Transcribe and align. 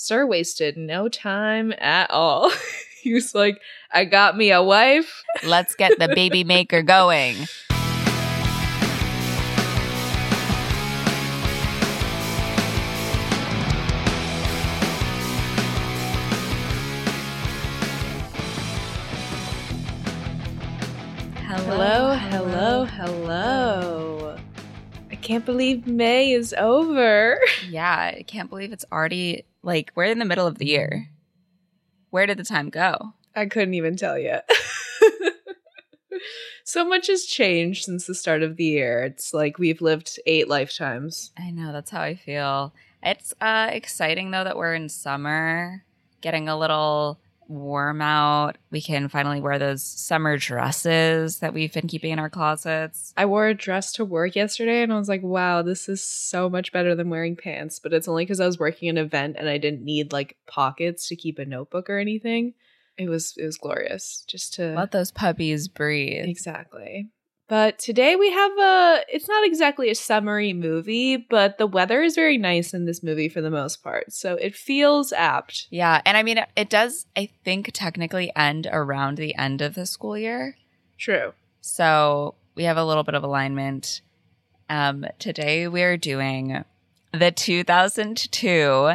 Sir 0.00 0.24
wasted 0.24 0.76
no 0.76 1.08
time 1.08 1.74
at 1.76 2.08
all. 2.12 2.52
he 3.02 3.12
was 3.12 3.34
like, 3.34 3.60
I 3.90 4.04
got 4.04 4.36
me 4.36 4.52
a 4.52 4.62
wife. 4.62 5.24
Let's 5.44 5.74
get 5.74 5.98
the 5.98 6.06
baby 6.14 6.44
maker 6.44 6.82
going. 6.82 7.34
can't 25.28 25.44
believe 25.44 25.86
May 25.86 26.32
is 26.32 26.54
over. 26.56 27.38
Yeah, 27.68 28.14
I 28.16 28.24
can't 28.26 28.48
believe 28.48 28.72
it's 28.72 28.86
already 28.90 29.44
like 29.62 29.92
we're 29.94 30.04
in 30.04 30.18
the 30.18 30.24
middle 30.24 30.46
of 30.46 30.56
the 30.56 30.64
year. 30.64 31.10
Where 32.08 32.24
did 32.24 32.38
the 32.38 32.44
time 32.44 32.70
go? 32.70 33.12
I 33.36 33.44
couldn't 33.44 33.74
even 33.74 33.94
tell 33.96 34.18
you. 34.18 34.38
so 36.64 36.82
much 36.82 37.08
has 37.08 37.26
changed 37.26 37.84
since 37.84 38.06
the 38.06 38.14
start 38.14 38.42
of 38.42 38.56
the 38.56 38.64
year. 38.64 39.04
It's 39.04 39.34
like 39.34 39.58
we've 39.58 39.82
lived 39.82 40.18
eight 40.24 40.48
lifetimes. 40.48 41.30
I 41.36 41.50
know, 41.50 41.72
that's 41.72 41.90
how 41.90 42.00
I 42.00 42.14
feel. 42.14 42.72
It's 43.02 43.34
uh 43.38 43.68
exciting 43.70 44.30
though 44.30 44.44
that 44.44 44.56
we're 44.56 44.74
in 44.74 44.88
summer, 44.88 45.84
getting 46.22 46.48
a 46.48 46.58
little 46.58 47.20
warm 47.48 48.00
out. 48.02 48.58
We 48.70 48.80
can 48.80 49.08
finally 49.08 49.40
wear 49.40 49.58
those 49.58 49.82
summer 49.82 50.36
dresses 50.36 51.38
that 51.38 51.54
we've 51.54 51.72
been 51.72 51.88
keeping 51.88 52.12
in 52.12 52.18
our 52.18 52.30
closets. 52.30 53.12
I 53.16 53.26
wore 53.26 53.48
a 53.48 53.54
dress 53.54 53.92
to 53.92 54.04
work 54.04 54.36
yesterday 54.36 54.82
and 54.82 54.92
I 54.92 54.98
was 54.98 55.08
like, 55.08 55.22
wow, 55.22 55.62
this 55.62 55.88
is 55.88 56.02
so 56.04 56.48
much 56.48 56.72
better 56.72 56.94
than 56.94 57.10
wearing 57.10 57.36
pants. 57.36 57.78
But 57.78 57.92
it's 57.92 58.08
only 58.08 58.24
because 58.24 58.40
I 58.40 58.46
was 58.46 58.58
working 58.58 58.88
an 58.88 58.98
event 58.98 59.36
and 59.38 59.48
I 59.48 59.58
didn't 59.58 59.82
need 59.82 60.12
like 60.12 60.36
pockets 60.46 61.08
to 61.08 61.16
keep 61.16 61.38
a 61.38 61.44
notebook 61.44 61.88
or 61.88 61.98
anything. 61.98 62.54
It 62.96 63.08
was 63.08 63.34
it 63.36 63.44
was 63.44 63.56
glorious 63.56 64.24
just 64.26 64.54
to 64.54 64.74
Let 64.74 64.90
those 64.90 65.12
puppies 65.12 65.68
breathe. 65.68 66.28
Exactly. 66.28 67.08
But 67.48 67.78
today 67.78 68.14
we 68.14 68.30
have 68.30 68.58
a 68.58 69.04
it's 69.08 69.26
not 69.26 69.44
exactly 69.46 69.88
a 69.88 69.94
summery 69.94 70.52
movie, 70.52 71.16
but 71.16 71.56
the 71.56 71.66
weather 71.66 72.02
is 72.02 72.14
very 72.14 72.36
nice 72.36 72.74
in 72.74 72.84
this 72.84 73.02
movie 73.02 73.30
for 73.30 73.40
the 73.40 73.50
most 73.50 73.82
part. 73.82 74.12
So 74.12 74.34
it 74.34 74.54
feels 74.54 75.12
apt. 75.14 75.66
Yeah, 75.70 76.02
and 76.04 76.16
I 76.16 76.22
mean 76.22 76.44
it, 76.56 76.68
does 76.68 77.06
I 77.16 77.30
think 77.44 77.70
technically 77.72 78.30
end 78.36 78.68
around 78.70 79.16
the 79.16 79.34
end 79.34 79.62
of 79.62 79.74
the 79.74 79.86
school 79.86 80.16
year. 80.16 80.56
True. 80.98 81.32
So 81.62 82.34
we 82.54 82.64
have 82.64 82.76
a 82.76 82.84
little 82.84 83.04
bit 83.04 83.14
of 83.14 83.24
alignment. 83.24 84.02
Um, 84.68 85.06
today 85.18 85.68
we 85.68 85.82
are 85.82 85.96
doing 85.96 86.64
the 87.12 87.30
2002 87.30 88.92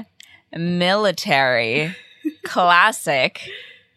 military 0.56 1.96
classic 2.44 3.50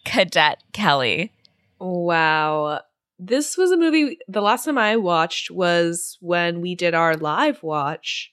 Cadet 0.04 0.62
Kelly. 0.72 1.32
Wow. 1.78 2.80
This 3.18 3.56
was 3.56 3.70
a 3.70 3.76
movie 3.76 4.18
the 4.28 4.42
last 4.42 4.64
time 4.64 4.78
I 4.78 4.96
watched 4.96 5.50
was 5.50 6.18
when 6.20 6.60
we 6.60 6.74
did 6.74 6.94
our 6.94 7.16
live 7.16 7.62
watch 7.62 8.32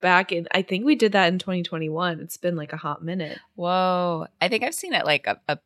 back 0.00 0.30
in 0.32 0.46
I 0.52 0.62
think 0.62 0.84
we 0.84 0.94
did 0.94 1.12
that 1.12 1.32
in 1.32 1.38
2021. 1.38 2.20
It's 2.20 2.36
been 2.36 2.56
like 2.56 2.72
a 2.72 2.76
hot 2.76 3.04
minute. 3.04 3.38
Whoa. 3.56 4.26
I 4.40 4.48
think 4.48 4.62
I've 4.62 4.74
seen 4.74 4.92
it 4.92 5.04
like 5.04 5.26
a, 5.26 5.40
a, 5.48 5.58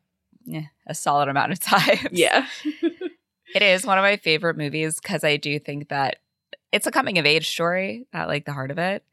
a 0.87 0.95
solid 0.95 1.29
amount 1.29 1.51
of 1.51 1.59
times. 1.59 2.09
Yeah. 2.11 2.47
It 3.55 3.63
is 3.63 3.85
one 3.85 3.97
of 3.97 4.03
my 4.03 4.17
favorite 4.17 4.57
movies 4.57 4.99
because 4.99 5.23
I 5.23 5.37
do 5.37 5.57
think 5.57 5.89
that 5.89 6.17
it's 6.71 6.85
a 6.85 6.91
coming 6.91 7.17
of 7.17 7.25
age 7.25 7.49
story 7.49 8.05
at 8.13 8.27
like 8.27 8.45
the 8.45 8.53
heart 8.53 8.69
of 8.69 8.77
it. 8.77 9.03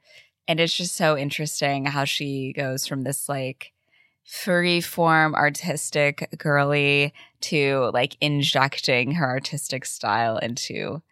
And 0.47 0.61
it's 0.61 0.77
just 0.77 0.95
so 0.95 1.17
interesting 1.17 1.87
how 1.87 2.05
she 2.05 2.53
goes 2.53 2.87
from 2.87 3.03
this 3.03 3.29
like 3.29 3.73
free 4.25 4.81
form 4.81 5.35
artistic 5.35 6.29
girly 6.37 7.15
to 7.51 7.91
like 7.93 8.17
injecting 8.21 9.13
her 9.13 9.29
artistic 9.29 9.85
style 9.85 10.39
into 10.39 11.03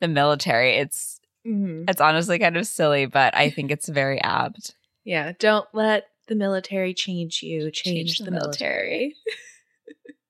the 0.00 0.08
military. 0.08 0.76
It's 0.76 1.20
Mhm. 1.46 1.88
it's 1.90 2.00
honestly 2.00 2.38
kind 2.38 2.56
of 2.56 2.66
silly, 2.66 3.06
but 3.06 3.36
I 3.36 3.50
think 3.50 3.70
it's 3.70 3.88
very 3.88 4.20
apt. 4.20 4.76
Yeah, 5.04 5.32
don't 5.38 5.66
let 5.72 6.08
the 6.28 6.34
military 6.36 6.94
change 6.94 7.42
you, 7.42 7.70
change, 7.72 8.18
the, 8.18 8.30
military. 8.30 9.16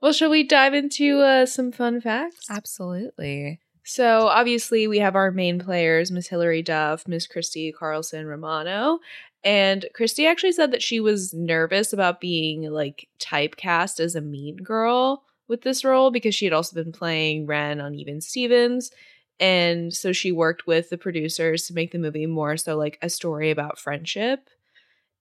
well, 0.00 0.12
shall 0.12 0.30
we 0.30 0.42
dive 0.42 0.74
into 0.74 1.20
uh, 1.20 1.46
some 1.46 1.72
fun 1.72 2.00
facts? 2.00 2.46
Absolutely. 2.50 3.60
So, 3.86 4.28
obviously, 4.28 4.86
we 4.86 4.98
have 5.00 5.14
our 5.14 5.30
main 5.30 5.58
players 5.58 6.10
Miss 6.10 6.28
Hilary 6.28 6.62
Duff, 6.62 7.06
Miss 7.06 7.26
Christy 7.26 7.70
Carlson 7.70 8.26
Romano. 8.26 9.00
And 9.44 9.86
Christy 9.94 10.26
actually 10.26 10.52
said 10.52 10.72
that 10.72 10.82
she 10.82 11.00
was 11.00 11.34
nervous 11.34 11.92
about 11.92 12.20
being 12.20 12.70
like 12.70 13.08
typecast 13.20 14.00
as 14.00 14.14
a 14.14 14.22
mean 14.22 14.56
girl 14.56 15.22
with 15.48 15.62
this 15.62 15.84
role 15.84 16.10
because 16.10 16.34
she 16.34 16.46
had 16.46 16.54
also 16.54 16.74
been 16.82 16.92
playing 16.92 17.46
Ren 17.46 17.80
on 17.80 17.94
Even 17.94 18.22
Stevens. 18.22 18.90
And 19.38 19.92
so 19.92 20.12
she 20.12 20.32
worked 20.32 20.66
with 20.66 20.88
the 20.88 20.96
producers 20.96 21.66
to 21.66 21.74
make 21.74 21.92
the 21.92 21.98
movie 21.98 22.26
more 22.26 22.56
so 22.56 22.76
like 22.76 22.98
a 23.02 23.10
story 23.10 23.50
about 23.50 23.78
friendship. 23.78 24.48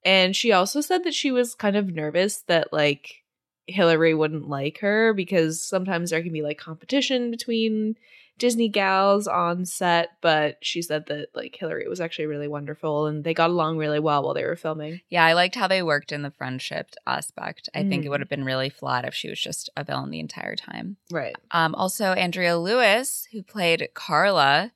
And 0.06 0.36
she 0.36 0.52
also 0.52 0.80
said 0.80 1.04
that 1.04 1.14
she 1.14 1.32
was 1.32 1.56
kind 1.56 1.76
of 1.76 1.94
nervous 1.94 2.44
that 2.48 2.72
like 2.72 3.23
Hilary 3.68 4.14
wouldn't 4.14 4.50
like 4.50 4.80
her 4.80 5.14
because 5.14 5.62
sometimes 5.62 6.10
there 6.10 6.22
can 6.22 6.34
be 6.34 6.42
like 6.42 6.58
competition 6.58 7.32
between 7.32 7.96
Disney 8.40 8.68
gals 8.68 9.28
on 9.28 9.64
set, 9.66 10.10
but 10.20 10.58
she 10.62 10.82
said 10.82 11.06
that 11.06 11.28
like 11.36 11.56
Hilary 11.56 11.88
was 11.88 12.02
actually 12.02 12.26
really 12.26 12.48
wonderful 12.48 13.06
and 13.06 13.24
they 13.24 13.34
got 13.34 13.52
along 13.52 13.78
really 13.78 14.00
well 14.00 14.24
while 14.24 14.34
they 14.34 14.44
were 14.44 14.56
filming. 14.56 15.02
Yeah, 15.10 15.24
I 15.24 15.34
liked 15.34 15.56
how 15.56 15.68
they 15.68 15.84
worked 15.84 16.12
in 16.12 16.24
the 16.24 16.32
friendship 16.32 16.90
aspect. 17.06 17.70
I 17.76 17.84
think 17.84 18.04
it 18.04 18.08
Mm. 18.08 18.12
would 18.12 18.20
have 18.22 18.30
been 18.30 18.44
really 18.44 18.70
flat 18.70 19.06
if 19.06 19.14
she 19.14 19.30
was 19.30 19.40
just 19.40 19.70
a 19.78 19.84
villain 19.84 20.10
the 20.10 20.20
entire 20.20 20.56
time. 20.56 20.98
Right. 21.12 21.36
Um, 21.52 21.76
also, 21.76 22.06
Andrea 22.14 22.58
Lewis, 22.58 23.28
who 23.32 23.44
played 23.44 23.88
Carla, 23.94 24.72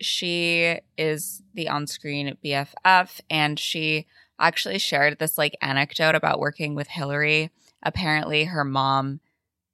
she 0.00 0.78
is 0.96 1.42
the 1.54 1.68
on 1.68 1.86
screen 1.86 2.36
BFF, 2.44 3.20
and 3.30 3.58
she 3.58 4.06
actually 4.38 4.78
shared 4.78 5.18
this 5.18 5.36
like 5.38 5.56
anecdote 5.60 6.14
about 6.14 6.38
working 6.38 6.74
with 6.74 6.88
Hilary. 6.88 7.50
Apparently, 7.82 8.44
her 8.44 8.64
mom, 8.64 9.20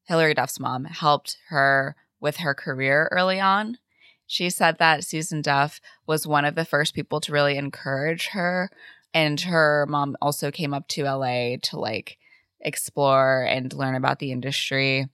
Hilary 0.05 0.35
Duff's 0.35 0.61
mom, 0.61 0.85
helped 0.85 1.39
her 1.49 1.97
with 2.21 2.39
her 2.39 2.55
career 2.55 3.09
early 3.11 3.41
on. 3.41 3.79
She 4.27 4.51
said 4.51 4.79
that 4.79 5.05
Susan 5.05 5.43
Duff 5.43 5.81
was 6.07 6.27
one 6.27 6.45
of 6.45 6.55
the 6.55 6.65
first 6.65 6.95
people 6.95 7.21
to 7.21 7.33
really 7.33 7.57
encourage 7.57 8.29
her. 8.29 8.71
And 9.13 9.41
her 9.43 9.87
mom 9.89 10.17
also 10.21 10.51
came 10.51 10.75
up 10.75 10.89
to 10.89 11.05
LA 11.05 11.57
to 11.63 11.79
like 11.79 12.19
explore 12.61 13.45
and 13.45 13.73
learn 13.73 13.95
about 13.95 14.19
the 14.19 14.33
industry. 14.33 15.07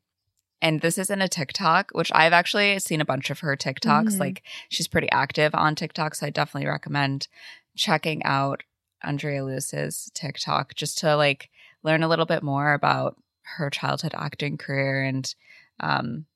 And 0.63 0.81
this 0.81 0.99
isn't 0.99 1.23
a 1.23 1.29
TikTok, 1.29 1.91
which 1.93 2.13
I've 2.15 2.33
actually 2.33 2.79
seen 2.79 3.01
a 3.01 3.05
bunch 3.05 3.31
of 3.31 3.41
her 3.41 3.57
TikToks. 3.57 4.15
Mhm. 4.15 4.21
Like 4.21 4.43
she's 4.69 4.89
pretty 4.89 5.11
active 5.11 5.55
on 5.55 5.75
TikTok. 5.75 6.15
So 6.15 6.27
I 6.27 6.31
definitely 6.31 6.69
recommend 6.69 7.29
checking 7.77 8.23
out 8.25 8.63
Andrea 9.03 9.45
Lewis's 9.45 10.11
TikTok 10.15 10.75
just 10.75 10.99
to 10.99 11.17
like 11.17 11.50
learn 11.83 12.03
a 12.03 12.09
little 12.09 12.27
bit 12.27 12.43
more 12.43 12.73
about 12.73 13.17
her 13.57 13.71
childhood 13.71 14.15
acting 14.15 14.59
career. 14.59 15.03
And 15.03 15.35
um, 15.81 16.27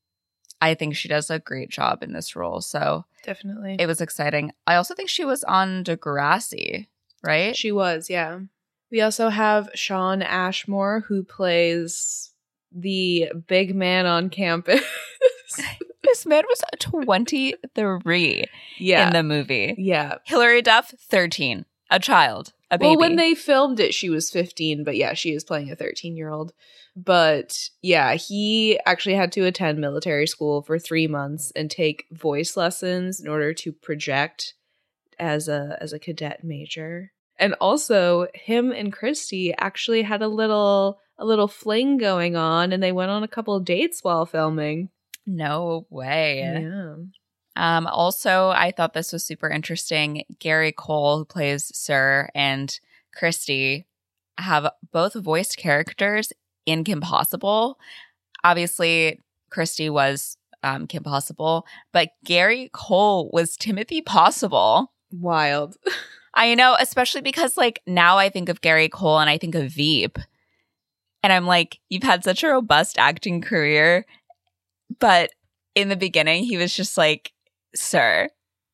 I 0.61 0.75
think 0.75 0.97
she 0.97 1.09
does 1.09 1.31
a 1.31 1.39
great 1.39 1.71
job 1.71 2.03
in 2.03 2.13
this 2.13 2.35
role. 2.35 2.61
So 2.61 3.05
Definitely. 3.23 3.77
it 3.79 3.87
was 3.87 4.01
exciting. 4.01 4.53
I 4.67 4.77
also 4.77 4.95
think 4.95 5.09
she 5.09 5.25
was 5.25 5.45
on 5.45 5.85
Degrassi, 5.85 6.87
right? 7.23 7.57
She 7.57 7.73
was, 7.73 8.09
yeah. 8.09 8.41
We 8.91 9.01
also 9.01 9.29
have 9.29 9.71
Shawn 9.75 10.23
Ashmore 10.23 11.01
who 11.01 11.25
plays 11.25 12.33
the 12.73 13.31
big 13.47 13.75
man 13.75 14.07
on 14.07 14.31
campus. 14.31 14.83
this 16.03 16.27
man 16.27 16.45
was 16.49 16.61
23 16.79 18.45
yeah. 18.79 19.07
in 19.07 19.13
the 19.13 19.23
movie. 19.23 19.75
yeah. 19.79 20.19
Hilary 20.25 20.63
Duff, 20.63 20.95
13, 20.99 21.65
a 21.91 21.99
child, 21.99 22.53
a 22.75 22.79
baby. 22.79 22.89
Well, 22.91 22.99
when 22.99 23.17
they 23.17 23.35
filmed 23.35 23.81
it, 23.81 23.95
she 23.95 24.11
was 24.11 24.31
15, 24.31 24.85
but 24.85 24.97
yeah, 24.97 25.15
she 25.15 25.33
is 25.33 25.45
playing 25.45 25.71
a 25.71 25.77
13 25.77 26.17
year 26.17 26.31
old. 26.31 26.53
But 26.97 27.69
yeah, 27.83 28.15
he 28.15 28.79
actually 28.87 29.17
had 29.17 29.33
to 29.33 29.45
attend 29.45 29.79
military 29.81 30.27
school 30.27 30.63
for 30.63 30.79
three 30.79 31.09
months 31.09 31.53
and 31.57 31.71
take 31.71 32.07
voice 32.13 32.57
lessons 32.57 33.21
in 33.21 33.29
order 33.29 33.53
to 33.55 33.73
project 33.73 34.55
as 35.19 35.49
a 35.49 35.77
as 35.81 35.93
a 35.93 35.99
cadet 35.99 36.45
major. 36.45 37.13
And 37.37 37.55
also, 37.61 38.29
him 38.35 38.71
and 38.71 38.93
Christy 38.93 39.53
actually 39.59 40.03
had 40.03 40.23
a 40.23 40.29
little 40.29 41.01
a 41.19 41.25
little 41.25 41.49
fling 41.49 41.99
going 41.99 42.37
on, 42.37 42.73
and 42.73 42.83
they 42.83 42.93
went 42.93 43.11
on 43.11 43.23
a 43.23 43.29
couple 43.29 43.55
of 43.55 43.65
dates 43.65 44.03
while 44.03 44.27
filming. 44.27 44.91
no 45.27 45.87
way. 45.91 46.41
Yeah. 46.41 46.95
Um, 47.57 47.87
also, 47.87 48.51
I 48.51 48.73
thought 48.73 48.95
this 48.95 49.13
was 49.13 49.25
super 49.25 49.49
interesting. 49.49 50.25
Gary 50.39 50.73
Cole, 50.73 51.19
who 51.19 51.25
plays 51.25 51.71
Sir, 51.75 52.29
and 52.35 52.79
Christy 53.15 53.87
have 54.39 54.71
both 54.93 55.15
voiced 55.15 55.57
characters 55.57 56.33
in 56.67 56.85
Kim 56.85 57.01
Possible. 57.01 57.79
Obviously, 58.43 59.21
Christy 59.51 59.89
was 59.89 60.37
um, 60.63 60.87
Kim 60.87 61.05
Possible, 61.05 61.67
but 61.93 62.11
Gary 62.25 62.71
Cole 62.73 63.31
was 63.33 63.57
Timothy 63.57 64.03
Possible. 64.03 64.93
Wild. 65.13 65.77
I 66.35 66.55
know, 66.57 66.77
especially 66.79 67.21
because 67.21 67.57
like 67.57 67.81
now 67.87 68.19
I 68.19 68.29
think 68.29 68.49
of 68.49 68.61
Gary 68.61 68.89
Cole 68.89 69.21
and 69.21 69.31
I 69.31 69.39
think 69.39 69.55
of 69.55 69.71
Veep. 69.71 70.19
And 71.23 71.33
I'm 71.33 71.47
like, 71.47 71.79
you've 71.89 72.03
had 72.03 72.25
such 72.25 72.43
a 72.43 72.49
robust 72.49 72.99
acting 72.99 73.41
career. 73.41 74.05
But 74.99 75.31
in 75.75 75.89
the 75.89 75.97
beginning, 75.97 76.45
he 76.45 76.57
was 76.57 76.75
just 76.75 76.99
like, 76.99 77.33
sir, 77.75 78.29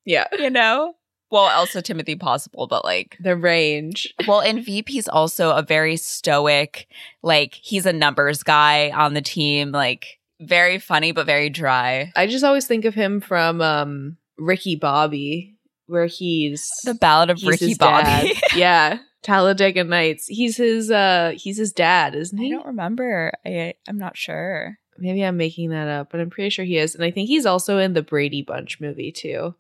Yeah. 0.05 0.27
you 0.39 0.51
know? 0.51 0.95
Well, 1.31 1.43
also 1.45 1.81
Timothy 1.81 2.17
Possible, 2.17 2.67
but 2.67 2.85
like, 2.85 3.17
The 3.21 3.37
range. 3.37 4.13
well, 4.27 4.41
in 4.41 4.63
Veep, 4.63 4.89
he's 4.89 5.07
also 5.09 5.51
a 5.53 5.63
very 5.63 5.97
stoic, 5.97 6.89
like, 7.23 7.55
he's 7.55 7.87
a 7.87 7.93
numbers 7.93 8.43
guy 8.43 8.91
on 8.91 9.15
the 9.15 9.23
team, 9.23 9.71
like, 9.73 10.19
very 10.41 10.79
funny, 10.79 11.13
but 11.13 11.27
very 11.27 11.51
dry. 11.51 12.11
I 12.17 12.27
just 12.27 12.45
always 12.45 12.67
think 12.67 12.85
of 12.87 12.95
him 12.95 13.21
from 13.21 13.61
um 13.61 14.17
Ricky 14.39 14.75
Bobby, 14.75 15.55
where 15.87 16.07
he's 16.07 16.71
The 16.85 16.95
Ballad 16.95 17.29
of 17.31 17.43
Ricky 17.45 17.75
Bobby. 17.75 18.33
yeah. 18.57 18.99
Talladega 19.23 19.85
Nights. 19.85 20.27
He's 20.27 20.57
his 20.57 20.91
uh 20.91 21.33
he's 21.37 21.59
his 21.59 21.73
dad, 21.75 22.15
isn't 22.15 22.39
he? 22.39 22.47
I 22.47 22.57
don't 22.57 22.67
remember. 22.69 23.33
I, 23.45 23.75
I'm 23.87 23.99
not 23.99 24.17
sure. 24.17 24.79
Maybe 25.01 25.25
I'm 25.25 25.37
making 25.37 25.71
that 25.71 25.89
up, 25.89 26.11
but 26.11 26.21
I'm 26.21 26.31
pretty 26.31 26.51
sure 26.51 26.65
he 26.65 26.79
is. 26.79 26.95
And 26.95 27.05
I 27.05 27.11
think 27.11 27.29
he's 27.29 27.47
also 27.47 27.79
in 27.79 27.95
the 27.95 28.03
Brady 28.03 28.43
Bunch 28.43 28.81
movie 28.81 29.13
too. 29.13 29.55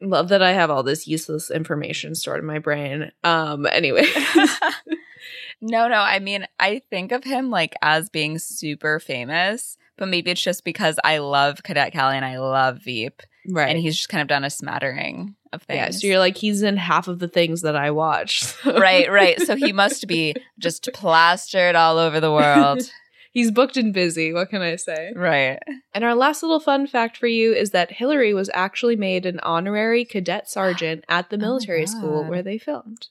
Love 0.00 0.28
that 0.30 0.42
I 0.42 0.52
have 0.52 0.70
all 0.70 0.82
this 0.82 1.06
useless 1.06 1.50
information 1.50 2.14
stored 2.14 2.40
in 2.40 2.46
my 2.46 2.58
brain. 2.58 3.12
Um 3.22 3.66
anyway. 3.70 4.06
no, 5.60 5.88
no. 5.88 6.00
I 6.00 6.18
mean, 6.18 6.46
I 6.58 6.82
think 6.90 7.12
of 7.12 7.24
him 7.24 7.50
like 7.50 7.74
as 7.82 8.10
being 8.10 8.38
super 8.38 8.98
famous, 8.98 9.76
but 9.96 10.08
maybe 10.08 10.30
it's 10.30 10.42
just 10.42 10.64
because 10.64 10.98
I 11.04 11.18
love 11.18 11.62
Cadet 11.62 11.92
Kelly 11.92 12.16
and 12.16 12.24
I 12.24 12.38
love 12.38 12.78
Veep, 12.78 13.22
right. 13.48 13.68
and 13.70 13.78
he's 13.78 13.96
just 13.96 14.08
kind 14.08 14.22
of 14.22 14.28
done 14.28 14.42
a 14.44 14.50
smattering 14.50 15.36
of 15.52 15.62
things. 15.62 15.76
yeah, 15.76 15.90
so 15.90 16.06
you're 16.06 16.18
like 16.18 16.36
he's 16.36 16.62
in 16.62 16.76
half 16.76 17.08
of 17.08 17.18
the 17.18 17.28
things 17.28 17.62
that 17.62 17.76
I 17.76 17.90
watch. 17.90 18.54
right, 18.66 19.10
right. 19.10 19.40
So 19.42 19.54
he 19.54 19.72
must 19.72 20.06
be 20.08 20.34
just 20.58 20.88
plastered 20.94 21.76
all 21.76 21.98
over 21.98 22.20
the 22.20 22.32
world. 22.32 22.90
He's 23.32 23.50
booked 23.50 23.78
and 23.78 23.94
busy. 23.94 24.32
What 24.32 24.50
can 24.50 24.60
I 24.60 24.76
say? 24.76 25.12
right. 25.16 25.58
And 25.94 26.04
our 26.04 26.14
last 26.14 26.42
little 26.42 26.60
fun 26.60 26.86
fact 26.86 27.16
for 27.16 27.26
you 27.26 27.52
is 27.54 27.70
that 27.70 27.92
Hilary 27.92 28.34
was 28.34 28.50
actually 28.52 28.94
made 28.96 29.24
an 29.24 29.40
honorary 29.40 30.04
cadet 30.04 30.48
sergeant 30.50 31.04
at 31.08 31.30
the 31.30 31.36
Oh 31.36 31.40
military 31.40 31.86
school 31.86 32.24
where 32.24 32.42
they 32.42 32.58
filmed. 32.58 33.08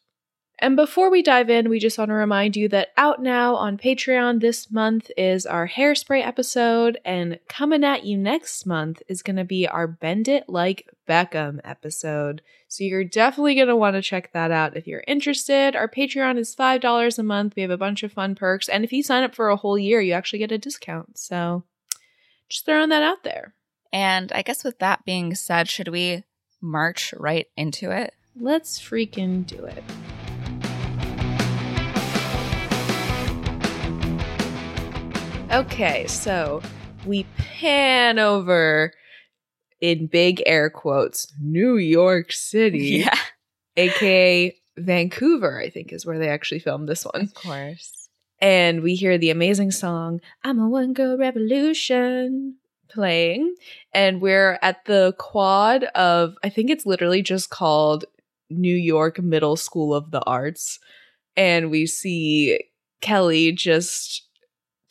And 0.61 0.75
before 0.75 1.09
we 1.09 1.23
dive 1.23 1.49
in, 1.49 1.69
we 1.69 1.79
just 1.79 1.97
want 1.97 2.09
to 2.09 2.13
remind 2.13 2.55
you 2.55 2.69
that 2.69 2.89
out 2.95 3.19
now 3.19 3.55
on 3.55 3.79
Patreon 3.79 4.41
this 4.41 4.69
month 4.69 5.09
is 5.17 5.47
our 5.47 5.67
hairspray 5.67 6.23
episode, 6.23 6.99
and 7.03 7.39
coming 7.49 7.83
at 7.83 8.05
you 8.05 8.15
next 8.15 8.67
month 8.67 9.01
is 9.07 9.23
going 9.23 9.37
to 9.37 9.43
be 9.43 9.67
our 9.67 9.87
Bend 9.87 10.27
It 10.27 10.47
Like 10.47 10.87
Beckham 11.09 11.61
episode. 11.63 12.43
So 12.67 12.83
you're 12.83 13.03
definitely 13.03 13.55
going 13.55 13.69
to 13.69 13.75
want 13.75 13.95
to 13.95 14.03
check 14.03 14.33
that 14.33 14.51
out 14.51 14.77
if 14.77 14.85
you're 14.85 15.03
interested. 15.07 15.75
Our 15.75 15.87
Patreon 15.87 16.37
is 16.37 16.55
$5 16.55 17.17
a 17.17 17.23
month. 17.23 17.55
We 17.55 17.63
have 17.63 17.71
a 17.71 17.77
bunch 17.77 18.03
of 18.03 18.13
fun 18.13 18.35
perks, 18.35 18.69
and 18.69 18.83
if 18.83 18.93
you 18.93 19.01
sign 19.01 19.23
up 19.23 19.33
for 19.33 19.49
a 19.49 19.57
whole 19.57 19.79
year, 19.79 19.99
you 19.99 20.13
actually 20.13 20.39
get 20.39 20.51
a 20.51 20.59
discount. 20.59 21.17
So 21.17 21.63
just 22.49 22.67
throwing 22.67 22.89
that 22.89 23.01
out 23.01 23.23
there. 23.23 23.55
And 23.91 24.31
I 24.31 24.43
guess 24.43 24.63
with 24.63 24.77
that 24.77 25.05
being 25.05 25.33
said, 25.33 25.69
should 25.69 25.87
we 25.87 26.23
march 26.61 27.15
right 27.17 27.47
into 27.57 27.89
it? 27.89 28.13
Let's 28.39 28.79
freaking 28.79 29.47
do 29.47 29.65
it. 29.65 29.83
Okay, 35.51 36.07
so 36.07 36.61
we 37.05 37.25
pan 37.35 38.19
over 38.19 38.93
in 39.81 40.07
big 40.07 40.41
air 40.45 40.69
quotes 40.69 41.27
New 41.41 41.75
York 41.75 42.31
City, 42.31 43.03
yeah. 43.05 43.17
aka 43.75 44.55
Vancouver, 44.77 45.59
I 45.59 45.69
think 45.69 45.91
is 45.91 46.05
where 46.05 46.17
they 46.17 46.29
actually 46.29 46.59
filmed 46.59 46.87
this 46.87 47.03
one. 47.03 47.23
of 47.23 47.33
course. 47.33 48.07
And 48.39 48.81
we 48.81 48.95
hear 48.95 49.17
the 49.17 49.29
amazing 49.29 49.71
song 49.71 50.21
I'm 50.41 50.57
a 50.57 50.69
One 50.69 50.93
Girl 50.93 51.17
Revolution 51.17 52.55
playing. 52.89 53.53
And 53.93 54.21
we're 54.21 54.57
at 54.61 54.85
the 54.85 55.13
quad 55.19 55.83
of, 55.83 56.35
I 56.45 56.47
think 56.47 56.69
it's 56.69 56.85
literally 56.85 57.21
just 57.21 57.49
called 57.49 58.05
New 58.49 58.75
York 58.75 59.19
Middle 59.19 59.57
School 59.57 59.93
of 59.93 60.11
the 60.11 60.21
Arts. 60.21 60.79
And 61.35 61.69
we 61.69 61.87
see 61.87 62.63
Kelly 63.01 63.51
just 63.51 64.29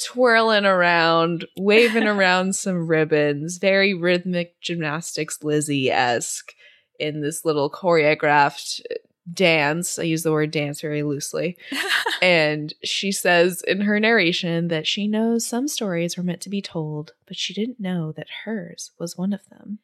twirling 0.01 0.65
around, 0.65 1.47
waving 1.57 2.07
around 2.07 2.55
some 2.55 2.87
ribbons, 2.87 3.59
very 3.59 3.95
rhythmic 3.95 4.61
gymnastics 4.61 5.43
Lizzie 5.43 5.91
esque 5.91 6.55
in 6.99 7.21
this 7.21 7.45
little 7.45 7.71
choreographed 7.71 8.81
uh, 8.91 8.95
dance. 9.33 9.99
I 9.99 10.03
use 10.03 10.23
the 10.23 10.33
word 10.33 10.51
dance 10.51 10.81
very 10.81 11.03
loosely. 11.03 11.57
And 12.23 12.75
she 12.85 13.13
says 13.13 13.63
in 13.67 13.81
her 13.81 13.99
narration 13.99 14.69
that 14.69 14.87
she 14.87 15.09
knows 15.09 15.47
some 15.47 15.69
stories 15.69 16.19
were 16.19 16.23
meant 16.23 16.43
to 16.43 16.51
be 16.51 16.61
told, 16.61 17.15
but 17.27 17.39
she 17.39 17.55
didn't 17.55 17.81
know 17.81 18.13
that 18.13 18.27
hers 18.45 18.91
was 18.99 19.17
one 19.17 19.33
of 19.33 19.41
them. 19.49 19.79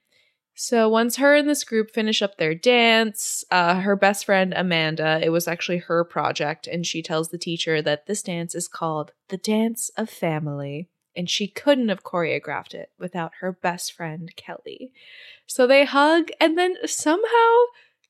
So 0.59 0.89
once 0.89 1.17
her 1.17 1.35
and 1.35 1.47
this 1.47 1.65
group 1.65 1.91
finish 1.91 2.23
up 2.23 2.39
their 2.39 2.55
dance, 2.55 3.45
uh, 3.51 3.81
her 3.81 3.95
best 3.95 4.25
friend 4.25 4.55
Amanda, 4.57 5.21
it 5.23 5.29
was 5.29 5.47
actually 5.47 5.79
her 5.79 6.03
project, 6.03 6.67
and 6.67 6.87
she 6.87 7.03
tells 7.03 7.29
the 7.29 7.37
teacher 7.37 7.83
that 7.83 8.07
this 8.07 8.23
dance 8.23 8.55
is 8.55 8.67
called 8.67 9.13
the 9.29 9.37
Dance 9.37 9.91
of 9.99 10.09
Family, 10.09 10.89
and 11.15 11.29
she 11.29 11.47
couldn't 11.47 11.91
have 11.91 12.03
choreographed 12.03 12.73
it 12.73 12.91
without 12.99 13.33
her 13.41 13.53
best 13.53 13.93
friend 13.93 14.35
Kelly. 14.37 14.93
So 15.47 15.67
they 15.67 15.85
hug, 15.85 16.31
and 16.41 16.57
then 16.57 16.77
somehow 16.87 17.53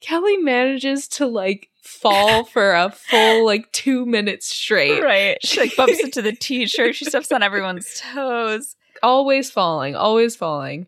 Kelly 0.01 0.37
manages 0.37 1.09
to 1.09 1.27
like 1.27 1.71
fall 1.83 2.45
for 2.53 2.75
a 2.75 2.93
full 2.93 3.45
like 3.45 3.73
two 3.73 4.07
minutes 4.07 4.47
straight. 4.47 5.03
Right. 5.03 5.45
She 5.45 5.59
like 5.59 5.75
bumps 5.75 5.99
into 5.99 6.23
the 6.23 6.33
teacher. 6.33 6.93
She 6.93 7.07
steps 7.07 7.33
on 7.33 7.43
everyone's 7.43 8.01
toes. 8.15 8.77
Always 9.03 9.51
falling, 9.51 9.97
always 9.97 10.37
falling. 10.37 10.87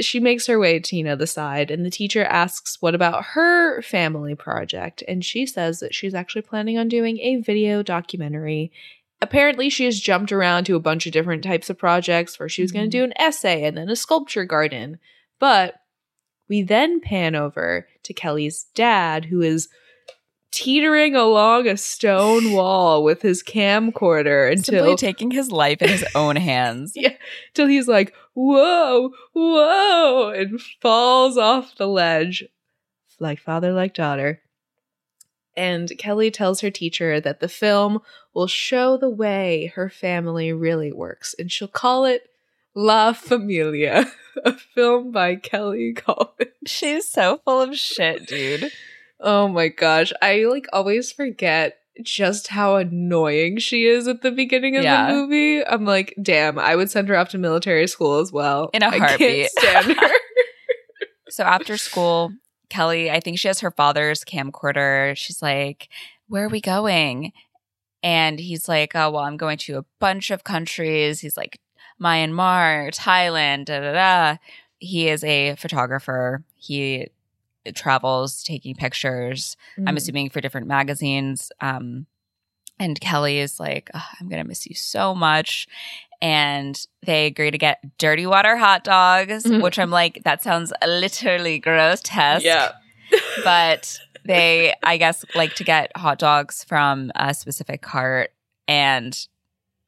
She 0.00 0.20
makes 0.20 0.46
her 0.46 0.58
way 0.58 0.78
to, 0.80 0.96
you 0.96 1.04
know, 1.04 1.16
the 1.16 1.26
side, 1.26 1.70
and 1.70 1.84
the 1.84 1.90
teacher 1.90 2.24
asks 2.24 2.82
what 2.82 2.94
about 2.94 3.24
her 3.34 3.80
family 3.82 4.34
project. 4.34 5.02
And 5.06 5.24
she 5.24 5.46
says 5.46 5.80
that 5.80 5.94
she's 5.94 6.14
actually 6.14 6.42
planning 6.42 6.76
on 6.76 6.88
doing 6.88 7.18
a 7.20 7.36
video 7.36 7.82
documentary. 7.82 8.72
Apparently, 9.22 9.70
she 9.70 9.84
has 9.84 10.00
jumped 10.00 10.32
around 10.32 10.64
to 10.64 10.76
a 10.76 10.80
bunch 10.80 11.06
of 11.06 11.12
different 11.12 11.42
types 11.44 11.70
of 11.70 11.78
projects 11.78 12.38
where 12.38 12.48
she 12.48 12.62
was 12.62 12.72
going 12.72 12.86
Mhm. 12.88 12.90
to 12.90 12.98
do 12.98 13.04
an 13.04 13.12
essay 13.16 13.64
and 13.64 13.76
then 13.76 13.88
a 13.88 13.96
sculpture 13.96 14.44
garden. 14.44 14.98
But 15.38 15.76
we 16.48 16.62
then 16.62 17.00
pan 17.00 17.34
over 17.34 17.88
to 18.02 18.12
Kelly's 18.12 18.66
dad, 18.74 19.26
who 19.26 19.40
is 19.40 19.68
teetering 20.56 21.14
along 21.14 21.68
a 21.68 21.76
stone 21.76 22.52
wall 22.52 23.04
with 23.04 23.20
his 23.20 23.42
camcorder 23.42 24.50
until 24.50 24.84
Simply 24.84 24.96
taking 24.96 25.30
his 25.30 25.52
life 25.52 25.82
in 25.82 25.90
his 25.90 26.04
own 26.14 26.36
hands. 26.36 26.92
Yeah, 26.96 27.12
till 27.52 27.66
he's 27.66 27.86
like, 27.86 28.14
whoa, 28.32 29.12
whoa, 29.34 30.30
and 30.30 30.58
falls 30.80 31.36
off 31.36 31.76
the 31.76 31.86
ledge 31.86 32.44
like 33.20 33.38
father, 33.38 33.72
like 33.72 33.94
daughter. 33.94 34.40
And 35.56 35.92
Kelly 35.98 36.30
tells 36.30 36.60
her 36.60 36.70
teacher 36.70 37.20
that 37.20 37.40
the 37.40 37.48
film 37.48 38.00
will 38.34 38.46
show 38.46 38.96
the 38.96 39.10
way 39.10 39.72
her 39.74 39.90
family 39.90 40.52
really 40.52 40.92
works, 40.92 41.34
and 41.38 41.52
she'll 41.52 41.68
call 41.68 42.06
it 42.06 42.28
La 42.74 43.12
Familia, 43.12 44.06
a 44.44 44.52
film 44.52 45.12
by 45.12 45.36
Kelly 45.36 45.92
Collins. 45.92 46.52
She's 46.66 47.08
so 47.08 47.40
full 47.44 47.60
of 47.60 47.76
shit, 47.76 48.26
dude. 48.26 48.70
Oh 49.20 49.48
my 49.48 49.68
gosh, 49.68 50.12
I 50.20 50.44
like 50.44 50.66
always 50.72 51.10
forget 51.12 51.78
just 52.02 52.48
how 52.48 52.76
annoying 52.76 53.56
she 53.58 53.86
is 53.86 54.06
at 54.06 54.20
the 54.20 54.30
beginning 54.30 54.76
of 54.76 54.84
Yeah. 54.84 55.06
the 55.08 55.12
movie. 55.14 55.64
I'm 55.66 55.84
like, 55.86 56.14
damn, 56.20 56.58
I 56.58 56.76
would 56.76 56.90
send 56.90 57.08
her 57.08 57.16
off 57.16 57.30
to 57.30 57.38
military 57.38 57.86
school 57.86 58.18
as 58.18 58.30
well. 58.30 58.68
In 58.74 58.82
a 58.82 58.90
heartbeat. 58.90 59.18
can't 59.18 59.50
stand 59.86 59.98
her. 59.98 60.08
So 61.30 61.44
after 61.44 61.76
school, 61.76 62.32
Kelly, 62.68 63.10
I 63.10 63.20
think 63.20 63.38
she 63.38 63.48
has 63.48 63.60
her 63.60 63.70
father's 63.70 64.24
camcorder. 64.24 65.16
She's 65.16 65.40
like, 65.40 65.88
Where 66.28 66.44
are 66.44 66.48
we 66.50 66.60
going? 66.60 67.32
And 68.02 68.38
he's 68.38 68.68
like, 68.68 68.92
Oh, 68.94 69.10
well, 69.10 69.22
I'm 69.22 69.36
going 69.38 69.58
to 69.58 69.78
a 69.78 69.84
bunch 69.98 70.30
of 70.30 70.44
countries. 70.44 71.20
He's 71.20 71.36
like, 71.36 71.58
Myanmar, 72.00 72.94
Thailand, 72.94 73.64
da 73.66 73.80
da 73.80 73.92
da. 73.92 74.36
He 74.78 75.08
is 75.08 75.24
a 75.24 75.54
photographer. 75.56 76.44
He 76.54 77.08
travels 77.72 78.42
taking 78.42 78.74
pictures. 78.74 79.56
Mm. 79.78 79.88
I'm 79.88 79.96
assuming 79.96 80.30
for 80.30 80.40
different 80.40 80.66
magazines. 80.66 81.50
Um, 81.60 82.06
and 82.78 83.00
Kelly 83.00 83.38
is 83.38 83.58
like, 83.58 83.90
"Ugh, 83.94 84.02
I'm 84.20 84.28
going 84.28 84.42
to 84.42 84.48
miss 84.48 84.66
you 84.66 84.74
so 84.74 85.14
much. 85.14 85.66
And 86.22 86.78
they 87.04 87.26
agree 87.26 87.50
to 87.50 87.58
get 87.58 87.78
dirty 87.98 88.26
water 88.26 88.56
hot 88.56 88.84
dogs, 88.84 89.44
Mhm. 89.44 89.62
which 89.62 89.78
I'm 89.78 89.90
like, 89.90 90.22
that 90.24 90.42
sounds 90.42 90.72
literally 90.86 91.58
grotesque. 91.58 92.44
Yeah. 92.44 92.72
But 93.44 93.98
they, 94.24 94.74
I 94.82 94.96
guess, 94.96 95.24
like 95.34 95.54
to 95.56 95.64
get 95.64 95.92
hot 95.96 96.18
dogs 96.18 96.64
from 96.64 97.12
a 97.14 97.32
specific 97.34 97.80
cart. 97.82 98.32
And 98.66 99.16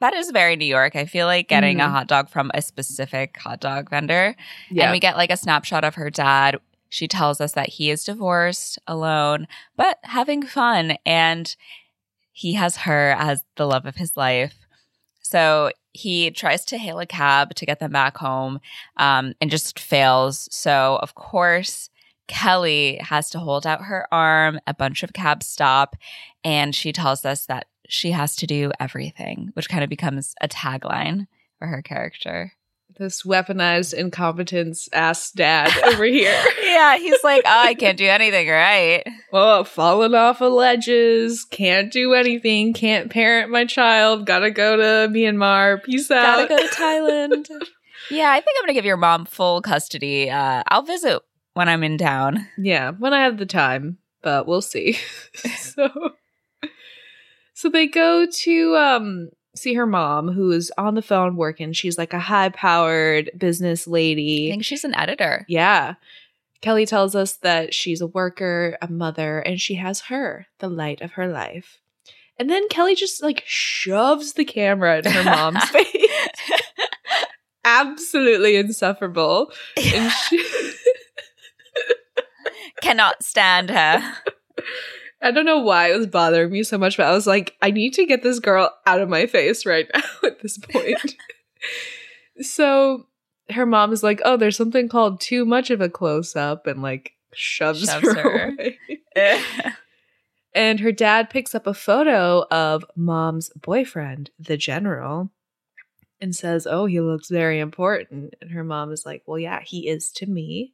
that 0.01 0.15
is 0.15 0.31
very 0.31 0.55
New 0.55 0.67
York. 0.67 0.95
I 0.95 1.07
feel 1.07 1.27
like 1.27 1.49
getting 1.49 1.81
a 1.81 1.85
Mhm. 1.85 1.91
hot 1.91 2.07
dog 2.07 2.29
from 2.29 2.51
a 2.55 2.63
specific 2.63 3.37
hot 3.39 3.59
dog 3.61 3.91
vendor. 3.91 4.37
yeah. 4.71 4.85
And 4.85 4.93
we 4.93 5.01
get 5.01 5.17
like 5.17 5.31
a 5.33 5.37
snapshot 5.37 5.83
of 5.83 5.97
her 5.97 6.11
dad 6.11 6.59
she 6.89 7.09
tells 7.09 7.41
us 7.41 7.53
that 7.53 7.71
he 7.71 7.91
is 7.91 8.05
divorced, 8.05 8.79
alone, 8.87 9.47
but 9.77 9.99
having 10.05 10.43
fun. 10.43 10.97
And 11.05 11.55
he 12.33 12.55
has 12.55 12.79
her 12.79 13.15
as 13.19 13.43
the 13.57 13.67
love 13.67 13.87
of 13.87 13.97
his 13.97 14.17
life. 14.17 14.67
So 15.21 15.71
he 15.93 16.31
tries 16.31 16.65
to 16.67 16.79
hail 16.79 17.01
a 17.01 17.07
cab 17.07 17.55
to 17.57 17.67
get 17.67 17.81
them 17.81 17.93
back 17.93 18.17
home 18.17 18.61
um, 18.97 19.35
and 19.41 19.51
just 19.51 19.79
fails. 19.79 20.49
So, 20.51 20.99
of 21.03 21.15
course, 21.15 21.91
Kelly 22.29 22.99
has 23.01 23.31
to 23.31 23.39
hold 23.39 23.67
out 23.67 23.83
her 23.83 24.07
arm, 24.13 24.61
a 24.67 24.75
bunch 24.75 25.03
of 25.03 25.13
cabs 25.13 25.47
stop, 25.47 25.97
and 26.45 26.75
she 26.75 26.93
tells 26.93 27.25
us 27.25 27.47
that 27.47 27.67
she 27.89 28.13
has 28.13 28.37
to 28.37 28.47
do 28.47 28.71
everything, 28.79 29.51
which 29.55 29.69
kind 29.69 29.83
of 29.83 29.91
becomes 29.91 30.35
a 30.41 30.49
tagline 30.49 31.27
for 31.59 31.67
her 31.67 31.83
character. 31.83 32.53
This 32.99 33.23
weaponized 33.23 33.95
incompetence 33.95 34.89
ass 34.93 35.31
dad 35.31 35.71
over 35.85 36.05
here. 36.05 36.45
yeah, 36.65 36.99
he's 36.99 37.23
like, 37.23 37.45
oh, 37.47 37.63
I 37.67 37.75
can't 37.75 37.97
do 37.97 38.07
anything 38.07 38.49
right. 38.49 39.05
Oh, 39.33 39.63
falling 39.63 40.15
off 40.15 40.41
of 40.41 40.53
ledges, 40.53 41.45
can't 41.45 41.93
do 41.93 42.15
anything, 42.15 42.73
can't 42.73 43.09
parent 43.09 43.53
my 43.53 43.67
child, 43.67 44.27
gotta 44.27 44.51
go 44.51 44.77
to 44.77 45.13
Myanmar, 45.13 45.81
peace 45.85 46.11
out. 46.11 46.49
Gotta 46.49 46.49
go 46.49 46.57
to 46.57 46.75
Thailand. 46.75 47.47
yeah, 48.11 48.33
I 48.33 48.41
think 48.41 48.57
I'm 48.59 48.65
gonna 48.65 48.75
give 48.75 48.85
your 48.85 48.97
mom 48.97 49.27
full 49.27 49.63
custody. 49.63 50.29
Uh, 50.29 50.65
I'll 50.67 50.83
visit 50.83 51.23
when 51.55 51.69
I'm 51.69 51.85
in 51.85 51.99
town. 51.99 52.49
Yeah, 52.59 52.91
when 52.91 53.13
I 53.13 53.23
have 53.23 53.39
the 53.39 53.47
time, 53.47 53.99
but 54.23 54.49
we'll 54.49 54.61
see. 54.61 54.99
so, 55.57 55.89
so 57.55 57.69
they 57.69 57.87
go 57.87 58.27
to 58.27 58.77
um 58.77 59.29
see 59.55 59.75
her 59.75 59.87
mom, 59.87 60.29
who 60.29 60.51
is 60.51 60.73
on 60.79 60.95
the 60.95 61.03
phone 61.03 61.37
working. 61.37 61.73
She's 61.73 61.99
like 61.99 62.13
a 62.13 62.19
high 62.19 62.49
powered 62.51 63.31
business 63.37 63.87
lady. 63.87 64.49
I 64.49 64.53
think 64.53 64.65
she's 64.65 64.85
an 64.85 64.95
editor. 64.95 65.45
Yeah. 65.49 65.95
Kelly 66.61 66.87
tells 66.87 67.15
us 67.15 67.37
that 67.37 67.73
she's 67.73 68.01
a 68.01 68.07
worker, 68.07 68.77
a 68.83 68.89
mother, 68.89 69.39
and 69.39 69.61
she 69.61 69.77
has 69.77 70.03
her, 70.03 70.47
the 70.59 70.69
light 70.69 71.01
of 71.01 71.13
her 71.13 71.29
life. 71.29 71.79
And 72.39 72.49
then 72.49 72.69
Kelly 72.69 72.95
just 72.95 73.23
like 73.23 73.43
shoves 73.47 74.35
the 74.35 74.45
camera 74.45 74.99
in 74.99 75.05
her 75.05 75.25
mom's 75.25 75.65
face. 75.71 76.11
Absolutely 77.65 78.57
insufferable. 78.57 79.53
And 79.77 80.13
she 80.29 80.45
cannot 82.81 83.23
stand 83.23 83.71
her. 83.71 84.15
I 85.21 85.31
don't 85.31 85.45
know 85.47 85.59
why 85.59 85.91
it 85.91 85.97
was 85.97 86.07
bothering 86.07 86.53
me 86.53 86.63
so 86.63 86.79
much, 86.79 86.97
but 86.97 87.07
I 87.07 87.13
was 87.13 87.27
like, 87.27 87.57
I 87.61 87.71
need 87.71 87.93
to 87.95 88.07
get 88.07 88.23
this 88.23 88.39
girl 88.39 88.73
out 88.87 89.01
of 89.01 89.09
my 89.09 89.27
face 89.27 89.67
right 89.67 89.89
now 89.95 90.03
at 90.25 90.41
this 90.41 90.59
point. 90.59 91.17
so 92.41 93.07
her 93.51 93.67
mom 93.67 93.93
is 93.93 94.03
like, 94.03 94.21
Oh, 94.25 94.37
there's 94.37 94.57
something 94.57 94.89
called 94.89 95.21
too 95.21 95.45
much 95.45 95.71
of 95.71 95.81
a 95.81 95.89
close 95.89 96.37
up 96.37 96.67
and 96.67 96.83
like 96.83 97.13
shoves, 97.33 97.85
shoves 97.85 98.13
her, 98.13 98.23
her. 98.23 98.49
away. 98.49 98.79
Eh. 99.17 99.43
and 100.55 100.79
her 100.79 100.93
dad 100.93 101.29
picks 101.29 101.53
up 101.53 101.67
a 101.67 101.75
photo 101.75 102.47
of 102.53 102.85
mom's 102.95 103.51
boyfriend, 103.57 104.31
the 104.39 104.57
general, 104.57 105.31
and 106.21 106.37
says, 106.37 106.69
Oh, 106.69 106.87
he 106.87 107.01
looks 107.01 107.29
very 107.29 107.59
important. 107.59 108.35
And 108.41 108.53
her 108.53 108.63
mom 108.63 108.93
is 108.93 109.05
like, 109.05 109.23
Well, 109.27 109.41
yeah, 109.41 109.61
he 109.63 109.89
is 109.89 110.13
to 110.13 110.27
me. 110.27 110.73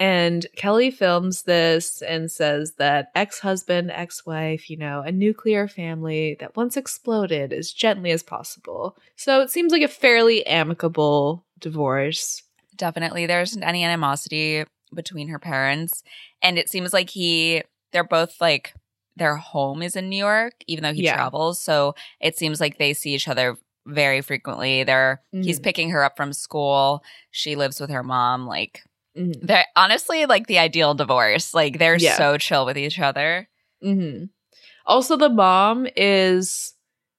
And 0.00 0.46
Kelly 0.56 0.90
films 0.90 1.42
this 1.42 2.02
and 2.02 2.30
says 2.30 2.74
that 2.78 3.10
ex 3.14 3.38
husband, 3.38 3.90
ex 3.92 4.26
wife, 4.26 4.68
you 4.68 4.76
know, 4.76 5.02
a 5.02 5.12
nuclear 5.12 5.68
family 5.68 6.36
that 6.40 6.56
once 6.56 6.76
exploded 6.76 7.52
as 7.52 7.72
gently 7.72 8.10
as 8.10 8.22
possible. 8.22 8.96
So 9.16 9.40
it 9.40 9.50
seems 9.50 9.70
like 9.70 9.82
a 9.82 9.88
fairly 9.88 10.44
amicable 10.46 11.46
divorce. 11.60 12.42
Definitely. 12.76 13.26
There 13.26 13.42
isn't 13.42 13.62
any 13.62 13.84
animosity 13.84 14.64
between 14.92 15.28
her 15.28 15.38
parents. 15.38 16.02
And 16.42 16.58
it 16.58 16.68
seems 16.68 16.92
like 16.92 17.10
he, 17.10 17.62
they're 17.92 18.04
both 18.04 18.40
like, 18.40 18.74
their 19.16 19.36
home 19.36 19.80
is 19.80 19.94
in 19.94 20.08
New 20.08 20.16
York, 20.16 20.54
even 20.66 20.82
though 20.82 20.92
he 20.92 21.04
yeah. 21.04 21.14
travels. 21.14 21.60
So 21.60 21.94
it 22.18 22.36
seems 22.36 22.60
like 22.60 22.78
they 22.78 22.94
see 22.94 23.14
each 23.14 23.28
other 23.28 23.56
very 23.86 24.22
frequently. 24.22 24.82
They're, 24.82 25.22
mm-hmm. 25.32 25.44
he's 25.44 25.60
picking 25.60 25.90
her 25.90 26.02
up 26.02 26.16
from 26.16 26.32
school. 26.32 27.04
She 27.30 27.54
lives 27.54 27.78
with 27.78 27.90
her 27.90 28.02
mom. 28.02 28.48
Like, 28.48 28.82
Mm-hmm. 29.16 29.46
Honestly 29.76 30.26
like 30.26 30.46
the 30.46 30.58
ideal 30.58 30.94
divorce. 30.94 31.54
Like 31.54 31.78
they're 31.78 31.96
yeah. 31.96 32.16
so 32.16 32.38
chill 32.38 32.66
with 32.66 32.78
each 32.78 32.98
other. 32.98 33.48
Mm-hmm. 33.82 34.26
Also, 34.86 35.16
the 35.16 35.30
mom 35.30 35.86
is 35.96 36.74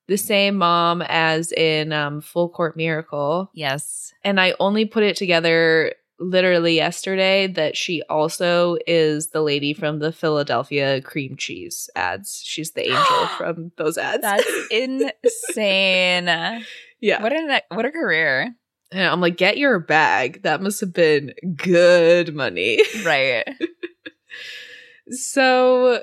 the 0.07 0.17
same 0.17 0.55
mom 0.55 1.01
as 1.01 1.51
in 1.51 1.91
um, 1.91 2.21
Full 2.21 2.49
Court 2.49 2.77
Miracle. 2.77 3.49
Yes. 3.53 4.13
And 4.23 4.39
I 4.39 4.53
only 4.59 4.85
put 4.85 5.03
it 5.03 5.15
together 5.15 5.93
literally 6.19 6.75
yesterday 6.75 7.47
that 7.47 7.75
she 7.75 8.01
also 8.03 8.77
is 8.87 9.27
the 9.27 9.41
lady 9.41 9.73
from 9.73 9.99
the 9.99 10.11
Philadelphia 10.11 11.01
cream 11.01 11.35
cheese 11.35 11.89
ads. 11.95 12.41
She's 12.43 12.71
the 12.71 12.87
angel 12.87 13.27
from 13.37 13.71
those 13.77 13.97
ads. 13.97 14.21
That's 14.21 14.47
insane. 14.71 16.25
yeah. 16.99 17.21
What 17.21 17.33
a 17.33 17.61
what 17.69 17.85
a 17.85 17.91
career. 17.91 18.55
And 18.95 19.03
I'm 19.03 19.19
like, 19.19 19.35
get 19.35 19.57
your 19.57 19.77
bag. 19.77 20.43
That 20.43 20.61
must 20.61 20.79
have 20.79 20.93
been 20.93 21.33
good 21.57 22.33
money. 22.33 22.79
Right. 23.03 23.43
so 25.09 26.01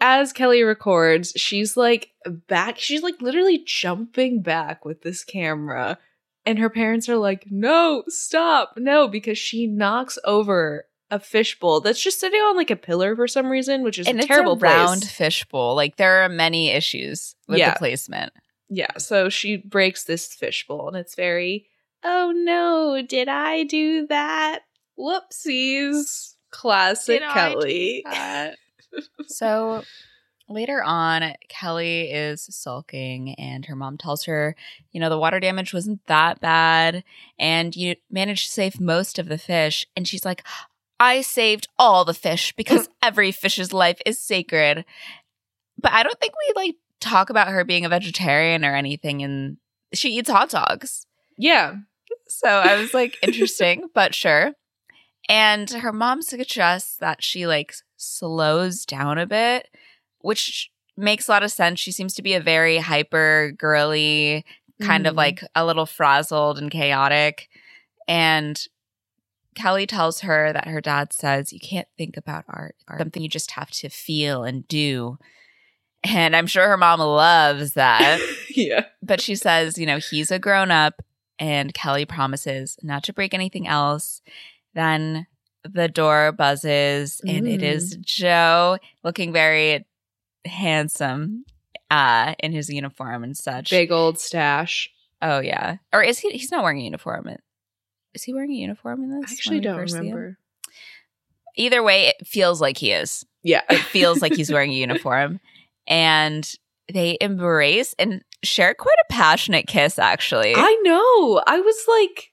as 0.00 0.32
Kelly 0.32 0.62
records, 0.62 1.32
she's 1.34 1.76
like 1.76 2.12
back, 2.46 2.78
she's 2.78 3.02
like 3.02 3.20
literally 3.20 3.64
jumping 3.66 4.40
back 4.40 4.84
with 4.84 5.02
this 5.02 5.24
camera. 5.24 5.98
And 6.46 6.60
her 6.60 6.70
parents 6.70 7.08
are 7.08 7.16
like, 7.16 7.46
no, 7.50 8.04
stop, 8.06 8.74
no, 8.76 9.08
because 9.08 9.36
she 9.36 9.66
knocks 9.66 10.16
over 10.24 10.84
a 11.10 11.18
fishbowl 11.18 11.80
that's 11.80 12.00
just 12.00 12.20
sitting 12.20 12.40
on 12.40 12.56
like 12.56 12.70
a 12.70 12.76
pillar 12.76 13.16
for 13.16 13.26
some 13.26 13.46
reason, 13.46 13.82
which 13.82 13.98
is 13.98 14.06
and 14.06 14.20
a 14.20 14.26
terrible 14.26 14.52
a 14.52 14.58
round 14.58 15.02
fishbowl. 15.02 15.74
Like 15.74 15.96
there 15.96 16.22
are 16.22 16.28
many 16.28 16.70
issues 16.70 17.34
with 17.48 17.58
yeah. 17.58 17.72
the 17.72 17.78
placement. 17.78 18.32
Yeah, 18.70 18.96
so 18.98 19.28
she 19.28 19.56
breaks 19.56 20.04
this 20.04 20.32
fishbowl, 20.34 20.88
and 20.88 20.96
it's 20.96 21.16
very 21.16 21.66
oh 22.04 22.32
no, 22.34 23.02
did 23.06 23.28
I 23.28 23.64
do 23.64 24.06
that? 24.08 24.60
Whoopsies. 24.98 26.34
Classic 26.50 27.20
did 27.20 27.30
Kelly. 27.30 28.04
so 29.26 29.82
later 30.48 30.82
on, 30.82 31.34
Kelly 31.48 32.10
is 32.10 32.46
sulking, 32.50 33.34
and 33.34 33.66
her 33.66 33.76
mom 33.76 33.98
tells 33.98 34.24
her, 34.24 34.56
you 34.92 35.00
know, 35.00 35.08
the 35.08 35.18
water 35.18 35.40
damage 35.40 35.74
wasn't 35.74 36.04
that 36.06 36.40
bad, 36.40 37.04
and 37.38 37.74
you 37.76 37.96
managed 38.10 38.46
to 38.46 38.52
save 38.52 38.80
most 38.80 39.18
of 39.18 39.28
the 39.28 39.38
fish. 39.38 39.86
And 39.96 40.08
she's 40.08 40.24
like, 40.24 40.44
I 40.98 41.20
saved 41.20 41.68
all 41.78 42.04
the 42.04 42.14
fish 42.14 42.54
because 42.56 42.88
every 43.02 43.32
fish's 43.32 43.72
life 43.72 44.00
is 44.06 44.18
sacred. 44.18 44.84
But 45.80 45.92
I 45.92 46.02
don't 46.02 46.18
think 46.18 46.32
we 46.34 46.52
like 46.56 46.76
talk 47.00 47.30
about 47.30 47.48
her 47.48 47.64
being 47.64 47.84
a 47.84 47.88
vegetarian 47.88 48.64
or 48.64 48.74
anything, 48.74 49.22
and 49.22 49.58
she 49.92 50.16
eats 50.16 50.30
hot 50.30 50.50
dogs. 50.50 51.06
Yeah. 51.38 51.76
So 52.28 52.48
I 52.48 52.76
was 52.76 52.92
like, 52.92 53.16
interesting, 53.22 53.88
but 53.94 54.14
sure. 54.14 54.52
And 55.28 55.70
her 55.70 55.92
mom 55.92 56.22
suggests 56.22 56.96
that 56.96 57.22
she 57.22 57.46
like 57.46 57.74
slows 57.96 58.84
down 58.84 59.18
a 59.18 59.26
bit, 59.26 59.68
which 60.20 60.70
makes 60.96 61.28
a 61.28 61.30
lot 61.30 61.42
of 61.42 61.52
sense. 61.52 61.80
She 61.80 61.92
seems 61.92 62.14
to 62.14 62.22
be 62.22 62.34
a 62.34 62.40
very 62.40 62.78
hyper 62.78 63.52
girly, 63.56 64.44
kind 64.82 65.06
mm. 65.06 65.10
of 65.10 65.16
like 65.16 65.42
a 65.54 65.64
little 65.64 65.86
frazzled 65.86 66.58
and 66.58 66.70
chaotic. 66.70 67.48
And 68.06 68.60
Kelly 69.54 69.86
tells 69.86 70.20
her 70.20 70.52
that 70.52 70.68
her 70.68 70.80
dad 70.80 71.12
says 71.12 71.52
you 71.52 71.60
can't 71.60 71.88
think 71.98 72.16
about 72.16 72.44
art, 72.48 72.76
art 72.86 73.00
something 73.00 73.22
you 73.22 73.28
just 73.28 73.50
have 73.52 73.70
to 73.72 73.88
feel 73.88 74.44
and 74.44 74.66
do. 74.66 75.18
And 76.04 76.34
I'm 76.34 76.46
sure 76.46 76.68
her 76.68 76.76
mom 76.76 77.00
loves 77.00 77.74
that. 77.74 78.20
yeah. 78.50 78.86
But 79.02 79.20
she 79.20 79.34
says, 79.34 79.76
you 79.76 79.84
know, 79.84 79.98
he's 79.98 80.30
a 80.30 80.38
grown 80.38 80.70
up 80.70 81.02
and 81.38 81.72
Kelly 81.74 82.04
promises 82.04 82.76
not 82.82 83.04
to 83.04 83.12
break 83.12 83.34
anything 83.34 83.66
else. 83.66 84.22
Then 84.74 85.26
the 85.64 85.88
door 85.88 86.32
buzzes 86.32 87.20
and 87.26 87.46
mm. 87.46 87.52
it 87.52 87.62
is 87.62 87.96
mm. 87.96 88.00
Joe 88.02 88.78
looking 89.02 89.32
very 89.32 89.84
handsome 90.44 91.44
uh 91.90 92.34
in 92.38 92.52
his 92.52 92.70
uniform 92.70 93.24
and 93.24 93.36
such. 93.36 93.70
Big 93.70 93.90
old 93.90 94.18
stash. 94.18 94.90
Oh 95.20 95.40
yeah. 95.40 95.76
Or 95.92 96.02
is 96.02 96.18
he 96.18 96.30
he's 96.30 96.50
not 96.50 96.62
wearing 96.62 96.80
a 96.80 96.84
uniform. 96.84 97.28
Is 98.14 98.22
he 98.22 98.32
wearing 98.32 98.52
a 98.52 98.54
uniform 98.54 99.02
in 99.02 99.20
this? 99.20 99.30
I 99.30 99.34
actually 99.34 99.60
don't 99.60 99.78
remember. 99.78 100.38
Either 101.56 101.82
way, 101.82 102.06
it 102.06 102.26
feels 102.26 102.60
like 102.60 102.78
he 102.78 102.92
is. 102.92 103.24
Yeah. 103.42 103.62
it 103.68 103.80
feels 103.80 104.22
like 104.22 104.34
he's 104.34 104.50
wearing 104.52 104.70
a 104.70 104.74
uniform. 104.74 105.40
And 105.86 106.48
they 106.92 107.18
embrace 107.20 107.94
and 107.98 108.22
share 108.42 108.74
quite 108.74 108.96
a 109.08 109.12
passionate 109.12 109.66
kiss, 109.66 109.98
actually. 109.98 110.54
I 110.56 110.80
know. 110.82 111.42
I 111.46 111.60
was 111.60 111.84
like, 111.88 112.32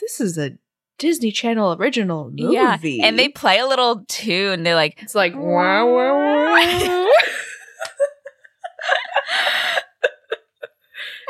this 0.00 0.20
is 0.20 0.38
a 0.38 0.52
Disney 0.98 1.32
Channel 1.32 1.74
original 1.74 2.30
movie. 2.30 2.54
Yeah. 2.54 3.06
And 3.06 3.18
they 3.18 3.28
play 3.28 3.58
a 3.58 3.66
little 3.66 4.04
tune. 4.08 4.62
They're 4.62 4.74
like, 4.74 5.02
it's 5.02 5.14
like, 5.14 5.34
wow, 5.34 5.86
wow, 5.86 6.14
wow. 6.16 7.10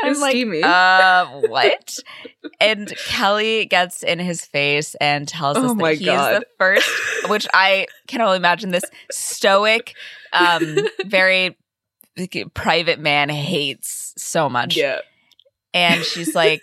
I'm 0.02 0.20
like, 0.20 0.36
uh, 0.62 1.26
what? 1.48 1.98
and 2.60 2.92
Kelly 3.06 3.64
gets 3.66 4.02
in 4.02 4.18
his 4.18 4.44
face 4.44 4.94
and 4.96 5.26
tells 5.26 5.56
us 5.56 5.64
Oh 5.64 5.68
that 5.68 5.74
my 5.76 5.94
he 5.94 6.04
is 6.04 6.14
God. 6.14 6.42
the 6.42 6.46
first, 6.58 6.90
which 7.28 7.46
I 7.54 7.86
can 8.06 8.20
only 8.20 8.36
imagine 8.36 8.70
this 8.70 8.84
stoic, 9.10 9.94
um, 10.32 10.76
very 11.06 11.56
like, 12.16 12.36
private 12.54 12.98
man 12.98 13.28
hates 13.28 14.14
so 14.16 14.48
much. 14.48 14.76
yeah. 14.76 15.00
And 15.72 16.04
she's 16.04 16.34
like, 16.34 16.62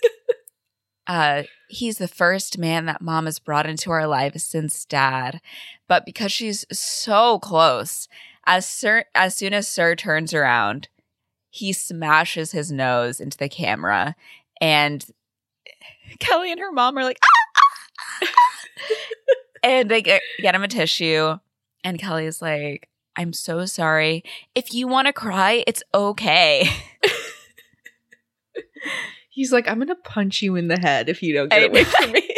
uh, 1.08 1.43
he's 1.67 1.98
the 1.98 2.08
first 2.08 2.58
man 2.58 2.86
that 2.86 3.01
mom 3.01 3.25
has 3.25 3.39
brought 3.39 3.67
into 3.67 3.91
our 3.91 4.08
lives 4.08 4.43
since 4.43 4.86
dad. 4.86 5.41
But 5.88 6.05
because 6.05 6.31
she's 6.31 6.65
so 6.72 7.39
close, 7.39 8.08
as 8.46 8.65
Sir, 8.65 9.05
as 9.13 9.36
soon 9.36 9.53
as 9.53 9.67
Sir 9.67 9.96
turns 9.96 10.34
around, 10.34 10.88
he 11.50 11.74
smashes 11.74 12.51
his 12.53 12.72
nose 12.72 13.20
into 13.20 13.38
the 13.38 13.50
camera, 13.50 14.15
and 14.60 15.05
Kelly 16.20 16.51
and 16.51 16.60
her 16.60 16.72
mom 16.72 16.98
are 16.98 17.03
like, 17.03 17.20
"Ah, 17.24 17.62
ah, 18.22 18.27
ah." 18.27 18.96
and 19.63 19.91
they 19.91 20.01
get, 20.01 20.22
get 20.39 20.55
him 20.55 20.63
a 20.63 20.67
tissue, 20.67 21.38
and 21.84 22.00
Kelly's 22.00 22.41
like, 22.41 22.88
"I'm 23.15 23.34
so 23.34 23.65
sorry. 23.65 24.24
If 24.56 24.74
you 24.74 24.88
want 24.88 25.08
to 25.08 25.13
cry, 25.13 25.63
it's 25.68 25.84
okay." 25.94 26.68
He's 29.30 29.53
like, 29.53 29.68
I'm 29.68 29.80
gonna 29.80 29.96
punch 29.96 30.41
you 30.41 30.56
in 30.56 30.68
the 30.68 30.80
head 30.80 31.08
if 31.08 31.24
you 31.24 31.34
don't 31.34 31.50
get 31.50 31.62
I 31.62 31.65
away 31.65 31.84
know. 31.84 31.89
from 31.89 32.12
me. 32.12 32.30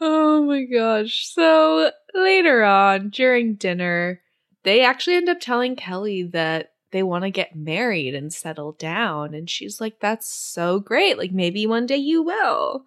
oh 0.00 0.42
my 0.44 0.64
gosh. 0.64 1.28
So 1.28 1.90
later 2.14 2.64
on, 2.64 3.10
during 3.10 3.56
dinner, 3.56 4.22
they 4.62 4.82
actually 4.82 5.16
end 5.16 5.28
up 5.28 5.40
telling 5.40 5.76
Kelly 5.76 6.22
that 6.22 6.72
they 6.90 7.02
want 7.02 7.24
to 7.24 7.30
get 7.30 7.54
married 7.54 8.14
and 8.14 8.32
settle 8.32 8.72
down. 8.72 9.34
And 9.34 9.48
she's 9.48 9.80
like, 9.80 10.00
That's 10.00 10.26
so 10.26 10.80
great. 10.80 11.18
Like 11.18 11.32
maybe 11.32 11.66
one 11.66 11.86
day 11.86 11.98
you 11.98 12.22
will. 12.22 12.86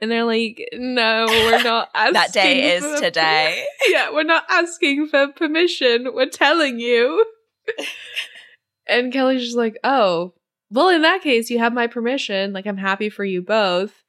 And 0.00 0.10
they're 0.10 0.24
like, 0.24 0.68
No, 0.72 1.26
we're 1.28 1.62
not 1.62 1.90
asking. 1.94 2.12
that 2.14 2.32
day 2.32 2.74
is 2.76 3.00
today. 3.00 3.64
yeah, 3.88 4.10
we're 4.12 4.24
not 4.24 4.44
asking 4.50 5.08
for 5.08 5.28
permission. 5.28 6.08
We're 6.14 6.28
telling 6.28 6.78
you. 6.78 7.24
and 8.86 9.12
Kelly's 9.12 9.42
just 9.42 9.56
like, 9.56 9.76
oh, 9.84 10.34
well, 10.70 10.88
in 10.88 11.02
that 11.02 11.22
case, 11.22 11.50
you 11.50 11.58
have 11.58 11.72
my 11.72 11.86
permission. 11.86 12.52
Like, 12.52 12.66
I'm 12.66 12.76
happy 12.76 13.08
for 13.08 13.24
you 13.24 13.40
both. 13.42 14.02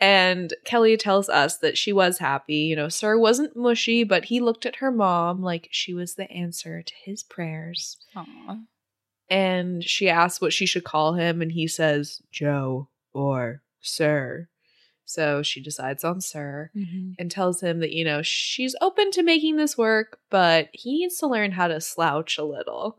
And 0.00 0.54
Kelly 0.64 0.96
tells 0.96 1.28
us 1.28 1.58
that 1.58 1.76
she 1.76 1.92
was 1.92 2.18
happy. 2.18 2.56
You 2.56 2.76
know, 2.76 2.88
Sir 2.88 3.18
wasn't 3.18 3.56
mushy, 3.56 4.02
but 4.02 4.26
he 4.26 4.40
looked 4.40 4.64
at 4.64 4.76
her 4.76 4.90
mom 4.90 5.42
like 5.42 5.68
she 5.70 5.92
was 5.92 6.14
the 6.14 6.30
answer 6.30 6.82
to 6.82 6.94
his 7.04 7.22
prayers. 7.22 7.98
Aw. 8.16 8.58
And 9.28 9.84
she 9.84 10.08
asks 10.08 10.40
what 10.40 10.52
she 10.52 10.66
should 10.66 10.84
call 10.84 11.14
him, 11.14 11.40
and 11.40 11.52
he 11.52 11.68
says, 11.68 12.20
Joe 12.32 12.88
or 13.12 13.62
Sir. 13.80 14.48
So 15.10 15.42
she 15.42 15.60
decides 15.60 16.04
on 16.04 16.20
Sir 16.20 16.70
mm-hmm. 16.74 17.12
and 17.18 17.30
tells 17.30 17.60
him 17.60 17.80
that, 17.80 17.92
you 17.92 18.04
know, 18.04 18.22
she's 18.22 18.76
open 18.80 19.10
to 19.12 19.22
making 19.22 19.56
this 19.56 19.76
work, 19.76 20.18
but 20.30 20.68
he 20.72 20.98
needs 20.98 21.18
to 21.18 21.26
learn 21.26 21.52
how 21.52 21.68
to 21.68 21.80
slouch 21.80 22.38
a 22.38 22.44
little. 22.44 22.98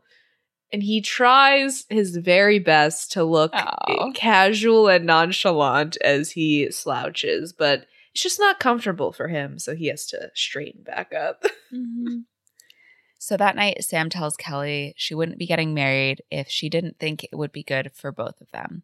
And 0.72 0.82
he 0.82 1.00
tries 1.00 1.84
his 1.90 2.16
very 2.16 2.58
best 2.58 3.12
to 3.12 3.24
look 3.24 3.52
casual 4.14 4.88
and 4.88 5.04
nonchalant 5.04 5.96
as 6.02 6.32
he 6.32 6.70
slouches, 6.70 7.52
but 7.52 7.86
it's 8.12 8.22
just 8.22 8.38
not 8.38 8.60
comfortable 8.60 9.12
for 9.12 9.28
him, 9.28 9.58
so 9.58 9.74
he 9.74 9.88
has 9.88 10.06
to 10.06 10.30
straighten 10.34 10.82
back 10.82 11.12
up. 11.12 11.44
Mm-hmm. 11.72 12.18
So 13.18 13.38
that 13.38 13.56
night, 13.56 13.82
Sam 13.82 14.10
tells 14.10 14.36
Kelly 14.36 14.92
she 14.98 15.14
wouldn't 15.14 15.38
be 15.38 15.46
getting 15.46 15.72
married 15.72 16.20
if 16.30 16.50
she 16.50 16.68
didn't 16.68 16.98
think 16.98 17.24
it 17.24 17.34
would 17.34 17.50
be 17.50 17.62
good 17.62 17.92
for 17.94 18.12
both 18.12 18.38
of 18.42 18.50
them. 18.50 18.82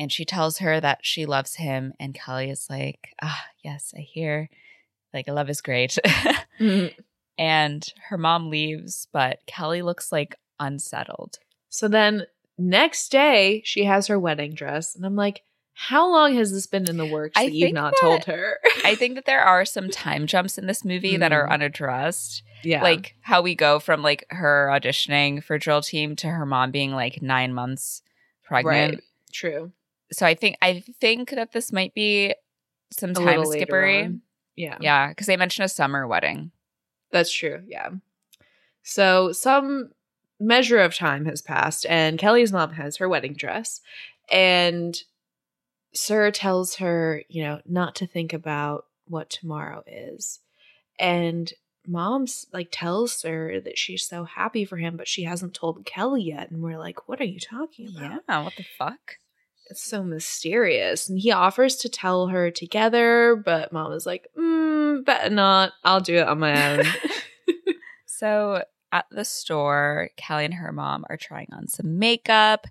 And 0.00 0.10
she 0.10 0.24
tells 0.24 0.58
her 0.58 0.80
that 0.80 1.00
she 1.02 1.26
loves 1.26 1.56
him, 1.56 1.92
and 2.00 2.14
Kelly 2.14 2.48
is 2.48 2.66
like, 2.70 3.10
ah, 3.22 3.44
yes, 3.62 3.92
I 3.94 4.00
hear. 4.00 4.48
Like, 5.12 5.28
love 5.28 5.50
is 5.50 5.60
great. 5.60 5.98
and 7.38 7.86
her 8.08 8.18
mom 8.18 8.48
leaves, 8.48 9.08
but 9.12 9.38
Kelly 9.46 9.82
looks 9.82 10.10
like 10.10 10.36
unsettled. 10.58 11.38
So 11.68 11.86
then 11.88 12.24
next 12.58 13.10
day, 13.12 13.62
she 13.64 13.84
has 13.84 14.06
her 14.06 14.18
wedding 14.18 14.54
dress, 14.54 14.96
and 14.96 15.04
I'm 15.04 15.16
like, 15.16 15.42
how 15.74 16.10
long 16.10 16.34
has 16.34 16.52
this 16.52 16.66
been 16.66 16.88
in 16.88 16.96
the 16.98 17.06
works 17.06 17.34
I 17.36 17.46
that 17.46 17.52
you've 17.52 17.72
not 17.72 17.92
that- 17.92 18.00
told 18.00 18.24
her? 18.24 18.58
I 18.84 18.94
think 18.94 19.14
that 19.14 19.24
there 19.24 19.42
are 19.42 19.64
some 19.64 19.88
time 19.88 20.26
jumps 20.26 20.58
in 20.58 20.66
this 20.66 20.84
movie 20.84 21.16
that 21.16 21.32
are 21.32 21.46
Mm. 21.46 21.52
unaddressed. 21.52 22.42
yeah. 22.62 22.82
Like 22.82 23.16
how 23.22 23.40
we 23.40 23.54
go 23.54 23.78
from 23.78 24.02
like 24.02 24.26
her 24.30 24.68
auditioning 24.72 25.42
for 25.42 25.58
drill 25.58 25.80
team 25.80 26.16
to 26.16 26.28
her 26.28 26.44
mom 26.44 26.70
being 26.70 26.92
like 26.92 27.22
nine 27.22 27.54
months 27.54 28.02
pregnant. 28.44 28.94
right. 28.96 29.02
True. 29.32 29.72
So 30.12 30.26
I 30.26 30.34
think 30.34 30.56
I 30.62 30.82
think 31.00 31.30
that 31.30 31.52
this 31.52 31.72
might 31.72 31.94
be 31.94 32.34
some 32.92 33.14
time 33.14 33.44
skippery. 33.44 34.18
Yeah. 34.56 34.76
Yeah, 34.80 35.08
because 35.08 35.26
they 35.26 35.36
mentioned 35.36 35.64
a 35.64 35.68
summer 35.68 36.06
wedding. 36.06 36.50
That's 37.12 37.32
true. 37.32 37.62
Yeah. 37.66 37.90
So 38.82 39.32
some 39.32 39.90
measure 40.38 40.80
of 40.80 40.94
time 40.94 41.26
has 41.26 41.42
passed, 41.42 41.86
and 41.86 42.18
Kelly's 42.18 42.52
mom 42.52 42.72
has 42.72 42.96
her 42.96 43.08
wedding 43.08 43.34
dress, 43.34 43.80
and 44.30 45.00
Sir 45.92 46.30
tells 46.30 46.76
her, 46.76 47.22
you 47.28 47.42
know, 47.42 47.60
not 47.66 47.94
to 47.96 48.06
think 48.06 48.32
about 48.32 48.86
what 49.06 49.28
tomorrow 49.28 49.82
is. 49.86 50.40
And 50.98 51.52
mom's 51.86 52.46
like 52.52 52.68
tells 52.70 53.12
Sir 53.12 53.60
that 53.60 53.78
she's 53.78 54.06
so 54.06 54.24
happy 54.24 54.64
for 54.64 54.76
him, 54.76 54.96
but 54.96 55.08
she 55.08 55.24
hasn't 55.24 55.54
told 55.54 55.84
Kelly 55.84 56.22
yet. 56.22 56.50
And 56.50 56.62
we're 56.62 56.78
like, 56.78 57.08
what 57.08 57.20
are 57.20 57.24
you 57.24 57.40
talking 57.40 57.88
about? 57.88 58.22
Yeah, 58.28 58.44
what 58.44 58.54
the 58.56 58.64
fuck? 58.78 59.16
It's 59.70 59.82
so 59.82 60.02
mysterious. 60.02 61.08
And 61.08 61.18
he 61.18 61.32
offers 61.32 61.76
to 61.76 61.88
tell 61.88 62.26
her 62.28 62.50
together, 62.50 63.40
but 63.44 63.72
mom 63.72 63.92
is 63.92 64.06
like, 64.06 64.26
mm, 64.36 65.04
better 65.04 65.34
not. 65.34 65.72
I'll 65.84 66.00
do 66.00 66.16
it 66.16 66.28
on 66.28 66.40
my 66.40 66.72
own. 66.72 66.84
So 68.20 68.62
at 68.92 69.06
the 69.10 69.24
store, 69.24 70.10
Kelly 70.18 70.44
and 70.44 70.52
her 70.52 70.72
mom 70.72 71.06
are 71.08 71.16
trying 71.16 71.48
on 71.52 71.68
some 71.68 71.98
makeup, 71.98 72.66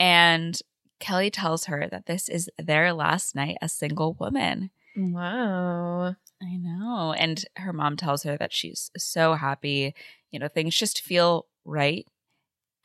and 0.00 0.58
Kelly 0.98 1.30
tells 1.30 1.66
her 1.66 1.86
that 1.90 2.06
this 2.06 2.30
is 2.30 2.48
their 2.58 2.94
last 2.94 3.34
night 3.34 3.58
as 3.60 3.74
single 3.74 4.14
woman. 4.18 4.70
wow. 4.96 6.16
I 6.42 6.56
know. 6.56 7.14
And 7.18 7.44
her 7.56 7.74
mom 7.74 7.98
tells 7.98 8.22
her 8.22 8.38
that 8.38 8.54
she's 8.54 8.90
so 8.96 9.34
happy. 9.34 9.94
You 10.30 10.38
know, 10.38 10.48
things 10.48 10.74
just 10.74 11.02
feel 11.02 11.46
right. 11.66 12.06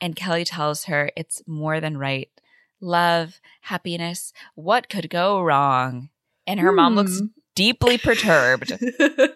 And 0.02 0.14
Kelly 0.14 0.44
tells 0.44 0.84
her 0.84 1.10
it's 1.16 1.42
more 1.46 1.80
than 1.80 1.96
right. 1.96 2.28
Love, 2.80 3.40
happiness, 3.62 4.32
what 4.54 4.88
could 4.88 5.10
go 5.10 5.40
wrong? 5.42 6.08
And 6.46 6.60
her 6.60 6.72
mom 6.72 6.94
looks 6.94 7.18
Hmm. 7.20 7.26
deeply 7.54 7.98
perturbed 7.98 8.78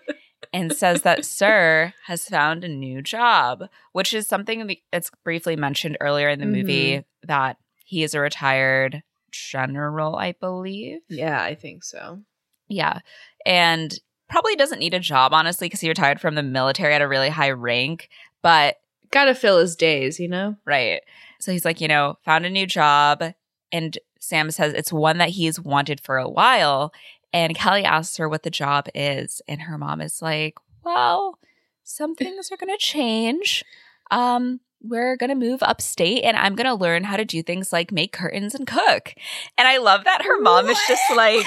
and 0.52 0.72
says 0.72 1.02
that 1.02 1.24
Sir 1.24 1.92
has 2.06 2.28
found 2.28 2.64
a 2.64 2.68
new 2.68 3.02
job, 3.02 3.64
which 3.92 4.14
is 4.14 4.26
something 4.26 4.76
that's 4.92 5.10
briefly 5.24 5.56
mentioned 5.56 5.96
earlier 6.00 6.28
in 6.28 6.38
the 6.40 6.46
movie 6.46 7.04
that 7.22 7.56
he 7.84 8.02
is 8.02 8.14
a 8.14 8.20
retired 8.20 9.02
general, 9.30 10.16
I 10.16 10.32
believe. 10.32 11.00
yeah, 11.08 11.42
I 11.42 11.54
think 11.54 11.84
so. 11.84 12.20
Yeah. 12.68 13.00
And 13.44 13.98
probably 14.28 14.56
doesn't 14.56 14.78
need 14.78 14.94
a 14.94 15.00
job, 15.00 15.34
honestly, 15.34 15.66
because 15.66 15.80
he 15.80 15.88
retired 15.88 16.20
from 16.20 16.34
the 16.34 16.42
military 16.42 16.94
at 16.94 17.02
a 17.02 17.08
really 17.08 17.28
high 17.30 17.50
rank. 17.50 18.08
But, 18.42 18.76
Gotta 19.10 19.34
fill 19.34 19.58
his 19.58 19.76
days, 19.76 20.18
you 20.18 20.26
know? 20.28 20.56
right. 20.64 21.00
So 21.44 21.52
he's 21.52 21.64
like, 21.64 21.80
you 21.80 21.88
know, 21.88 22.16
found 22.24 22.46
a 22.46 22.50
new 22.50 22.66
job. 22.66 23.22
And 23.70 23.98
Sam 24.18 24.50
says 24.50 24.72
it's 24.72 24.92
one 24.92 25.18
that 25.18 25.30
he's 25.30 25.60
wanted 25.60 26.00
for 26.00 26.16
a 26.16 26.28
while. 26.28 26.92
And 27.32 27.54
Kelly 27.54 27.84
asks 27.84 28.16
her 28.16 28.28
what 28.28 28.44
the 28.44 28.50
job 28.50 28.88
is. 28.94 29.42
And 29.46 29.62
her 29.62 29.76
mom 29.76 30.00
is 30.00 30.22
like, 30.22 30.54
well, 30.84 31.38
some 31.82 32.14
things 32.16 32.50
are 32.50 32.56
going 32.56 32.72
to 32.72 32.82
change. 32.82 33.62
Um, 34.10 34.60
we're 34.82 35.16
going 35.16 35.30
to 35.30 35.34
move 35.34 35.62
upstate 35.62 36.24
and 36.24 36.36
I'm 36.36 36.54
going 36.54 36.66
to 36.66 36.74
learn 36.74 37.04
how 37.04 37.16
to 37.16 37.24
do 37.24 37.42
things 37.42 37.72
like 37.72 37.92
make 37.92 38.12
curtains 38.12 38.54
and 38.54 38.66
cook. 38.66 39.14
And 39.58 39.66
I 39.68 39.78
love 39.78 40.04
that 40.04 40.22
her 40.22 40.40
mom 40.40 40.68
is 40.68 40.78
just 40.86 41.02
like, 41.14 41.46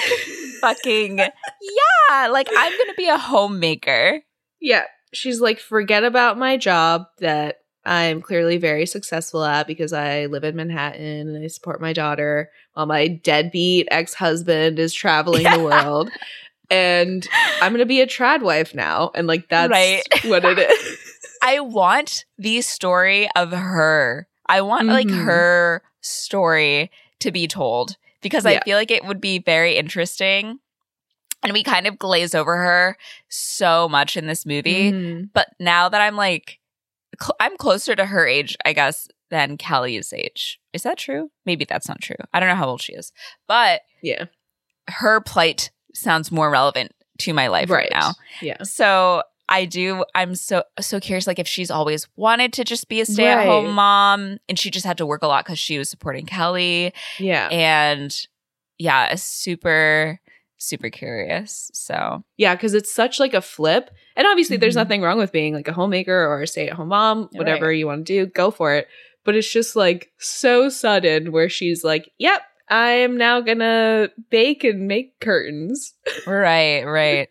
fucking 0.60 1.18
yeah 1.18 2.26
like 2.26 2.48
i'm 2.56 2.72
gonna 2.72 2.94
be 2.96 3.08
a 3.08 3.16
homemaker 3.16 4.20
Yeah. 4.60 4.84
She's 5.14 5.40
like, 5.40 5.58
forget 5.60 6.04
about 6.04 6.36
my 6.36 6.56
job 6.56 7.06
that 7.20 7.60
I'm 7.88 8.20
clearly 8.20 8.58
very 8.58 8.84
successful 8.86 9.44
at 9.44 9.66
because 9.66 9.92
I 9.92 10.26
live 10.26 10.44
in 10.44 10.54
Manhattan 10.56 11.28
and 11.34 11.42
I 11.44 11.46
support 11.48 11.80
my 11.80 11.92
daughter 11.92 12.50
while 12.74 12.86
my 12.86 13.08
deadbeat 13.08 13.88
ex 13.90 14.14
husband 14.14 14.78
is 14.78 14.92
traveling 14.92 15.42
Yeah. 15.44 15.56
the 15.56 15.62
world. 15.64 16.10
And 16.70 17.26
I'm 17.62 17.72
going 17.72 17.78
to 17.80 17.86
be 17.86 18.02
a 18.02 18.06
trad 18.06 18.42
wife 18.42 18.74
now. 18.74 19.10
And 19.14 19.26
like, 19.26 19.48
that's 19.48 19.70
Right. 19.70 20.02
what 20.24 20.44
it 20.44 20.58
is. 20.58 20.98
i 21.42 21.60
want 21.60 22.24
the 22.36 22.60
story 22.60 23.28
of 23.36 23.52
her 23.52 24.26
i 24.46 24.60
want 24.60 24.88
like 24.88 25.06
Mhm. 25.06 25.24
her 25.24 25.82
story 26.00 26.90
to 27.20 27.30
be 27.30 27.46
told 27.46 27.96
because 28.22 28.44
i 28.44 28.58
feel 28.64 28.76
like 28.76 28.90
it 28.90 29.04
would 29.04 29.20
be 29.20 29.38
very 29.38 29.76
interesting 29.76 30.58
and 31.44 31.52
we 31.52 31.62
kind 31.62 31.86
of 31.86 31.96
glaze 31.96 32.34
over 32.34 32.56
her 32.56 32.96
so 33.28 33.88
much 33.88 34.16
in 34.16 34.26
this 34.26 34.44
movie 34.44 34.90
Mhm. 34.90 35.30
but 35.32 35.46
now 35.60 35.88
that 35.88 36.00
i'm 36.00 36.16
like 36.16 36.58
cl- 37.20 37.36
i'm 37.40 37.56
closer 37.56 37.94
to 37.96 38.06
her 38.06 38.26
age 38.26 38.56
i 38.64 38.72
guess 38.72 39.08
than 39.30 39.58
Kelly's 39.58 40.10
age. 40.14 40.58
Is 40.72 40.84
that 40.84 40.96
true? 40.96 41.30
Maybe 41.44 41.66
that's 41.66 41.86
not 41.86 42.00
true. 42.00 42.16
I 42.32 42.40
don't 42.40 42.48
know 42.48 42.54
how 42.54 42.66
old 42.70 42.80
she 42.80 42.94
is. 42.94 43.12
But 43.46 43.82
Yeah. 44.02 44.24
her 44.88 45.20
plight 45.20 45.70
sounds 45.94 46.32
more 46.32 46.48
relevant 46.50 46.92
to 47.18 47.34
my 47.34 47.48
life 47.48 47.68
right, 47.68 47.90
now. 47.92 48.12
Yeah. 48.40 48.62
So 48.62 49.22
I 49.46 49.66
do 49.66 50.02
I'm 50.14 50.34
so 50.34 50.62
so 50.80 50.98
curious 50.98 51.26
like 51.26 51.38
if 51.38 51.46
she's 51.46 51.70
always 51.70 52.08
wanted 52.16 52.54
to 52.54 52.64
just 52.64 52.88
be 52.88 53.02
a 53.02 53.04
stay-at-home 53.04 53.66
Right. 53.66 53.74
mom 53.74 54.38
and 54.48 54.58
she 54.58 54.70
just 54.70 54.86
had 54.86 54.96
to 54.96 55.04
work 55.04 55.22
a 55.22 55.26
lot 55.26 55.44
cuz 55.44 55.58
she 55.58 55.76
was 55.76 55.90
supporting 55.90 56.24
Kelly 56.24 56.94
Yeah. 57.18 57.48
and 57.50 58.16
yeah, 58.78 59.12
a 59.12 59.18
super 59.18 60.20
super 60.58 60.90
curious. 60.90 61.70
So, 61.72 62.22
Yeah, 62.36 62.54
because 62.54 62.74
it's 62.74 62.92
such 62.92 63.18
like 63.20 63.32
a 63.34 63.40
flip. 63.40 63.90
And 64.16 64.26
obviously 64.26 64.56
there's 64.56 64.74
Mhm. 64.74 64.78
nothing 64.78 65.02
wrong 65.02 65.18
with 65.18 65.32
being 65.32 65.54
like 65.54 65.68
a 65.68 65.72
homemaker 65.72 66.26
or 66.26 66.42
a 66.42 66.46
stay-at-home 66.46 66.88
mom, 66.88 67.28
whatever 67.32 67.72
you 67.72 67.86
want 67.86 68.06
to 68.06 68.12
do, 68.12 68.26
go 68.26 68.50
for 68.50 68.74
it. 68.74 68.88
But 69.24 69.34
it's 69.36 69.50
just 69.52 69.76
like 69.76 70.10
so 70.18 70.68
sudden 70.68 71.32
where 71.32 71.48
she's 71.48 71.84
like, 71.84 72.10
Yep, 72.18 72.42
I 72.68 72.90
am 72.90 73.16
now 73.16 73.40
gonna 73.40 74.10
bake 74.30 74.64
and 74.64 74.86
make 74.88 75.18
curtains. 75.20 75.94
right, 76.26 76.82
right. 76.84 77.28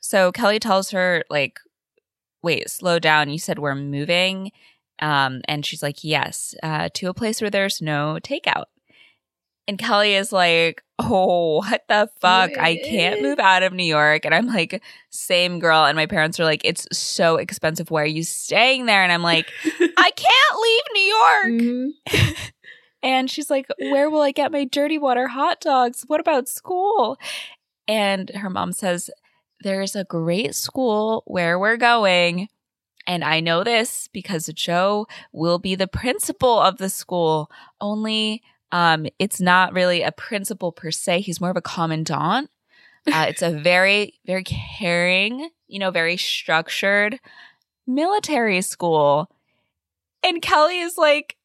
So 0.00 0.30
Kelly 0.32 0.58
tells 0.60 0.90
her 0.90 1.24
like 1.30 1.58
wait, 2.42 2.70
slow 2.70 2.98
down. 3.00 3.28
You 3.30 3.38
said 3.38 3.58
we're 3.58 3.74
moving. 3.74 4.52
Um 5.00 5.40
and 5.46 5.64
she's 5.66 5.82
like, 5.82 6.04
"Yes, 6.04 6.54
uh 6.62 6.88
to 6.94 7.08
a 7.08 7.14
place 7.14 7.40
where 7.40 7.50
there's 7.50 7.82
no 7.82 8.18
takeout." 8.22 8.66
And 9.68 9.78
Kelly 9.78 10.14
is 10.14 10.32
like, 10.32 10.82
"Oh, 10.98 11.56
what 11.58 11.82
the 11.88 12.08
fuck? 12.20 12.56
I 12.58 12.76
can't 12.84 13.20
move 13.22 13.38
out 13.40 13.62
of 13.62 13.72
New 13.72 13.84
York." 13.84 14.24
And 14.24 14.34
I'm 14.34 14.46
like, 14.46 14.82
"Same 15.10 15.58
girl." 15.58 15.84
And 15.84 15.96
my 15.96 16.06
parents 16.06 16.38
are 16.38 16.44
like, 16.44 16.62
"It's 16.64 16.86
so 16.92 17.36
expensive. 17.36 17.90
Why 17.90 18.02
are 18.02 18.06
you 18.06 18.22
staying 18.22 18.86
there?" 18.86 19.02
And 19.02 19.10
I'm 19.12 19.22
like, 19.22 19.50
"I 19.64 20.10
can't 20.10 20.60
leave 20.62 20.82
New 20.94 21.00
York." 21.02 21.92
Mhm. 22.08 22.36
And 23.02 23.30
she's 23.30 23.50
like, 23.50 23.66
Where 23.78 24.10
will 24.10 24.22
I 24.22 24.32
get 24.32 24.50
my 24.50 24.64
dirty 24.64 24.98
water 24.98 25.28
hot 25.28 25.60
dogs? 25.60 26.02
What 26.08 26.18
about 26.18 26.48
school? 26.48 27.18
And 27.86 28.30
her 28.30 28.50
mom 28.50 28.72
says, 28.72 29.10
There's 29.60 29.94
a 29.94 30.02
great 30.02 30.56
school 30.56 31.22
where 31.26 31.56
we're 31.56 31.76
going. 31.76 32.48
And 33.06 33.22
I 33.22 33.38
know 33.38 33.62
this 33.62 34.08
because 34.12 34.46
Joe 34.46 35.06
will 35.30 35.60
be 35.60 35.76
the 35.76 35.86
principal 35.86 36.58
of 36.58 36.78
the 36.78 36.88
school. 36.90 37.48
Only 37.80 38.42
um, 38.72 39.06
it's 39.18 39.40
not 39.40 39.72
really 39.72 40.02
a 40.02 40.12
principal 40.12 40.72
per 40.72 40.90
se. 40.90 41.20
He's 41.20 41.40
more 41.40 41.50
of 41.50 41.56
a 41.56 41.62
commandant. 41.62 42.50
Uh, 43.06 43.26
it's 43.28 43.42
a 43.42 43.50
very, 43.62 44.14
very 44.26 44.44
caring, 44.44 45.50
you 45.68 45.78
know, 45.78 45.90
very 45.90 46.16
structured 46.16 47.18
military 47.86 48.60
school. 48.62 49.30
And 50.22 50.42
Kelly 50.42 50.80
is 50.80 50.98
like, 50.98 51.36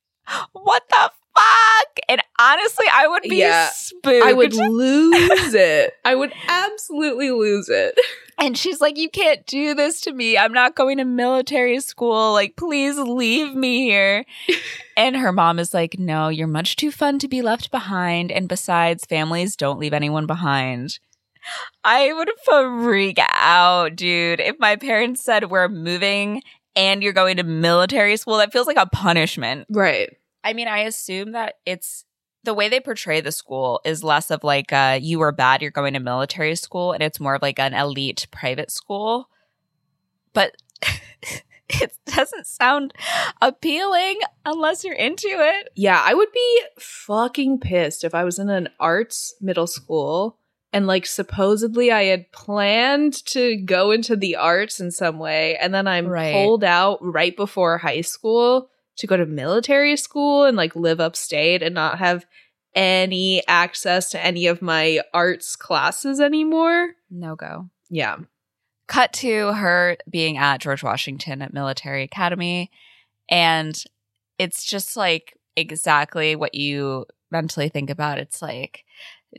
what 0.54 0.84
the 0.90 1.12
fuck? 1.42 2.00
And 2.10 2.22
honestly, 2.40 2.86
I 2.94 3.08
would 3.08 3.24
be 3.24 3.38
Yeah. 3.38 3.70
spooked. 3.74 4.24
I 4.26 4.34
would 4.34 4.54
lose 4.54 5.54
it. 5.54 5.94
I 6.06 6.16
would 6.16 6.34
absolutely 6.48 7.32
lose 7.32 7.70
it. 7.70 7.98
and 8.40 8.58
she's 8.58 8.82
like, 8.82 8.98
you 8.98 9.10
can't 9.10 9.46
do 9.46 9.74
this 9.76 10.02
to 10.02 10.14
me. 10.14 10.38
I'm 10.38 10.54
not 10.54 10.76
going 10.76 10.98
to 10.98 11.06
military 11.06 11.80
school. 11.80 12.34
Like, 12.34 12.56
please 12.56 12.98
leave 12.98 13.54
me 13.56 13.84
here. 13.84 14.26
and 14.98 15.16
her 15.16 15.32
mom 15.32 15.60
is 15.60 15.74
like, 15.74 15.98
no, 16.00 16.30
you're 16.30 16.48
much 16.48 16.76
too 16.76 16.92
fun 16.92 17.20
to 17.20 17.28
be 17.28 17.42
left 17.42 17.72
behind. 17.72 18.32
And 18.32 18.48
besides, 18.48 19.06
families 19.06 19.56
don't 19.56 19.80
leave 19.80 19.94
anyone 19.94 20.26
behind. 20.26 21.00
I 21.84 22.14
would 22.14 22.30
freak 22.46 23.18
out, 23.20 23.96
dude. 23.96 24.40
If 24.40 24.58
my 24.60 24.76
parents 24.76 25.24
said 25.24 25.50
we're 25.50 25.68
moving 25.70 26.44
and 26.76 27.02
you're 27.02 27.14
going 27.14 27.38
to 27.38 27.44
military 27.44 28.16
school, 28.18 28.38
that 28.38 28.54
feels 28.54 28.68
like 28.68 28.78
a 28.78 28.86
punishment. 28.86 29.66
Right. 29.70 30.10
I 30.44 30.54
mean, 30.54 30.68
I 30.68 30.80
assume 30.80 31.32
that 31.34 31.56
it's 31.66 32.06
the 32.44 32.54
way 32.54 32.70
they 32.70 32.80
portray 32.80 33.22
the 33.22 33.32
school 33.32 33.82
is 33.86 34.04
less 34.04 34.32
of 34.32 34.44
like 34.44 34.74
uh 34.74 34.98
you 35.02 35.20
were 35.20 35.32
bad, 35.32 35.62
you're 35.62 35.72
going 35.72 35.94
to 35.94 36.00
military 36.00 36.56
school, 36.56 36.92
and 36.92 37.04
it's 37.04 37.20
more 37.20 37.36
of 37.36 37.42
like 37.42 37.60
an 37.60 37.74
elite 37.74 38.28
private 38.32 38.72
school. 38.72 39.30
But 40.34 40.56
it 41.70 41.94
doesn't 42.06 42.48
sound 42.48 42.94
appealing 43.42 44.20
unless 44.46 44.84
you're 44.84 44.96
into 44.96 45.28
it. 45.28 45.70
Yeah, 45.76 46.02
I 46.04 46.14
would 46.14 46.32
be 46.34 46.62
fucking 46.80 47.60
pissed 47.60 48.04
if 48.04 48.16
I 48.16 48.24
was 48.24 48.40
in 48.40 48.50
an 48.50 48.70
arts 48.80 49.36
middle 49.42 49.68
school 49.68 50.38
and 50.74 50.88
like 50.88 51.06
supposedly 51.06 51.92
I 51.92 52.04
had 52.06 52.32
planned 52.32 53.26
to 53.28 53.58
go 53.58 53.92
into 53.92 54.16
the 54.16 54.36
arts 54.36 54.80
in 54.80 54.92
some 54.92 55.20
way 55.20 55.58
and 55.58 55.74
then 55.74 55.88
I'm 55.88 56.08
Right. 56.08 56.34
pulled 56.34 56.64
out 56.64 57.00
right 57.02 57.36
before 57.36 57.78
high 57.78 58.02
school 58.02 58.70
to 59.02 59.08
go 59.08 59.18
to 59.18 59.26
military 59.26 59.98
school 59.98 60.46
and 60.46 60.56
like 60.56 60.76
live 60.76 61.00
upstate 61.00 61.62
and 61.62 61.76
not 61.76 62.00
have 62.00 62.26
any 62.74 63.46
access 63.48 64.10
to 64.12 64.26
any 64.26 64.48
of 64.48 64.62
my 64.62 65.02
arts 65.14 65.58
classes 65.58 66.20
anymore. 66.22 66.92
No 67.10 67.36
go. 67.36 67.70
Yeah. 67.90 68.20
cut 68.88 69.14
to 69.14 69.54
her 69.54 69.96
being 70.10 70.38
at 70.38 70.60
George 70.60 70.84
Washington 70.84 71.42
at 71.42 71.54
Military 71.54 72.04
Academy. 72.04 72.70
And 73.30 73.82
it's 74.38 74.66
just 74.66 74.98
like 74.98 75.38
exactly 75.56 76.36
what 76.36 76.56
you 76.56 77.06
mentally 77.32 77.70
think 77.70 77.90
about. 77.90 78.18
It's 78.18 78.42
like 78.42 78.84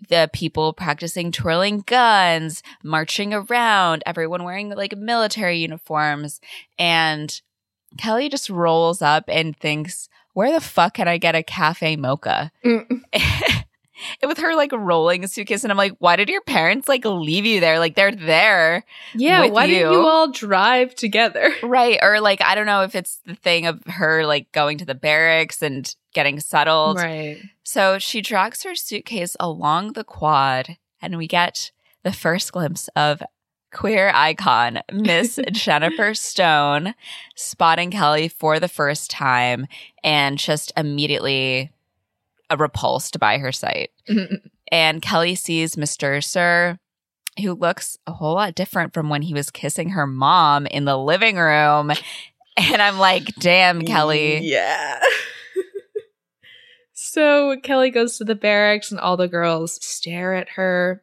the 0.09 0.31
people 0.33 0.73
practicing 0.73 1.33
twirling 1.33 1.81
guns, 1.87 2.63
marching 2.83 3.35
around, 3.35 4.03
everyone 4.07 4.45
wearing 4.45 4.71
like 4.71 4.97
military 4.97 5.59
uniforms. 5.59 6.41
And 6.79 7.39
Kelly 7.99 8.29
just 8.29 8.51
rolls 8.51 9.03
up 9.03 9.25
and 9.29 9.57
thinks, 9.57 10.09
where 10.35 10.53
the 10.53 10.61
fuck 10.61 10.95
can 10.95 11.09
I 11.09 11.19
get 11.19 11.35
a 11.35 11.43
cafe 11.43 11.97
mocha? 11.97 12.51
Mm. 12.65 13.03
And 13.13 13.65
with 14.29 14.39
her 14.39 14.55
like 14.55 14.73
rolling 14.73 15.25
a 15.25 15.29
suitcase 15.29 15.63
and 15.65 15.71
I'm 15.71 15.77
like, 15.77 15.95
why 15.99 16.17
did 16.17 16.29
your 16.29 16.41
parents 16.43 16.89
like 16.89 17.05
leave 17.05 17.47
you 17.47 17.61
there? 17.61 17.79
Like 17.79 17.95
they're 17.95 18.13
there. 18.15 18.85
Yeah, 19.15 19.47
why 19.49 19.67
didn't 19.67 19.93
you. 19.93 20.01
you 20.01 20.07
all 20.07 20.31
drive 20.31 20.95
together? 20.95 21.53
Right. 21.63 21.99
Or 22.03 22.21
like, 22.21 22.43
I 22.43 22.55
don't 22.55 22.67
know 22.67 22.83
if 22.83 22.95
it's 22.95 23.21
the 23.25 23.35
thing 23.35 23.67
of 23.67 23.83
her 23.87 24.27
like 24.27 24.51
going 24.53 24.79
to 24.79 24.85
the 24.85 24.95
barracks 24.95 25.63
and 25.63 25.95
getting 26.13 26.39
settled. 26.41 26.99
Right. 26.99 27.41
So 27.63 27.99
she 27.99 28.21
drags 28.21 28.63
her 28.65 28.75
suitcase 28.75 29.37
along 29.41 29.93
the 29.93 30.05
quad 30.05 30.77
and 31.01 31.17
we 31.17 31.27
get 31.27 31.71
the 32.03 32.13
first 32.13 32.53
glimpse 32.53 32.89
of 32.95 33.23
queer 33.73 34.13
icon 34.15 34.81
Miss 34.93 35.41
Jennifer 35.53 36.15
Stone 36.15 36.95
spotting 37.35 37.91
Kelly 37.91 38.29
for 38.29 38.61
the 38.61 38.69
first 38.69 39.11
time 39.11 39.67
and 40.05 40.39
just 40.39 40.73
immediately 40.77 41.71
uh, 42.51 42.57
repulsed 42.57 43.19
by 43.19 43.39
her 43.39 43.53
sight. 43.53 43.91
And 44.71 45.03
Kelly 45.03 45.35
sees 45.35 45.77
Mr. 45.77 46.25
Sir, 46.25 46.79
who 47.41 47.55
looks 47.55 47.99
a 48.07 48.13
whole 48.13 48.35
lot 48.35 48.55
different 48.55 48.95
from 48.95 49.09
when 49.09 49.23
he 49.23 49.35
was 49.35 49.51
kissing 49.51 49.91
her 49.91 50.07
mom 50.07 50.67
in 50.67 50.85
the 50.85 50.97
living 50.97 51.37
room. 51.37 51.93
And 52.55 52.83
I'm 52.83 52.99
like, 52.99 53.35
damn, 53.37 53.81
Kelly. 53.81 54.41
Yeah. 54.41 55.01
so 56.93 57.57
Kelly 57.63 57.91
goes 57.91 58.19
to 58.19 58.25
the 58.25 58.35
barracks 58.35 58.91
and 58.91 59.01
all 59.01 59.17
the 59.17 59.27
girls 59.27 59.83
stare 59.83 60.35
at 60.35 60.51
her. 60.51 61.03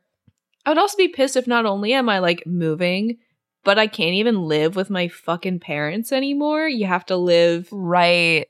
I 0.69 0.71
would 0.71 0.77
also 0.77 0.97
be 0.97 1.07
pissed 1.07 1.35
if 1.35 1.47
not 1.47 1.65
only 1.65 1.93
am 1.93 2.09
I 2.09 2.19
like 2.19 2.45
moving, 2.45 3.17
but 3.63 3.79
I 3.79 3.87
can't 3.87 4.13
even 4.13 4.43
live 4.43 4.75
with 4.75 4.91
my 4.91 5.07
fucking 5.07 5.61
parents 5.61 6.11
anymore. 6.11 6.67
You 6.67 6.85
have 6.85 7.07
to 7.07 7.17
live. 7.17 7.67
Right. 7.71 8.45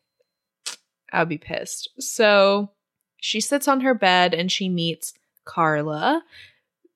I 1.13 1.19
would 1.19 1.29
be 1.29 1.37
pissed. 1.37 1.89
So 1.97 2.71
she 3.21 3.39
sits 3.39 3.69
on 3.69 3.79
her 3.79 3.93
bed 3.93 4.33
and 4.33 4.51
she 4.51 4.67
meets 4.67 5.13
Carla. 5.45 6.23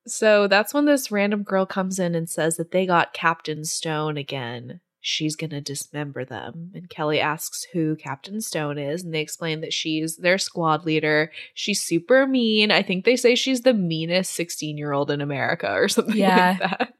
So 0.06 0.46
that's 0.46 0.74
when 0.74 0.84
this 0.84 1.10
random 1.10 1.42
girl 1.42 1.64
comes 1.64 1.98
in 1.98 2.14
and 2.14 2.28
says 2.28 2.58
that 2.58 2.70
they 2.70 2.84
got 2.84 3.14
Captain 3.14 3.64
Stone 3.64 4.18
again. 4.18 4.80
She's 5.06 5.36
gonna 5.36 5.60
dismember 5.60 6.24
them. 6.24 6.70
And 6.74 6.88
Kelly 6.88 7.20
asks 7.20 7.64
who 7.74 7.94
Captain 7.94 8.40
Stone 8.40 8.78
is, 8.78 9.04
and 9.04 9.12
they 9.12 9.20
explain 9.20 9.60
that 9.60 9.74
she's 9.74 10.16
their 10.16 10.38
squad 10.38 10.86
leader. 10.86 11.30
She's 11.52 11.82
super 11.82 12.26
mean. 12.26 12.70
I 12.70 12.80
think 12.80 13.04
they 13.04 13.16
say 13.16 13.34
she's 13.34 13.60
the 13.60 13.74
meanest 13.74 14.32
16 14.32 14.78
year 14.78 14.92
old 14.92 15.10
in 15.10 15.20
America 15.20 15.70
or 15.70 15.88
something 15.90 16.16
Yeah. 16.16 16.56
like 16.58 16.70
that. 16.70 16.94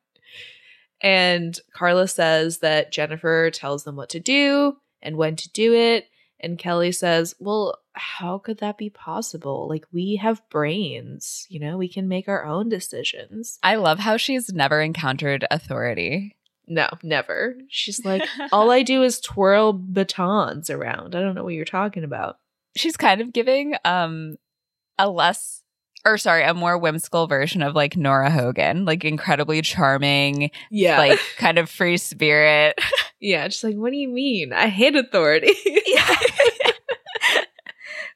And 1.00 1.58
Carla 1.74 2.06
says 2.06 2.58
that 2.58 2.92
Jennifer 2.92 3.50
tells 3.50 3.84
them 3.84 3.96
what 3.96 4.10
to 4.10 4.20
do 4.20 4.76
and 5.02 5.16
when 5.16 5.36
to 5.36 5.50
do 5.52 5.72
it. 5.72 6.06
And 6.40 6.58
Kelly 6.58 6.92
says, 6.92 7.34
Well, 7.38 7.78
how 7.94 8.36
could 8.36 8.58
that 8.58 8.76
be 8.76 8.90
possible? 8.90 9.66
Like, 9.66 9.86
we 9.92 10.16
have 10.16 10.46
brains, 10.50 11.46
you 11.48 11.58
know, 11.58 11.78
we 11.78 11.88
can 11.88 12.06
make 12.06 12.28
our 12.28 12.44
own 12.44 12.68
decisions. 12.68 13.58
I 13.62 13.76
love 13.76 14.00
how 14.00 14.18
she's 14.18 14.52
never 14.52 14.82
encountered 14.82 15.46
authority. 15.50 16.36
No, 16.66 16.88
never. 17.02 17.56
She's 17.68 18.04
like, 18.04 18.22
All 18.52 18.70
I 18.70 18.82
do 18.82 19.02
is 19.02 19.20
twirl 19.20 19.72
batons 19.72 20.70
around. 20.70 21.14
I 21.14 21.20
don't 21.20 21.34
know 21.34 21.44
what 21.44 21.54
you're 21.54 21.64
talking 21.64 22.04
about. 22.04 22.38
She's 22.76 22.96
kind 22.96 23.20
of 23.20 23.32
giving 23.32 23.74
um 23.84 24.36
a 24.98 25.08
less 25.10 25.62
or 26.06 26.18
sorry, 26.18 26.42
a 26.44 26.52
more 26.52 26.76
whimsical 26.76 27.26
version 27.26 27.62
of 27.62 27.74
like 27.74 27.96
Nora 27.96 28.30
Hogan, 28.30 28.84
like 28.84 29.04
incredibly 29.04 29.62
charming, 29.62 30.50
Yeah. 30.70 30.98
like 30.98 31.18
kind 31.38 31.58
of 31.58 31.70
free 31.70 31.96
spirit. 31.96 32.78
yeah. 33.20 33.48
Just 33.48 33.64
like, 33.64 33.74
what 33.76 33.90
do 33.90 33.96
you 33.96 34.08
mean? 34.08 34.52
I 34.52 34.68
hate 34.68 34.96
authority. 34.96 35.52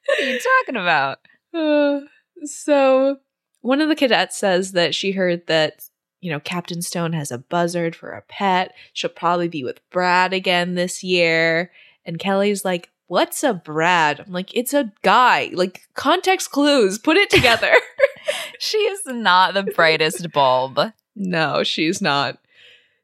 what 0.07 0.21
are 0.21 0.25
you 0.25 0.39
talking 0.67 0.77
about? 0.77 1.19
Uh, 1.55 2.01
so 2.45 3.17
one 3.61 3.81
of 3.81 3.89
the 3.89 3.97
cadets 3.97 4.37
says 4.37 4.73
that 4.73 4.95
she 4.95 5.13
heard 5.13 5.47
that 5.47 5.85
you 6.21 6.31
know 6.31 6.41
Captain 6.41 6.83
Stone 6.83 7.13
has 7.13 7.31
a 7.31 7.39
buzzard 7.39 7.95
for 7.95 8.11
a 8.11 8.23
pet. 8.23 8.75
She'll 8.93 9.11
probably 9.11 9.49
be 9.49 9.65
with 9.65 9.81
Brad 9.91 10.33
again 10.33 10.75
this 10.75 11.03
year. 11.03 11.71
And 12.05 12.19
Kelly's 12.19 12.65
like, 12.65 12.91
"What's 13.07 13.43
a 13.43 13.55
Brad?" 13.55 14.21
I'm 14.21 14.33
like, 14.33 14.55
"It's 14.55 14.75
a 14.75 14.93
guy." 15.03 15.51
Like 15.53 15.83
context 15.95 16.51
clues. 16.51 16.99
Put 16.99 17.17
it 17.17 17.31
together. 17.31 17.73
she 18.59 18.79
is 18.79 19.03
not 19.07 19.55
the 19.55 19.65
brightest 19.65 20.31
bulb. 20.33 20.79
No, 21.15 21.63
she's 21.63 22.01
not. 22.01 22.39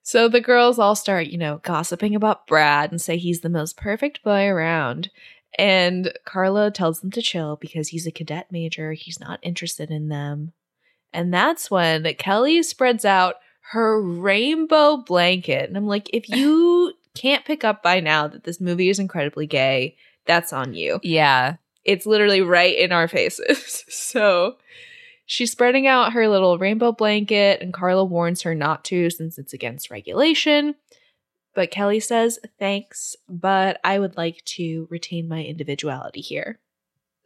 So 0.03 0.29
the 0.29 0.41
girls 0.41 0.79
all 0.79 0.95
start, 0.95 1.29
you 1.29 1.39
know, 1.39 1.61
gossiping 1.63 2.15
about 2.15 2.47
Brad 2.47 2.91
and 2.91 3.01
say 3.01 3.17
he's 3.17 3.41
the 3.41 3.49
most 3.49 3.77
perfect 3.77 4.23
boy 4.23 4.47
around. 4.47 5.11
And 5.59 6.13
Carla 6.27 6.71
tells 6.71 7.01
them 7.01 7.11
to 7.13 7.23
chill 7.23 7.57
because 7.57 7.89
he's 7.89 8.07
a 8.07 8.13
cadet 8.13 8.53
major. 8.53 8.93
He's 8.93 9.19
not 9.19 9.39
interested 9.43 9.91
in 9.91 10.09
them. 10.09 10.53
And 11.15 11.33
that's 11.33 11.71
when 11.71 12.05
Kelly 12.15 12.63
spreads 12.63 13.05
out 13.05 13.37
her 13.71 14.01
rainbow 14.01 14.99
blanket. 14.99 15.69
And 15.69 15.77
I'm 15.77 15.87
like, 15.87 16.11
if 16.13 16.29
you 16.29 16.93
can't 17.15 17.45
pick 17.45 17.65
up 17.65 17.83
by 17.83 18.01
now 18.01 18.29
that 18.29 18.45
this 18.45 18.61
movie 18.61 18.91
is 18.91 18.99
incredibly 18.99 19.47
gay, 19.47 19.97
that's 20.27 20.53
on 20.53 20.75
you. 20.75 21.01
Yeah. 21.03 21.57
It's 21.85 22.07
literally 22.07 22.41
right 22.41 22.77
in 22.77 22.93
our 22.93 23.09
faces. 23.09 23.85
so 23.89 24.57
she's 25.25 25.53
spreading 25.53 25.87
out 25.87 26.13
her 26.13 26.29
little 26.29 26.59
rainbow 26.59 26.93
blanket, 26.93 27.61
and 27.61 27.73
Carla 27.73 28.05
warns 28.05 28.43
her 28.43 28.55
not 28.55 28.85
to 28.87 29.11
since 29.11 29.39
it's 29.39 29.53
against 29.53 29.91
regulation. 29.91 30.75
But 31.55 31.71
Kelly 31.71 32.01
says, 32.01 32.41
thanks, 32.59 33.15
but 33.29 33.79
I 33.85 33.99
would 33.99 34.17
like 34.17 34.45
to 34.45 34.89
retain 34.91 35.29
my 35.29 35.45
individuality 35.45 36.21
here. 36.21 36.59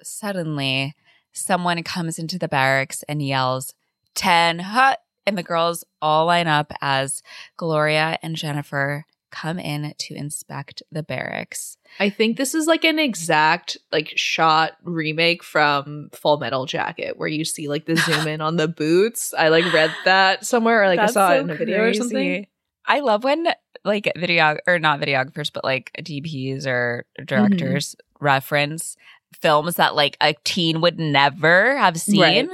Suddenly, 0.03 0.94
someone 1.33 1.83
comes 1.83 2.18
into 2.18 2.38
the 2.38 2.48
barracks 2.48 3.03
and 3.09 3.27
yells, 3.27 3.74
10 4.19 4.59
hut. 4.59 5.01
And 5.27 5.37
the 5.37 5.43
girls 5.43 5.85
all 6.01 6.27
line 6.27 6.47
up 6.47 6.73
as 6.81 7.23
Gloria 7.59 8.19
and 8.23 8.35
Jennifer 8.35 9.05
come 9.31 9.59
in 9.59 9.95
to 9.99 10.15
inspect 10.15 10.83
the 10.91 11.03
barracks. 11.03 11.77
I 12.01 12.09
think 12.09 12.39
this 12.39 12.55
is 12.55 12.67
like 12.67 12.85
an 12.85 12.99
exact 12.99 13.77
like 13.93 14.13
shot 14.17 14.73
remake 14.83 15.43
from 15.43 16.09
Full 16.15 16.39
Metal 16.39 16.65
Jacket 16.65 17.19
where 17.19 17.29
you 17.29 17.45
see 17.45 17.69
like 17.69 17.85
the 17.85 17.97
zoom 17.97 18.27
in 18.27 18.41
on 18.41 18.57
the 18.57 18.69
boots. 18.69 19.35
I 19.37 19.49
like 19.49 19.71
read 19.73 19.95
that 20.07 20.47
somewhere 20.47 20.83
or 20.83 20.87
like 20.87 20.99
That's 20.99 21.13
I 21.13 21.15
saw 21.15 21.29
so 21.29 21.35
it 21.35 21.41
in 21.41 21.51
a 21.51 21.55
video 21.55 21.83
or 21.85 21.95
something. 21.95 22.47
I 22.87 23.01
love 23.01 23.23
when 23.23 23.49
like 23.85 24.11
video 24.17 24.57
or 24.67 24.79
not 24.79 25.01
videographers, 25.01 25.53
but 25.53 25.63
like 25.63 25.91
DPs 25.99 26.67
or 26.67 27.05
mm-hmm. 27.19 27.27
directors 27.27 27.97
reference 28.21 28.97
films 29.41 29.77
that 29.77 29.95
like 29.95 30.17
a 30.21 30.35
teen 30.45 30.81
would 30.81 30.99
never 30.99 31.77
have 31.79 31.99
seen, 32.01 32.21
Right. 32.21 32.49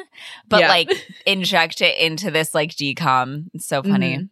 but 0.48 0.60
Yeah. 0.60 0.68
like 0.68 0.90
inject 1.26 1.80
it 1.80 1.96
into 1.98 2.30
this 2.30 2.54
like 2.54 2.70
DCOM. 2.70 3.46
It's 3.54 3.66
so 3.66 3.82
funny. 3.82 4.16
Mhm. 4.18 4.28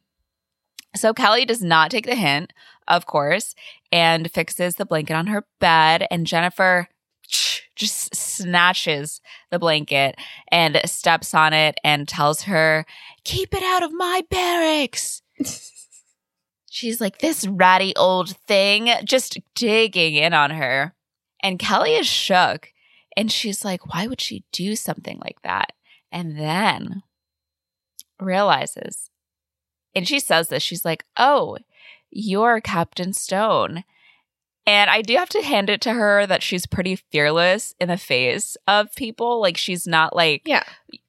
So 0.94 1.14
Kelly 1.14 1.44
does 1.46 1.62
not 1.62 1.90
take 1.90 2.04
the 2.04 2.14
hint, 2.14 2.52
of 2.86 3.06
course, 3.06 3.54
and 3.90 4.30
fixes 4.30 4.74
the 4.74 4.84
blanket 4.84 5.14
on 5.14 5.28
her 5.28 5.46
bed. 5.58 6.06
And 6.10 6.26
Jennifer 6.26 6.88
just 7.76 8.14
snatches 8.14 9.22
the 9.50 9.58
blanket 9.58 10.16
and 10.48 10.78
steps 10.84 11.32
on 11.32 11.54
it 11.54 11.78
and 11.82 12.06
tells 12.06 12.42
her, 12.42 12.84
Keep 13.24 13.54
it 13.54 13.62
out 13.62 13.82
of 13.82 13.92
my 13.94 14.22
barracks. 14.28 15.22
She's 16.70 17.00
like, 17.00 17.18
This 17.18 17.46
ratty 17.46 17.94
old 17.96 18.36
thing, 18.46 18.90
just 19.04 19.38
digging 19.54 20.14
in 20.14 20.32
on 20.34 20.50
her. 20.50 20.94
And 21.42 21.58
Kelly 21.58 21.94
is 21.94 22.06
shook. 22.06 22.72
And 23.16 23.30
she's 23.30 23.64
like, 23.64 23.92
Why 23.92 24.06
would 24.06 24.20
she 24.20 24.44
do 24.52 24.74
something 24.76 25.18
like 25.22 25.42
that? 25.42 25.72
And 26.10 26.38
then 26.38 27.02
realizes, 28.20 29.10
and 29.94 30.06
she 30.06 30.20
says 30.20 30.48
this, 30.48 30.62
she's 30.62 30.84
like, 30.84 31.04
Oh, 31.16 31.58
you're 32.10 32.60
Captain 32.60 33.12
Stone. 33.12 33.84
And 34.64 34.88
I 34.90 35.02
do 35.02 35.16
have 35.16 35.28
to 35.30 35.42
hand 35.42 35.68
it 35.70 35.80
to 35.82 35.92
her 35.92 36.26
that 36.26 36.42
she's 36.42 36.66
pretty 36.66 36.94
fearless 36.96 37.74
in 37.80 37.88
the 37.88 37.96
face 37.96 38.56
of 38.68 38.94
people. 38.94 39.40
Like 39.40 39.56
she's 39.56 39.86
not 39.86 40.14
like 40.14 40.42
Yeah. 40.46 40.62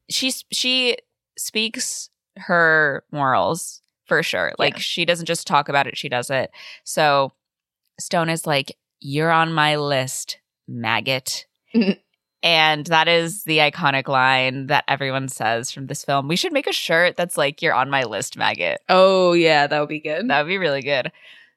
she's 0.10 0.44
she 0.52 0.98
speaks 1.38 2.10
her 2.38 3.04
morals 3.12 3.82
for 4.06 4.24
sure. 4.24 4.54
Like 4.58 4.74
Yeah. 4.76 4.80
she 4.80 5.06
doesn't 5.06 5.28
just 5.28 5.46
talk 5.46 5.70
about 5.70 5.86
it, 5.88 5.98
she 5.98 6.10
does 6.10 6.30
it. 6.32 6.50
So 6.84 7.32
Stone 8.00 8.30
is 8.30 8.48
like, 8.48 8.76
You're 9.04 9.32
on 9.32 9.54
my 9.54 9.76
list, 9.76 10.40
maggot. 10.68 11.46
Mhm. 11.76 12.00
and 12.44 12.86
that 12.88 13.08
is 13.08 13.44
the 13.46 13.58
iconic 13.60 14.08
line 14.08 14.68
that 14.68 14.84
everyone 14.88 15.28
says 15.28 15.72
from 15.72 15.88
this 15.88 16.04
film. 16.06 16.28
We 16.28 16.36
should 16.36 16.54
make 16.54 16.68
a 16.68 16.74
shirt 16.74 17.16
that's 17.16 17.38
like, 17.38 17.62
You're 17.62 17.74
on 17.74 17.90
my 17.90 18.04
list, 18.04 18.38
maggot. 18.38 18.80
Oh 18.90 19.34
yeah, 19.34 19.68
that 19.68 19.80
would 19.80 19.90
be 19.90 20.00
good. 20.00 20.30
That 20.30 20.42
would 20.44 20.50
be 20.50 20.58
really 20.58 20.82
good. 20.82 21.12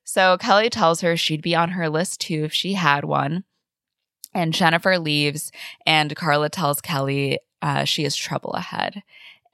So 0.05 0.37
Kelly 0.39 0.71
tells 0.71 1.01
her 1.03 1.17
she'd 1.17 1.43
be 1.43 1.55
on 1.55 1.71
her 1.71 1.89
list 1.89 2.21
too 2.21 2.45
if 2.45 2.53
she 2.53 2.75
had 2.75 3.05
one. 3.05 3.45
And 4.35 4.53
Jennifer 4.53 4.99
leaves, 4.99 5.51
and 5.87 6.15
Carla 6.15 6.49
tells 6.51 6.81
Kelly 6.81 7.39
uh, 7.63 7.85
she 7.85 8.03
has 8.05 8.15
trouble 8.15 8.53
ahead. 8.53 9.03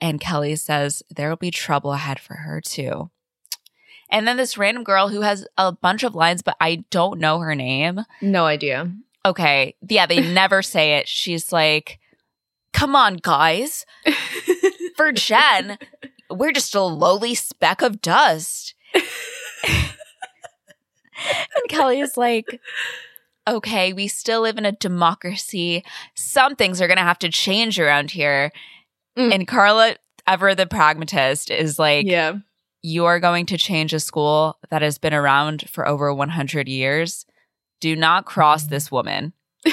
And 0.01 0.21
Kelly 0.21 0.57
says 0.57 1.03
there 1.09 1.29
will 1.29 1.37
be 1.37 1.51
trouble 1.53 1.93
ahead 1.93 2.19
for 2.19 2.35
her 2.35 2.61
too. 2.61 3.11
And 4.13 4.29
then 4.29 4.37
this 4.37 4.59
random 4.59 4.85
girl 4.85 5.09
who 5.09 5.23
has 5.23 5.47
a 5.57 5.73
bunch 5.73 6.05
of 6.05 6.15
lines, 6.15 6.43
but 6.43 6.57
I 6.61 6.85
don't 6.91 7.19
know 7.19 7.39
her 7.39 7.55
name. 7.55 8.03
no 8.21 8.45
idea. 8.45 8.93
Okay. 9.25 9.75
Yeah, 9.89 10.07
they 10.07 10.21
never 10.33 10.63
say 10.63 10.99
it. 10.99 11.09
She's 11.09 11.51
like, 11.51 11.99
come 12.73 12.95
on, 12.95 13.17
guys. 13.17 13.87
For 14.97 15.13
Jen, 15.13 15.79
we're 16.31 16.53
just 16.53 16.75
a 16.75 16.83
lowly 16.83 17.35
speck 17.35 17.81
of 17.81 18.03
dust. 18.03 18.75
and 18.95 19.03
Kelly 21.69 22.01
is 22.01 22.19
like, 22.19 22.61
okay, 23.49 23.95
we 23.95 24.09
still 24.09 24.43
live 24.43 24.59
in 24.59 24.67
a 24.67 24.73
democracy. 24.73 25.85
Some 26.15 26.55
things 26.55 26.83
are 26.83 26.87
going 26.87 26.99
to 26.99 27.03
have 27.03 27.19
to 27.21 27.31
change 27.31 27.81
around 27.81 28.11
here. 28.11 28.53
Mm. 29.17 29.35
And 29.35 29.49
Carla, 29.49 29.97
ever 30.27 30.55
the 30.55 30.67
pragmatist, 30.67 31.51
is 31.51 31.79
like, 31.79 32.07
yeah. 32.07 32.37
You 32.83 33.05
are 33.05 33.21
going 33.21 33.47
to 33.47 33.57
change 33.57 33.95
a 33.95 34.01
school 34.01 34.59
that 34.71 34.83
has 34.83 34.99
been 34.99 35.15
around 35.15 35.69
for 35.71 35.87
over 35.87 36.13
100 36.13 36.69
years. 36.69 37.25
Do 37.81 37.95
not 37.97 38.27
cross 38.27 38.65
this 38.65 38.91
woman. 38.91 39.33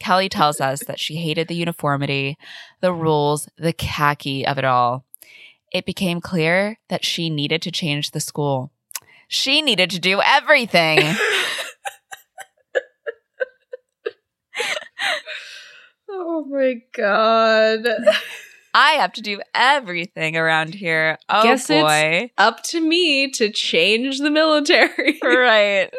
Kelly 0.00 0.28
tells 0.28 0.60
us 0.60 0.80
that 0.84 0.98
she 0.98 1.16
hated 1.16 1.46
the 1.46 1.54
uniformity, 1.54 2.36
the 2.80 2.92
rules, 2.92 3.48
the 3.56 3.72
khaki 3.72 4.44
of 4.44 4.58
it 4.58 4.64
all. 4.64 5.04
It 5.72 5.86
became 5.86 6.20
clear 6.20 6.78
that 6.88 7.04
she 7.04 7.30
needed 7.30 7.62
to 7.62 7.70
change 7.70 8.10
the 8.10 8.20
school. 8.20 8.72
She 9.28 9.62
needed 9.62 9.90
to 9.90 10.00
do 10.00 10.20
everything. 10.20 10.98
oh 16.10 16.44
my 16.48 16.74
god. 16.94 17.86
I 18.74 18.92
have 18.92 19.12
to 19.14 19.20
do 19.20 19.40
everything 19.54 20.36
around 20.36 20.74
here. 20.74 21.18
Oh 21.28 21.42
Guess 21.42 21.68
it's- 21.70 21.82
boy. 21.82 22.30
Up 22.38 22.62
to 22.64 22.80
me 22.80 23.30
to 23.32 23.50
change 23.50 24.18
the 24.18 24.30
military 24.30 25.18
right. 25.22 25.90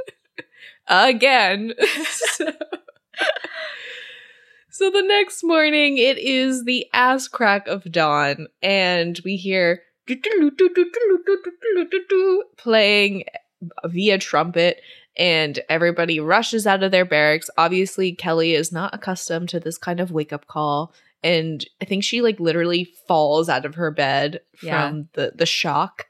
again. 0.88 1.74
so, 2.10 2.52
so 4.70 4.90
the 4.90 5.04
next 5.04 5.44
morning, 5.44 5.98
it 5.98 6.18
is 6.18 6.64
the 6.66 6.88
ass 6.94 7.28
crack 7.28 7.68
of 7.68 7.84
dawn, 7.92 8.48
and 8.62 9.20
we 9.24 9.36
hear 9.36 9.84
playing 12.58 13.24
via 13.86 14.18
trumpet, 14.18 14.82
and 15.16 15.60
everybody 15.70 16.20
rushes 16.20 16.66
out 16.66 16.84
of 16.84 16.92
their 16.92 17.06
barracks. 17.06 17.50
Obviously, 17.58 18.14
Kelly 18.14 18.54
is 18.56 18.72
not 18.72 18.94
accustomed 18.94 19.50
to 19.50 19.60
this 19.60 19.78
kind 19.78 20.00
of 20.00 20.12
wake 20.12 20.34
up 20.34 20.48
call. 20.48 20.92
And 21.24 21.66
I 21.82 21.86
think 21.86 22.04
she 22.04 22.22
like 22.22 22.40
literally 22.40 22.90
falls 23.08 23.50
out 23.50 23.66
of 23.66 23.76
her 23.76 23.92
bed 23.92 24.42
from 24.58 24.68
Yeah. 24.68 24.94
the 25.14 25.32
the 25.36 25.46
shock 25.46 26.06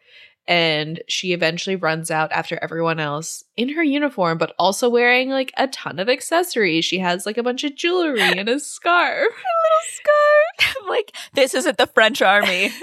and 0.45 1.01
she 1.07 1.31
eventually 1.31 1.77
runs 1.77 2.11
out 2.11 2.29
after 2.33 2.59
everyone 2.61 2.99
else 2.99 3.45
in 3.55 3.69
her 3.69 3.83
uniform 3.83 4.37
but 4.37 4.53
also 4.59 4.89
wearing 4.89 5.29
like 5.29 5.53
a 5.55 5.67
ton 5.67 5.99
of 5.99 6.09
accessories 6.09 6.83
she 6.83 6.99
has 6.99 7.25
like 7.25 7.37
a 7.37 7.43
bunch 7.43 7.63
of 7.63 7.75
jewelry 7.75 8.19
and 8.21 8.49
a 8.49 8.59
scarf 8.59 9.31
Skirt. 9.93 10.75
I'm 10.81 10.89
like, 10.89 11.15
this 11.33 11.53
isn't 11.53 11.77
the 11.77 11.87
French 11.87 12.21
army. 12.21 12.71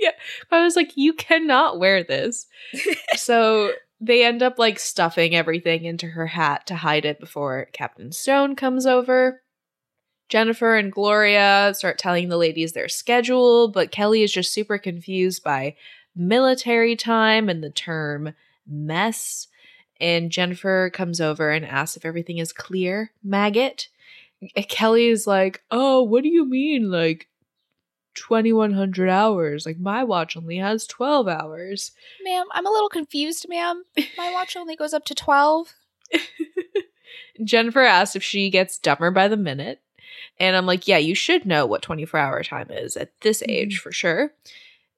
Yeah. 0.00 0.12
I 0.50 0.62
was 0.62 0.74
like 0.74 0.92
you 0.96 1.12
cannot 1.12 1.78
wear 1.78 2.02
this 2.02 2.46
so 3.16 3.72
they 4.00 4.24
end 4.24 4.42
up 4.42 4.58
like 4.58 4.78
stuffing 4.78 5.34
everything 5.36 5.84
into 5.84 6.06
her 6.06 6.28
hat 6.28 6.66
to 6.68 6.76
hide 6.76 7.04
it 7.04 7.20
before 7.20 7.68
captain 7.74 8.10
stone 8.10 8.56
comes 8.56 8.86
over 8.86 9.42
jennifer 10.30 10.76
and 10.76 10.92
gloria 10.92 11.72
start 11.76 11.98
telling 11.98 12.28
the 12.28 12.38
ladies 12.38 12.72
their 12.72 12.88
schedule 12.88 13.68
but 13.68 13.90
kelly 13.90 14.22
is 14.22 14.32
just 14.32 14.52
super 14.52 14.78
confused 14.78 15.42
by 15.44 15.74
military 16.16 16.96
time 16.96 17.48
and 17.48 17.62
the 17.62 17.70
term 17.70 18.34
mess. 18.66 19.48
And 20.00 20.30
Jennifer 20.30 20.90
comes 20.92 21.20
over 21.20 21.50
and 21.50 21.64
asks 21.64 21.96
if 21.96 22.04
everything 22.04 22.38
is 22.38 22.52
clear, 22.52 23.12
maggot. 23.22 23.88
Kelly 24.68 25.08
is 25.08 25.26
like, 25.26 25.62
"Oh, 25.70 26.02
what 26.02 26.22
do 26.22 26.30
you 26.30 26.46
mean 26.46 26.90
like 26.90 27.28
2100 28.14 29.10
hours? 29.10 29.66
Like 29.66 29.78
my 29.78 30.02
watch 30.02 30.36
only 30.36 30.56
has 30.56 30.86
12 30.86 31.28
hours." 31.28 31.92
Ma'am, 32.24 32.46
I'm 32.52 32.66
a 32.66 32.70
little 32.70 32.88
confused, 32.88 33.46
ma'am. 33.48 33.84
My 34.16 34.32
watch 34.32 34.56
only 34.56 34.76
goes 34.76 34.94
up 34.94 35.04
to 35.06 35.14
12. 35.14 35.74
Jennifer 37.44 37.82
asks 37.82 38.16
if 38.16 38.22
she 38.22 38.48
gets 38.48 38.78
dumber 38.78 39.10
by 39.10 39.28
the 39.28 39.36
minute. 39.36 39.82
And 40.38 40.56
I'm 40.56 40.66
like, 40.66 40.88
yeah, 40.88 40.98
you 40.98 41.14
should 41.14 41.46
know 41.46 41.66
what 41.66 41.82
24 41.82 42.18
hour 42.18 42.42
time 42.42 42.70
is 42.70 42.96
at 42.96 43.12
this 43.20 43.42
age 43.48 43.76
mm-hmm. 43.76 43.82
for 43.82 43.92
sure. 43.92 44.32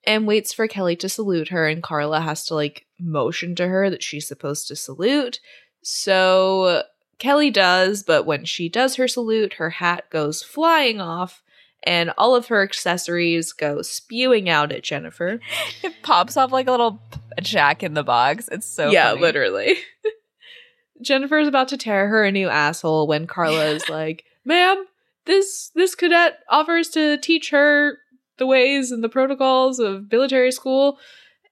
And 0.05 0.27
waits 0.27 0.53
for 0.53 0.66
Kelly 0.66 0.96
to 0.96 1.09
salute 1.09 1.48
her. 1.48 1.66
And 1.66 1.83
Carla 1.83 2.20
has 2.20 2.44
to 2.46 2.55
like 2.55 2.87
motion 2.98 3.55
to 3.57 3.68
her 3.68 3.88
that 3.90 4.03
she's 4.03 4.27
supposed 4.27 4.68
to 4.68 4.77
salute. 4.77 5.40
So 5.83 6.83
Kelly 7.18 7.51
does, 7.51 8.03
but 8.03 8.27
when 8.27 8.44
she 8.44 8.68
does 8.68 8.96
her 8.96 9.07
salute, 9.07 9.55
her 9.55 9.70
hat 9.70 10.11
goes 10.11 10.42
flying 10.42 11.01
off 11.01 11.42
and 11.85 12.12
all 12.16 12.35
of 12.35 12.46
her 12.46 12.62
accessories 12.62 13.53
go 13.53 13.83
spewing 13.83 14.48
out 14.48 14.72
at 14.72 14.83
Jennifer. 14.83 15.40
It 15.83 16.03
pops 16.03 16.37
off 16.37 16.53
like 16.53 16.68
a 16.68 16.70
little 16.70 17.03
jack 17.40 17.83
in 17.83 17.94
the 17.94 18.05
box. 18.05 18.48
It's 18.53 18.66
so 18.66 18.90
yeah, 18.90 19.11
funny. 19.11 19.20
literally. 19.20 19.77
Jennifer's 21.03 21.48
about 21.48 21.68
to 21.68 21.77
tear 21.77 22.09
her 22.09 22.25
a 22.25 22.31
new 22.31 22.48
asshole 22.48 23.09
when 23.09 23.27
Carla 23.27 23.66
is 23.66 23.88
like, 23.88 24.25
"Ma'am, 24.44 24.85
this 25.26 25.70
this 25.74 25.94
cadet 25.94 26.38
offers 26.48 26.88
to 26.90 27.18
teach 27.18 27.50
her 27.50 27.98
the 28.38 28.46
ways 28.46 28.90
and 28.90 29.02
the 29.04 29.08
protocols 29.08 29.78
of 29.78 30.11
military 30.11 30.52
school." 30.52 30.98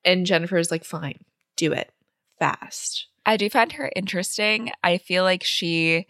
And 0.05 0.27
Jennifer's 0.27 0.71
like, 0.71 0.85
"Fine, 0.85 1.25
do 1.57 1.73
it 1.73 1.93
fast." 2.39 3.07
I 3.27 3.37
do 3.37 3.51
find 3.51 3.73
her 3.73 3.93
interesting. 3.95 4.73
I 4.83 4.99
feel 4.99 5.25
like 5.25 5.45
she 5.45 6.07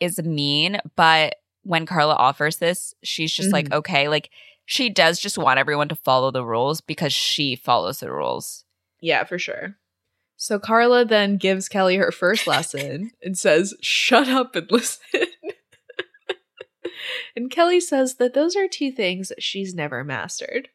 is 0.00 0.18
mean, 0.22 0.78
but 0.96 1.36
when 1.62 1.86
Carla 1.86 2.14
offers 2.14 2.58
this, 2.58 2.94
she's 3.02 3.32
just 3.32 3.50
like, 3.52 3.70
Mhm. 3.70 3.76
okay, 3.76 4.08
like 4.08 4.28
she 4.66 4.90
does 4.90 5.18
just 5.18 5.38
want 5.38 5.58
everyone 5.58 5.88
to 5.88 5.94
follow 5.94 6.30
the 6.30 6.44
rules 6.44 6.80
because 6.82 7.12
she 7.14 7.56
follows 7.56 8.00
the 8.00 8.12
rules. 8.12 8.64
Yeah, 9.00 9.24
for 9.24 9.38
sure. 9.38 9.76
So 10.36 10.58
Carla 10.58 11.04
then 11.06 11.38
gives 11.38 11.68
Kelly 11.70 11.96
her 11.96 12.12
first 12.12 12.46
lesson 12.46 13.12
and 13.22 13.38
says, 13.38 13.74
"Shut 13.80 14.28
up 14.28 14.54
and 14.56 14.66
listen." 14.70 15.00
And 17.36 17.50
Kelly 17.50 17.80
says 17.80 18.16
that 18.16 18.34
those 18.34 18.56
are 18.56 18.68
two 18.68 18.90
things 18.92 19.32
she's 19.38 19.74
never 19.74 20.04
mastered. 20.04 20.68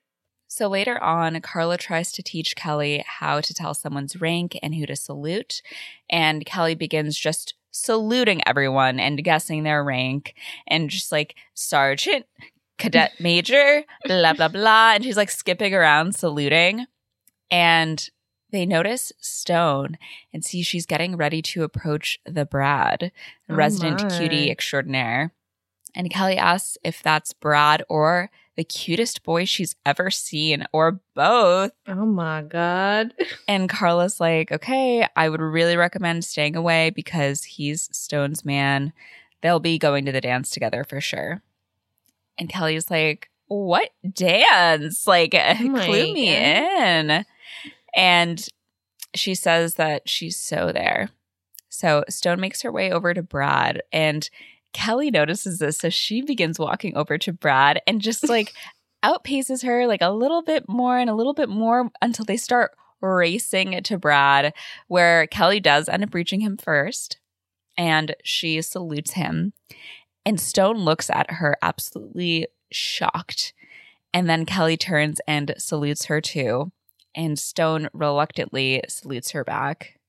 So 0.47 0.67
later 0.67 1.01
on, 1.01 1.39
Carla 1.41 1.77
tries 1.77 2.11
to 2.13 2.23
teach 2.23 2.55
Kelly 2.55 3.03
how 3.05 3.39
to 3.39 3.53
tell 3.53 3.73
someone's 3.75 4.19
rank 4.19 4.57
and 4.63 4.73
who 4.73 4.85
to 4.87 4.95
salute. 4.95 5.61
And 6.09 6.43
Kelly 6.45 6.73
begins 6.73 7.17
just 7.17 7.53
saluting 7.71 8.41
everyone 8.47 8.99
and 8.99 9.23
guessing 9.23 9.61
their 9.63 9.83
rank 9.83 10.33
and 10.67 10.89
just 10.89 11.11
like 11.11 11.35
sergeant, 11.53 12.25
cadet 12.79 13.11
major, 13.19 13.83
blah, 14.05 14.33
blah, 14.33 14.47
blah. 14.47 14.93
And 14.95 15.03
she's 15.03 15.17
like 15.17 15.29
skipping 15.29 15.75
around 15.75 16.15
saluting. 16.15 16.87
And 17.51 18.09
they 18.51 18.65
notice 18.65 19.11
Stone 19.19 19.99
and 20.33 20.43
see 20.43 20.63
she's 20.63 20.87
getting 20.87 21.15
ready 21.15 21.43
to 21.43 21.63
approach 21.63 22.17
the 22.25 22.45
Brad, 22.45 23.11
Oh 23.49 23.53
resident 23.55 24.01
my. 24.01 24.17
cutie 24.17 24.49
extraordinaire. 24.49 25.33
And 25.95 26.09
Kelly 26.09 26.37
asks 26.37 26.77
if 26.83 27.01
that's 27.01 27.33
Brad 27.33 27.83
or 27.89 28.29
the 28.55 28.63
cutest 28.65 29.23
boy 29.23 29.45
she's 29.45 29.75
ever 29.85 30.11
seen, 30.11 30.65
or 30.73 30.99
both. 31.13 31.71
Oh 31.87 32.05
my 32.05 32.41
god. 32.41 33.13
And 33.47 33.69
Carla's 33.69 34.19
like, 34.19 34.51
okay, 34.51 35.07
I 35.15 35.29
would 35.29 35.39
really 35.41 35.75
recommend 35.77 36.25
staying 36.25 36.55
away 36.55 36.89
because 36.91 37.43
he's 37.43 37.89
Stone's 37.91 38.43
man. 38.45 38.93
They'll 39.41 39.61
be 39.61 39.79
going 39.79 40.05
to 40.05 40.11
the 40.11 40.21
dance 40.21 40.49
together 40.51 40.83
for 40.83 40.99
sure. 40.99 41.41
And 42.37 42.49
Kelly's 42.49 42.91
like, 42.91 43.29
what 43.47 43.91
dance? 44.13 45.07
Like, 45.07 45.33
oh 45.33 45.63
my 45.63 45.85
clue 45.85 46.13
me 46.13 46.35
in. 46.35 47.25
And 47.95 48.47
she 49.15 49.35
says 49.35 49.75
that 49.75 50.07
she's 50.07 50.37
so 50.37 50.71
there. 50.71 51.09
So 51.69 52.03
Stone 52.09 52.39
makes 52.39 52.61
her 52.63 52.71
way 52.71 52.91
over 52.91 53.13
to 53.13 53.23
Brad 53.23 53.81
and 53.91 54.29
Kelly 54.73 55.11
notices 55.11 55.59
this. 55.59 55.77
So 55.77 55.89
she 55.89 56.21
begins 56.21 56.59
walking 56.59 56.95
over 56.95 57.17
to 57.17 57.33
Brad 57.33 57.81
and 57.87 58.01
just 58.01 58.27
like 58.29 58.53
outpaces 59.03 59.63
her 59.63 59.87
like 59.87 60.01
a 60.01 60.11
little 60.11 60.41
bit 60.41 60.67
more 60.67 60.97
and 60.97 61.09
a 61.09 61.15
little 61.15 61.33
bit 61.33 61.49
more 61.49 61.89
until 62.01 62.25
they 62.25 62.37
start 62.37 62.71
racing 63.01 63.81
to 63.83 63.97
Brad, 63.97 64.53
where 64.87 65.27
Kelly 65.27 65.59
does 65.59 65.87
end 65.89 66.03
up 66.03 66.13
reaching 66.13 66.41
him 66.41 66.57
first 66.57 67.17
and 67.77 68.15
she 68.23 68.61
salutes 68.61 69.13
him. 69.13 69.53
And 70.25 70.39
Stone 70.39 70.79
looks 70.79 71.09
at 71.09 71.31
her 71.31 71.55
absolutely 71.61 72.47
shocked. 72.71 73.53
And 74.13 74.29
then 74.29 74.45
Kelly 74.45 74.75
turns 74.75 75.21
and 75.27 75.53
salutes 75.57 76.05
her 76.05 76.19
too. 76.19 76.71
And 77.15 77.39
Stone 77.39 77.87
reluctantly 77.93 78.83
salutes 78.87 79.31
her 79.31 79.43
back. 79.43 79.99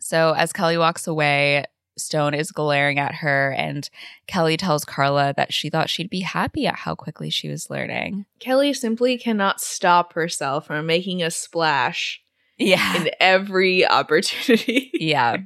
So 0.00 0.34
as 0.36 0.52
Kelly 0.52 0.76
walks 0.76 1.06
away, 1.06 1.64
Stone 1.98 2.34
is 2.34 2.52
glaring 2.52 2.98
at 2.98 3.16
her, 3.16 3.52
and 3.56 3.88
Kelly 4.26 4.56
tells 4.56 4.84
Carla 4.84 5.32
that 5.36 5.52
she 5.52 5.70
thought 5.70 5.88
she'd 5.90 6.10
be 6.10 6.20
happy 6.20 6.66
at 6.66 6.74
how 6.76 6.94
quickly 6.94 7.30
she 7.30 7.48
was 7.48 7.70
learning. 7.70 8.26
Kelly 8.38 8.72
simply 8.74 9.16
cannot 9.18 9.60
stop 9.60 10.12
herself 10.12 10.66
from 10.66 10.86
making 10.86 11.22
a 11.22 11.30
splash 11.30 12.20
Yeah. 12.58 12.96
in 12.96 13.10
every 13.20 13.86
opportunity. 13.88 14.90
yeah. 14.94 15.36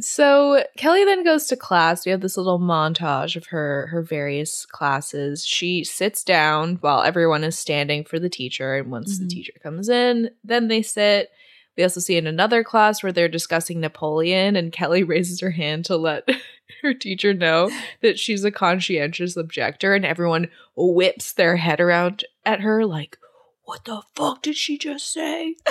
So 0.00 0.64
Kelly 0.78 1.04
then 1.04 1.22
goes 1.22 1.46
to 1.48 1.56
class. 1.56 2.06
We 2.06 2.12
have 2.12 2.22
this 2.22 2.38
little 2.38 2.58
montage 2.58 3.36
of 3.36 3.46
her 3.48 3.88
her 3.88 4.02
various 4.02 4.64
classes. 4.64 5.44
She 5.44 5.84
sits 5.84 6.24
down 6.24 6.76
while 6.80 7.02
everyone 7.02 7.44
is 7.44 7.58
standing 7.58 8.02
for 8.04 8.18
the 8.18 8.30
teacher, 8.30 8.76
and 8.76 8.90
once 8.90 9.18
the 9.18 9.26
Mhm. 9.26 9.30
teacher 9.30 9.52
comes 9.62 9.90
in, 9.90 10.30
then 10.42 10.68
they 10.68 10.80
sit. 10.80 11.28
We 11.76 11.82
also 11.82 12.00
see 12.00 12.16
in 12.16 12.26
another 12.26 12.62
class 12.62 13.02
where 13.02 13.12
they're 13.12 13.28
discussing 13.28 13.80
Napoleon, 13.80 14.56
and 14.56 14.72
Kelly 14.72 15.02
raises 15.04 15.40
her 15.40 15.50
hand 15.50 15.84
to 15.86 15.96
let 15.96 16.28
her 16.82 16.94
teacher 16.94 17.32
know 17.34 17.70
that 18.00 18.18
she's 18.18 18.44
a 18.44 18.50
conscientious 18.50 19.36
objector, 19.36 19.94
and 19.94 20.04
everyone 20.04 20.48
whips 20.76 21.32
their 21.32 21.56
head 21.56 21.80
around 21.80 22.24
at 22.44 22.60
her 22.60 22.84
like, 22.84 23.18
"What 23.64 23.84
the 23.84 24.02
fuck 24.14 24.42
did 24.42 24.56
she 24.56 24.78
just 24.78 25.12
say?" 25.12 25.56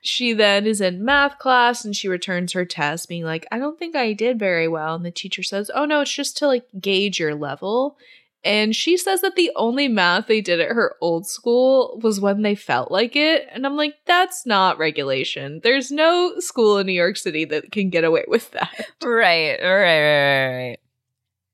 She 0.00 0.32
then 0.32 0.66
is 0.66 0.80
in 0.80 1.04
math 1.04 1.38
class 1.38 1.84
and 1.84 1.94
she 1.94 2.08
returns 2.08 2.52
her 2.52 2.64
test, 2.64 3.08
being 3.08 3.24
like, 3.24 3.46
I 3.50 3.58
don't 3.58 3.78
think 3.78 3.96
I 3.96 4.12
did 4.12 4.38
very 4.38 4.68
well. 4.68 4.94
And 4.94 5.04
the 5.04 5.10
teacher 5.10 5.42
says, 5.42 5.70
Oh 5.74 5.84
no, 5.84 6.00
it's 6.00 6.14
just 6.14 6.36
to 6.38 6.46
like 6.46 6.64
gauge 6.80 7.18
your 7.18 7.34
level. 7.34 7.98
And 8.44 8.74
she 8.74 8.96
says 8.96 9.20
that 9.22 9.34
the 9.34 9.50
only 9.56 9.88
math 9.88 10.28
they 10.28 10.40
did 10.40 10.60
at 10.60 10.70
her 10.70 10.94
old 11.00 11.26
school 11.26 11.98
was 12.02 12.20
when 12.20 12.42
they 12.42 12.54
felt 12.54 12.90
like 12.90 13.16
it. 13.16 13.48
And 13.52 13.66
I'm 13.66 13.76
like, 13.76 13.94
that's 14.06 14.46
not 14.46 14.78
regulation. 14.78 15.60
There's 15.62 15.90
no 15.90 16.38
school 16.38 16.78
in 16.78 16.86
New 16.86 16.92
York 16.92 17.16
City 17.16 17.44
that 17.46 17.72
can 17.72 17.90
get 17.90 18.04
away 18.04 18.24
with 18.28 18.50
that. 18.52 18.86
Right, 19.02 19.58
right, 19.60 20.02
right, 20.02 20.56
right. 20.56 20.78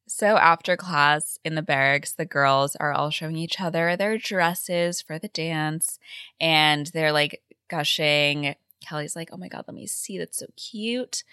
So 0.06 0.36
after 0.36 0.76
class 0.76 1.38
in 1.44 1.54
the 1.54 1.62
barracks, 1.62 2.12
the 2.12 2.24
girls 2.24 2.76
are 2.76 2.92
all 2.92 3.10
showing 3.10 3.36
each 3.36 3.60
other 3.60 3.96
their 3.96 4.18
dresses 4.18 5.02
for 5.02 5.18
the 5.18 5.28
dance, 5.28 5.98
and 6.40 6.86
they're 6.88 7.12
like 7.12 7.42
gushing. 7.68 8.54
Kelly's 8.80 9.16
like, 9.16 9.30
"Oh 9.32 9.36
my 9.36 9.48
god, 9.48 9.64
let 9.66 9.74
me 9.74 9.86
see. 9.86 10.18
That's 10.18 10.38
so 10.38 10.46
cute." 10.56 11.24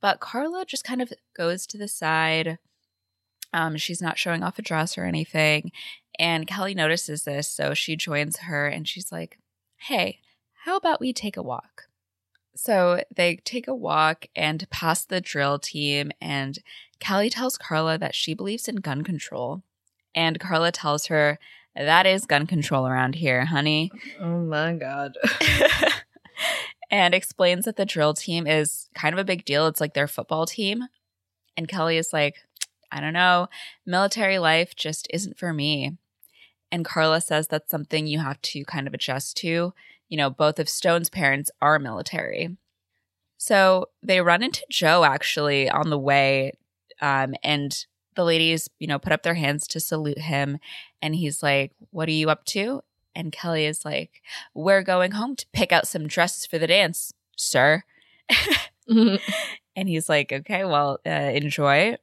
But 0.00 0.20
Carla 0.20 0.64
just 0.64 0.84
kind 0.84 1.02
of 1.02 1.12
goes 1.34 1.66
to 1.66 1.78
the 1.78 1.88
side. 1.88 2.58
Um, 3.52 3.76
she's 3.76 4.02
not 4.02 4.18
showing 4.18 4.42
off 4.42 4.58
a 4.58 4.62
dress 4.62 4.98
or 4.98 5.04
anything, 5.04 5.72
and 6.18 6.46
Kelly 6.46 6.74
notices 6.74 7.24
this, 7.24 7.48
so 7.48 7.74
she 7.74 7.96
joins 7.96 8.38
her, 8.38 8.66
and 8.66 8.86
she's 8.86 9.10
like, 9.10 9.38
"Hey, 9.76 10.20
how 10.64 10.76
about 10.76 11.00
we 11.00 11.12
take 11.12 11.36
a 11.36 11.42
walk?" 11.42 11.84
So 12.54 13.04
they 13.14 13.36
take 13.36 13.68
a 13.68 13.74
walk 13.74 14.26
and 14.34 14.68
pass 14.70 15.04
the 15.04 15.20
drill 15.20 15.58
team, 15.58 16.10
and 16.20 16.58
Kelly 17.00 17.30
tells 17.30 17.56
Carla 17.56 17.98
that 17.98 18.14
she 18.14 18.34
believes 18.34 18.68
in 18.68 18.76
gun 18.76 19.04
control. 19.04 19.62
And 20.14 20.40
Carla 20.40 20.72
tells 20.72 21.06
her, 21.06 21.38
That 21.76 22.06
is 22.06 22.26
gun 22.26 22.46
control 22.46 22.86
around 22.86 23.14
here, 23.14 23.44
honey. 23.44 23.92
Oh 24.20 24.40
my 24.40 24.72
God. 24.72 25.16
and 26.90 27.14
explains 27.14 27.64
that 27.66 27.76
the 27.76 27.86
drill 27.86 28.14
team 28.14 28.46
is 28.46 28.88
kind 28.94 29.12
of 29.12 29.18
a 29.18 29.24
big 29.24 29.44
deal. 29.44 29.66
It's 29.66 29.80
like 29.80 29.94
their 29.94 30.08
football 30.08 30.46
team. 30.46 30.84
And 31.56 31.68
Kelly 31.68 31.96
is 31.96 32.12
like, 32.12 32.36
I 32.90 33.00
don't 33.00 33.12
know. 33.12 33.48
Military 33.86 34.38
life 34.38 34.74
just 34.74 35.06
isn't 35.10 35.38
for 35.38 35.52
me. 35.52 35.96
And 36.70 36.84
Carla 36.84 37.20
says 37.20 37.48
that's 37.48 37.70
something 37.70 38.06
you 38.06 38.18
have 38.18 38.40
to 38.42 38.64
kind 38.64 38.86
of 38.86 38.94
adjust 38.94 39.36
to. 39.38 39.72
You 40.08 40.16
know, 40.16 40.30
both 40.30 40.58
of 40.58 40.68
Stone's 40.68 41.10
parents 41.10 41.50
are 41.60 41.78
military. 41.78 42.56
So 43.38 43.86
they 44.02 44.20
run 44.20 44.42
into 44.42 44.66
Joe 44.70 45.04
actually 45.04 45.70
on 45.70 45.90
the 45.90 45.98
way. 45.98 46.52
Um, 47.00 47.34
and 47.42 47.86
the 48.16 48.24
ladies, 48.24 48.68
you 48.78 48.86
know, 48.86 48.98
put 48.98 49.12
up 49.12 49.22
their 49.22 49.34
hands 49.34 49.66
to 49.68 49.80
salute 49.80 50.18
him. 50.18 50.58
And 51.00 51.14
he's 51.14 51.42
like, 51.42 51.72
What 51.90 52.08
are 52.08 52.12
you 52.12 52.30
up 52.30 52.44
to? 52.46 52.82
And 53.14 53.32
Kelly 53.32 53.64
is 53.64 53.84
like, 53.84 54.22
We're 54.54 54.82
going 54.82 55.12
home 55.12 55.36
to 55.36 55.46
pick 55.52 55.72
out 55.72 55.86
some 55.86 56.08
dresses 56.08 56.44
for 56.44 56.58
the 56.58 56.66
dance, 56.66 57.12
sir. 57.36 57.84
and 58.88 59.88
he's 59.88 60.08
like, 60.08 60.32
Okay, 60.32 60.64
well, 60.64 60.98
uh, 61.06 61.10
enjoy. 61.10 61.96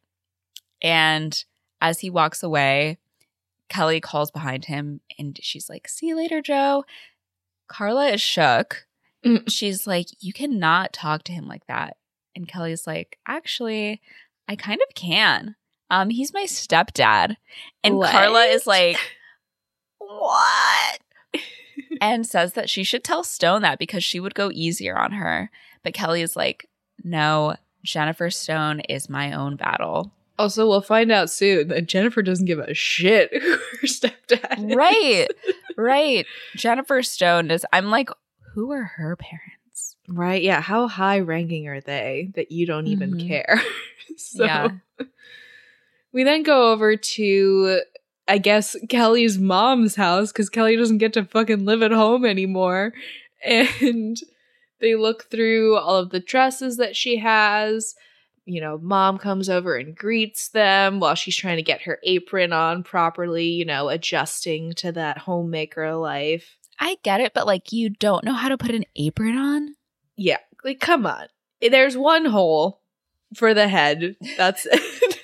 And 0.86 1.44
as 1.82 2.02
he 2.02 2.12
walks 2.12 2.44
away, 2.44 3.00
Kelly 3.70 4.00
calls 4.00 4.30
behind 4.30 4.66
him 4.66 5.02
and 5.18 5.40
she's 5.42 5.68
like, 5.68 5.88
See 5.88 6.06
you 6.06 6.16
later, 6.16 6.44
Joe. 6.44 6.86
Carla 7.68 8.10
is 8.10 8.22
shook. 8.22 8.86
Mm. 9.26 9.50
She's 9.50 9.88
like, 9.88 10.10
You 10.20 10.32
cannot 10.32 10.94
talk 10.94 11.24
to 11.24 11.32
him 11.32 11.48
like 11.48 11.66
that. 11.66 11.98
And 12.36 12.48
Kelly's 12.48 12.86
like, 12.86 13.18
Actually, 13.28 14.00
I 14.48 14.56
kind 14.56 14.80
of 14.88 14.94
can. 14.94 15.56
Um, 15.90 16.12
he's 16.12 16.34
my 16.34 16.44
stepdad. 16.44 17.38
And 17.84 18.00
Carla 18.00 18.44
is 18.44 18.68
like, 18.68 18.98
What? 19.98 21.00
and 22.00 22.28
says 22.28 22.54
that 22.54 22.70
she 22.70 22.84
should 22.84 23.04
tell 23.04 23.24
Stone 23.24 23.64
that 23.64 23.80
because 23.80 24.04
she 24.04 24.20
would 24.20 24.36
go 24.36 24.52
easier 24.54 24.96
on 24.96 25.14
her. 25.14 25.50
But 25.82 25.96
Kelly 25.96 26.22
is 26.22 26.36
like, 26.36 26.70
No, 27.04 27.56
Jennifer 27.84 28.30
Stone 28.30 28.82
is 28.82 29.10
my 29.10 29.34
own 29.34 29.56
battle. 29.56 30.12
Also, 30.38 30.68
we'll 30.68 30.82
find 30.82 31.12
out 31.12 31.30
soon 31.30 31.70
that 31.70 31.88
Jennifer 31.88 32.22
doesn't 32.22 32.46
give 32.46 32.60
a 32.60 32.74
shit 32.74 33.30
who 33.42 33.52
her 33.52 33.86
stepdad 33.88 34.70
is. 34.70 34.76
Right. 34.76 35.28
right. 35.78 36.26
Jennifer 36.56 37.02
Stone 37.04 37.48
does. 37.48 37.66
I'm 37.72 37.86
like, 37.90 38.10
who 38.54 38.72
are 38.72 38.84
her 38.98 39.16
parents? 39.16 39.96
Right. 40.08 40.42
Yeah. 40.44 40.62
How 40.62 40.88
high 40.88 41.20
ranking 41.20 41.68
are 41.68 41.82
they 41.82 42.32
that 42.36 42.52
you 42.52 42.66
don't 42.66 42.88
even 42.88 43.14
Mhm. 43.16 43.28
care? 43.28 43.62
so 44.18 44.44
Yeah. 44.46 44.68
we 46.12 46.24
then 46.24 46.44
go 46.44 46.72
over 46.72 46.96
to, 46.96 47.82
I 48.28 48.38
guess, 48.38 48.76
Kelly's 48.90 49.38
mom's 49.38 49.96
house 49.96 50.32
because 50.32 50.50
Kelly 50.50 50.76
doesn't 50.76 51.00
get 51.00 51.14
to 51.14 51.26
fucking 51.26 51.66
live 51.66 51.82
at 51.82 51.92
home 51.92 52.26
anymore. 52.26 52.94
And 53.44 54.18
they 54.82 54.96
look 54.96 55.30
through 55.30 55.78
all 55.78 55.98
of 55.98 56.10
the 56.10 56.20
dresses 56.20 56.78
that 56.78 56.96
she 56.96 57.18
has. 57.18 57.94
You 58.46 58.62
know, 58.62 58.78
mom 58.78 59.18
comes 59.18 59.50
over 59.50 59.76
and 59.76 59.96
greets 59.96 60.50
them 60.50 61.00
while 61.00 61.16
she's 61.16 61.36
trying 61.36 61.58
to 61.58 61.64
get 61.64 61.82
her 61.82 62.00
apron 62.04 62.54
on 62.54 62.84
properly, 62.84 63.46
you 63.46 63.66
know, 63.66 63.90
adjusting 63.90 64.74
to 64.74 64.92
that 64.92 65.18
homemaker 65.18 65.96
life. 65.96 66.58
I 66.80 66.98
get 67.04 67.22
it, 67.22 67.34
but 67.34 67.48
like, 67.48 67.72
you 67.72 67.90
don't 67.90 68.24
know 68.24 68.34
how 68.34 68.50
to 68.50 68.58
put 68.58 68.76
an 68.76 68.86
apron 68.96 69.38
on? 69.38 69.76
Yeah, 70.16 70.38
like 70.64 70.80
come 70.80 71.06
on. 71.06 71.28
There's 71.62 71.98
one 71.98 72.26
hole 72.26 72.82
for 73.34 73.54
the 73.54 73.68
head. 73.68 74.16
That's 74.38 74.66
it. 74.72 75.20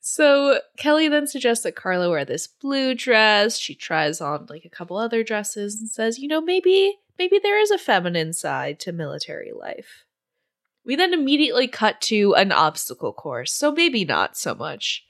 so 0.00 0.60
Kelly 0.76 1.08
then 1.08 1.26
suggests 1.26 1.64
that 1.64 1.76
Carla 1.76 2.10
wear 2.10 2.24
this 2.24 2.46
blue 2.46 2.94
dress. 2.94 3.58
She 3.58 3.74
tries 3.74 4.20
on 4.20 4.46
like 4.48 4.64
a 4.64 4.70
couple 4.70 4.96
other 4.96 5.22
dresses 5.24 5.80
and 5.80 5.88
says, 5.88 6.18
you 6.18 6.28
know, 6.28 6.40
maybe 6.40 6.98
maybe 7.18 7.38
there 7.38 7.60
is 7.60 7.70
a 7.70 7.78
feminine 7.78 8.32
side 8.32 8.78
to 8.80 8.92
military 8.92 9.52
life. 9.52 10.04
We 10.88 10.96
then 10.96 11.12
immediately 11.12 11.68
cut 11.68 12.00
to 12.02 12.34
an 12.34 12.50
obstacle 12.50 13.12
course, 13.12 13.52
so 13.52 13.70
maybe 13.70 14.06
not 14.06 14.38
so 14.38 14.54
much. 14.54 15.04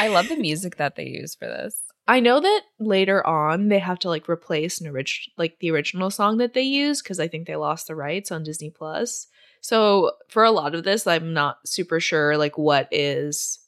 I 0.00 0.08
love 0.08 0.28
the 0.28 0.36
music 0.36 0.76
that 0.76 0.96
they 0.96 1.04
use 1.04 1.34
for 1.34 1.46
this. 1.46 1.78
I 2.08 2.18
know 2.20 2.40
that 2.40 2.62
later 2.80 3.24
on 3.26 3.68
they 3.68 3.78
have 3.78 3.98
to 4.00 4.08
like 4.08 4.26
replace 4.26 4.80
an 4.80 4.88
orig- 4.88 5.30
like 5.36 5.58
the 5.60 5.70
original 5.70 6.10
song 6.10 6.38
that 6.38 6.54
they 6.54 6.62
use 6.62 7.02
because 7.02 7.20
I 7.20 7.28
think 7.28 7.46
they 7.46 7.56
lost 7.56 7.88
the 7.88 7.94
rights 7.94 8.32
on 8.32 8.42
Disney 8.42 8.70
Plus. 8.70 9.26
So 9.60 10.12
for 10.28 10.44
a 10.44 10.50
lot 10.50 10.74
of 10.74 10.82
this, 10.82 11.06
I'm 11.06 11.34
not 11.34 11.58
super 11.66 12.00
sure 12.00 12.38
like 12.38 12.56
what 12.56 12.88
is 12.90 13.58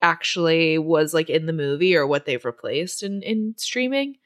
actually 0.00 0.78
was 0.78 1.12
like 1.12 1.28
in 1.28 1.46
the 1.46 1.52
movie 1.52 1.94
or 1.94 2.06
what 2.06 2.24
they've 2.24 2.44
replaced 2.44 3.02
in 3.02 3.22
in 3.22 3.54
streaming. 3.58 4.16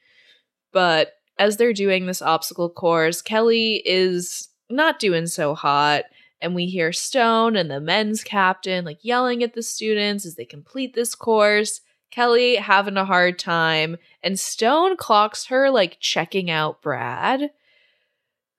But 0.71 1.11
as 1.37 1.57
they're 1.57 1.73
doing 1.73 2.05
this 2.05 2.21
obstacle 2.21 2.69
course, 2.69 3.21
Kelly 3.21 3.81
is 3.85 4.48
not 4.69 4.99
doing 4.99 5.27
so 5.27 5.55
hot. 5.55 6.05
And 6.41 6.55
we 6.55 6.67
hear 6.67 6.93
Stone 6.93 7.55
and 7.57 7.69
the 7.69 7.81
men's 7.81 8.23
captain 8.23 8.85
like 8.85 9.03
yelling 9.03 9.43
at 9.43 9.53
the 9.53 9.63
students 9.63 10.25
as 10.25 10.35
they 10.35 10.45
complete 10.45 10.93
this 10.93 11.15
course. 11.15 11.81
Kelly 12.11 12.55
having 12.55 12.97
a 12.97 13.05
hard 13.05 13.37
time, 13.37 13.97
and 14.23 14.39
Stone 14.39 14.97
clocks 14.97 15.45
her 15.47 15.69
like 15.69 15.99
checking 15.99 16.49
out 16.49 16.81
Brad. 16.81 17.51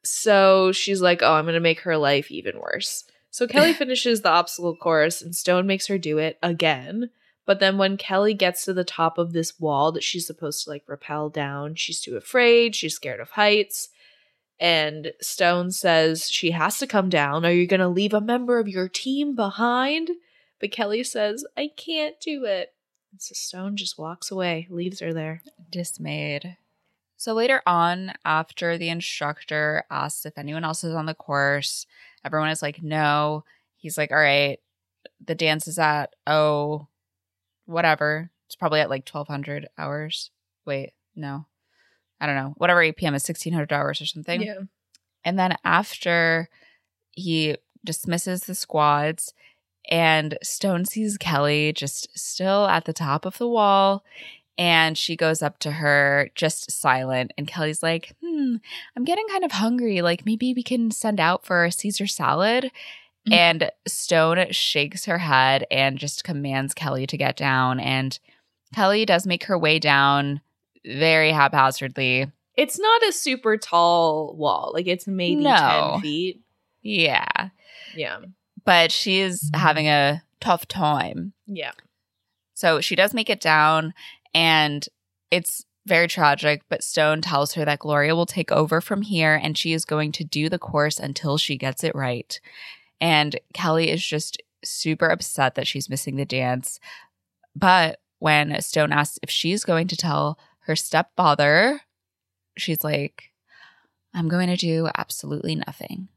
So 0.04 0.72
she's 0.72 1.00
like, 1.00 1.22
Oh, 1.22 1.34
I'm 1.34 1.46
gonna 1.46 1.60
make 1.60 1.80
her 1.80 1.96
life 1.96 2.30
even 2.30 2.60
worse. 2.60 3.04
So 3.30 3.46
Kelly 3.46 3.72
finishes 3.74 4.20
the 4.20 4.30
obstacle 4.30 4.76
course, 4.76 5.22
and 5.22 5.34
Stone 5.34 5.66
makes 5.66 5.86
her 5.86 5.98
do 5.98 6.18
it 6.18 6.38
again. 6.42 7.10
But 7.46 7.58
then 7.58 7.78
when 7.78 7.96
Kelly 7.96 8.34
gets 8.34 8.64
to 8.64 8.72
the 8.72 8.84
top 8.84 9.18
of 9.18 9.32
this 9.32 9.58
wall 9.58 9.90
that 9.92 10.04
she's 10.04 10.26
supposed 10.26 10.64
to 10.64 10.70
like 10.70 10.84
rappel 10.86 11.30
down, 11.30 11.74
she's 11.74 12.00
too 12.00 12.16
afraid, 12.16 12.76
she's 12.76 12.94
scared 12.94 13.20
of 13.20 13.30
heights. 13.30 13.88
And 14.60 15.12
Stone 15.22 15.70
says 15.70 16.30
she 16.30 16.50
has 16.50 16.78
to 16.78 16.86
come 16.86 17.08
down. 17.08 17.46
Are 17.46 17.52
you 17.52 17.66
going 17.66 17.80
to 17.80 17.88
leave 17.88 18.12
a 18.12 18.20
member 18.20 18.58
of 18.58 18.68
your 18.68 18.88
team 18.88 19.34
behind? 19.34 20.10
But 20.60 20.70
Kelly 20.70 21.02
says, 21.02 21.46
I 21.56 21.70
can't 21.74 22.20
do 22.20 22.44
it. 22.44 22.74
And 23.10 23.22
so 23.22 23.32
Stone 23.32 23.76
just 23.76 23.98
walks 23.98 24.30
away, 24.30 24.66
leaves 24.68 25.00
her 25.00 25.14
there. 25.14 25.42
Dismayed. 25.70 26.58
So 27.16 27.32
later 27.32 27.62
on, 27.66 28.12
after 28.24 28.76
the 28.76 28.90
instructor 28.90 29.84
asks 29.90 30.26
if 30.26 30.36
anyone 30.36 30.64
else 30.64 30.84
is 30.84 30.94
on 30.94 31.06
the 31.06 31.14
course, 31.14 31.86
everyone 32.24 32.50
is 32.50 32.62
like, 32.62 32.82
no. 32.82 33.44
He's 33.76 33.96
like, 33.96 34.10
all 34.10 34.18
right, 34.18 34.60
the 35.24 35.34
dance 35.34 35.66
is 35.66 35.78
at, 35.78 36.14
oh, 36.26 36.88
whatever. 37.64 38.30
It's 38.46 38.56
probably 38.56 38.80
at 38.80 38.90
like 38.90 39.08
1200 39.08 39.68
hours. 39.78 40.30
Wait, 40.66 40.92
no. 41.16 41.46
I 42.20 42.26
don't 42.26 42.36
know. 42.36 42.54
Whatever 42.56 42.80
APM 42.80 43.14
is 43.14 43.28
1600 43.28 43.72
hours 43.72 44.00
or 44.00 44.06
something. 44.06 44.42
Yeah. 44.42 44.60
And 45.24 45.38
then 45.38 45.56
after 45.64 46.48
he 47.12 47.56
dismisses 47.84 48.42
the 48.42 48.54
squads 48.54 49.32
and 49.90 50.36
Stone 50.42 50.84
sees 50.84 51.16
Kelly 51.16 51.72
just 51.72 52.08
still 52.18 52.66
at 52.66 52.84
the 52.84 52.92
top 52.92 53.24
of 53.24 53.38
the 53.38 53.48
wall 53.48 54.04
and 54.58 54.98
she 54.98 55.16
goes 55.16 55.40
up 55.42 55.58
to 55.60 55.72
her 55.72 56.30
just 56.34 56.70
silent 56.70 57.32
and 57.38 57.48
Kelly's 57.48 57.82
like, 57.82 58.14
"Hmm, 58.22 58.56
I'm 58.94 59.04
getting 59.04 59.26
kind 59.28 59.44
of 59.44 59.52
hungry. 59.52 60.02
Like 60.02 60.26
maybe 60.26 60.52
we 60.52 60.62
can 60.62 60.90
send 60.90 61.18
out 61.18 61.46
for 61.46 61.64
a 61.64 61.72
Caesar 61.72 62.06
salad." 62.06 62.70
Mhm. 63.26 63.32
And 63.34 63.70
Stone 63.86 64.52
shakes 64.52 65.06
her 65.06 65.18
head 65.18 65.66
and 65.70 65.98
just 65.98 66.24
commands 66.24 66.74
Kelly 66.74 67.06
to 67.06 67.16
get 67.16 67.36
down 67.36 67.80
and 67.80 68.18
Kelly 68.74 69.04
does 69.04 69.26
make 69.26 69.44
her 69.44 69.58
way 69.58 69.78
down 69.78 70.42
very 70.86 71.32
haphazardly. 71.32 72.30
It's 72.56 72.78
not 72.78 73.02
a 73.04 73.12
super 73.12 73.56
tall 73.56 74.34
wall. 74.36 74.70
Like 74.74 74.86
it's 74.86 75.06
maybe 75.06 75.42
No. 75.42 75.92
10 75.94 76.00
feet. 76.02 76.40
Yeah. 76.82 77.48
Yeah. 77.94 78.18
but 78.64 78.92
she 78.92 79.20
is 79.20 79.50
having 79.54 79.86
a 79.88 80.22
tough 80.40 80.66
time. 80.68 81.32
Yeah. 81.46 81.72
So 82.54 82.80
she 82.80 82.94
does 82.94 83.14
make 83.14 83.30
it 83.30 83.40
down, 83.40 83.94
and 84.34 84.86
it's 85.30 85.64
very 85.86 86.06
tragic. 86.08 86.62
But 86.68 86.84
Stone 86.84 87.22
tells 87.22 87.54
her 87.54 87.64
that 87.64 87.78
Gloria 87.80 88.14
will 88.14 88.26
take 88.26 88.52
over 88.52 88.80
from 88.80 89.02
here 89.02 89.34
and 89.42 89.56
she 89.56 89.72
is 89.72 89.84
going 89.86 90.12
to 90.12 90.24
do 90.24 90.48
the 90.50 90.58
course 90.58 90.98
until 91.00 91.38
she 91.38 91.56
gets 91.56 91.82
it 91.82 91.94
right. 91.94 92.38
And 93.00 93.40
Kelly 93.54 93.90
is 93.90 94.04
just 94.04 94.42
super 94.62 95.06
upset 95.06 95.54
that 95.54 95.66
she's 95.66 95.88
missing 95.88 96.16
the 96.16 96.26
dance. 96.26 96.78
But 97.56 98.00
when 98.18 98.60
Stone 98.60 98.92
asks 98.92 99.18
if 99.22 99.30
she's 99.30 99.64
going 99.64 99.88
to 99.88 99.96
tell 99.96 100.38
her 100.70 100.76
stepfather, 100.76 101.80
she's 102.56 102.84
like, 102.84 103.24
I'm 104.14 104.28
going 104.28 104.48
to 104.48 104.56
do 104.56 104.88
absolutely 104.96 105.56
nothing, 105.56 106.08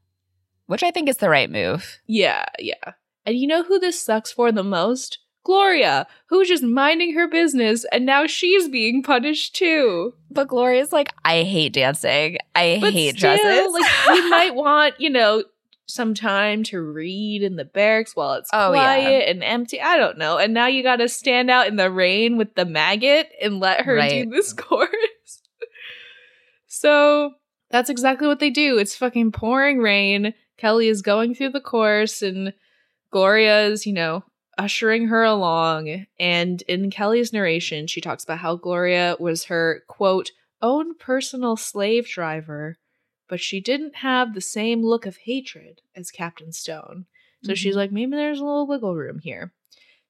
which 0.66 0.82
I 0.84 0.90
think 0.92 1.08
is 1.08 1.16
the 1.16 1.28
right 1.28 1.50
move. 1.50 1.98
Yeah. 2.06 2.44
Yeah. 2.58 2.92
And 3.26 3.36
you 3.36 3.46
know 3.48 3.64
who 3.64 3.78
this 3.80 4.00
sucks 4.00 4.30
for 4.30 4.52
the 4.52 4.62
most? 4.62 5.18
Gloria, 5.44 6.06
who's 6.28 6.48
just 6.48 6.62
minding 6.62 7.14
her 7.14 7.28
business 7.28 7.84
and 7.92 8.06
now 8.06 8.26
she's 8.26 8.68
being 8.68 9.02
punished 9.02 9.54
too. 9.56 10.14
But 10.30 10.48
Gloria's 10.48 10.92
like, 10.92 11.12
I 11.24 11.42
hate 11.42 11.72
dancing. 11.74 12.38
I 12.54 12.78
But 12.80 12.92
hate 12.92 13.18
still, 13.18 13.36
dresses. 13.36 13.72
Like 13.72 14.16
you 14.16 14.30
might 14.30 14.54
want, 14.64 14.94
you 15.00 15.10
know, 15.10 15.44
some 15.86 16.14
time 16.14 16.62
to 16.64 16.80
read 16.80 17.42
in 17.42 17.56
the 17.56 17.64
barracks 17.64 18.16
while 18.16 18.34
it's 18.34 18.48
Oh, 18.52 18.72
yeah. 18.72 18.78
quiet 18.94 19.28
and 19.28 19.44
empty. 19.44 19.80
I 19.80 19.96
don't 19.96 20.16
know. 20.18 20.38
And 20.38 20.54
now 20.54 20.66
you 20.66 20.82
got 20.82 20.96
to 20.96 21.08
stand 21.08 21.50
out 21.50 21.66
in 21.66 21.76
the 21.76 21.90
rain 21.90 22.36
with 22.38 22.54
the 22.54 22.64
maggot 22.64 23.28
and 23.42 23.60
let 23.60 23.82
her 23.82 23.94
Right. 23.96 24.24
do 24.24 24.30
this 24.30 24.52
course. 24.54 24.88
so 26.66 27.32
that's 27.70 27.90
exactly 27.90 28.26
what 28.28 28.40
they 28.40 28.50
do. 28.50 28.78
It's 28.78 28.96
fucking 28.96 29.32
pouring 29.32 29.78
rain. 29.78 30.34
Kelly 30.56 30.88
is 30.88 31.02
going 31.02 31.34
through 31.34 31.50
the 31.50 31.60
course 31.60 32.22
and 32.22 32.52
Gloria 33.10 33.66
is, 33.66 33.86
you 33.86 33.92
know, 33.92 34.24
ushering 34.56 35.08
her 35.08 35.22
along. 35.22 36.06
And 36.18 36.62
in 36.62 36.90
Kelly's 36.90 37.32
narration, 37.32 37.86
she 37.86 38.00
talks 38.00 38.24
about 38.24 38.38
how 38.38 38.56
Gloria 38.56 39.16
was 39.18 39.44
her, 39.44 39.82
quote, 39.88 40.30
own 40.62 40.94
personal 40.96 41.56
slave 41.56 42.06
driver, 42.06 42.78
but 43.28 43.40
she 43.40 43.60
didn't 43.60 43.96
have 43.96 44.34
the 44.34 44.40
same 44.40 44.82
look 44.82 45.06
of 45.06 45.16
hatred 45.18 45.80
as 45.94 46.10
Captain 46.10 46.52
Stone. 46.52 47.06
So 47.42 47.54
she's 47.54 47.74
Mhm. 47.74 47.78
like, 47.78 47.92
maybe 47.92 48.12
there's 48.12 48.40
a 48.40 48.44
little 48.44 48.66
wiggle 48.66 48.94
room 48.94 49.18
here. 49.18 49.52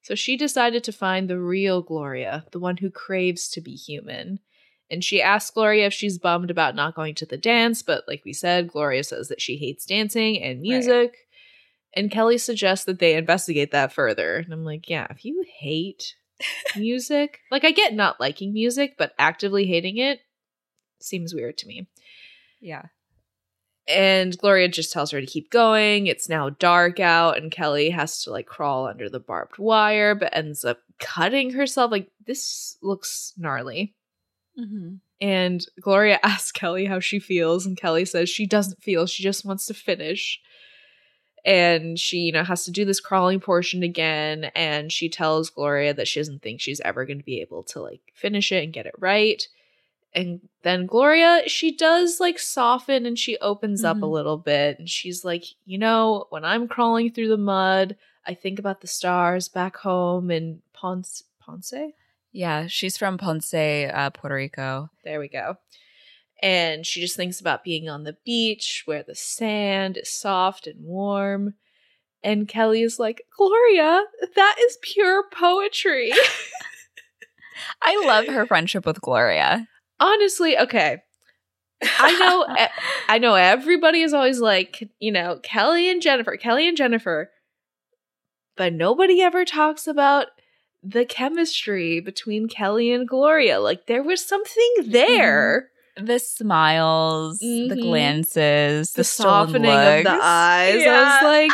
So 0.01 0.15
she 0.15 0.37
decided 0.37 0.83
to 0.83 0.91
find 0.91 1.27
the 1.29 1.39
real 1.39 1.81
Gloria, 1.81 2.45
the 2.51 2.59
one 2.59 2.77
who 2.77 2.89
craves 2.91 3.49
to 3.49 3.61
be 3.61 3.75
human. 3.75 4.39
And 4.89 5.03
she 5.03 5.21
asks 5.21 5.49
Gloria 5.49 5.87
if 5.87 5.93
she's 5.93 6.19
bummed 6.19 6.51
about 6.51 6.75
not 6.75 6.95
going 6.95 7.15
to 7.15 7.25
the 7.25 7.37
dance, 7.37 7.81
but 7.81 8.03
like 8.07 8.23
we 8.23 8.31
said, 8.33 8.67
Gloria 8.67 9.03
says 9.03 9.29
that 9.29 9.41
she 9.41 9.57
hates 9.57 9.85
dancing 9.85 10.41
and 10.41 10.61
music. 10.61 11.27
And 11.93 12.11
Kelly 12.11 12.37
suggests 12.37 12.85
that 12.85 12.99
they 12.99 13.15
investigate 13.15 13.71
that 13.71 13.91
further. 13.93 14.37
And 14.37 14.53
I'm 14.53 14.63
like, 14.63 14.89
yeah, 14.89 15.07
if 15.09 15.25
you 15.25 15.43
hate 15.59 16.15
music, 16.75 17.39
like 17.51 17.63
I 17.63 17.71
get 17.71 17.93
not 17.93 18.19
liking 18.19 18.53
music, 18.53 18.95
but 18.97 19.13
actively 19.17 19.65
hating 19.65 19.97
it 19.97 20.19
seems 21.01 21.33
weird 21.33 21.57
to 21.59 21.67
me. 21.67 21.87
Yeah. 22.59 22.83
And 23.87 24.37
Gloria 24.37 24.67
just 24.67 24.91
tells 24.91 25.11
her 25.11 25.21
to 25.21 25.27
keep 25.27 25.51
going. 25.51 26.07
It's 26.07 26.27
now 26.27 26.49
dark 26.49 26.99
out, 26.99 27.37
and 27.37 27.51
Kelly 27.51 27.91
has 27.91 28.23
to 28.23 28.31
like 28.31 28.47
crawl 28.47 28.87
under 28.87 29.09
the 29.09 29.19
barbed 29.19 29.59
wire, 29.59 30.15
but 30.15 30.35
ends 30.35 30.65
up 30.65 30.79
cutting 30.99 31.51
herself. 31.51 31.91
Like, 31.91 32.09
this 32.25 32.77
looks 32.81 33.33
gnarly. 33.37 33.93
Mm-hmm. 34.59 34.95
And 35.21 35.65
Gloria 35.79 36.19
asks 36.23 36.51
Kelly 36.51 36.85
how 36.85 36.99
she 36.99 37.19
feels, 37.19 37.65
and 37.65 37.77
Kelly 37.77 38.05
says 38.05 38.29
she 38.29 38.45
doesn't 38.45 38.81
feel, 38.81 39.05
she 39.05 39.23
just 39.23 39.45
wants 39.45 39.65
to 39.67 39.73
finish. 39.73 40.39
And 41.43 41.99
she, 41.99 42.17
you 42.17 42.31
know, 42.31 42.43
has 42.43 42.65
to 42.65 42.71
do 42.71 42.85
this 42.85 42.99
crawling 42.99 43.39
portion 43.39 43.83
again. 43.83 44.45
And 44.55 44.91
she 44.91 45.09
tells 45.09 45.51
Gloria 45.51 45.93
that 45.93 46.07
she 46.07 46.19
doesn't 46.19 46.41
think 46.41 46.59
she's 46.59 46.81
ever 46.81 47.05
going 47.05 47.19
to 47.19 47.23
be 47.23 47.39
able 47.39 47.61
to 47.65 47.81
like 47.81 48.01
finish 48.15 48.51
it 48.51 48.63
and 48.63 48.73
get 48.73 48.87
it 48.87 48.95
right. 48.97 49.47
And 50.15 50.39
then 50.63 50.85
Gloria, 50.85 51.43
she 51.47 51.75
does 51.75 52.19
like 52.21 52.39
soften 52.39 53.05
and 53.05 53.19
she 53.19 53.37
opens 53.39 53.83
up 53.83 53.97
a 53.97 53.99
Mhm. 54.01 54.11
little 54.11 54.37
bit. 54.37 54.79
And 54.79 54.89
she's 54.89 55.25
like, 55.25 55.43
you 55.65 55.77
know, 55.77 56.25
when 56.29 56.45
I'm 56.45 56.67
crawling 56.69 57.11
through 57.11 57.27
the 57.27 57.37
mud, 57.37 57.97
I 58.25 58.33
think 58.33 58.57
about 58.57 58.79
the 58.81 58.87
stars 58.87 59.49
back 59.49 59.75
home 59.75 60.31
in 60.31 60.61
Ponce. 60.73 61.23
Ponce? 61.41 61.73
Yeah, 62.31 62.67
she's 62.67 62.97
from 62.97 63.17
Ponce, 63.17 63.53
uh, 63.53 64.09
Puerto 64.13 64.35
Rico. 64.35 64.89
There 65.03 65.19
we 65.19 65.27
go. 65.27 65.57
And 66.41 66.85
she 66.85 67.01
just 67.01 67.15
thinks 67.15 67.39
about 67.39 67.63
being 67.63 67.87
on 67.89 68.03
the 68.03 68.17
beach 68.25 68.83
where 68.85 69.03
the 69.03 69.15
sand 69.15 69.97
is 69.97 70.09
soft 70.09 70.65
and 70.67 70.83
warm. 70.83 71.55
And 72.23 72.47
Kelly 72.47 72.81
is 72.81 72.99
like, 72.99 73.21
Gloria, 73.37 74.03
that 74.35 74.55
is 74.59 74.77
pure 74.81 75.25
poetry. 75.31 76.11
I 77.81 78.03
love 78.05 78.27
her 78.27 78.45
friendship 78.45 78.85
with 78.85 78.99
Gloria. 79.01 79.67
Honestly, 79.99 80.57
okay. 80.57 81.01
I 81.99 82.17
know 82.19 82.67
I 83.09 83.17
know 83.17 83.35
everybody 83.35 84.01
is 84.01 84.13
always 84.13 84.39
like, 84.39 84.89
you 84.99 85.11
know, 85.11 85.39
Kelly 85.43 85.89
and 85.89 86.01
Jennifer, 86.01 86.37
Kelly 86.37 86.67
and 86.67 86.77
Jennifer. 86.77 87.31
But 88.57 88.73
nobody 88.73 89.21
ever 89.21 89.43
talks 89.45 89.85
about 89.87 90.27
the 90.81 91.03
chemistry 91.05 91.99
between 91.99 92.47
Kelly 92.47 92.91
and 92.91 93.07
Gloria. 93.07 93.59
Like 93.59 93.87
there 93.87 94.03
was 94.03 94.25
something 94.25 94.73
there. 94.85 95.69
the 95.97 96.19
smiles, 96.19 97.39
the 97.39 97.69
Mhm. 97.75 97.81
glances, 97.81 98.91
the, 98.93 98.97
the 98.99 99.03
softening 99.05 99.71
of 99.71 100.03
the 100.03 100.19
eyes. 100.21 100.85
I 100.85 101.03
was 101.03 101.23
like, 101.23 101.51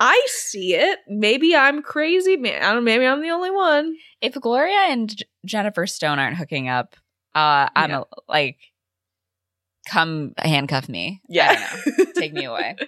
I 0.00 0.20
see 0.28 0.74
it. 0.74 0.98
Maybe 1.08 1.54
I'm 1.54 1.82
crazy. 1.82 2.32
I 2.34 2.72
don't. 2.72 2.84
Maybe 2.84 3.06
I'm 3.06 3.20
the 3.22 3.30
only 3.30 3.50
one. 3.50 3.96
if 4.20 4.34
Gloria 4.34 4.86
and 4.88 5.14
Jennifer 5.46 5.86
Stone 5.86 6.18
aren't 6.18 6.36
hooking 6.38 6.68
up, 6.68 6.96
uh, 7.34 7.68
I'm 7.74 7.90
Yeah. 7.90 8.00
a, 8.00 8.04
like, 8.28 8.58
come 9.88 10.34
handcuff 10.38 10.88
me. 10.88 11.20
Yeah. 11.28 11.68
Take 12.16 12.32
me 12.32 12.44
away. 12.44 12.76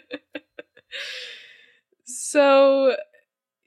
so, 2.04 2.96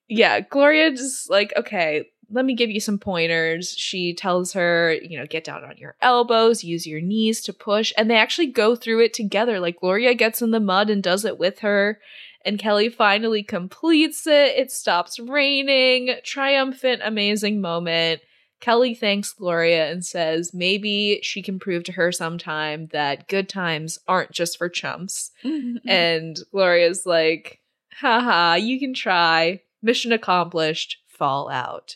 yeah, 0.07 0.39
Gloria 0.41 0.91
just 0.91 1.29
like, 1.29 1.53
okay, 1.57 2.05
let 2.29 2.45
me 2.45 2.55
give 2.55 2.69
you 2.69 2.79
some 2.79 2.97
pointers. 2.97 3.69
She 3.77 4.13
tells 4.13 4.53
her, 4.53 4.93
you 5.01 5.17
know, 5.17 5.25
get 5.25 5.43
down 5.43 5.63
on 5.63 5.77
your 5.77 5.95
elbows, 6.01 6.63
use 6.63 6.87
your 6.87 7.01
knees 7.01 7.41
to 7.41 7.53
push, 7.53 7.93
and 7.97 8.09
they 8.09 8.17
actually 8.17 8.47
go 8.47 8.75
through 8.75 9.03
it 9.03 9.13
together. 9.13 9.59
Like 9.59 9.79
Gloria 9.79 10.13
gets 10.15 10.41
in 10.41 10.51
the 10.51 10.59
mud 10.59 10.89
and 10.89 11.03
does 11.03 11.25
it 11.25 11.37
with 11.37 11.59
her. 11.59 11.99
And 12.43 12.59
Kelly 12.59 12.89
finally 12.89 13.41
completes 13.41 14.27
it. 14.27 14.55
It 14.57 14.71
stops 14.71 15.19
raining. 15.19 16.15
Triumphant, 16.23 17.01
amazing 17.03 17.59
moment. 17.59 18.21
Kelly 18.61 18.95
thanks 18.95 19.33
Gloria 19.33 19.91
and 19.91 20.03
says 20.03 20.53
maybe 20.53 21.19
she 21.21 21.41
can 21.41 21.59
prove 21.59 21.83
to 21.83 21.91
her 21.91 22.11
sometime 22.11 22.87
that 22.91 23.27
good 23.27 23.47
times 23.49 23.99
aren't 24.07 24.31
just 24.31 24.57
for 24.57 24.69
chumps. 24.69 25.31
And 25.87 26.37
Gloria's 26.51 27.05
like, 27.05 27.61
haha, 27.99 28.55
you 28.55 28.79
can 28.79 28.93
try. 28.93 29.61
Mission 29.81 30.11
accomplished. 30.11 30.97
Fall 31.07 31.49
out. 31.49 31.95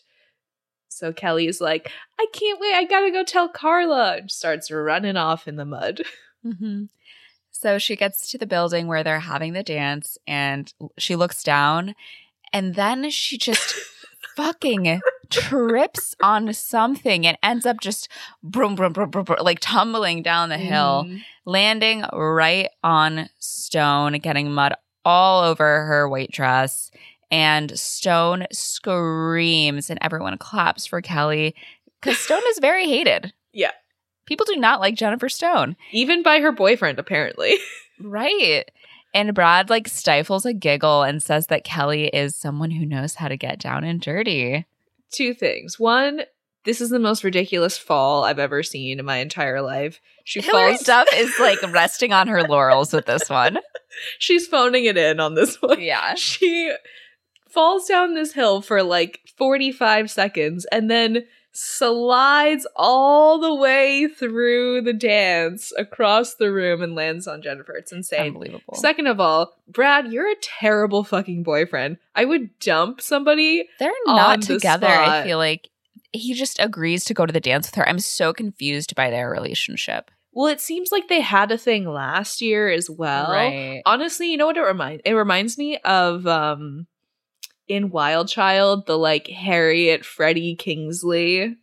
So 0.89 1.11
Kelly's 1.13 1.61
like, 1.61 1.91
I 2.19 2.27
can't 2.33 2.59
wait. 2.59 2.75
I 2.75 2.83
gotta 2.83 3.09
go 3.11 3.23
tell 3.23 3.49
Carla. 3.49 4.17
And 4.17 4.31
starts 4.31 4.69
running 4.69 5.17
off 5.17 5.47
in 5.47 5.55
the 5.55 5.65
mud. 5.65 6.01
hmm 6.43 6.83
So 7.51 7.77
she 7.77 7.95
gets 7.95 8.29
to 8.31 8.37
the 8.37 8.45
building 8.45 8.87
where 8.87 9.03
they're 9.03 9.21
having 9.21 9.53
the 9.53 9.63
dance 9.63 10.17
and 10.27 10.71
she 10.97 11.15
looks 11.15 11.41
down 11.41 11.95
and 12.53 12.75
then 12.75 13.09
she 13.09 13.37
just 13.37 13.75
fucking 14.35 15.01
trips 15.29 16.15
on 16.21 16.51
something 16.53 17.25
and 17.27 17.37
ends 17.43 17.65
up 17.65 17.79
just 17.81 18.07
brum, 18.43 18.75
brum, 18.75 18.93
brum, 18.93 19.09
brum, 19.11 19.25
like 19.41 19.59
tumbling 19.59 20.21
down 20.23 20.49
the 20.49 20.57
hill, 20.57 21.05
Mhm. 21.07 21.21
landing 21.45 22.03
right 22.13 22.69
on 22.83 23.29
Stone, 23.39 24.13
getting 24.19 24.51
mud 24.51 24.73
all 25.05 25.43
over 25.43 25.85
her 25.85 26.09
white 26.09 26.31
dress. 26.31 26.91
And 27.31 27.77
Stone 27.77 28.47
screams 28.99 29.89
and 29.89 29.99
everyone 30.01 30.37
claps 30.37 30.85
for 30.85 31.01
Kelly 31.01 31.55
because 32.01 32.17
Stone 32.25 32.41
is 32.49 32.59
very 32.59 32.87
hated. 32.87 33.33
Yeah. 33.53 33.71
People 34.25 34.45
do 34.45 34.55
not 34.55 34.79
like 34.79 34.95
Jennifer 34.95 35.29
Stone. 35.29 35.75
Even 35.91 36.21
by 36.23 36.39
her 36.39 36.51
boyfriend, 36.51 36.99
apparently. 36.99 37.57
Right. 38.01 38.63
And 39.13 39.33
Brad 39.35 39.69
like 39.69 39.89
stifles 39.89 40.45
a 40.45 40.53
giggle 40.53 41.03
and 41.03 41.21
says 41.21 41.47
that 41.47 41.65
Kelly 41.65 42.07
is 42.07 42.33
someone 42.33 42.71
who 42.71 42.85
knows 42.85 43.15
how 43.15 43.27
to 43.27 43.35
get 43.35 43.59
down 43.59 43.83
and 43.83 43.99
dirty. 43.99 44.65
Two 45.11 45.33
things. 45.33 45.79
One, 45.79 46.21
this 46.65 46.81
is 46.81 46.89
the 46.89 46.99
most 46.99 47.23
ridiculous 47.23 47.77
fall 47.77 48.23
I've 48.23 48.39
ever 48.39 48.63
seen 48.63 48.99
in 48.99 49.05
my 49.05 49.17
entire 49.17 49.61
life. 49.61 49.99
She 50.23 50.41
Hilary 50.41 50.73
falls. 50.73 50.83
Duff 50.83 51.07
is 51.15 51.33
like 51.39 51.61
resting 51.71 52.13
on 52.13 52.27
her 52.27 52.43
laurels 52.43 52.93
with 52.93 53.05
this 53.05 53.29
one. 53.29 53.59
She's 54.19 54.47
phoning 54.47 54.85
it 54.85 54.97
in 54.97 55.19
on 55.19 55.35
this 55.35 55.61
one. 55.61 55.81
Yeah. 55.81 56.13
She 56.15 56.73
falls 57.49 57.87
down 57.87 58.13
this 58.13 58.33
hill 58.33 58.61
for 58.61 58.83
like 58.83 59.21
45 59.35 60.11
seconds 60.11 60.65
and 60.71 60.91
then 60.91 61.23
slides 61.61 62.65
all 62.75 63.37
the 63.37 63.53
way 63.53 64.07
through 64.07 64.81
the 64.81 64.93
dance 64.93 65.73
across 65.77 66.35
the 66.35 66.51
room 66.51 66.81
and 66.81 66.95
lands 66.95 67.27
on 67.27 67.41
Jennifer. 67.41 67.75
It's 67.75 67.91
insane. 67.91 68.27
Unbelievable. 68.27 68.75
Second 68.75 69.07
of 69.07 69.19
all, 69.19 69.57
Brad, 69.67 70.11
you're 70.11 70.31
a 70.31 70.35
terrible 70.41 71.03
fucking 71.03 71.43
boyfriend. 71.43 71.97
I 72.15 72.23
would 72.23 72.57
dump 72.59 73.01
somebody. 73.01 73.67
They're 73.77 73.91
not 74.05 74.39
the 74.39 74.55
together. 74.55 74.87
I 74.87 75.23
feel 75.23 75.37
like 75.37 75.69
he 76.13 76.33
just 76.33 76.59
agrees 76.59 77.03
to 77.05 77.13
go 77.13 77.25
to 77.25 77.33
the 77.33 77.41
dance 77.41 77.67
with 77.67 77.75
her. 77.75 77.87
I'm 77.87 77.99
so 77.99 78.31
confused 78.33 78.95
by 78.95 79.09
their 79.09 79.29
relationship. 79.29 80.11
Well, 80.31 80.47
it 80.47 80.61
seems 80.61 80.93
like 80.93 81.09
they 81.09 81.21
had 81.21 81.51
a 81.51 81.57
thing 81.57 81.85
last 81.85 82.41
year 82.41 82.69
as 82.69 82.89
well. 82.89 83.31
right. 83.31 83.81
Honestly, 83.85 84.31
you 84.31 84.37
know 84.37 84.45
what 84.45 84.57
it 84.57 84.61
reminds 84.61 85.01
it 85.03 85.13
reminds 85.13 85.57
me 85.57 85.77
of 85.79 86.25
um 86.25 86.87
in 87.69 87.91
Wild 87.91 88.27
Child, 88.27 88.85
the 88.87 88.97
like 88.97 89.27
Harriet 89.27 90.03
Freddie 90.03 90.55
Kingsley 90.55 91.55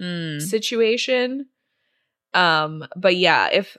Mm. 0.00 0.42
situation. 0.42 1.46
Um, 2.32 2.84
but 2.96 3.14
yeah, 3.14 3.48
if 3.52 3.76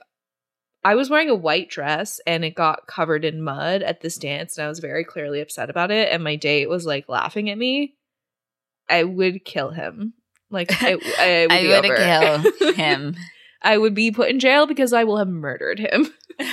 I 0.82 0.94
was 0.94 1.10
wearing 1.10 1.28
a 1.28 1.34
white 1.34 1.68
dress 1.68 2.20
and 2.26 2.42
it 2.42 2.54
got 2.54 2.86
covered 2.86 3.24
in 3.24 3.42
mud 3.42 3.82
at 3.82 4.00
this 4.00 4.16
dance 4.16 4.56
and 4.56 4.64
I 4.64 4.68
was 4.68 4.78
very 4.78 5.04
clearly 5.04 5.42
upset 5.42 5.68
about 5.68 5.90
it 5.90 6.10
and 6.10 6.24
my 6.24 6.36
date 6.36 6.70
was 6.70 6.86
like 6.86 7.08
laughing 7.08 7.50
at 7.50 7.58
me, 7.58 7.96
I 8.88 9.04
would 9.04 9.44
kill 9.44 9.70
him. 9.72 10.14
Like 10.50 10.70
I, 10.82 10.92
I 10.92 11.46
would, 11.46 11.52
I 11.52 11.80
would 11.80 11.96
kill 12.54 12.72
him. 12.74 13.16
I 13.60 13.76
would 13.76 13.94
be 13.94 14.10
put 14.10 14.30
in 14.30 14.40
jail 14.40 14.66
because 14.66 14.94
I 14.94 15.04
will 15.04 15.18
have 15.18 15.28
murdered 15.28 15.80
him. 15.80 16.06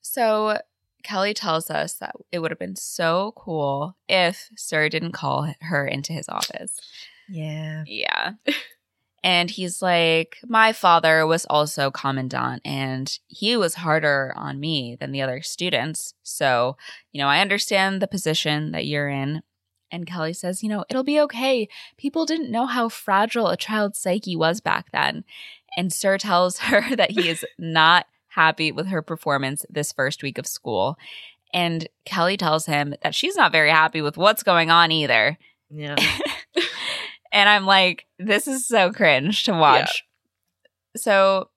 so 0.00 0.58
Kelly 1.02 1.34
tells 1.34 1.70
us 1.70 1.94
that 1.94 2.14
it 2.32 2.38
would 2.40 2.50
have 2.50 2.58
been 2.58 2.76
so 2.76 3.32
cool 3.36 3.96
if 4.08 4.48
Sir 4.56 4.88
didn't 4.88 5.12
call 5.12 5.52
her 5.60 5.86
into 5.86 6.12
his 6.12 6.28
office. 6.28 6.78
Yeah. 7.28 7.84
Yeah. 7.86 8.32
And 9.22 9.50
he's 9.50 9.82
like, 9.82 10.38
My 10.46 10.72
father 10.72 11.26
was 11.26 11.44
also 11.46 11.90
commandant, 11.90 12.62
and 12.64 13.18
he 13.28 13.56
was 13.56 13.74
harder 13.74 14.32
on 14.34 14.58
me 14.58 14.96
than 14.98 15.12
the 15.12 15.22
other 15.22 15.42
students. 15.42 16.14
So, 16.22 16.76
you 17.12 17.20
know, 17.20 17.28
I 17.28 17.40
understand 17.40 18.00
the 18.00 18.08
position 18.08 18.72
that 18.72 18.86
you're 18.86 19.08
in. 19.08 19.42
And 19.92 20.06
Kelly 20.06 20.32
says, 20.32 20.62
You 20.62 20.70
know, 20.70 20.84
it'll 20.88 21.04
be 21.04 21.20
okay. 21.20 21.68
People 21.98 22.24
didn't 22.24 22.50
know 22.50 22.66
how 22.66 22.88
fragile 22.88 23.48
a 23.48 23.56
child's 23.56 23.98
psyche 23.98 24.36
was 24.36 24.60
back 24.60 24.90
then. 24.90 25.24
And 25.76 25.92
Sir 25.92 26.16
tells 26.16 26.58
her 26.70 26.96
that 26.96 27.10
he 27.10 27.28
is 27.28 27.44
not 27.58 28.06
happy 28.30 28.72
with 28.72 28.86
her 28.88 29.02
performance 29.02 29.64
this 29.70 29.92
first 29.92 30.22
week 30.22 30.38
of 30.38 30.46
school. 30.46 30.96
And 31.52 31.88
Kelly 32.04 32.36
tells 32.36 32.66
him 32.66 32.94
that 33.02 33.14
she's 33.14 33.36
not 33.36 33.52
very 33.52 33.70
happy 33.70 34.00
with 34.02 34.16
what's 34.16 34.42
going 34.42 34.70
on 34.70 34.92
either. 34.92 35.36
Yeah. 35.68 35.96
and 37.32 37.48
I'm 37.48 37.66
like, 37.66 38.06
this 38.18 38.46
is 38.46 38.66
so 38.66 38.92
cringe 38.92 39.44
to 39.44 39.52
watch. 39.52 40.04
So 40.96 41.50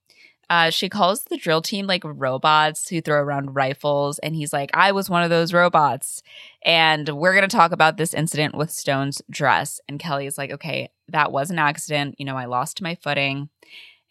Uh, 0.49 0.69
she 0.69 0.89
calls 0.89 1.24
the 1.24 1.38
drill 1.38 1.61
team 1.61 1.88
like 1.88 2.03
robots 2.03 2.88
who 2.89 3.01
throw 3.01 3.19
around 3.19 3.55
rifles. 3.55 4.19
And 4.19 4.36
he's 4.36 4.53
like, 4.53 4.69
I 4.74 4.91
was 4.91 5.09
one 5.09 5.24
of 5.24 5.30
those 5.32 5.53
robots. 5.53 6.21
And 6.63 7.07
we're 7.09 7.34
going 7.34 7.47
to 7.47 7.55
talk 7.55 7.71
about 7.71 7.97
this 7.97 8.13
incident 8.13 8.53
with 8.53 8.69
Stone's 8.69 9.21
dress. 9.32 9.80
And 9.88 9.99
Kelly 9.99 10.28
is 10.28 10.38
like, 10.38 10.51
okay, 10.51 10.89
that 11.07 11.32
was 11.32 11.49
an 11.49 11.57
accident. 11.59 12.15
You 12.19 12.26
know, 12.26 12.36
I 12.36 12.45
lost 12.45 12.82
my 12.82 12.93
footing. 12.95 13.49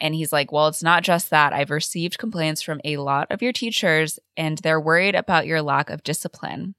And 0.02 0.16
he's 0.16 0.32
like, 0.32 0.50
Well, 0.50 0.66
it's 0.66 0.82
not 0.82 1.04
just 1.04 1.30
that. 1.30 1.52
I've 1.52 1.70
received 1.70 2.18
complaints 2.18 2.60
from 2.60 2.80
a 2.84 2.96
lot 2.96 3.28
of 3.30 3.40
your 3.40 3.52
teachers, 3.52 4.18
and 4.36 4.58
they're 4.58 4.80
worried 4.80 5.14
about 5.14 5.46
your 5.46 5.62
lack 5.62 5.88
of 5.88 6.02
discipline. 6.02 6.74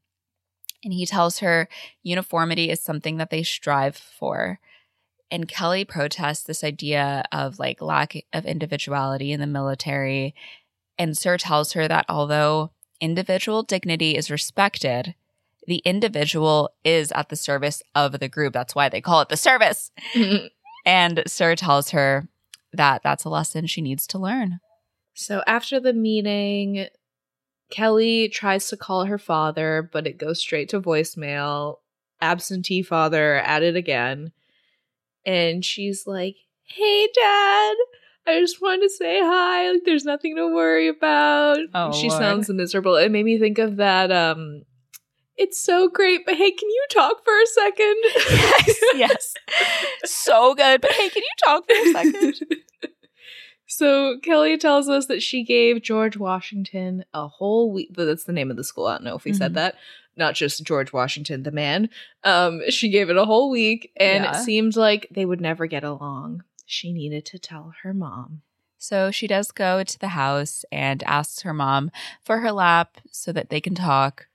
And 0.83 0.93
he 0.93 1.05
tells 1.05 1.39
her 1.39 1.69
uniformity 2.03 2.69
is 2.69 2.83
something 2.83 3.15
that 3.17 3.29
they 3.29 3.41
strive 3.41 3.95
for. 3.95 4.59
And 5.31 5.47
Kelly 5.47 5.85
protests 5.85 6.43
this 6.43 6.65
idea 6.65 7.23
of 7.31 7.57
like 7.57 7.81
lack 7.81 8.13
of 8.33 8.45
individuality 8.45 9.31
in 9.31 9.39
the 9.39 9.47
military. 9.47 10.35
And 10.99 11.17
Sir 11.17 11.37
tells 11.37 11.71
her 11.71 11.87
that 11.87 12.05
although 12.09 12.71
individual 12.99 13.63
dignity 13.63 14.17
is 14.17 14.29
respected, 14.29 15.15
the 15.65 15.81
individual 15.85 16.71
is 16.83 17.13
at 17.13 17.29
the 17.29 17.37
service 17.37 17.81
of 17.95 18.19
the 18.19 18.27
group. 18.27 18.51
That's 18.51 18.75
why 18.75 18.89
they 18.89 18.99
call 18.99 19.21
it 19.21 19.29
the 19.29 19.37
service. 19.37 19.91
and 20.85 21.23
Sir 21.25 21.55
tells 21.55 21.91
her 21.91 22.27
that 22.73 23.01
that's 23.03 23.23
a 23.23 23.29
lesson 23.29 23.67
she 23.67 23.81
needs 23.81 24.05
to 24.07 24.17
learn. 24.19 24.59
So 25.13 25.43
after 25.45 25.79
the 25.79 25.93
meeting, 25.93 26.87
Kelly 27.69 28.29
tries 28.29 28.67
to 28.69 28.77
call 28.77 29.05
her 29.05 29.17
father, 29.17 29.89
but 29.91 30.07
it 30.07 30.17
goes 30.17 30.39
straight 30.39 30.69
to 30.69 30.81
voicemail. 30.81 31.77
Absentee 32.21 32.81
father 32.81 33.35
at 33.35 33.63
it 33.63 33.75
again. 33.75 34.31
And 35.25 35.63
she's 35.63 36.07
like, 36.07 36.35
Hey, 36.65 37.07
dad. 37.13 37.75
I 38.25 38.39
just 38.39 38.61
wanted 38.61 38.83
to 38.83 38.89
say 38.89 39.19
hi. 39.19 39.71
Like, 39.71 39.81
there's 39.85 40.05
nothing 40.05 40.37
to 40.37 40.53
worry 40.53 40.87
about. 40.87 41.57
Oh, 41.73 41.91
she 41.91 42.07
Lord. 42.09 42.21
sounds 42.21 42.49
miserable. 42.49 42.95
It 42.95 43.11
made 43.11 43.25
me 43.25 43.37
think 43.37 43.57
of 43.57 43.75
that. 43.77 44.11
Um, 44.11 44.63
it's 45.37 45.59
so 45.59 45.89
great, 45.89 46.25
but 46.25 46.35
hey, 46.35 46.51
can 46.51 46.69
you 46.69 46.85
talk 46.91 47.23
for 47.23 47.33
a 47.33 47.45
second? 47.47 47.95
yes, 48.31 48.83
yes. 48.95 49.33
So 50.05 50.53
good. 50.55 50.81
But 50.81 50.91
hey, 50.91 51.09
can 51.09 51.23
you 51.23 51.35
talk 51.43 51.65
for 51.65 51.73
a 51.73 51.91
second? 51.91 52.39
so 53.67 54.17
Kelly 54.21 54.57
tells 54.57 54.89
us 54.89 55.07
that 55.07 55.21
she 55.21 55.43
gave 55.43 55.81
George 55.81 56.17
Washington 56.17 57.05
a 57.13 57.27
whole 57.27 57.71
week. 57.71 57.89
That's 57.95 58.25
the 58.25 58.33
name 58.33 58.51
of 58.51 58.57
the 58.57 58.63
school. 58.63 58.87
I 58.87 58.93
don't 58.95 59.03
know 59.05 59.15
if 59.15 59.23
we 59.23 59.33
said 59.33 59.51
Mhm. 59.51 59.55
that. 59.55 59.75
Not 60.15 60.35
just 60.35 60.63
George 60.63 60.93
Washington, 60.93 61.41
the 61.41 61.51
man. 61.51 61.89
Um, 62.23 62.61
she 62.69 62.89
gave 62.89 63.09
it 63.09 63.17
a 63.17 63.25
whole 63.25 63.49
week, 63.49 63.91
and 63.97 64.23
Yeah. 64.25 64.37
it 64.39 64.43
seemed 64.43 64.75
like 64.75 65.07
they 65.09 65.25
would 65.25 65.41
never 65.41 65.65
get 65.65 65.83
along. 65.83 66.43
She 66.67 66.93
needed 66.93 67.25
to 67.27 67.39
tell 67.39 67.73
her 67.81 67.93
mom. 67.95 68.43
So 68.77 69.09
she 69.11 69.25
does 69.27 69.51
go 69.51 69.83
to 69.83 69.99
the 69.99 70.09
house 70.09 70.65
and 70.71 71.01
asks 71.03 71.41
her 71.41 71.53
mom 71.53 71.89
for 72.23 72.39
her 72.39 72.51
lap 72.51 72.97
so 73.11 73.31
that 73.31 73.49
they 73.49 73.61
can 73.61 73.73
talk. 73.75 74.27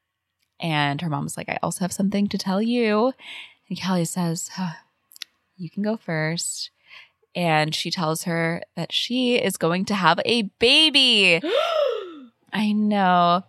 And 0.61 1.01
her 1.01 1.09
mom 1.09 1.21
mom's 1.21 1.37
like, 1.37 1.49
I 1.49 1.59
also 1.63 1.81
have 1.81 1.93
something 1.93 2.27
to 2.29 2.39
tell 2.39 2.61
you. 2.61 3.13
And 3.69 3.79
Kelly 3.79 4.05
says, 4.05 4.49
"Huh, 4.55 4.75
You 5.57 5.71
can 5.71 5.83
go 5.83 5.97
first. 5.97 6.71
And 7.35 7.75
she 7.75 7.91
tells 7.91 8.25
her 8.25 8.63
that 8.75 8.93
she 8.93 9.37
is 9.37 9.57
going 9.57 9.85
to 9.87 9.95
have 9.95 10.19
a 10.25 10.43
baby. 10.59 11.41
I 12.53 12.73
know. 12.73 13.45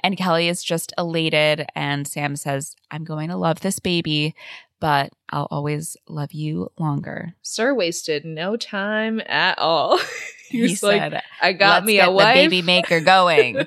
And 0.00 0.16
Kelly 0.16 0.48
is 0.48 0.62
just 0.62 0.92
elated. 0.96 1.66
And 1.74 2.06
Sam 2.06 2.36
says, 2.36 2.76
I'm 2.90 3.04
going 3.04 3.28
to 3.30 3.36
love 3.36 3.60
this 3.60 3.80
baby, 3.80 4.34
but 4.80 5.12
I'll 5.30 5.48
always 5.50 5.96
love 6.08 6.32
you 6.32 6.70
longer. 6.78 7.34
Sir 7.42 7.74
wasted 7.74 8.24
no 8.24 8.56
time 8.56 9.20
at 9.26 9.58
all. 9.58 9.98
he, 10.48 10.62
was 10.62 10.82
like, 10.82 11.00
said, 11.00 11.22
I 11.42 11.52
got 11.52 11.82
"Let's 11.82 11.86
me 11.86 12.00
a 12.00 12.10
wife. 12.10 12.36
the 12.36 12.42
baby 12.42 12.62
maker 12.62 13.00
going. 13.00 13.66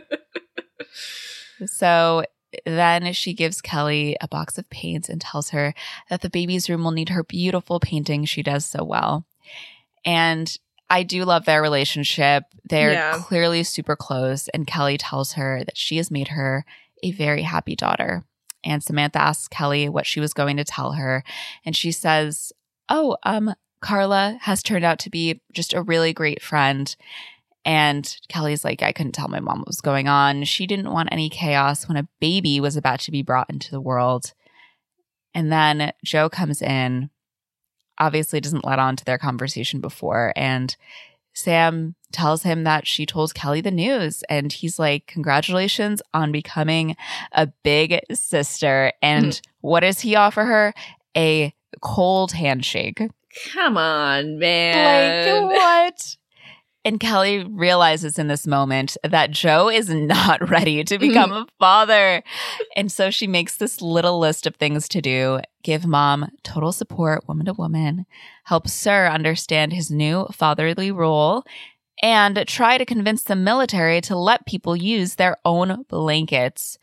so 1.66 2.24
then 2.66 3.14
she 3.14 3.34
gives 3.34 3.62
Kelly 3.62 4.18
a 4.22 4.28
box 4.28 4.58
of 4.58 4.70
paints 4.70 5.10
and 5.10 5.22
tells 5.22 5.50
her 5.50 5.74
that 6.10 6.22
the 6.22 6.30
baby's 6.30 6.70
room 6.70 6.84
will 6.84 6.92
need 6.92 7.10
her 7.10 7.24
beautiful 7.24 7.80
painting 7.80 8.26
she 8.26 8.44
does 8.44 8.66
so 8.66 8.84
well. 8.84 9.26
And 10.06 10.56
I 10.90 11.04
do 11.04 11.24
love 11.24 11.46
their 11.46 11.62
relationship. 11.62 12.44
They're 12.66 12.94
Yeah. 12.94 13.14
clearly 13.18 13.64
super 13.64 13.96
close. 13.96 14.48
And 14.50 14.68
Kelly 14.68 14.98
tells 14.98 15.34
her 15.34 15.64
that 15.64 15.78
she 15.78 15.98
has 15.98 16.12
made 16.12 16.30
her 16.30 16.66
a 17.04 17.12
very 17.12 17.44
happy 17.44 17.76
daughter. 17.76 18.26
And 18.64 18.84
Samantha 18.84 19.20
asks 19.22 19.48
Kelly 19.48 19.88
what 19.90 20.06
she 20.06 20.20
was 20.20 20.34
going 20.34 20.58
to 20.58 20.64
tell 20.64 20.94
her. 20.94 21.24
And 21.66 21.76
she 21.76 21.92
says, 21.92 22.52
Oh, 22.90 23.18
um, 23.24 23.56
Carla 23.80 24.38
has 24.42 24.62
turned 24.62 24.84
out 24.86 25.00
to 25.00 25.10
be 25.10 25.42
just 25.54 25.74
a 25.74 25.82
really 25.82 26.14
great 26.14 26.42
friend. 26.42 26.94
And 27.64 28.18
Kelly's 28.28 28.64
like, 28.66 28.82
I 28.82 28.92
couldn't 28.92 29.12
tell 29.12 29.28
my 29.28 29.40
mom 29.40 29.60
what 29.60 29.68
was 29.68 29.82
going 29.82 30.08
on. 30.08 30.44
She 30.46 30.66
didn't 30.66 30.92
want 30.92 31.10
any 31.12 31.30
chaos 31.30 31.88
when 31.88 31.98
a 31.98 32.08
baby 32.20 32.60
was 32.60 32.76
about 32.76 33.00
to 33.02 33.12
be 33.12 33.22
brought 33.22 33.50
into 33.50 33.72
the 33.72 33.82
world. 33.82 34.34
And 35.34 35.52
then 35.52 35.94
Joe 36.04 36.30
comes 36.30 36.62
in, 36.62 37.10
obviously 38.00 38.42
doesn't 38.42 38.66
let 38.66 38.80
on 38.80 38.96
to 38.96 39.06
their 39.06 39.18
conversation 39.18 39.80
before. 39.80 40.34
And 40.36 40.76
Sam 41.34 41.96
tells 42.12 42.44
him 42.44 42.64
that 42.64 42.88
she 42.88 43.06
told 43.06 43.34
Kelly 43.34 43.62
the 43.62 43.72
news. 43.72 44.24
And 44.28 44.52
he's 44.52 44.80
like, 44.80 45.06
Congratulations 45.08 46.02
on 46.14 46.32
becoming 46.32 46.98
a 47.32 47.48
big 47.64 48.00
sister. 48.12 48.92
And 49.02 49.28
mm-hmm. 49.28 49.52
what 49.62 49.82
does 49.82 50.02
he 50.02 50.16
offer 50.16 50.46
her? 50.46 50.74
A 51.16 51.54
cold 51.82 52.34
handshake. 52.34 53.02
Come 53.54 53.78
on, 53.78 54.40
man. 54.40 55.46
Like, 55.46 55.52
what? 55.52 56.18
And 56.84 57.00
Kelly 57.00 57.44
realizes 57.44 58.18
in 58.18 58.28
this 58.28 58.48
moment 58.48 58.98
that 59.04 59.30
Joe 59.30 59.70
is 59.70 59.90
not 59.90 60.50
ready 60.50 60.84
to 60.84 60.98
become 60.98 61.32
a 61.32 61.48
father. 61.60 62.24
And 62.76 62.92
so 62.92 63.12
she 63.12 63.28
makes 63.28 63.58
this 63.58 63.82
little 63.82 64.20
list 64.20 64.48
of 64.48 64.56
things 64.56 64.88
to 64.90 65.02
do 65.02 65.40
give 65.64 65.86
mom 65.86 66.32
total 66.44 66.72
support, 66.72 67.28
woman 67.28 67.46
to 67.46 67.54
woman, 67.54 68.08
help 68.46 68.68
Sir 68.68 69.08
understand 69.08 69.74
his 69.74 69.92
new 69.92 70.26
fatherly 70.32 70.92
role, 70.92 71.44
and 72.02 72.44
try 72.48 72.80
to 72.80 72.86
convince 72.86 73.24
the 73.24 73.36
military 73.36 74.02
to 74.02 74.18
let 74.18 74.48
people 74.48 74.76
use 74.76 75.16
their 75.16 75.38
own 75.46 75.84
blankets. 75.88 76.80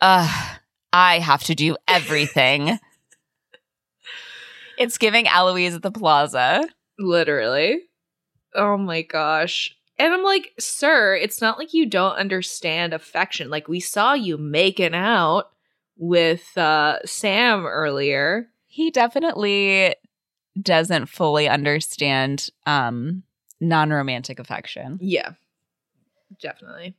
Ugh, 0.00 0.58
I 0.92 1.18
have 1.18 1.42
to 1.44 1.54
do 1.56 1.76
everything. 1.88 2.78
it's 4.78 4.98
giving 4.98 5.26
Eloise 5.26 5.74
at 5.74 5.82
the 5.82 5.90
plaza. 5.90 6.62
Literally. 6.98 7.80
Oh 8.56 8.76
my 8.76 9.02
gosh. 9.02 9.76
And 9.98 10.12
I'm 10.12 10.22
like, 10.22 10.52
sir, 10.58 11.14
it's 11.14 11.40
not 11.40 11.58
like 11.58 11.72
you 11.72 11.86
don't 11.86 12.16
understand 12.16 12.92
affection. 12.92 13.48
Like 13.50 13.68
we 13.68 13.80
saw 13.80 14.12
you 14.14 14.36
making 14.36 14.94
out 14.94 15.50
with 15.98 16.56
uh 16.58 16.98
Sam 17.06 17.66
earlier. 17.66 18.48
he 18.66 18.90
definitely 18.90 19.94
doesn't 20.60 21.06
fully 21.06 21.48
understand 21.48 22.50
um 22.66 23.22
non-romantic 23.60 24.38
affection. 24.38 24.98
Yeah. 25.00 25.30
Definitely. 26.40 26.94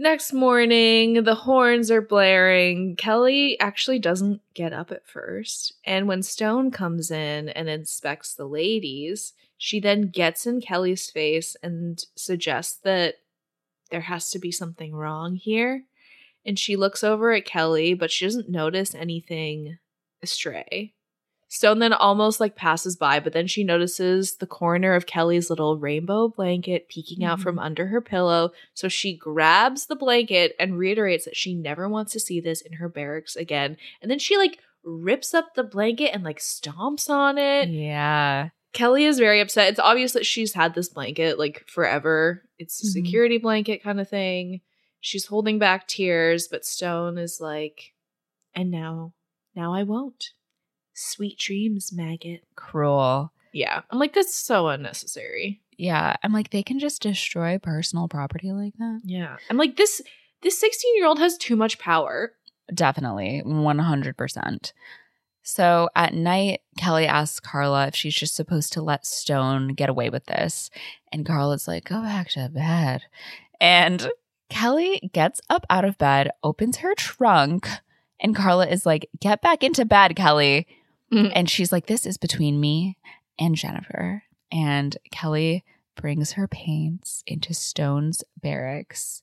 Next 0.00 0.32
morning, 0.32 1.24
the 1.24 1.34
horns 1.34 1.90
are 1.90 2.00
blaring. 2.00 2.94
Kelly 2.96 3.58
actually 3.58 3.98
doesn't 3.98 4.40
get 4.54 4.72
up 4.72 4.92
at 4.92 5.04
first. 5.06 5.74
And 5.84 6.06
when 6.06 6.22
Stone 6.22 6.70
comes 6.70 7.10
in 7.10 7.48
and 7.48 7.68
inspects 7.68 8.32
the 8.32 8.46
ladies, 8.46 9.32
she 9.58 9.80
then 9.80 10.08
gets 10.08 10.46
in 10.46 10.60
Kelly's 10.60 11.10
face 11.10 11.56
and 11.62 12.02
suggests 12.16 12.78
that 12.84 13.16
there 13.90 14.02
has 14.02 14.30
to 14.30 14.38
be 14.38 14.52
something 14.52 14.94
wrong 14.94 15.34
here. 15.36 15.84
And 16.46 16.58
she 16.58 16.76
looks 16.76 17.02
over 17.04 17.32
at 17.32 17.44
Kelly, 17.44 17.92
but 17.92 18.10
she 18.10 18.24
doesn't 18.24 18.48
notice 18.48 18.94
anything 18.94 19.78
astray. 20.22 20.94
Stone 21.50 21.78
then 21.78 21.94
almost 21.94 22.40
like 22.40 22.56
passes 22.56 22.94
by, 22.96 23.20
but 23.20 23.32
then 23.32 23.46
she 23.46 23.64
notices 23.64 24.36
the 24.36 24.46
corner 24.46 24.94
of 24.94 25.06
Kelly's 25.06 25.48
little 25.48 25.78
rainbow 25.78 26.28
blanket 26.28 26.88
peeking 26.90 27.24
out 27.24 27.38
Mhm. 27.38 27.42
from 27.42 27.58
under 27.58 27.86
her 27.86 28.02
pillow. 28.02 28.52
So 28.74 28.88
she 28.88 29.16
grabs 29.16 29.86
the 29.86 29.96
blanket 29.96 30.54
and 30.60 30.76
reiterates 30.78 31.24
that 31.24 31.36
she 31.36 31.54
never 31.54 31.88
wants 31.88 32.12
to 32.12 32.20
see 32.20 32.38
this 32.40 32.60
in 32.60 32.74
her 32.74 32.88
barracks 32.90 33.34
again. 33.34 33.78
And 34.02 34.10
then 34.10 34.18
she 34.18 34.36
like 34.36 34.58
rips 34.84 35.32
up 35.32 35.54
the 35.54 35.64
blanket 35.64 36.10
and 36.12 36.22
like 36.22 36.38
stomps 36.38 37.08
on 37.08 37.38
it. 37.38 37.70
Yeah. 37.70 38.50
Kelly 38.72 39.04
is 39.04 39.18
very 39.18 39.40
upset. 39.40 39.70
It's 39.70 39.80
obvious 39.80 40.12
that 40.12 40.26
she's 40.26 40.52
had 40.54 40.74
this 40.74 40.88
blanket 40.88 41.38
like 41.38 41.64
forever. 41.68 42.42
It's 42.58 42.82
a 42.82 42.86
Mhm. 42.86 42.92
security 43.04 43.38
blanket 43.38 43.82
kind 43.82 44.00
of 44.00 44.08
thing. 44.08 44.60
She's 45.00 45.26
holding 45.26 45.58
back 45.58 45.86
tears, 45.88 46.48
but 46.48 46.64
Stone 46.64 47.18
is 47.18 47.40
like, 47.40 47.94
and 48.54 48.70
now, 48.70 49.14
now 49.54 49.72
I 49.72 49.84
won't. 49.84 50.30
Sweet 50.94 51.38
dreams, 51.38 51.92
maggot. 51.92 52.40
Cruel. 52.56 53.32
Yeah. 53.52 53.82
I'm 53.90 53.98
like, 53.98 54.12
that's 54.12 54.34
so 54.34 54.68
unnecessary. 54.68 55.62
Yeah. 55.76 56.16
I'm 56.22 56.32
like, 56.32 56.50
they 56.50 56.62
can 56.64 56.78
just 56.80 57.00
destroy 57.02 57.58
personal 57.58 58.08
property 58.08 58.50
like 58.52 58.74
that. 58.78 59.00
Yeah. 59.04 59.36
I'm 59.48 59.56
like, 59.56 59.76
this 59.76 60.02
this 60.42 60.58
16 60.60 60.96
year 60.96 61.06
old 61.06 61.18
has 61.18 61.36
too 61.38 61.56
much 61.56 61.78
power. 61.78 62.32
Definitely. 62.74 63.42
100%. 63.44 64.72
So 65.48 65.88
at 65.96 66.12
night, 66.12 66.60
Kelly 66.76 67.06
asks 67.06 67.40
Carla 67.40 67.86
if 67.86 67.94
she's 67.94 68.14
just 68.14 68.34
supposed 68.36 68.70
to 68.74 68.82
let 68.82 69.06
Stone 69.06 69.68
get 69.68 69.88
away 69.88 70.10
with 70.10 70.26
this. 70.26 70.68
And 71.10 71.24
Carla's 71.24 71.66
like, 71.66 71.84
go 71.84 72.02
back 72.02 72.28
to 72.32 72.50
bed. 72.50 73.04
And 73.58 74.10
Kelly 74.50 75.10
gets 75.14 75.40
up 75.48 75.64
out 75.70 75.86
of 75.86 75.96
bed, 75.96 76.30
opens 76.44 76.76
her 76.76 76.94
trunk, 76.94 77.66
and 78.20 78.36
Carla 78.36 78.66
is 78.66 78.84
like, 78.84 79.08
get 79.20 79.40
back 79.40 79.64
into 79.64 79.86
bed, 79.86 80.16
Kelly. 80.16 80.66
Mhm. 81.10 81.32
And 81.34 81.48
she's 81.48 81.72
like, 81.72 81.86
this 81.86 82.04
is 82.04 82.18
between 82.18 82.60
me 82.60 82.98
and 83.38 83.54
Jennifer. 83.56 84.24
And 84.52 84.98
Kelly 85.10 85.64
brings 85.96 86.32
her 86.32 86.46
paints 86.46 87.24
into 87.26 87.54
Stone's 87.54 88.22
barracks. 88.42 89.22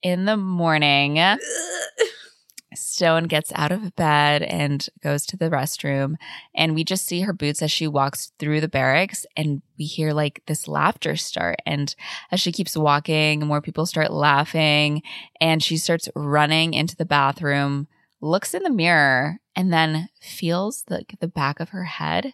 In 0.00 0.26
the 0.26 0.36
morning, 0.36 1.16
Stone 2.74 3.24
gets 3.24 3.52
out 3.54 3.72
of 3.72 3.94
bed 3.96 4.42
and 4.42 4.86
goes 5.02 5.26
to 5.26 5.36
the 5.36 5.50
restroom. 5.50 6.16
And 6.54 6.74
we 6.74 6.84
just 6.84 7.06
see 7.06 7.20
her 7.20 7.32
boots 7.32 7.62
as 7.62 7.70
she 7.70 7.86
walks 7.86 8.32
through 8.38 8.60
the 8.60 8.68
barracks. 8.68 9.26
And 9.36 9.62
we 9.78 9.84
hear 9.84 10.12
like 10.12 10.42
this 10.46 10.68
laughter 10.68 11.16
start. 11.16 11.56
And 11.66 11.94
as 12.30 12.40
she 12.40 12.52
keeps 12.52 12.76
walking, 12.76 13.40
more 13.40 13.60
people 13.60 13.86
start 13.86 14.12
laughing. 14.12 15.02
And 15.40 15.62
she 15.62 15.76
starts 15.76 16.08
running 16.14 16.74
into 16.74 16.96
the 16.96 17.04
bathroom, 17.04 17.88
looks 18.20 18.54
in 18.54 18.62
the 18.62 18.70
mirror, 18.70 19.38
and 19.54 19.72
then 19.72 20.08
feels 20.20 20.84
the, 20.88 21.04
the 21.20 21.28
back 21.28 21.60
of 21.60 21.70
her 21.70 21.84
head 21.84 22.32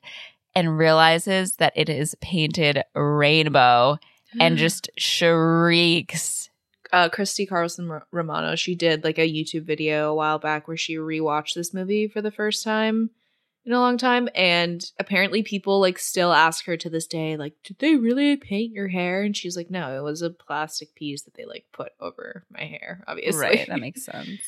and 0.54 0.78
realizes 0.78 1.56
that 1.56 1.72
it 1.76 1.88
is 1.88 2.16
painted 2.20 2.82
rainbow 2.94 3.98
and 4.40 4.56
just 4.58 4.90
shrieks. 4.96 6.47
Uh, 6.92 7.08
Christy 7.08 7.46
Carlson 7.46 8.00
Romano, 8.10 8.56
she 8.56 8.74
did 8.74 9.04
like 9.04 9.18
a 9.18 9.30
YouTube 9.30 9.64
video 9.64 10.10
a 10.10 10.14
while 10.14 10.38
back 10.38 10.68
where 10.68 10.76
she 10.76 10.96
rewatched 10.96 11.54
this 11.54 11.74
movie 11.74 12.08
for 12.08 12.22
the 12.22 12.30
first 12.30 12.64
time 12.64 13.10
in 13.64 13.72
a 13.72 13.80
long 13.80 13.98
time. 13.98 14.28
And 14.34 14.84
apparently, 14.98 15.42
people 15.42 15.80
like 15.80 15.98
still 15.98 16.32
ask 16.32 16.64
her 16.64 16.76
to 16.78 16.90
this 16.90 17.06
day, 17.06 17.36
like, 17.36 17.54
did 17.64 17.78
they 17.78 17.96
really 17.96 18.36
paint 18.36 18.72
your 18.72 18.88
hair? 18.88 19.22
And 19.22 19.36
she's 19.36 19.56
like, 19.56 19.70
no, 19.70 19.96
it 19.96 20.02
was 20.02 20.22
a 20.22 20.30
plastic 20.30 20.94
piece 20.94 21.22
that 21.22 21.34
they 21.34 21.44
like 21.44 21.66
put 21.72 21.92
over 22.00 22.44
my 22.50 22.64
hair, 22.64 23.04
obviously. 23.06 23.40
Right, 23.40 23.68
that 23.68 23.80
makes 23.80 24.04
sense. 24.04 24.40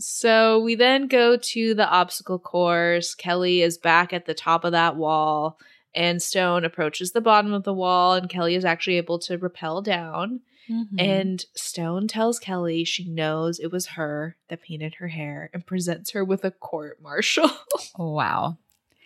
So 0.00 0.60
we 0.60 0.76
then 0.76 1.08
go 1.08 1.36
to 1.36 1.74
the 1.74 1.88
obstacle 1.88 2.38
course. 2.38 3.14
Kelly 3.14 3.62
is 3.62 3.78
back 3.78 4.12
at 4.12 4.26
the 4.26 4.34
top 4.34 4.64
of 4.64 4.72
that 4.72 4.96
wall, 4.96 5.58
and 5.94 6.22
Stone 6.22 6.64
approaches 6.64 7.12
the 7.12 7.20
bottom 7.20 7.52
of 7.52 7.64
the 7.64 7.74
wall, 7.74 8.12
and 8.14 8.28
Kelly 8.28 8.54
is 8.54 8.64
actually 8.64 8.98
able 8.98 9.18
to 9.20 9.38
rappel 9.38 9.82
down. 9.82 10.40
Mhm. 10.68 11.00
And 11.00 11.44
Stone 11.54 12.08
tells 12.08 12.38
Kelly 12.38 12.84
she 12.84 13.04
knows 13.08 13.58
it 13.58 13.72
was 13.72 13.86
her 13.88 14.36
that 14.48 14.62
painted 14.62 14.94
her 14.96 15.08
hair 15.08 15.50
and 15.54 15.64
presents 15.66 16.10
her 16.10 16.24
with 16.24 16.44
a 16.44 16.50
court 16.50 16.98
martial. 17.02 17.50
wow. 17.96 18.58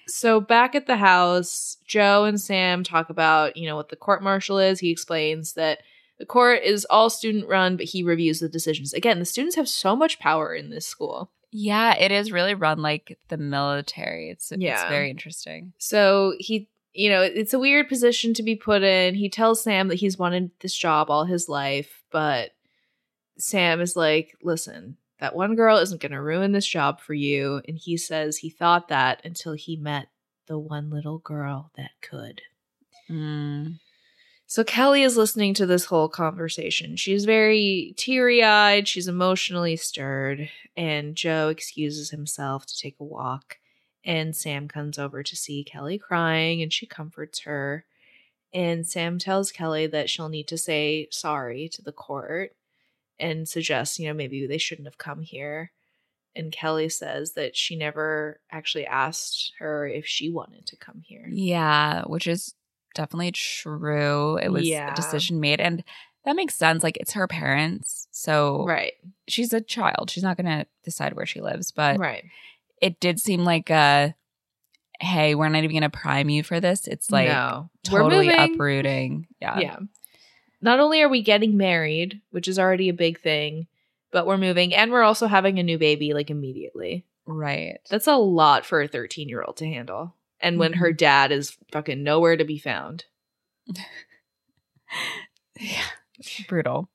so 0.09 0.41
back 0.41 0.75
at 0.75 0.87
the 0.87 0.97
house, 0.97 1.77
Joe 1.87 2.25
and 2.25 2.41
Sam 2.41 2.83
talk 2.85 3.09
about, 3.11 3.57
you 3.57 3.67
know, 3.69 3.77
what 3.77 3.89
the 3.89 3.97
court 3.97 4.23
martial 4.23 4.59
is. 4.59 4.81
He 4.81 4.91
explains 4.91 5.53
that 5.55 5.79
the 6.19 6.27
court 6.27 6.63
is 6.63 6.85
all 6.91 7.09
student 7.11 7.49
run, 7.49 7.77
but 7.77 7.87
he 7.87 8.03
reviews 8.03 8.41
the 8.41 8.49
decisions. 8.49 8.93
Again, 8.93 9.19
the 9.21 9.25
students 9.25 9.57
have 9.57 9.69
so 9.69 9.95
much 9.97 10.19
power 10.19 10.55
in 10.55 10.71
this 10.71 10.87
school. 10.87 11.31
Yeah, 11.53 11.95
it 11.97 12.11
is 12.11 12.33
really 12.33 12.55
run 12.55 12.81
like 12.83 13.19
the 13.29 13.37
military. 13.37 14.31
It's 14.31 14.51
it's 14.53 14.61
Yeah. 14.63 14.89
very 14.89 15.11
interesting. 15.11 15.73
So 15.79 16.35
he, 16.39 16.69
you 16.95 17.09
know, 17.09 17.23
it's 17.23 17.55
a 17.55 17.59
weird 17.59 17.89
position 17.89 18.35
to 18.35 18.43
be 18.43 18.55
put 18.55 18.83
in. 18.83 19.15
He 19.15 19.29
tells 19.29 19.63
Sam 19.63 19.89
that 19.89 19.97
he's 19.97 20.19
wanted 20.19 20.51
this 20.61 20.75
job 20.75 21.11
all 21.11 21.25
his 21.25 21.49
life, 21.49 22.03
but 22.11 22.51
Sam 23.39 23.81
is 23.81 23.97
like, 23.97 24.37
listen, 24.43 24.97
that 25.19 25.35
one 25.35 25.55
girl 25.55 25.79
isn't 25.79 26.01
going 26.01 26.13
to 26.13 26.21
ruin 26.21 26.53
this 26.53 26.67
job 26.67 27.01
for 27.01 27.15
you. 27.15 27.63
And 27.67 27.79
he 27.79 27.97
says 27.97 28.37
he 28.37 28.51
thought 28.51 28.89
that 28.89 29.23
until 29.25 29.55
he 29.55 29.77
met 29.77 30.09
the 30.47 30.59
one 30.59 30.91
little 30.91 31.19
girl 31.19 31.71
that 31.77 31.93
could. 32.01 32.43
Mm. 33.09 33.79
So 34.47 34.65
Kelly 34.65 35.03
is 35.03 35.17
listening 35.17 35.55
to 35.55 35.65
this 35.65 35.87
whole 35.87 36.11
conversation. 36.11 36.97
She's 36.97 37.25
very 37.25 37.95
teary 37.97 38.43
eyed, 38.43 38.87
she's 38.87 39.09
emotionally 39.09 39.77
stirred, 39.77 40.51
and 40.77 41.15
Joe 41.15 41.49
excuses 41.49 42.11
himself 42.11 42.67
to 42.67 42.79
take 42.79 42.97
a 43.01 43.05
walk. 43.05 43.57
And 44.05 44.35
Sam 44.35 44.69
comes 44.69 44.99
over 44.99 45.23
to 45.23 45.37
see 45.37 45.63
Kelly 45.65 45.99
crying 45.99 46.61
and 46.63 46.73
she 46.73 46.87
comforts 46.87 47.41
her. 47.41 47.85
And 48.53 48.87
Sam 48.87 49.19
tells 49.19 49.53
Kelly 49.53 49.87
that 49.87 50.11
she'll 50.11 50.29
need 50.29 50.49
to 50.49 50.59
say 50.59 51.09
sorry 51.11 51.69
to 51.71 51.83
the 51.83 51.93
court 51.93 52.55
and 53.19 53.49
suggests, 53.49 53.99
you 53.99 54.09
know, 54.09 54.15
maybe 54.15 54.47
they 54.47 54.59
shouldn't 54.59 54.89
have 54.89 54.99
come 54.99 55.23
here. 55.23 55.71
And 56.35 56.51
Kelly 56.51 56.89
says 56.89 57.33
that 57.33 57.57
she 57.57 57.77
never 57.77 58.41
actually 58.51 58.87
asked 58.87 59.53
her 59.59 59.87
if 59.87 60.07
she 60.07 60.31
wanted 60.31 60.67
to 60.67 60.77
come 60.77 61.03
here. 61.05 61.29
Yeah, 61.31 62.03
which 62.07 62.27
is 62.27 62.55
definitely 62.95 63.33
true. 63.33 64.37
It 64.39 64.51
was 64.51 64.67
Yeah. 64.67 64.93
a 64.93 64.97
decision 64.97 65.41
made 65.41 65.61
and 65.61 65.85
that 66.25 66.37
makes 66.37 66.55
sense. 66.55 66.83
Like 66.83 66.97
it's 66.99 67.13
her 67.13 67.27
parents. 67.27 68.07
So 68.13 68.65
Right. 68.67 68.93
she's 69.29 69.53
a 69.53 69.61
child. 69.61 70.11
She's 70.11 70.23
not 70.23 70.37
gonna 70.37 70.67
decide 70.85 71.15
where 71.15 71.27
she 71.27 71.41
lives. 71.41 71.71
But 71.71 71.99
right. 71.99 72.25
It 72.83 73.01
did 73.01 73.19
seem 73.19 73.45
like 73.45 73.71
a 73.71 74.15
hey, 75.01 75.35
we're 75.35 75.49
not 75.49 75.65
even 75.65 75.75
gonna 75.75 75.89
prime 75.91 76.29
you 76.29 76.43
for 76.43 76.61
this. 76.61 76.87
It's 76.87 77.11
like 77.11 77.29
no. 77.29 77.71
We're 77.91 78.01
totally 78.03 78.29
uprooting. 78.29 79.27
Yeah. 79.41 79.59
Yeah. 79.59 79.79
Not 80.61 80.79
only 80.79 81.03
are 81.03 81.09
we 81.09 81.23
getting 81.23 81.57
married, 81.57 82.21
which 82.31 82.47
is 82.47 82.59
already 82.59 82.89
a 82.89 82.95
big 82.95 83.21
thing, 83.21 83.67
but 84.13 84.27
we're 84.27 84.39
moving 84.39 84.75
and 84.75 84.93
we're 84.93 85.03
also 85.03 85.27
having 85.27 85.59
a 85.59 85.65
new 85.65 85.79
baby 85.79 86.13
like 86.13 86.31
immediately. 86.31 87.05
Right. 87.25 87.79
That's 87.89 88.07
a 88.07 88.17
lot 88.17 88.67
for 88.67 88.83
a 88.83 88.89
13 88.89 89.29
year 89.29 89.43
old 89.43 89.57
to 89.57 89.67
handle. 89.67 90.15
And 90.41 90.59
when 90.59 90.75
her 90.75 90.89
mm-hmm. 90.89 90.97
dad 90.97 91.33
is 91.33 91.57
fucking 91.73 92.03
nowhere 92.03 92.37
to 92.37 92.45
be 92.45 92.59
found. 92.59 93.05
Yeah. 95.59 95.85
Brutal. 96.49 96.89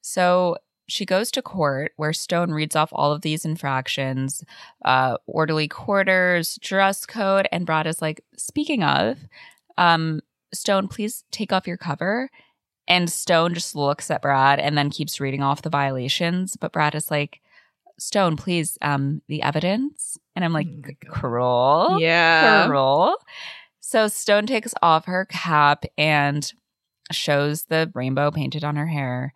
So 0.00 0.58
she 0.88 1.04
goes 1.04 1.30
to 1.32 1.42
court 1.42 1.92
where 1.96 2.12
Stone 2.12 2.50
reads 2.50 2.74
off 2.74 2.88
all 2.92 3.12
of 3.12 3.20
these 3.22 3.44
infractions, 3.44 4.42
uh, 4.84 5.18
orderly 5.26 5.68
quarters, 5.68 6.58
dress 6.60 7.04
code, 7.06 7.46
and 7.52 7.66
Brad 7.66 7.86
is 7.86 8.00
like, 8.02 8.24
speaking 8.36 8.82
of, 8.82 9.18
um, 9.76 10.20
Stone, 10.52 10.88
please 10.88 11.24
take 11.30 11.52
off 11.52 11.66
your 11.66 11.76
cover. 11.76 12.30
And 12.88 13.12
Stone 13.12 13.52
just 13.52 13.76
looks 13.76 14.10
at 14.10 14.22
Brad 14.22 14.58
and 14.58 14.78
then 14.78 14.88
keeps 14.88 15.20
reading 15.20 15.42
off 15.42 15.60
the 15.60 15.68
violations. 15.68 16.56
But 16.56 16.72
Brad 16.72 16.94
is 16.94 17.10
like, 17.10 17.40
Stone, 17.98 18.36
please, 18.38 18.78
um, 18.80 19.20
the 19.28 19.42
evidence. 19.42 20.16
And 20.34 20.42
I'm 20.44 20.54
like, 20.54 20.68
Oh 20.68 21.10
cruel. 21.10 21.98
yeah. 22.00 22.66
Cruel. 22.66 23.16
So 23.80 24.08
Stone 24.08 24.46
takes 24.46 24.72
off 24.80 25.04
her 25.04 25.26
cap 25.26 25.84
and 25.98 26.50
shows 27.12 27.64
the 27.64 27.90
rainbow 27.94 28.30
painted 28.30 28.64
on 28.64 28.76
her 28.76 28.86
hair. 28.86 29.34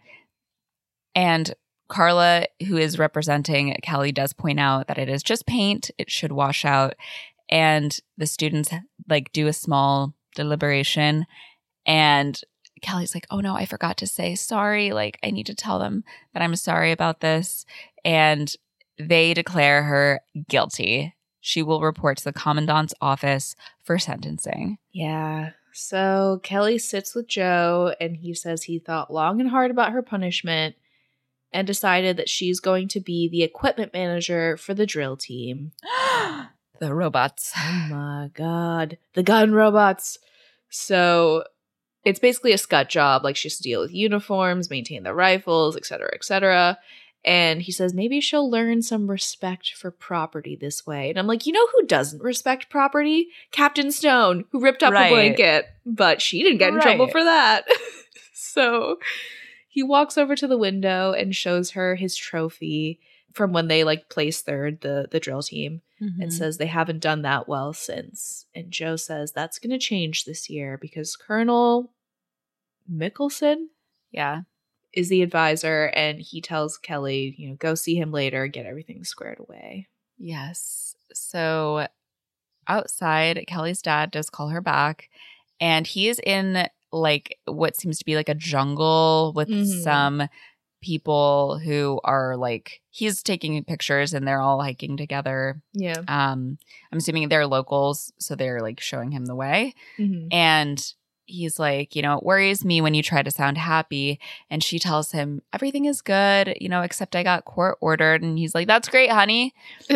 And 1.14 1.54
Carla, 1.88 2.46
who 2.66 2.76
is 2.76 2.98
representing 2.98 3.76
Kelly, 3.82 4.12
does 4.12 4.32
point 4.32 4.58
out 4.58 4.86
that 4.88 4.98
it 4.98 5.08
is 5.08 5.22
just 5.22 5.46
paint, 5.46 5.90
it 5.98 6.10
should 6.10 6.32
wash 6.32 6.64
out. 6.64 6.94
And 7.50 7.98
the 8.16 8.26
students 8.26 8.70
like 9.08 9.32
do 9.32 9.46
a 9.46 9.52
small 9.52 10.14
deliberation. 10.34 11.26
And 11.84 12.40
Kelly's 12.80 13.14
like, 13.14 13.26
oh 13.30 13.40
no, 13.40 13.54
I 13.54 13.66
forgot 13.66 13.98
to 13.98 14.06
say 14.06 14.34
sorry. 14.34 14.92
Like, 14.92 15.18
I 15.22 15.30
need 15.30 15.46
to 15.46 15.54
tell 15.54 15.78
them 15.78 16.02
that 16.32 16.42
I'm 16.42 16.56
sorry 16.56 16.92
about 16.92 17.20
this. 17.20 17.66
And 18.04 18.54
they 18.98 19.34
declare 19.34 19.82
her 19.82 20.20
guilty. 20.48 21.14
She 21.40 21.62
will 21.62 21.82
report 21.82 22.18
to 22.18 22.24
the 22.24 22.32
commandant's 22.32 22.94
office 23.00 23.54
for 23.84 23.98
sentencing. 23.98 24.78
Yeah. 24.92 25.50
So 25.72 26.40
Kelly 26.42 26.78
sits 26.78 27.14
with 27.14 27.26
Joe 27.26 27.94
and 28.00 28.16
he 28.16 28.34
says 28.34 28.62
he 28.62 28.78
thought 28.78 29.12
long 29.12 29.40
and 29.40 29.50
hard 29.50 29.70
about 29.70 29.92
her 29.92 30.02
punishment 30.02 30.76
and 31.52 31.66
decided 31.66 32.16
that 32.16 32.28
she's 32.28 32.60
going 32.60 32.88
to 32.88 33.00
be 33.00 33.28
the 33.28 33.42
equipment 33.42 33.92
manager 33.92 34.56
for 34.56 34.74
the 34.74 34.86
drill 34.86 35.16
team. 35.16 35.72
the 36.80 36.94
robots. 36.94 37.52
Oh 37.56 37.86
my 37.90 38.30
god. 38.34 38.98
The 39.14 39.22
gun 39.22 39.52
robots. 39.52 40.18
So 40.70 41.44
it's 42.04 42.18
basically 42.18 42.52
a 42.52 42.58
scut 42.58 42.88
job. 42.88 43.24
Like 43.24 43.36
she 43.36 43.48
has 43.48 43.56
to 43.58 43.62
deal 43.62 43.80
with 43.80 43.92
uniforms, 43.94 44.70
maintain 44.70 45.02
the 45.02 45.14
rifles, 45.14 45.76
etc., 45.76 46.10
etc. 46.14 46.78
And 47.24 47.62
he 47.62 47.70
says 47.70 47.94
maybe 47.94 48.20
she'll 48.20 48.50
learn 48.50 48.82
some 48.82 49.08
respect 49.08 49.74
for 49.74 49.92
property 49.92 50.56
this 50.56 50.84
way. 50.86 51.08
And 51.08 51.18
I'm 51.18 51.28
like, 51.28 51.46
you 51.46 51.52
know 51.52 51.66
who 51.72 51.86
doesn't 51.86 52.22
respect 52.22 52.68
property? 52.68 53.28
Captain 53.52 53.92
Stone, 53.92 54.46
who 54.50 54.60
ripped 54.60 54.82
up 54.82 54.92
Right. 54.92 55.06
a 55.06 55.14
blanket, 55.14 55.66
but 55.86 56.20
she 56.20 56.42
didn't 56.42 56.58
get 56.58 56.74
in 56.74 56.80
trouble 56.80 57.06
for 57.06 57.22
that. 57.22 57.64
so 58.34 58.98
he 59.74 59.82
walks 59.82 60.18
over 60.18 60.36
to 60.36 60.46
the 60.46 60.58
window 60.58 61.12
and 61.12 61.34
shows 61.34 61.70
her 61.70 61.94
his 61.94 62.14
trophy 62.14 63.00
from 63.32 63.54
when 63.54 63.68
they 63.68 63.82
like 63.84 64.10
placed 64.10 64.44
third 64.44 64.82
the 64.82 65.08
the 65.10 65.18
drill 65.18 65.42
team 65.42 65.80
Mhm. 66.00 66.20
and 66.20 66.32
says 66.34 66.58
they 66.58 66.66
haven't 66.66 67.00
done 67.00 67.22
that 67.22 67.48
well 67.48 67.72
since. 67.72 68.44
And 68.54 68.70
Joe 68.70 68.96
says 68.96 69.32
that's 69.32 69.58
going 69.58 69.70
to 69.70 69.78
change 69.78 70.24
this 70.24 70.50
year 70.50 70.76
because 70.76 71.16
Colonel 71.16 71.92
Mickelson 72.92 73.66
yeah. 74.10 74.42
is 74.92 75.08
the 75.08 75.22
advisor 75.22 75.86
and 75.94 76.20
he 76.20 76.40
tells 76.40 76.76
Kelly, 76.76 77.34
you 77.38 77.48
know, 77.48 77.54
go 77.54 77.74
see 77.74 77.94
him 77.94 78.10
later, 78.12 78.46
get 78.48 78.66
everything 78.66 79.04
squared 79.04 79.38
away. 79.40 79.88
Yes. 80.18 80.94
So 81.14 81.86
outside, 82.68 83.44
Kelly's 83.46 83.80
dad 83.82 84.10
does 84.10 84.28
call 84.28 84.48
her 84.48 84.60
back, 84.60 85.08
and 85.60 85.86
he 85.86 86.08
is 86.08 86.20
in 86.24 86.68
like 86.92 87.38
what 87.46 87.76
seems 87.76 87.98
to 87.98 88.04
be 88.04 88.16
like 88.16 88.28
a 88.28 88.34
jungle 88.34 89.32
with 89.34 89.48
Mhm. 89.48 89.82
some 89.82 90.28
people 90.82 91.58
who 91.58 92.00
are 92.04 92.36
like 92.36 92.80
he's 92.90 93.22
taking 93.22 93.62
pictures 93.64 94.12
and 94.12 94.26
they're 94.26 94.40
all 94.40 94.60
hiking 94.60 94.96
together. 94.96 95.62
Yeah. 95.72 96.00
Um, 96.08 96.58
I'm 96.90 96.98
assuming 96.98 97.28
they're 97.28 97.46
locals, 97.46 98.12
so 98.18 98.34
they're 98.34 98.60
like 98.60 98.80
showing 98.80 99.12
him 99.12 99.26
the 99.26 99.36
way. 99.36 99.74
Mhm. 99.98 100.28
And 100.32 100.94
he's 101.24 101.58
like, 101.58 101.94
you 101.94 102.02
know, 102.02 102.18
it 102.18 102.24
worries 102.24 102.64
me 102.64 102.80
when 102.80 102.94
you 102.94 103.02
try 103.02 103.22
to 103.22 103.30
sound 103.30 103.56
happy. 103.56 104.18
And 104.50 104.62
she 104.62 104.78
tells 104.80 105.12
him, 105.12 105.40
everything 105.52 105.84
is 105.86 106.02
good, 106.02 106.56
you 106.60 106.68
know, 106.68 106.82
except 106.82 107.14
I 107.16 107.22
got 107.22 107.44
court 107.44 107.78
ordered. 107.80 108.22
And 108.22 108.36
he's 108.36 108.54
like, 108.54 108.66
that's 108.66 108.88
great, 108.88 109.10
honey. 109.10 109.54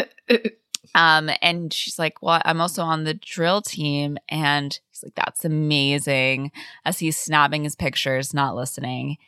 Um, 0.94 1.28
and 1.42 1.74
she's 1.74 1.98
like, 1.98 2.22
well, 2.22 2.40
I'm 2.44 2.60
also 2.60 2.82
on 2.82 3.04
the 3.04 3.12
drill 3.12 3.60
team. 3.60 4.16
And 4.30 4.78
he's 4.96 5.04
like, 5.04 5.14
that's 5.14 5.44
amazing. 5.44 6.52
As 6.84 6.98
he's 6.98 7.16
snapping 7.16 7.64
his 7.64 7.76
pictures, 7.76 8.34
not 8.34 8.56
listening. 8.56 9.18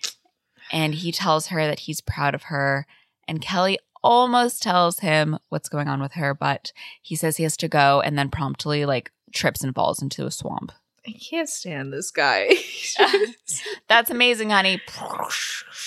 And 0.73 0.95
he 0.95 1.13
tells 1.13 1.49
her 1.49 1.67
that 1.67 1.81
he's 1.81 2.01
proud 2.01 2.35
of 2.35 2.45
her. 2.45 2.87
And 3.27 3.41
Kelly 3.41 3.79
almost 4.03 4.63
tells 4.63 5.01
him 5.01 5.39
what's 5.49 5.69
going 5.69 5.89
on 5.89 6.01
with 6.01 6.13
her, 6.13 6.35
but 6.35 6.73
he 7.03 7.17
says 7.17 7.37
he 7.37 7.43
has 7.43 7.57
to 7.59 7.69
go 7.69 8.01
and 8.01 8.19
then 8.19 8.31
promptly 8.31 8.85
like 8.87 9.13
trips 9.35 9.63
and 9.63 9.75
falls 9.75 10.03
into 10.03 10.27
a 10.27 10.31
swamp. 10.31 10.73
I 11.07 11.13
can't 11.13 11.49
stand 11.49 11.93
this 11.93 12.11
guy. 12.11 12.55
That's 13.89 14.11
amazing, 14.11 14.51
honey. 14.51 14.81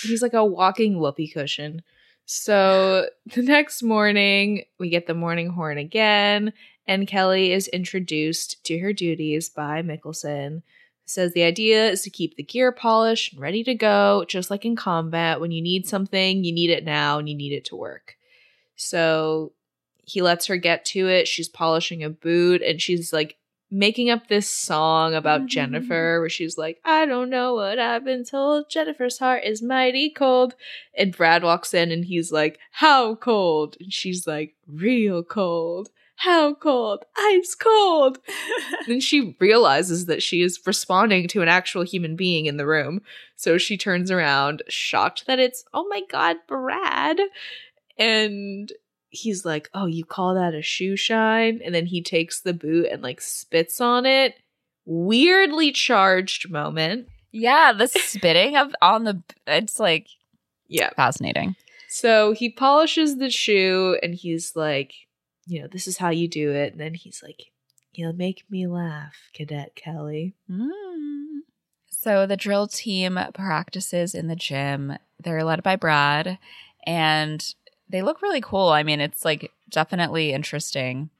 He's 0.02 0.22
like 0.22 0.34
a 0.34 0.44
walking 0.44 0.98
whoopee 0.98 1.28
cushion. 1.28 1.82
So 2.24 3.08
the 3.34 3.42
next 3.42 3.82
morning, 3.82 4.64
we 4.78 4.88
get 4.88 5.06
the 5.06 5.14
morning 5.14 5.50
horn 5.50 5.78
again, 5.78 6.52
and 6.86 7.06
Kelly 7.06 7.52
is 7.52 7.68
introduced 7.68 8.62
to 8.64 8.78
her 8.78 8.92
duties 8.92 9.48
by 9.48 9.82
Mickelson. 9.82 10.62
Says 11.04 11.32
the 11.32 11.42
idea 11.42 11.90
is 11.90 12.02
to 12.02 12.10
keep 12.10 12.36
the 12.36 12.42
gear 12.42 12.70
polished 12.72 13.32
and 13.32 13.40
ready 13.42 13.64
to 13.64 13.74
go, 13.74 14.24
just 14.28 14.50
like 14.50 14.64
in 14.64 14.76
combat. 14.76 15.40
When 15.40 15.50
you 15.50 15.60
need 15.60 15.86
something, 15.86 16.44
you 16.44 16.52
need 16.52 16.70
it 16.70 16.84
now 16.84 17.18
and 17.18 17.28
you 17.28 17.34
need 17.34 17.52
it 17.52 17.64
to 17.66 17.76
work. 17.76 18.16
So 18.76 19.52
he 20.04 20.22
lets 20.22 20.46
her 20.46 20.56
get 20.56 20.84
to 20.86 21.08
it. 21.08 21.28
She's 21.28 21.48
polishing 21.48 22.02
a 22.02 22.10
boot 22.10 22.62
and 22.62 22.80
she's 22.80 23.12
like 23.12 23.36
making 23.70 24.10
up 24.10 24.28
this 24.28 24.48
song 24.48 25.14
about 25.14 25.42
Mhm. 25.42 25.46
Jennifer 25.48 26.20
where 26.20 26.28
she's 26.28 26.58
like, 26.58 26.78
I 26.84 27.06
don't 27.06 27.30
know 27.30 27.54
what 27.54 27.78
I've 27.78 28.04
been 28.04 28.24
told. 28.24 28.68
Jennifer's 28.70 29.18
heart 29.18 29.44
is 29.44 29.62
mighty 29.62 30.10
cold. 30.10 30.54
And 30.96 31.16
Brad 31.16 31.42
walks 31.42 31.72
in 31.72 31.90
and 31.90 32.04
he's 32.04 32.30
like, 32.32 32.58
How 32.72 33.14
cold? 33.14 33.76
And 33.80 33.92
she's 33.92 34.26
like, 34.26 34.54
Real 34.66 35.22
cold. 35.22 35.90
How 36.24 36.54
cold? 36.54 37.04
Ice 37.16 37.54
cold. 37.54 38.18
then 38.86 39.00
she 39.00 39.36
realizes 39.40 40.06
that 40.06 40.22
she 40.22 40.42
is 40.42 40.60
responding 40.66 41.26
to 41.28 41.42
an 41.42 41.48
actual 41.48 41.82
human 41.82 42.14
being 42.16 42.46
in 42.46 42.56
the 42.58 42.66
room. 42.66 43.02
So 43.36 43.58
she 43.58 43.76
turns 43.76 44.10
around, 44.10 44.62
shocked 44.68 45.26
that 45.26 45.38
it's, 45.40 45.64
oh 45.74 45.86
my 45.88 46.02
God, 46.10 46.36
Brad. 46.46 47.18
And 47.98 48.72
he's 49.10 49.44
like, 49.44 49.68
Oh, 49.74 49.86
you 49.86 50.04
call 50.04 50.34
that 50.34 50.54
a 50.54 50.62
shoe 50.62 50.96
shine? 50.96 51.60
And 51.64 51.74
then 51.74 51.86
he 51.86 52.02
takes 52.02 52.40
the 52.40 52.54
boot 52.54 52.86
and 52.90 53.02
like 53.02 53.20
spits 53.20 53.80
on 53.80 54.06
it. 54.06 54.34
Weirdly 54.84 55.72
charged 55.72 56.50
moment. 56.50 57.08
yeah, 57.30 57.72
the 57.72 57.86
spitting 57.88 58.56
of 58.56 58.74
on 58.80 59.04
the 59.04 59.22
it's 59.46 59.78
like 59.80 60.06
Yeah. 60.68 60.90
fascinating. 60.96 61.56
So 61.88 62.32
he 62.32 62.48
polishes 62.48 63.18
the 63.18 63.28
shoe 63.30 63.98
and 64.02 64.14
he's 64.14 64.56
like, 64.56 64.92
you 65.46 65.60
know, 65.60 65.68
this 65.68 65.86
is 65.86 65.98
how 65.98 66.10
you 66.10 66.28
do 66.28 66.50
it. 66.52 66.72
And 66.72 66.80
then 66.80 66.94
he's 66.94 67.22
like, 67.22 67.50
you'll 67.92 68.12
make 68.12 68.44
me 68.50 68.66
laugh, 68.66 69.30
Cadet 69.34 69.74
Kelly. 69.74 70.34
Mm. 70.50 71.40
So 71.90 72.26
the 72.26 72.36
drill 72.36 72.66
team 72.66 73.18
practices 73.34 74.14
in 74.14 74.26
the 74.26 74.36
gym. 74.36 74.96
They're 75.22 75.44
led 75.44 75.62
by 75.62 75.76
Brad 75.76 76.38
and 76.86 77.54
they 77.88 78.02
look 78.02 78.22
really 78.22 78.40
cool. 78.40 78.70
I 78.70 78.82
mean, 78.82 79.00
it's 79.00 79.24
like 79.24 79.52
definitely 79.68 80.32
interesting. 80.32 81.10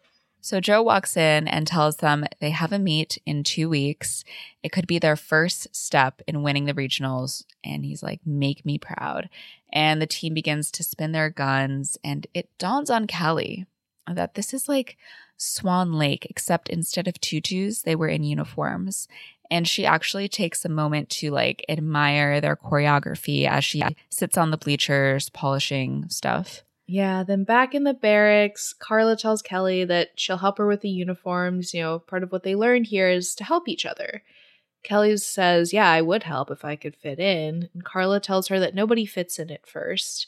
So 0.40 0.58
Joe 0.58 0.82
walks 0.82 1.16
in 1.16 1.46
and 1.46 1.68
tells 1.68 1.98
them 1.98 2.24
they 2.40 2.50
have 2.50 2.72
a 2.72 2.78
meet 2.78 3.16
in 3.24 3.44
two 3.44 3.68
weeks. 3.68 4.24
It 4.64 4.72
could 4.72 4.88
be 4.88 4.98
their 4.98 5.14
first 5.14 5.74
step 5.74 6.20
in 6.26 6.42
winning 6.42 6.64
the 6.64 6.74
regionals. 6.74 7.44
And 7.62 7.84
he's 7.84 8.02
like, 8.02 8.20
make 8.26 8.66
me 8.66 8.76
proud. 8.76 9.28
And 9.72 10.02
the 10.02 10.06
team 10.06 10.34
begins 10.34 10.72
to 10.72 10.82
spin 10.82 11.12
their 11.12 11.30
guns. 11.30 11.96
And 12.02 12.26
it 12.34 12.48
dawns 12.58 12.90
on 12.90 13.06
Kelly 13.06 13.66
Uh, 14.06 14.14
that 14.14 14.34
this 14.34 14.52
is 14.52 14.68
like 14.68 14.96
Swan 15.36 15.92
Lake, 15.92 16.26
except 16.28 16.68
instead 16.68 17.08
of 17.08 17.20
tutus, 17.20 17.82
they 17.82 17.94
were 17.94 18.08
in 18.08 18.24
uniforms. 18.24 19.08
And 19.50 19.68
she 19.68 19.84
actually 19.84 20.28
takes 20.28 20.64
a 20.64 20.70
moment 20.70 21.10
to 21.10 21.30
like 21.30 21.64
admire 21.68 22.40
their 22.40 22.56
choreography 22.56 23.46
as 23.46 23.64
she 23.64 23.82
sits 24.08 24.38
on 24.38 24.50
the 24.50 24.56
bleachers 24.56 25.28
polishing 25.28 26.08
stuff. 26.08 26.62
Yeah, 26.86 27.22
then 27.22 27.44
back 27.44 27.74
in 27.74 27.84
the 27.84 27.94
barracks, 27.94 28.72
Carla 28.72 29.16
tells 29.16 29.40
Kelly 29.40 29.84
that 29.84 30.10
she'll 30.16 30.38
help 30.38 30.58
her 30.58 30.66
with 30.66 30.80
the 30.80 30.90
uniforms. 30.90 31.72
You 31.72 31.82
know, 31.82 31.98
part 31.98 32.22
of 32.22 32.32
what 32.32 32.42
they 32.42 32.54
learned 32.54 32.86
here 32.86 33.08
is 33.08 33.34
to 33.36 33.44
help 33.44 33.68
each 33.68 33.86
other. 33.86 34.22
Kelly 34.82 35.16
says, 35.16 35.72
Yeah, 35.72 35.88
I 35.88 36.02
would 36.02 36.24
help 36.24 36.50
if 36.50 36.64
I 36.64 36.76
could 36.76 36.96
fit 36.96 37.18
in. 37.18 37.68
And 37.72 37.84
Carla 37.84 38.20
tells 38.20 38.48
her 38.48 38.58
that 38.60 38.74
nobody 38.74 39.06
fits 39.06 39.38
in 39.38 39.50
at 39.50 39.66
first. 39.66 40.26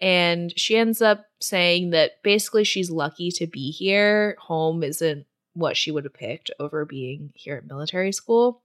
And 0.00 0.52
she 0.58 0.76
ends 0.76 1.00
up 1.00 1.26
saying 1.40 1.90
that 1.90 2.22
basically 2.22 2.64
she's 2.64 2.90
lucky 2.90 3.30
to 3.32 3.46
be 3.46 3.70
here. 3.70 4.36
Home 4.40 4.82
isn't 4.82 5.26
what 5.54 5.76
she 5.76 5.90
would 5.90 6.04
have 6.04 6.14
picked 6.14 6.50
over 6.60 6.84
being 6.84 7.32
here 7.34 7.56
at 7.56 7.66
military 7.66 8.12
school. 8.12 8.62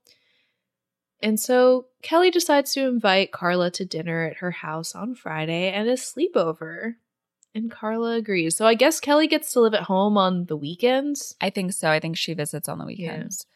And 1.22 1.38
so 1.38 1.86
Kelly 2.02 2.30
decides 2.30 2.72
to 2.74 2.86
invite 2.86 3.32
Carla 3.32 3.70
to 3.72 3.84
dinner 3.84 4.24
at 4.24 4.38
her 4.38 4.50
house 4.50 4.94
on 4.94 5.14
Friday 5.14 5.70
and 5.70 5.88
a 5.88 5.94
sleepover. 5.94 6.96
And 7.54 7.70
Carla 7.70 8.16
agrees. 8.16 8.56
So 8.56 8.66
I 8.66 8.74
guess 8.74 8.98
Kelly 8.98 9.26
gets 9.26 9.52
to 9.52 9.60
live 9.60 9.74
at 9.74 9.82
home 9.82 10.18
on 10.18 10.46
the 10.46 10.56
weekends. 10.56 11.36
I 11.40 11.50
think 11.50 11.72
so. 11.72 11.90
I 11.90 12.00
think 12.00 12.16
she 12.16 12.34
visits 12.34 12.68
on 12.68 12.78
the 12.78 12.86
weekends. 12.86 13.46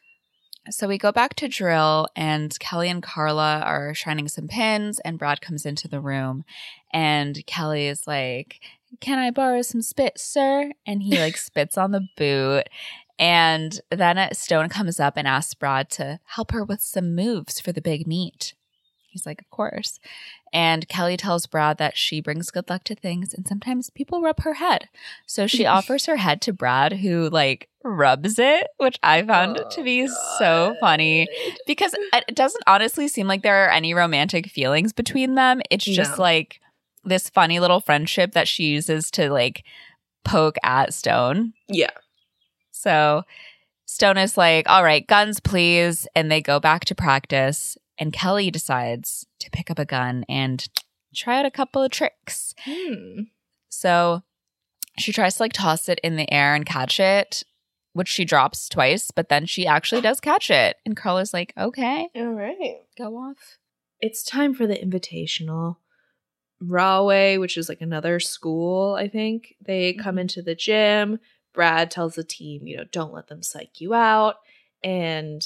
So 0.71 0.89
we 0.89 0.99
go 0.99 1.13
back 1.13 1.35
to 1.37 1.49
drill, 1.49 2.09
and 2.17 2.59
Kelly 2.59 2.89
and 2.89 3.03
Carla 3.03 3.61
are 3.61 3.95
shining 3.95 4.27
some 4.27 4.49
pins, 4.49 4.99
and 5.01 5.19
Brad 5.19 5.41
comes 5.41 5.65
into 5.65 5.87
the 5.87 6.01
room, 6.01 6.45
and 6.93 7.45
Kelly 7.47 7.87
is 7.87 8.07
like, 8.07 8.61
"Can 9.01 9.19
I 9.19 9.31
borrow 9.31 9.63
some 9.63 9.83
spit, 9.83 10.19
sir?" 10.19 10.73
And 10.85 11.03
he 11.03 11.19
like 11.19 11.37
spits 11.37 11.79
on 11.79 11.93
the 11.93 12.09
boot, 12.17 12.69
and 13.19 13.81
then 13.91 14.29
Stone 14.35 14.69
comes 14.69 14.99
up 14.99 15.17
and 15.17 15.29
asks 15.29 15.55
Brad 15.55 15.89
to 15.91 16.19
help 16.25 16.51
her 16.51 16.65
with 16.65 16.81
some 16.81 17.15
moves 17.15 17.61
for 17.61 17.73
the 17.73 17.81
big 17.81 18.07
meet. 18.07 18.55
He's 19.09 19.25
like, 19.25 19.41
"Of 19.41 19.51
course." 19.51 20.01
And 20.53 20.89
Kelly 20.89 21.17
tells 21.17 21.47
Brad 21.47 21.79
that 21.79 21.97
she 21.97 22.21
brings 22.21 22.51
good 22.51 22.71
luck 22.71 22.85
to 22.85 22.95
things, 22.95 23.35
and 23.35 23.47
sometimes 23.47 23.91
people 23.91 24.23
rub 24.23 24.41
her 24.43 24.55
head. 24.55 24.89
So 25.27 25.47
she 25.47 25.67
offers 25.67 26.07
her 26.07 26.17
head 26.17 26.41
to 26.43 26.53
Brad, 26.53 26.95
who 26.95 27.29
like 27.29 27.69
rubs 27.83 28.39
it, 28.39 28.67
which 28.79 28.99
I 29.03 29.23
found 29.23 29.61
oh, 29.61 29.69
to 29.71 29.83
be 29.83 30.09
so 30.39 30.75
funny 30.81 31.29
because 31.67 31.95
it 32.13 32.35
doesn't 32.35 32.65
honestly 32.67 33.09
seem 33.09 33.27
like 33.29 33.43
there 33.43 33.67
are 33.67 33.71
any 33.71 33.95
romantic 33.95 34.49
feelings 34.49 34.93
between 34.93 35.35
them. 35.35 35.61
It's 35.71 35.85
just 35.85 36.17
No. 36.19 36.23
like 36.23 36.61
this 37.05 37.29
funny 37.31 37.61
little 37.61 37.81
friendship 37.81 38.33
that 38.33 38.49
she 38.49 38.65
uses 38.65 39.11
to 39.13 39.31
like 39.31 39.65
poke 40.25 40.57
at 40.65 40.93
Stone. 40.93 41.53
Yeah. 41.69 41.91
So 42.73 43.23
Stone 43.87 44.19
is 44.19 44.37
like, 44.37 44.69
all 44.69 44.83
right, 44.83 45.07
guns, 45.07 45.39
please. 45.41 46.09
And 46.15 46.31
they 46.31 46.41
go 46.41 46.59
back 46.59 46.85
to 46.87 46.95
practice. 46.95 47.79
And 47.99 48.13
Kelly 48.13 48.51
decides 48.51 49.27
to 49.41 49.51
pick 49.51 49.71
up 49.71 49.79
a 49.79 49.85
gun 49.85 50.25
and 50.29 50.67
try 51.15 51.39
out 51.39 51.47
a 51.47 51.51
couple 51.51 51.83
of 51.83 51.91
tricks. 51.91 52.55
Hmm. 52.65 53.23
So 53.69 54.23
she 54.99 55.13
tries 55.13 55.37
to 55.37 55.43
like 55.43 55.53
toss 55.53 55.89
it 55.89 55.99
in 56.03 56.17
the 56.17 56.31
air 56.33 56.55
and 56.55 56.65
catch 56.67 57.01
it, 57.01 57.43
which 57.93 58.09
she 58.09 58.25
drops 58.25 58.69
twice, 58.69 59.11
but 59.11 59.29
then 59.29 59.47
she 59.47 59.67
actually 59.67 60.01
does 60.03 60.21
catch 60.21 60.51
it. 60.51 60.77
And 60.85 60.97
Carla's 60.97 61.33
like, 61.33 61.53
okay, 61.59 62.09
All 62.15 62.33
right. 62.33 62.81
go 62.99 63.17
off. 63.17 63.59
It's 64.01 64.23
time 64.23 64.53
for 64.55 64.67
the 64.67 64.77
invitational. 64.77 65.77
Rahway, 66.61 67.37
which 67.37 67.57
is 67.59 67.69
like 67.69 67.81
another 67.83 68.19
school, 68.19 68.95
I 68.95 69.09
think, 69.09 69.55
they 69.61 69.93
come 69.93 70.17
Mhm. 70.17 70.21
into 70.23 70.43
the 70.43 70.55
gym. 70.55 71.19
Brad 71.53 71.91
tells 71.91 72.15
the 72.15 72.25
team, 72.25 72.67
you 72.67 72.77
know, 72.79 72.85
don't 72.85 73.13
let 73.13 73.29
them 73.29 73.43
psych 73.43 73.81
you 73.81 73.93
out. 73.95 74.37
And 74.83 75.43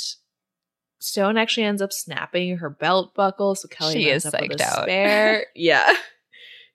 Stone 1.01 1.37
actually 1.39 1.65
ends 1.65 1.83
up 1.83 1.93
snapping 1.93 2.59
her 2.59 2.71
belt 2.71 3.15
buckle, 3.15 3.55
so 3.55 3.67
Kelly 3.69 3.95
She 3.95 4.11
ends 4.11 4.27
is 4.27 4.35
up 4.35 4.41
with 4.41 4.61
a 4.61 4.65
out. 4.65 4.83
spare. 4.83 5.47
yeah. 5.55 5.93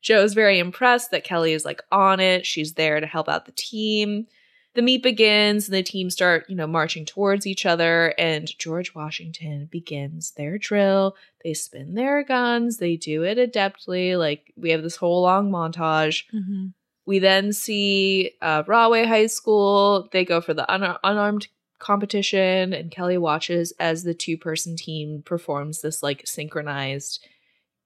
Joe's 0.01 0.33
very 0.33 0.59
impressed 0.59 1.11
that 1.11 1.23
Kelly 1.23 1.53
is 1.53 1.65
like 1.65 1.81
on 1.91 2.19
it. 2.19 2.45
She's 2.45 2.73
there 2.73 2.99
to 2.99 3.07
help 3.07 3.29
out 3.29 3.45
the 3.45 3.53
team. 3.53 4.27
The 4.75 4.81
meet 4.81 5.01
begins, 5.03 5.67
and 5.69 5.75
the 5.75 5.83
team 5.83 6.09
start, 6.09 6.45
you 6.49 6.55
know, 6.55 6.67
marching 6.67 7.05
towards 7.05 7.47
each 7.47 7.65
other. 7.65 8.13
And 8.17 8.51
George 8.59 8.93
Washington 8.93 9.69
begins 9.71 10.31
their 10.31 10.57
drill. 10.57 11.15
They 11.43 11.53
spin 11.53 11.93
their 11.93 12.23
guns. 12.23 12.77
They 12.77 12.97
do 12.97 13.23
it 13.23 13.37
adeptly. 13.37 14.17
Like 14.19 14.51
we 14.57 14.71
have 14.71 14.83
this 14.83 14.97
whole 14.97 15.21
long 15.21 15.49
montage. 15.49 16.23
Mm-hmm. 16.33 16.67
We 17.05 17.19
then 17.19 17.53
see 17.53 18.31
uh, 18.41 18.63
Rahway 18.67 19.05
High 19.05 19.27
School. 19.27 20.09
They 20.11 20.25
go 20.25 20.41
for 20.41 20.53
the 20.53 20.69
un- 20.71 20.97
unarmed 21.03 21.47
competition, 21.79 22.73
and 22.73 22.91
Kelly 22.91 23.17
watches 23.17 23.73
as 23.79 24.03
the 24.03 24.13
two 24.13 24.37
person 24.37 24.75
team 24.75 25.21
performs 25.25 25.81
this 25.81 26.01
like 26.03 26.23
synchronized 26.25 27.25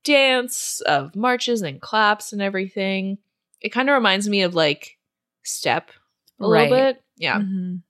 dance 0.04 0.82
of 0.86 1.16
marches 1.16 1.62
and 1.62 1.82
claps 1.82 2.32
and 2.34 2.42
everything. 2.42 3.18
It 3.62 3.70
kind 3.70 3.90
of 3.90 3.94
reminds 3.94 4.30
me 4.30 4.42
of 4.44 4.56
like 4.56 4.98
Step 5.44 5.92
a 6.40 6.48
Right. 6.48 6.70
little 6.70 6.86
bit. 6.94 7.04
Yeah. 7.18 7.40
Mhm. 7.40 7.82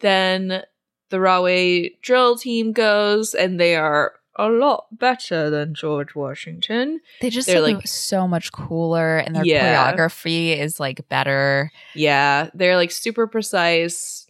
Then 0.00 0.62
the 1.10 1.20
Rahway 1.20 1.90
drill 2.02 2.36
team 2.36 2.72
goes, 2.72 3.34
and 3.34 3.60
they 3.60 3.76
are 3.76 4.14
a 4.36 4.48
lot 4.48 4.86
better 4.90 5.48
than 5.48 5.74
George 5.74 6.14
Washington. 6.14 7.00
They 7.20 7.30
just 7.30 7.46
They're, 7.46 7.60
like- 7.60 7.86
so 7.86 8.26
much 8.26 8.50
cooler, 8.52 9.18
and 9.18 9.36
their 9.36 9.44
Yeah. 9.44 9.92
choreography 9.92 10.58
is 10.58 10.80
like 10.80 11.08
better. 11.08 11.70
Yeah, 11.94 12.50
they're 12.52 12.76
like 12.76 12.90
super 12.90 13.26
precise. 13.28 14.23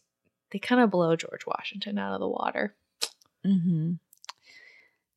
They 0.54 0.60
kind 0.60 0.80
of 0.80 0.92
blow 0.92 1.16
George 1.16 1.46
Washington 1.48 1.98
out 1.98 2.14
of 2.14 2.20
the 2.20 2.28
water. 2.28 2.76
hmm 3.44 3.94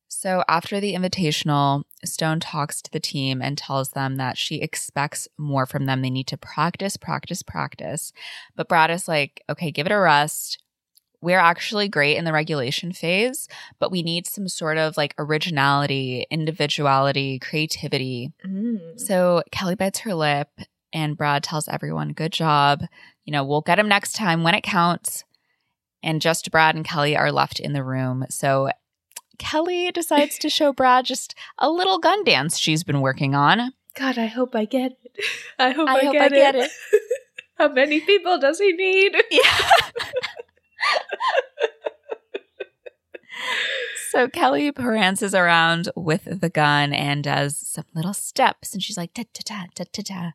So 0.08 0.42
after 0.48 0.80
the 0.80 0.94
invitational, 0.94 1.84
Stone 2.04 2.40
talks 2.40 2.82
to 2.82 2.90
the 2.90 2.98
team 2.98 3.40
and 3.40 3.56
tells 3.56 3.90
them 3.90 4.16
that 4.16 4.36
she 4.36 4.56
expects 4.56 5.28
more 5.38 5.64
from 5.64 5.86
them. 5.86 6.02
They 6.02 6.10
need 6.10 6.26
to 6.26 6.36
practice, 6.36 6.96
practice, 6.96 7.44
practice. 7.44 8.12
But 8.56 8.68
Brad 8.68 8.90
is 8.90 9.06
like, 9.06 9.44
okay, 9.48 9.70
give 9.70 9.86
it 9.86 9.92
a 9.92 9.98
rest. 10.00 10.60
We're 11.20 11.38
actually 11.38 11.88
great 11.88 12.16
in 12.16 12.24
the 12.24 12.32
regulation 12.32 12.90
phase, 12.90 13.46
but 13.78 13.92
we 13.92 14.02
need 14.02 14.26
some 14.26 14.48
sort 14.48 14.76
of 14.76 14.96
like 14.96 15.14
originality, 15.18 16.26
individuality, 16.32 17.38
creativity. 17.38 18.32
Mm. 18.44 18.98
So 18.98 19.44
Kelly 19.52 19.76
bites 19.76 20.00
her 20.00 20.14
lip 20.14 20.48
and 20.92 21.16
Brad 21.16 21.44
tells 21.44 21.68
everyone, 21.68 22.12
good 22.12 22.32
job. 22.32 22.82
You 23.24 23.32
know, 23.32 23.44
we'll 23.44 23.60
get 23.60 23.78
him 23.78 23.88
next 23.88 24.14
time 24.14 24.42
when 24.42 24.56
it 24.56 24.62
counts. 24.62 25.22
And 26.02 26.22
just 26.22 26.50
Brad 26.50 26.74
and 26.74 26.84
Kelly 26.84 27.16
are 27.16 27.32
left 27.32 27.58
in 27.58 27.72
the 27.72 27.82
room. 27.82 28.26
So 28.30 28.70
Kelly 29.38 29.90
decides 29.90 30.38
to 30.38 30.48
show 30.48 30.72
Brad 30.72 31.04
just 31.04 31.34
a 31.58 31.70
little 31.70 31.98
gun 31.98 32.24
dance 32.24 32.58
she's 32.58 32.84
been 32.84 33.00
working 33.00 33.34
on. 33.34 33.72
God, 33.94 34.18
I 34.18 34.26
hope 34.26 34.54
I 34.54 34.64
get 34.64 34.92
it. 34.92 35.24
I 35.58 35.70
hope 35.70 35.88
I, 35.88 35.98
I 35.98 36.04
hope 36.04 36.12
get, 36.12 36.22
I 36.22 36.28
get 36.28 36.54
it. 36.54 36.70
How 37.56 37.68
many 37.68 38.00
people 38.00 38.38
does 38.38 38.60
he 38.60 38.72
need? 38.72 39.16
Yeah. 39.30 39.40
so 44.10 44.28
Kelly 44.28 44.72
prances 44.72 45.34
around 45.34 45.90
with 45.94 46.40
the 46.40 46.48
gun 46.48 46.92
and 46.92 47.24
does 47.24 47.56
some 47.56 47.84
little 47.94 48.14
steps, 48.14 48.72
and 48.72 48.82
she's 48.82 48.96
like 48.96 49.14
da 49.14 49.24
da 49.32 49.42
da 49.44 49.66
da 49.74 49.84
da 49.92 50.02
da. 50.02 50.30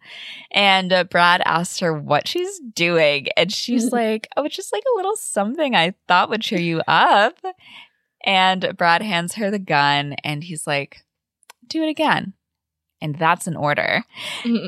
And 0.52 0.94
uh, 0.94 1.04
Brad 1.06 1.42
asks 1.46 1.80
her 1.80 1.94
what 1.94 2.28
she's 2.28 2.60
doing, 2.60 3.28
and 3.38 3.52
she's 3.52 3.92
like, 3.92 4.28
"Oh, 4.38 4.46
it's 4.46 4.56
just 4.56 4.74
like 4.74 4.84
a 4.84 4.98
little 4.98 5.16
something 5.16 5.76
I 5.76 5.94
thought 6.08 6.30
would 6.30 6.42
cheer 6.42 6.60
you 6.60 6.82
up." 6.88 7.38
And 8.26 8.74
Brad 8.78 9.02
hands 9.02 9.36
her 9.36 9.52
the 9.52 9.60
gun, 9.60 10.14
and 10.24 10.44
he's 10.44 10.66
like, 10.68 11.04
"Do 11.68 11.84
it 11.84 11.90
again." 11.90 12.34
And 13.02 13.16
that's 13.16 13.48
an 13.48 13.58
order. 13.58 14.06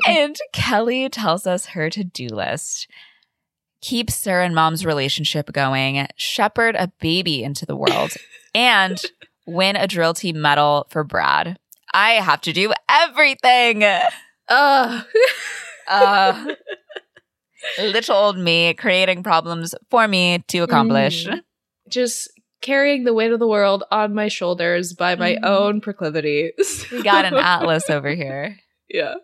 And 0.05 0.35
Kelly 0.51 1.07
tells 1.07 1.47
us 1.47 1.67
her 1.67 1.89
to 1.89 2.03
do 2.03 2.27
list 2.27 2.87
keep 3.85 4.09
Sarah 4.09 4.45
and 4.45 4.55
mom's 4.55 4.83
relationship 4.83 5.53
going, 5.53 6.07
shepherd 6.15 6.75
a 6.75 6.91
baby 6.99 7.43
into 7.43 7.67
the 7.67 7.75
world, 7.75 8.13
and 8.55 8.99
win 9.45 9.75
a 9.75 9.85
drill 9.87 10.13
team 10.13 10.41
medal 10.41 10.87
for 10.89 11.03
Brad. 11.03 11.57
I 11.93 12.13
have 12.13 12.41
to 12.41 12.53
do 12.53 12.73
everything. 12.89 13.83
Ugh. 14.49 15.05
Uh, 15.87 16.45
little 17.79 18.15
old 18.15 18.37
me 18.37 18.73
creating 18.73 19.23
problems 19.23 19.75
for 19.89 20.07
me 20.07 20.43
to 20.47 20.59
accomplish. 20.59 21.27
Mm. 21.27 21.41
Just 21.89 22.29
carrying 22.61 23.03
the 23.03 23.13
weight 23.13 23.31
of 23.31 23.39
the 23.39 23.47
world 23.47 23.83
on 23.91 24.13
my 24.15 24.27
shoulders 24.27 24.93
by 24.93 25.15
my 25.15 25.33
Mhm. 25.35 25.45
own 25.45 25.81
proclivities. 25.81 26.85
We 26.91 27.03
got 27.03 27.25
an 27.25 27.33
atlas 27.35 27.89
over 27.89 28.09
here. 28.09 28.57
Yeah. 28.89 29.15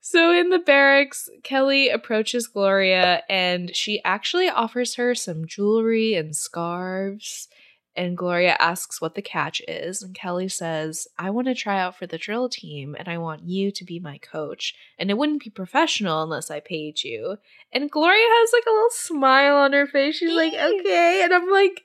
So 0.00 0.32
in 0.32 0.50
the 0.50 0.58
barracks, 0.58 1.28
Kelly 1.44 1.88
approaches 1.88 2.46
Gloria 2.48 3.22
and 3.28 3.74
she 3.74 4.00
actually 4.04 4.48
offers 4.48 4.94
her 4.96 5.14
some 5.14 5.46
jewelry 5.46 6.14
and 6.14 6.34
scarves. 6.34 7.48
And 7.96 8.16
Gloria 8.16 8.56
asks 8.60 9.00
what 9.00 9.14
the 9.14 9.22
catch 9.22 9.62
is. 9.66 10.02
And 10.02 10.14
Kelly 10.14 10.48
says, 10.48 11.08
I 11.18 11.30
want 11.30 11.46
to 11.46 11.54
try 11.54 11.80
out 11.80 11.96
for 11.96 12.06
the 12.06 12.18
drill 12.18 12.48
team 12.48 12.94
and 12.98 13.08
I 13.08 13.18
want 13.18 13.44
you 13.44 13.70
to 13.70 13.84
be 13.84 13.98
my 13.98 14.18
coach. 14.18 14.74
And 14.98 15.10
it 15.10 15.16
wouldn't 15.16 15.42
be 15.42 15.50
professional 15.50 16.22
unless 16.22 16.50
I 16.50 16.60
paid 16.60 17.02
you. 17.02 17.38
And 17.72 17.90
Gloria 17.90 18.26
has 18.28 18.50
like 18.52 18.64
a 18.66 18.72
little 18.72 18.90
smile 18.90 19.56
on 19.56 19.72
her 19.72 19.86
face. 19.86 20.16
She's 20.16 20.34
like, 20.34 20.52
okay. 20.52 21.22
And 21.24 21.32
I'm 21.32 21.50
like, 21.50 21.82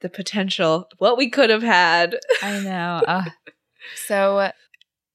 the 0.00 0.08
potential, 0.08 0.88
what 0.98 1.16
we 1.16 1.30
could 1.30 1.50
have 1.50 1.62
had. 1.62 2.18
I 2.42 2.60
know. 2.60 3.02
Ugh. 3.08 3.30
so, 3.94 4.50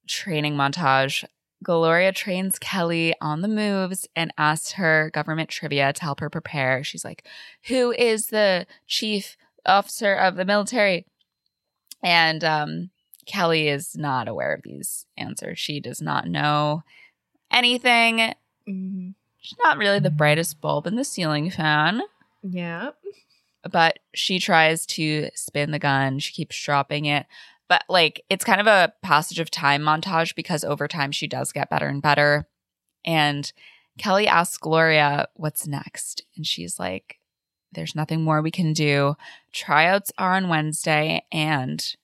training 0.08 0.56
montage. 0.56 1.26
Gloria 1.64 2.12
trains 2.12 2.58
Kelly 2.58 3.14
on 3.22 3.42
the 3.42 3.48
moves 3.48 4.08
and 4.16 4.34
asks 4.38 4.72
her 4.74 5.12
government 5.14 5.50
trivia 5.50 5.94
to 5.94 6.02
help 6.02 6.20
her 6.20 6.30
prepare. 6.30 6.84
She's 6.84 7.06
like, 7.06 7.24
Who 7.68 7.92
is 7.92 8.28
the 8.28 8.66
chief 8.88 9.38
officer 9.66 10.14
of 10.16 10.36
the 10.36 10.46
military? 10.46 11.06
And 12.04 12.44
um, 12.44 12.90
Kelly 13.26 13.68
is 13.68 13.96
not 13.96 14.28
aware 14.28 14.54
of 14.54 14.62
these 14.64 15.06
answers. 15.18 15.60
She 15.60 15.80
does 15.80 16.02
not 16.02 16.28
know 16.28 16.84
anything. 17.52 18.34
She's 18.66 19.58
not 19.64 19.78
really 19.78 20.00
the 20.00 20.10
brightest 20.12 20.62
bulb 20.62 20.88
in 20.88 20.96
the 20.96 21.04
ceiling 21.04 21.50
fan 21.50 22.02
Yeah. 22.44 22.92
but 23.72 24.00
she 24.14 24.40
tries 24.40 24.86
to 24.88 25.30
spin 25.36 25.72
the 25.72 25.80
gun. 25.80 26.20
She 26.20 26.34
keeps 26.34 26.62
dropping 26.64 27.06
it. 27.06 27.26
But 27.68 27.84
like 27.90 28.24
it's 28.30 28.44
kind 28.46 28.60
of 28.62 28.68
a 28.68 28.94
passage 29.02 29.40
of 29.40 29.50
time 29.50 29.82
montage 29.82 30.36
because 30.36 30.64
over 30.64 30.88
time 30.88 31.12
she 31.12 31.28
does 31.28 31.52
get 31.52 31.70
better 31.70 31.88
and 31.88 32.02
better. 32.02 32.48
And 33.06 33.52
Kelly 33.98 34.28
asks 34.28 34.58
Gloria 34.58 35.28
what's 35.36 35.66
next. 35.68 36.24
And 36.36 36.46
she's 36.46 36.78
like, 36.80 37.18
There's 37.74 37.96
nothing 37.96 38.24
more 38.24 38.42
we 38.42 38.52
can 38.52 38.74
do. 38.74 39.16
Tryouts 39.54 40.12
are 40.18 40.34
on 40.34 40.50
Wednesday 40.50 41.26
and 41.32 41.96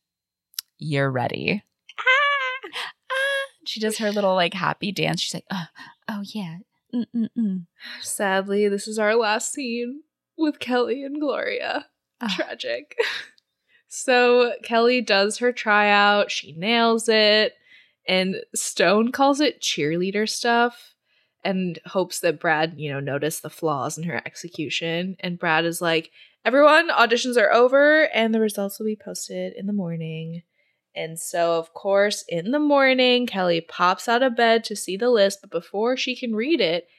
you're 0.78 1.12
ready. 1.12 1.64
Ah! 2.00 2.70
Ah! 3.12 3.46
She 3.66 3.80
does 3.80 3.98
her 3.98 4.12
little 4.12 4.36
like 4.36 4.54
happy 4.54 4.92
dance. 4.92 5.22
She's 5.22 5.34
like, 5.34 5.46
Oh, 5.52 5.66
oh 6.08 6.22
yeah. 6.24 6.58
Mm-mm-mm. 6.94 7.66
Sadly, 8.02 8.68
this 8.70 8.88
is 8.88 8.98
our 8.98 9.16
last 9.16 9.52
scene 9.52 10.04
with 10.38 10.60
Kelly 10.60 11.04
and 11.04 11.20
Gloria. 11.20 11.88
Ah. 12.22 12.34
Tragic. 12.36 12.98
So 13.90 14.54
Kelly 14.64 15.02
does 15.02 15.38
her 15.38 15.54
tryout, 15.54 16.30
she 16.30 16.52
nails 16.52 17.08
it, 17.08 17.54
and 18.08 18.36
Stone 18.54 19.12
calls 19.14 19.40
it 19.40 19.62
cheerleader 19.62 20.28
stuff 20.28 20.94
and 21.48 21.80
hopes 21.86 22.20
that 22.20 22.42
Brad, 22.42 22.74
you 22.76 22.92
know, 22.92 23.00
noticed 23.00 23.42
the 23.42 23.50
flaws 23.50 23.98
in 23.98 24.04
her 24.04 24.22
execution. 24.26 25.16
And 25.22 25.40
Brad 25.40 25.64
is 25.64 25.82
like, 25.82 26.12
everyone, 26.44 26.90
auditions 26.90 27.42
are 27.42 27.54
over 27.54 28.10
and 28.14 28.36
the 28.36 28.42
results 28.42 28.78
will 28.78 28.86
be 28.86 28.98
posted 28.98 29.54
in 29.54 29.66
the 29.66 29.72
morning. 29.72 30.44
And 30.94 31.18
so, 31.18 31.58
of 31.58 31.74
course, 31.74 32.26
in 32.28 32.52
the 32.52 32.60
morning, 32.60 33.28
Kelly 33.28 33.62
pops 33.62 34.10
out 34.10 34.24
of 34.24 34.36
bed 34.36 34.66
to 34.66 34.76
see 34.76 34.98
the 34.98 35.10
list, 35.10 35.40
but 35.40 35.50
before 35.50 35.96
she 35.96 36.18
can 36.18 36.36
read 36.36 36.60
it, 36.60 36.90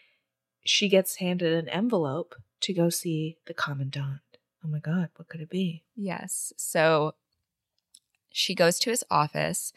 she 0.64 0.88
gets 0.88 1.16
handed 1.16 1.52
an 1.52 1.68
envelope 1.68 2.34
to 2.60 2.72
go 2.72 2.88
see 2.88 3.36
the 3.44 3.52
commandant. 3.54 4.20
Oh 4.64 4.68
my 4.68 4.78
god, 4.78 5.10
what 5.16 5.28
could 5.28 5.42
it 5.42 5.50
be? 5.50 5.84
Yes. 5.94 6.54
So 6.56 7.12
she 8.30 8.54
goes 8.54 8.78
to 8.78 8.90
his 8.90 9.04
office 9.10 9.74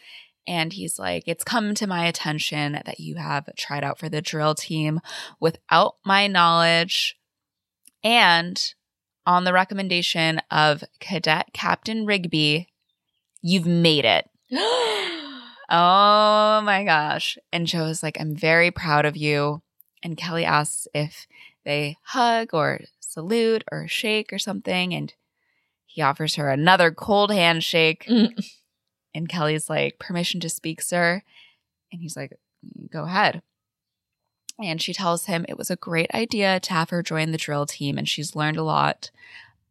and 0.48 0.74
he's 0.74 0.98
like, 1.00 1.24
It's 1.28 1.44
come 1.44 1.74
to 1.76 1.88
my 1.88 2.06
attention 2.06 2.74
that 2.74 3.00
you 3.00 3.16
have 3.16 3.50
tried 3.58 3.84
out 3.84 4.00
for 4.00 4.10
the 4.10 4.22
drill 4.22 4.56
team 4.56 5.00
without 5.40 5.96
my 6.06 6.28
knowledge 6.28 7.18
and 8.04 8.74
on 9.26 9.44
the 9.44 9.54
recommendation 9.54 10.42
of 10.50 10.84
Cadet 11.00 11.54
Captain 11.54 12.06
Rigby, 12.06 12.68
you've 13.42 13.68
made 13.68 14.06
it. 14.06 14.30
oh 15.70 16.62
my 16.64 16.84
gosh. 16.86 17.38
And 17.54 17.68
Joe's 17.68 18.02
like, 18.02 18.20
I'm 18.20 18.36
very 18.36 18.72
proud 18.72 19.06
of 19.06 19.16
you. 19.16 19.62
And 20.04 20.18
Kelly 20.18 20.46
asks 20.46 20.88
if 20.94 21.28
they 21.64 21.98
hug 22.04 22.54
or 22.54 22.82
salute 23.00 23.64
or 23.72 23.88
shake 23.88 24.34
or 24.34 24.40
something. 24.40 24.94
And 24.94 25.14
he 25.86 26.02
offers 26.02 26.36
her 26.36 26.50
another 26.50 26.92
cold 26.92 27.32
handshake. 27.32 28.06
Mm. 28.10 28.44
And 29.14 29.28
Kelly's 29.30 29.70
like, 29.70 30.00
permission 30.00 30.40
to 30.42 30.50
speak, 30.50 30.82
sir. 30.82 31.22
And 31.92 32.02
he's 32.02 32.16
like, 32.16 32.34
go 32.92 33.04
ahead. 33.04 33.42
And 34.64 34.82
she 34.82 34.94
tells 34.94 35.26
him 35.26 35.46
it 35.50 35.58
was 35.58 35.72
a 35.72 35.76
great 35.76 36.14
idea 36.14 36.60
to 36.60 36.74
have 36.74 36.92
her 36.92 37.02
join 37.02 37.32
the 37.32 37.38
drill 37.38 37.66
team 37.66 37.98
and 37.98 38.08
she's 38.08 38.36
learned 38.36 38.58
a 38.58 38.64
lot, 38.64 39.10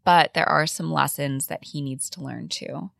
but 0.05 0.35
there 0.35 0.49
are 0.49 0.67
some 0.67 0.93
lessons 0.93 1.47
that 1.47 1.65
he 1.65 1.81
needs 1.81 2.11
to 2.11 2.23
learn 2.23 2.49
too. 2.49 2.91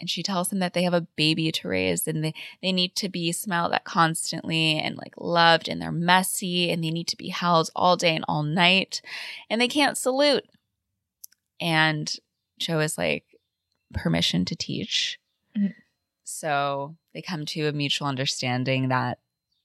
and 0.00 0.08
she 0.08 0.22
tells 0.22 0.50
him 0.50 0.58
that 0.60 0.72
they 0.72 0.82
have 0.82 0.94
a 0.94 1.06
baby 1.14 1.52
to 1.52 1.68
raise 1.68 2.08
and 2.08 2.24
they, 2.24 2.34
they 2.62 2.72
need 2.72 2.96
to 2.96 3.08
be 3.08 3.30
smiled 3.32 3.72
at 3.72 3.84
constantly 3.84 4.78
and 4.78 4.96
like 4.96 5.14
loved 5.18 5.68
and 5.68 5.80
they're 5.80 5.92
messy 5.92 6.70
and 6.70 6.82
they 6.82 6.90
need 6.90 7.06
to 7.06 7.16
be 7.16 7.28
held 7.28 7.70
all 7.76 7.96
day 7.96 8.16
and 8.16 8.24
all 8.26 8.42
night 8.42 9.02
and 9.50 9.60
they 9.60 9.68
can't 9.68 9.98
salute. 9.98 10.44
And 11.60 12.12
Joe 12.58 12.80
is 12.80 12.96
like, 12.96 13.24
permission 13.92 14.44
to 14.46 14.54
teach. 14.56 15.18
Mhm. 15.56 15.74
So 16.24 16.96
they 17.12 17.22
come 17.22 17.44
to 17.46 17.66
a 17.66 17.72
mutual 17.72 18.06
understanding 18.08 18.88
that, 18.88 19.18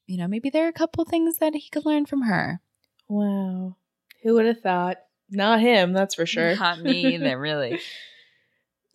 you 0.07 0.17
know, 0.17 0.27
maybe 0.27 0.49
there 0.49 0.65
are 0.65 0.69
a 0.69 0.73
couple 0.73 1.05
things 1.05 1.37
that 1.37 1.53
he 1.55 1.69
could 1.69 1.85
learn 1.85 2.05
from 2.05 2.23
her. 2.23 2.59
Wow. 3.07 3.75
Who 4.23 4.33
would 4.33 4.45
have 4.45 4.61
thought? 4.61 4.97
Not 5.29 5.59
him, 5.61 5.93
that's 5.93 6.15
for 6.15 6.25
sure. 6.25 6.55
Not 6.55 6.79
me 6.81 7.15
either, 7.15 7.37
really. 7.39 7.79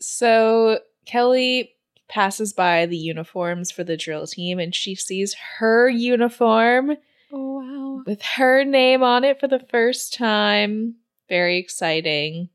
So 0.01 0.80
Kelly 1.07 1.72
passes 2.09 2.53
by 2.53 2.86
the 2.86 2.97
uniforms 2.97 3.70
for 3.70 3.84
the 3.84 3.97
drill 3.97 4.26
team 4.26 4.59
and 4.59 4.74
she 4.74 4.95
sees 4.95 5.34
her 5.59 5.88
uniform 5.88 6.97
Oh, 7.32 7.59
wow. 7.61 8.03
with 8.07 8.22
her 8.22 8.64
name 8.64 9.03
on 9.03 9.22
it 9.24 9.38
for 9.38 9.47
the 9.47 9.64
first 9.70 10.14
time. 10.14 10.97
Very 11.28 11.59
exciting. 11.59 12.49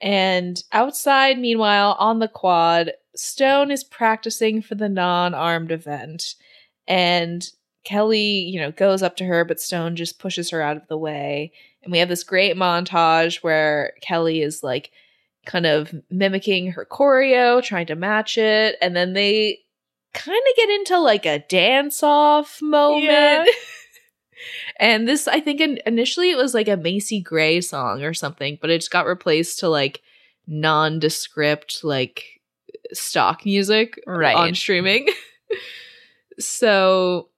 And 0.00 0.62
outside, 0.70 1.38
meanwhile, 1.38 1.96
on 1.98 2.20
the 2.20 2.28
quad, 2.28 2.92
Stone 3.18 3.70
is 3.70 3.84
practicing 3.84 4.62
for 4.62 4.74
the 4.74 4.88
non 4.88 5.34
armed 5.34 5.72
event. 5.72 6.34
And 6.86 7.48
Kelly, 7.84 8.40
you 8.40 8.60
know, 8.60 8.70
goes 8.70 9.02
up 9.02 9.16
to 9.16 9.24
her, 9.24 9.44
but 9.44 9.60
Stone 9.60 9.96
just 9.96 10.18
pushes 10.18 10.50
her 10.50 10.62
out 10.62 10.76
of 10.76 10.86
the 10.88 10.98
way. 10.98 11.52
And 11.82 11.92
we 11.92 11.98
have 11.98 12.08
this 12.08 12.24
great 12.24 12.56
montage 12.56 13.42
where 13.42 13.92
Kelly 14.02 14.42
is 14.42 14.62
like 14.62 14.90
kind 15.46 15.66
of 15.66 15.94
mimicking 16.10 16.72
her 16.72 16.86
choreo, 16.90 17.62
trying 17.62 17.86
to 17.86 17.94
match 17.94 18.36
it. 18.36 18.76
And 18.82 18.94
then 18.94 19.12
they 19.14 19.60
kind 20.14 20.36
of 20.36 20.56
get 20.56 20.70
into 20.70 20.98
like 20.98 21.26
a 21.26 21.38
dance 21.38 22.02
off 22.02 22.60
moment. 22.60 23.04
Yeah. 23.04 23.44
and 24.80 25.08
this, 25.08 25.28
I 25.28 25.40
think, 25.40 25.60
in- 25.60 25.80
initially 25.86 26.30
it 26.30 26.36
was 26.36 26.54
like 26.54 26.68
a 26.68 26.76
Macy 26.76 27.20
Gray 27.20 27.60
song 27.60 28.02
or 28.02 28.14
something, 28.14 28.58
but 28.60 28.70
it 28.70 28.78
just 28.78 28.90
got 28.90 29.06
replaced 29.06 29.60
to 29.60 29.68
like 29.68 30.02
nondescript, 30.46 31.84
like 31.84 32.37
stock 32.92 33.44
music 33.44 34.00
Right. 34.06 34.36
on 34.36 34.54
streaming. 34.54 35.08
so, 36.38 37.28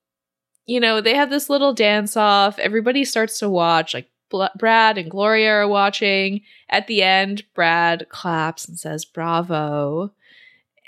you 0.66 0.80
know, 0.80 1.00
they 1.00 1.14
have 1.14 1.30
this 1.30 1.50
little 1.50 1.72
dance 1.74 2.16
off. 2.16 2.58
Everybody 2.58 3.04
starts 3.04 3.38
to 3.40 3.48
watch. 3.48 3.94
Like 3.94 4.08
Bl- 4.30 4.44
Brad 4.56 4.98
and 4.98 5.10
Gloria 5.10 5.50
are 5.52 5.68
watching. 5.68 6.42
At 6.68 6.86
the 6.86 7.02
end, 7.02 7.44
Brad 7.54 8.08
claps 8.08 8.68
and 8.68 8.78
says, 8.78 9.04
Bravo. 9.04 10.12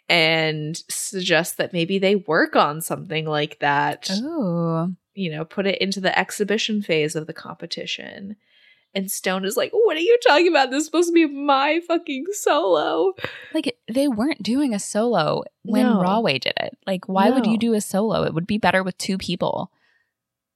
And 0.08 0.76
suggests 0.90 1.54
that 1.56 1.72
maybe 1.72 1.98
they 1.98 2.16
work 2.16 2.54
on 2.54 2.80
something 2.82 3.24
like 3.24 3.60
that 3.60 4.10
Oh. 4.12 4.92
you 5.14 5.30
know, 5.30 5.44
put 5.44 5.66
it 5.66 5.78
into 5.80 6.00
the 6.00 6.16
exhibition 6.18 6.82
phase 6.82 7.16
of 7.16 7.26
the 7.26 7.32
competition. 7.32 8.36
And 8.94 9.10
Stone 9.10 9.44
is 9.44 9.56
like, 9.56 9.70
What 9.72 9.96
are 9.96 10.00
you 10.00 10.18
talking 10.26 10.48
about? 10.48 10.70
This 10.70 10.80
is 10.80 10.86
supposed 10.86 11.08
to 11.08 11.14
be 11.14 11.26
my 11.26 11.80
fucking 11.86 12.26
solo. 12.32 13.14
Like 13.54 13.76
they 13.88 14.08
weren't 14.08 14.42
doing 14.42 14.74
a 14.74 14.78
solo 14.78 15.44
when 15.62 15.86
No. 15.86 16.00
Rahway 16.00 16.38
did 16.38 16.54
it. 16.58 16.76
Like, 16.86 17.08
why 17.08 17.30
would 17.30 17.46
you 17.46 17.58
do 17.58 17.74
a 17.74 17.80
solo? 17.80 18.24
It 18.24 18.34
would 18.34 18.46
be 18.46 18.58
better 18.58 18.82
with 18.82 18.98
two 18.98 19.18
people. 19.18 19.70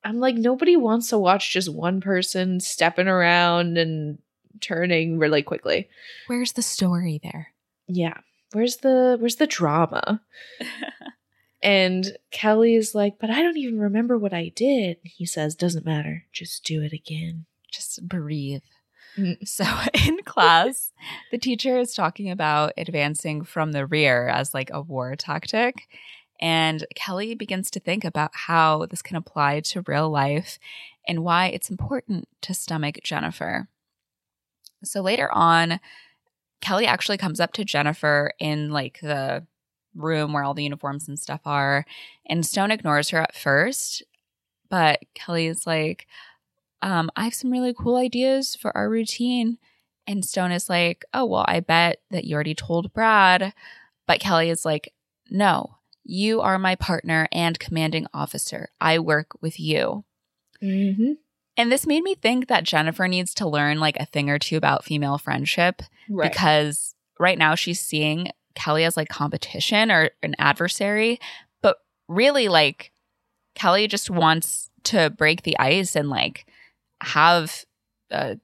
I'm 0.04 0.20
like, 0.20 0.36
nobody 0.36 0.76
wants 0.76 1.08
to 1.10 1.18
watch 1.18 1.52
just 1.52 1.72
one 1.72 2.00
person 2.00 2.60
stepping 2.60 3.08
around 3.08 3.76
and 3.76 4.18
turning 4.60 5.18
really 5.18 5.42
quickly. 5.42 5.88
Where's 6.28 6.52
the 6.52 6.62
story 6.62 7.20
there? 7.22 7.48
Yeah. 7.88 8.18
Where's 8.52 8.78
the 8.78 9.16
where's 9.18 9.36
the 9.36 9.46
drama? 9.46 10.20
And 11.62 12.16
Kelly 12.30 12.76
is 12.76 12.94
like, 12.94 13.18
but 13.18 13.28
I 13.28 13.42
don't 13.42 13.56
even 13.56 13.80
remember 13.80 14.16
what 14.16 14.32
I 14.32 14.52
did. 14.54 14.98
He 15.02 15.26
says, 15.26 15.54
doesn't 15.56 15.84
matter. 15.86 16.24
Just 16.32 16.64
do 16.64 16.82
it 16.82 16.92
again. 16.92 17.46
Just 17.70 18.06
breathe. 18.08 18.62
Mm. 19.16 19.46
So 19.46 19.64
in 20.06 20.18
class, 20.24 20.92
the 21.30 21.38
teacher 21.38 21.78
is 21.78 21.94
talking 21.94 22.30
about 22.30 22.72
advancing 22.76 23.44
from 23.44 23.72
the 23.72 23.86
rear 23.86 24.28
as 24.28 24.54
like 24.54 24.70
a 24.72 24.80
war 24.80 25.16
tactic. 25.16 25.88
And 26.40 26.84
Kelly 26.94 27.34
begins 27.34 27.70
to 27.70 27.80
think 27.80 28.04
about 28.04 28.30
how 28.32 28.86
this 28.86 29.02
can 29.02 29.16
apply 29.16 29.60
to 29.60 29.82
real 29.86 30.10
life 30.10 30.58
and 31.08 31.24
why 31.24 31.46
it's 31.46 31.70
important 31.70 32.28
to 32.42 32.52
stomach 32.52 32.98
Jennifer. 33.02 33.68
So 34.84 35.00
later 35.00 35.32
on, 35.32 35.80
Kelly 36.60 36.86
actually 36.86 37.16
comes 37.16 37.40
up 37.40 37.52
to 37.54 37.64
Jennifer 37.64 38.32
in 38.38 38.70
like 38.70 39.00
the 39.00 39.46
room 39.94 40.32
where 40.32 40.42
all 40.42 40.54
the 40.54 40.64
uniforms 40.64 41.08
and 41.08 41.18
stuff 41.18 41.40
are. 41.46 41.86
And 42.26 42.44
Stone 42.44 42.70
ignores 42.70 43.10
her 43.10 43.18
at 43.18 43.34
first, 43.34 44.02
but 44.68 45.00
Kelly 45.14 45.46
is 45.46 45.66
like, 45.66 46.06
um, 46.82 47.10
I 47.16 47.24
have 47.24 47.34
some 47.34 47.50
really 47.50 47.74
cool 47.74 47.96
ideas 47.96 48.54
for 48.54 48.76
our 48.76 48.88
routine. 48.88 49.58
And 50.06 50.24
Stone 50.24 50.52
is 50.52 50.68
like, 50.68 51.04
oh, 51.12 51.24
well, 51.24 51.44
I 51.48 51.60
bet 51.60 52.00
that 52.10 52.24
you 52.24 52.34
already 52.34 52.54
told 52.54 52.92
Brad. 52.92 53.52
But 54.06 54.20
Kelly 54.20 54.50
is 54.50 54.64
like, 54.64 54.92
no, 55.30 55.78
you 56.04 56.40
are 56.40 56.58
my 56.58 56.76
partner 56.76 57.26
and 57.32 57.58
commanding 57.58 58.06
officer. 58.14 58.68
I 58.80 59.00
work 59.00 59.32
with 59.40 59.58
you. 59.58 60.04
Mm-hmm. 60.62 61.12
And 61.56 61.72
this 61.72 61.86
made 61.86 62.02
me 62.02 62.14
think 62.14 62.48
that 62.48 62.64
Jennifer 62.64 63.08
needs 63.08 63.34
to 63.34 63.48
learn 63.48 63.80
like 63.80 63.96
a 63.98 64.06
thing 64.06 64.30
or 64.30 64.38
two 64.38 64.56
about 64.56 64.84
female 64.84 65.18
friendship 65.18 65.82
Right. 66.08 66.30
because 66.30 66.94
right 67.18 67.38
now 67.38 67.54
she's 67.54 67.80
seeing 67.80 68.30
Kelly 68.54 68.84
as 68.84 68.96
like 68.96 69.08
competition 69.08 69.90
or 69.90 70.10
an 70.22 70.36
adversary, 70.38 71.18
but 71.62 71.78
really 72.08 72.48
like 72.48 72.92
Kelly 73.54 73.88
just 73.88 74.10
wants 74.10 74.70
to 74.84 75.10
break 75.10 75.42
the 75.42 75.58
ice 75.58 75.96
and 75.96 76.08
like 76.10 76.46
have 77.02 77.64
a 78.10 78.38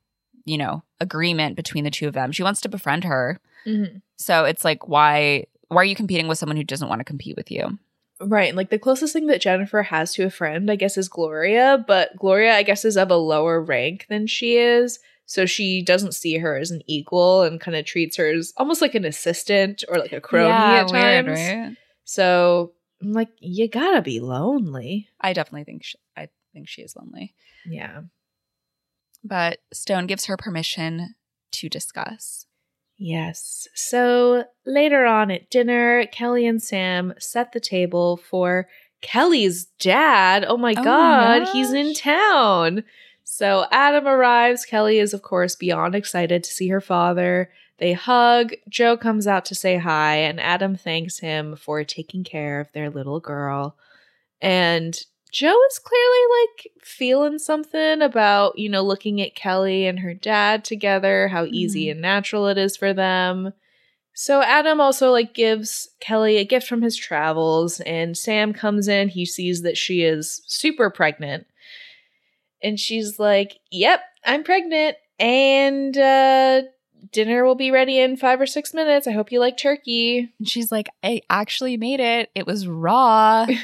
you 0.44 0.59
know 0.59 0.82
agreement 1.00 1.57
between 1.57 1.84
the 1.84 1.90
two 1.90 2.09
of 2.09 2.14
them. 2.14 2.32
She 2.32 2.42
wants 2.42 2.61
to 2.62 2.68
befriend 2.68 3.05
her. 3.05 3.38
Mhm. 3.66 4.03
So 4.16 4.44
it's 4.44 4.64
like 4.64 4.88
why 4.88 5.46
why 5.68 5.82
are 5.82 5.84
you 5.84 5.94
competing 5.96 6.28
with 6.28 6.38
someone 6.38 6.57
who 6.57 6.64
doesn't 6.64 6.88
want 6.88 7.00
to 7.00 7.05
compete 7.05 7.36
with 7.36 7.50
you? 7.50 7.78
Right. 8.20 8.55
Like 8.55 8.70
the 8.70 8.78
closest 8.78 9.12
thing 9.12 9.26
that 9.28 9.40
Jennifer 9.40 9.82
has 9.82 10.12
to 10.14 10.24
a 10.24 10.30
friend, 10.30 10.70
I 10.70 10.76
guess, 10.76 10.96
is 10.96 11.09
Gloria, 11.09 11.82
but 11.88 12.16
Gloria, 12.16 12.55
I 12.55 12.62
guess, 12.62 12.84
is 12.84 12.96
of 12.96 13.11
a 13.11 13.16
lower 13.16 13.61
rank 13.61 14.07
than 14.09 14.26
she 14.28 14.57
is. 14.59 14.98
So 15.26 15.46
she 15.46 15.82
doesn't 15.82 16.12
see 16.14 16.36
her 16.38 16.57
as 16.59 16.70
an 16.70 16.82
equal 16.86 17.42
and 17.42 17.61
kind 17.61 17.76
of 17.76 17.84
treats 17.86 18.16
her 18.18 18.26
as 18.30 18.53
almost 18.57 18.82
like 18.82 18.94
an 18.94 19.05
assistant 19.05 19.82
or 19.88 19.98
like 19.98 20.12
a 20.12 20.20
crony 20.20 20.50
at 20.53 20.88
times. 20.88 21.28
right? 21.30 21.76
So 22.05 22.72
I'm 23.00 23.12
like, 23.12 23.30
you 23.38 23.66
gotta 23.68 24.03
be 24.03 24.20
lonely. 24.20 25.09
I 25.20 25.32
definitely 25.32 25.64
think 25.64 25.84
she, 25.84 25.98
I 26.16 26.28
think 26.53 26.68
she 26.68 26.82
is 26.82 26.94
lonely. 26.94 27.34
Yeah. 27.66 28.03
But 29.25 29.59
Stone 29.73 30.07
gives 30.07 30.27
her 30.27 30.37
permission 30.37 31.14
to 31.53 31.68
discuss. 31.68 32.47
Yes. 32.99 33.66
So 33.75 34.45
later 34.64 35.05
on 35.05 35.31
at 35.31 35.51
dinner, 35.51 36.07
Kelly 36.07 36.47
and 36.47 36.62
Sam 36.62 37.14
set 37.18 37.53
the 37.53 37.61
table 37.61 38.16
for 38.16 38.68
Kelly's 39.01 39.66
dad. 39.81 40.45
Oh 40.47 40.57
my 40.57 40.73
Oh 40.73 40.77
my 40.77 40.85
God, 40.85 41.49
he's 41.53 41.73
in 41.73 41.94
town. 41.94 42.85
So 43.24 43.66
Adam 43.70 44.07
arrives. 44.07 44.65
Kelly 44.65 44.99
is, 44.99 45.15
of 45.15 45.23
course, 45.23 45.57
beyond 45.57 45.94
excited 45.94 46.44
to 46.44 46.51
see 46.53 46.69
her 46.69 46.81
father. 46.81 47.51
They 47.78 47.93
hug. 47.93 48.53
Joe 48.69 48.97
comes 48.97 49.27
out 49.27 49.44
to 49.47 49.55
say 49.55 49.78
hi, 49.78 50.16
and 50.16 50.40
Adam 50.40 50.77
thanks 50.77 51.19
him 51.19 51.57
for 51.57 51.82
taking 51.82 52.23
care 52.23 52.61
of 52.61 52.70
their 52.73 52.90
little 52.90 53.19
girl. 53.19 53.77
And 54.40 54.97
Joe 55.32 55.59
is 55.70 55.78
clearly 55.78 56.40
like 56.40 56.72
feeling 56.84 57.38
something 57.38 58.02
about, 58.02 58.59
you 58.59 58.68
know, 58.68 58.82
looking 58.82 59.20
at 59.22 59.34
Kelly 59.34 59.86
and 59.86 59.98
her 60.00 60.12
dad 60.14 60.64
together, 60.64 61.28
how 61.28 61.46
easy 61.46 61.86
Mhm. 61.86 61.92
and 61.92 62.00
natural 62.02 62.46
it 62.48 62.59
is 62.59 62.76
for 62.76 62.92
them. 62.92 63.54
So 64.14 64.42
Adam 64.42 64.78
also 64.78 65.10
like 65.10 65.32
gives 65.32 65.88
Kelly 66.00 66.36
a 66.36 66.44
gift 66.44 66.68
from 66.68 66.82
his 66.82 66.96
travels 66.96 67.80
and 67.80 68.16
Sam 68.16 68.52
comes 68.52 68.88
in, 68.88 69.09
he 69.09 69.24
sees 69.24 69.62
that 69.62 69.78
she 69.78 70.02
is 70.02 70.42
super 70.46 70.90
pregnant. 70.90 71.46
And 72.62 72.78
she's 72.78 73.18
like, 73.18 73.59
"Yep, 73.70 74.02
I'm 74.24 74.44
pregnant 74.44 74.96
and 75.18 75.96
uh 75.96 76.62
dinner 77.10 77.44
will 77.44 77.54
be 77.56 77.70
ready 77.70 77.98
in 77.98 78.16
5 78.16 78.40
or 78.40 78.46
6 78.46 78.72
minutes. 78.74 79.06
I 79.06 79.12
hope 79.12 79.32
you 79.32 79.40
like 79.40 79.56
turkey." 79.56 80.30
And 80.38 80.48
she's 80.48 80.70
like, 80.70 80.88
I 81.02 81.22
actually 81.30 81.76
made 81.78 82.00
it. 82.00 82.30
It 82.34 82.46
was 82.46 82.68
raw. 82.68 83.46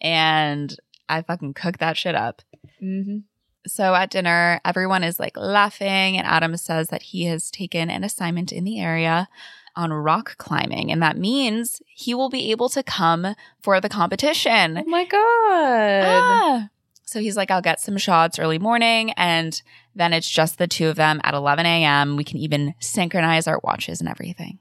and 0.00 0.76
I 1.08 1.22
fucking 1.22 1.54
cooked 1.54 1.80
that 1.80 1.96
shit 1.96 2.14
up. 2.14 2.42
mhm. 2.82 3.24
So 3.66 3.94
at 3.94 4.10
dinner, 4.10 4.60
everyone 4.64 5.04
is 5.04 5.18
like 5.20 5.36
laughing, 5.36 6.16
and 6.16 6.26
Adam 6.26 6.56
says 6.56 6.88
that 6.88 7.02
he 7.02 7.24
has 7.24 7.50
taken 7.50 7.90
an 7.90 8.02
assignment 8.04 8.50
in 8.52 8.64
the 8.64 8.80
area 8.80 9.28
on 9.76 9.92
rock 9.92 10.38
climbing, 10.38 10.90
and 10.90 11.02
that 11.02 11.18
means 11.18 11.82
he 11.86 12.14
will 12.14 12.30
be 12.30 12.50
able 12.50 12.68
to 12.70 12.82
come 12.82 13.34
for 13.60 13.80
the 13.80 13.88
competition. 13.88 14.78
Oh 14.78 14.84
my 14.88 15.04
god. 15.04 16.02
Ah. 16.06 16.68
So 17.04 17.20
he's 17.20 17.36
like, 17.36 17.50
I'll 17.50 17.62
get 17.62 17.80
some 17.80 17.96
shots 17.98 18.38
early 18.38 18.58
morning, 18.58 19.12
and 19.12 19.60
then 19.94 20.12
it's 20.12 20.30
just 20.30 20.58
the 20.58 20.66
two 20.66 20.88
of 20.88 20.96
them 20.96 21.20
at 21.24 21.34
11 21.34 21.66
a.m. 21.66 22.16
We 22.16 22.24
can 22.24 22.38
even 22.38 22.74
synchronize 22.80 23.46
our 23.46 23.60
watches 23.64 24.00
and 24.00 24.08
everything. 24.08 24.58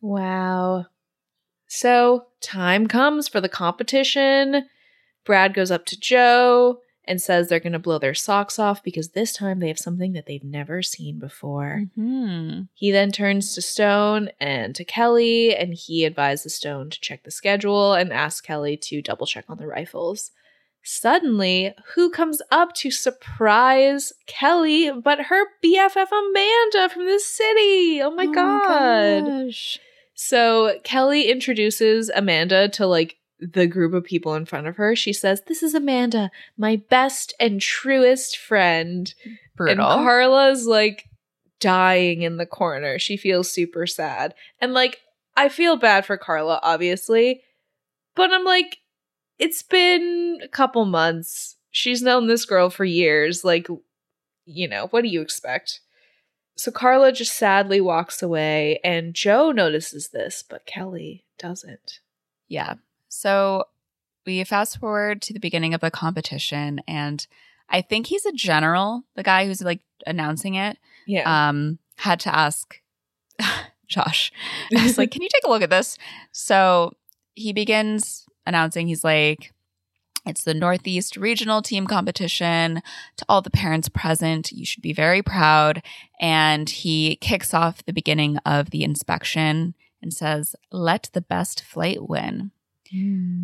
Wow. 0.00 0.86
So, 1.66 2.26
time 2.40 2.86
comes 2.86 3.28
for 3.28 3.40
the 3.40 3.48
competition. 3.48 4.68
Brad 5.28 5.52
goes 5.52 5.70
up 5.70 5.84
to 5.84 6.00
Joe 6.00 6.80
and 7.04 7.20
says 7.20 7.48
they're 7.48 7.60
going 7.60 7.74
to 7.74 7.78
blow 7.78 7.98
their 7.98 8.14
socks 8.14 8.58
off 8.58 8.82
because 8.82 9.10
this 9.10 9.34
time 9.34 9.60
they 9.60 9.68
have 9.68 9.78
something 9.78 10.14
that 10.14 10.24
they've 10.24 10.42
never 10.42 10.80
seen 10.82 11.18
before. 11.18 11.84
Hmm. 11.94 12.62
He 12.72 12.90
then 12.90 13.12
turns 13.12 13.54
to 13.54 13.60
Stone 13.60 14.30
and 14.40 14.74
to 14.74 14.86
Kelly, 14.86 15.54
and 15.54 15.74
he 15.74 16.06
advises 16.06 16.54
Stone 16.54 16.88
to 16.90 17.00
check 17.02 17.24
the 17.24 17.30
schedule 17.30 17.92
and 17.92 18.10
asks 18.10 18.40
Kelly 18.40 18.78
to 18.78 19.02
double 19.02 19.26
check 19.26 19.44
on 19.50 19.58
the 19.58 19.66
rifles. 19.66 20.30
Suddenly, 20.82 21.74
who 21.94 22.08
comes 22.08 22.40
up 22.50 22.72
to 22.76 22.90
surprise 22.90 24.14
Kelly 24.26 24.90
but 24.90 25.26
her 25.26 25.44
BFF 25.62 26.08
Amanda 26.10 26.88
from 26.88 27.04
the 27.04 27.20
city? 27.22 28.00
Oh 28.00 28.14
my 28.16 28.24
god. 28.24 29.26
gosh. 29.26 29.78
So 30.14 30.78
Kelly 30.84 31.30
introduces 31.30 32.08
Amanda 32.08 32.70
to 32.70 32.86
like 32.86 33.18
the 33.40 33.66
group 33.66 33.94
of 33.94 34.04
people 34.04 34.34
in 34.34 34.44
front 34.44 34.66
of 34.66 34.76
her. 34.76 34.96
She 34.96 35.12
says, 35.12 35.42
This 35.46 35.62
is 35.62 35.74
Amanda, 35.74 36.30
my 36.56 36.76
best 36.76 37.34
and 37.38 37.60
truest 37.60 38.36
friend. 38.36 39.12
Brutal. 39.56 39.84
And 39.84 40.04
Carla's 40.04 40.66
like 40.66 41.04
dying 41.60 42.22
in 42.22 42.36
the 42.36 42.46
corner. 42.46 42.98
She 42.98 43.16
feels 43.16 43.50
super 43.50 43.86
sad. 43.86 44.34
And 44.60 44.74
like, 44.74 45.00
I 45.36 45.48
feel 45.48 45.76
bad 45.76 46.04
for 46.04 46.16
Carla, 46.16 46.60
obviously, 46.62 47.42
but 48.14 48.32
I'm 48.32 48.44
like, 48.44 48.78
it's 49.38 49.62
been 49.62 50.40
a 50.42 50.48
couple 50.48 50.84
months. 50.84 51.56
She's 51.70 52.02
known 52.02 52.26
this 52.26 52.44
girl 52.44 52.70
for 52.70 52.84
years. 52.84 53.44
Like, 53.44 53.68
you 54.44 54.66
know, 54.68 54.88
what 54.88 55.02
do 55.02 55.08
you 55.08 55.20
expect? 55.20 55.80
So 56.56 56.72
Carla 56.72 57.12
just 57.12 57.36
sadly 57.36 57.80
walks 57.80 58.20
away, 58.20 58.80
and 58.82 59.14
Joe 59.14 59.52
notices 59.52 60.08
this, 60.08 60.42
but 60.42 60.66
Kelly 60.66 61.24
doesn't. 61.38 62.00
Yeah. 62.48 62.74
So 63.08 63.64
we 64.26 64.44
fast 64.44 64.78
forward 64.78 65.22
to 65.22 65.32
the 65.32 65.40
beginning 65.40 65.74
of 65.74 65.80
the 65.80 65.90
competition, 65.90 66.80
and 66.86 67.26
I 67.68 67.80
think 67.80 68.06
he's 68.06 68.26
a 68.26 68.32
general, 68.32 69.04
the 69.14 69.22
guy 69.22 69.46
who's 69.46 69.62
like 69.62 69.80
announcing 70.06 70.54
it. 70.54 70.78
Yeah. 71.06 71.48
Um, 71.48 71.78
had 71.96 72.20
to 72.20 72.34
ask 72.34 72.80
Josh. 73.88 74.32
I 74.76 74.82
was 74.82 74.98
like, 74.98 75.10
"Can 75.10 75.22
you 75.22 75.28
take 75.32 75.44
a 75.44 75.50
look 75.50 75.62
at 75.62 75.70
this?" 75.70 75.98
So 76.32 76.92
he 77.34 77.52
begins 77.52 78.26
announcing. 78.46 78.86
He's 78.86 79.04
like, 79.04 79.52
"It's 80.26 80.44
the 80.44 80.54
Northeast 80.54 81.16
Regional 81.16 81.62
Team 81.62 81.86
Competition. 81.86 82.82
To 83.16 83.24
all 83.28 83.42
the 83.42 83.50
parents 83.50 83.88
present, 83.88 84.52
you 84.52 84.64
should 84.64 84.82
be 84.82 84.92
very 84.92 85.22
proud." 85.22 85.82
And 86.20 86.68
he 86.68 87.16
kicks 87.16 87.54
off 87.54 87.84
the 87.84 87.92
beginning 87.92 88.38
of 88.38 88.70
the 88.70 88.84
inspection 88.84 89.74
and 90.02 90.12
says, 90.12 90.54
"Let 90.70 91.10
the 91.12 91.22
best 91.22 91.62
flight 91.64 92.08
win." 92.08 92.52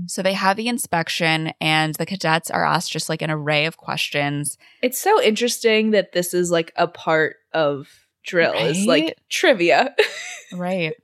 So 0.06 0.22
they 0.22 0.32
have 0.32 0.56
the 0.56 0.68
inspection, 0.68 1.52
and 1.60 1.94
the 1.94 2.06
cadets 2.06 2.50
are 2.50 2.64
asked 2.64 2.92
just 2.92 3.08
like 3.08 3.22
an 3.22 3.30
array 3.30 3.66
of 3.66 3.76
questions. 3.76 4.58
It's 4.82 4.98
so 4.98 5.20
interesting 5.22 5.90
that 5.90 6.12
this 6.12 6.34
is 6.34 6.50
like 6.50 6.72
a 6.76 6.86
part 6.86 7.36
of 7.52 7.88
drill 8.24 8.54
is 8.54 8.86
like 8.86 9.18
trivia. 9.28 9.94
Right. 10.52 10.94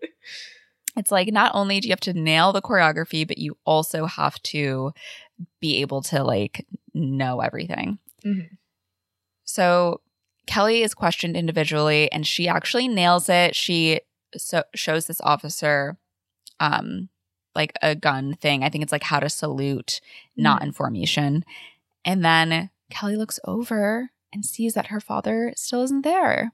it's 0.96 1.10
like 1.10 1.28
not 1.32 1.52
only 1.54 1.80
do 1.80 1.88
you 1.88 1.92
have 1.92 2.00
to 2.00 2.12
nail 2.12 2.52
the 2.52 2.62
choreography, 2.62 3.26
but 3.26 3.38
you 3.38 3.56
also 3.64 4.06
have 4.06 4.40
to 4.44 4.92
be 5.60 5.78
able 5.80 6.02
to 6.02 6.22
like 6.22 6.66
know 6.94 7.40
everything. 7.40 7.98
Mhm. 8.24 8.50
So 9.44 10.02
Kelly 10.46 10.82
is 10.82 10.94
questioned 10.94 11.36
individually 11.36 12.10
and 12.12 12.26
she 12.26 12.48
actually 12.48 12.86
nails 12.86 13.28
it. 13.28 13.56
She 13.56 14.00
so 14.36 14.62
shows 14.74 15.06
this 15.06 15.20
officer 15.22 15.98
um 16.60 17.08
like 17.54 17.72
a 17.82 17.94
gun 17.94 18.34
thing. 18.34 18.62
I 18.62 18.68
think 18.68 18.82
it's 18.82 18.92
like 18.92 19.02
how 19.02 19.20
to 19.20 19.28
salute, 19.28 20.00
not 20.36 20.62
in 20.62 20.72
formation. 20.72 21.44
And 22.04 22.24
then 22.24 22.70
Kelly 22.90 23.16
looks 23.16 23.40
over 23.44 24.10
and 24.32 24.44
sees 24.44 24.74
that 24.74 24.86
her 24.86 25.00
father 25.00 25.52
still 25.56 25.82
isn't 25.82 26.02
there. 26.02 26.52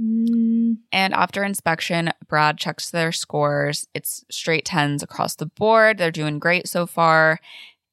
Mm. 0.00 0.78
And 0.92 1.14
after 1.14 1.42
inspection, 1.42 2.10
Brad 2.28 2.58
checks 2.58 2.90
their 2.90 3.12
scores. 3.12 3.86
It's 3.94 4.24
straight 4.30 4.64
tens 4.66 5.02
across 5.02 5.34
the 5.34 5.46
board. 5.46 5.98
They're 5.98 6.10
doing 6.10 6.38
great 6.38 6.68
so 6.68 6.86
far. 6.86 7.40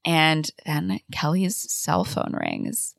And 0.05 0.49
then 0.65 0.99
Kelly's 1.11 1.55
cell 1.55 2.03
phone 2.03 2.35
rings. 2.37 2.95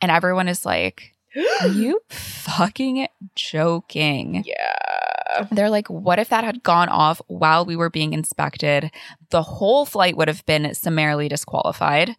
And 0.00 0.10
everyone 0.10 0.48
is 0.48 0.64
like, 0.64 1.14
Are 1.60 1.68
you 1.68 2.00
fucking 2.08 3.08
joking? 3.34 4.44
yeah. 4.46 5.17
They're 5.50 5.70
like, 5.70 5.88
What 5.88 6.18
if 6.18 6.28
that 6.30 6.44
had 6.44 6.62
gone 6.62 6.88
off 6.88 7.20
while 7.26 7.64
we 7.64 7.76
were 7.76 7.90
being 7.90 8.12
inspected? 8.12 8.90
The 9.30 9.42
whole 9.42 9.84
flight 9.86 10.16
would 10.16 10.28
have 10.28 10.44
been 10.46 10.74
summarily 10.74 11.28
disqualified. 11.28 12.14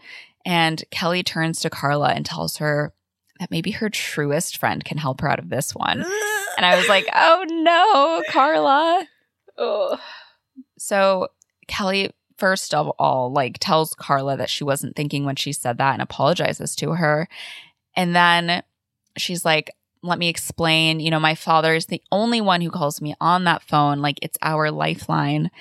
And 0.45 0.83
Kelly 0.91 1.23
turns 1.23 1.59
to 1.61 1.69
Carla 1.69 2.09
and 2.09 2.25
tells 2.25 2.57
her 2.57 2.93
that 3.39 3.51
maybe 3.51 3.71
her 3.71 3.89
truest 3.89 4.57
friend 4.57 4.83
can 4.83 4.97
help 4.97 5.21
her 5.21 5.29
out 5.29 5.39
of 5.39 5.49
this 5.49 5.73
one. 5.75 6.03
And 6.57 6.65
I 6.65 6.75
was 6.77 6.87
like, 6.87 7.07
oh 7.13 7.45
no, 7.49 8.23
Carla. 8.31 9.07
oh. 9.57 9.99
So 10.77 11.27
Kelly, 11.67 12.11
first 12.37 12.73
of 12.73 12.89
all, 12.99 13.31
like 13.31 13.57
tells 13.59 13.93
Carla 13.93 14.37
that 14.37 14.49
she 14.49 14.63
wasn't 14.63 14.95
thinking 14.95 15.25
when 15.25 15.35
she 15.35 15.51
said 15.53 15.77
that 15.77 15.93
and 15.93 16.01
apologizes 16.01 16.75
to 16.77 16.91
her. 16.91 17.27
And 17.95 18.15
then 18.15 18.63
she's 19.17 19.43
like, 19.43 19.71
let 20.01 20.19
me 20.19 20.29
explain. 20.29 20.99
You 20.99 21.11
know, 21.11 21.19
my 21.19 21.35
father 21.35 21.73
is 21.73 21.87
the 21.87 22.01
only 22.11 22.41
one 22.41 22.61
who 22.61 22.71
calls 22.71 23.01
me 23.01 23.15
on 23.19 23.43
that 23.43 23.63
phone. 23.63 23.99
Like, 24.01 24.19
it's 24.21 24.37
our 24.41 24.71
lifeline. 24.71 25.51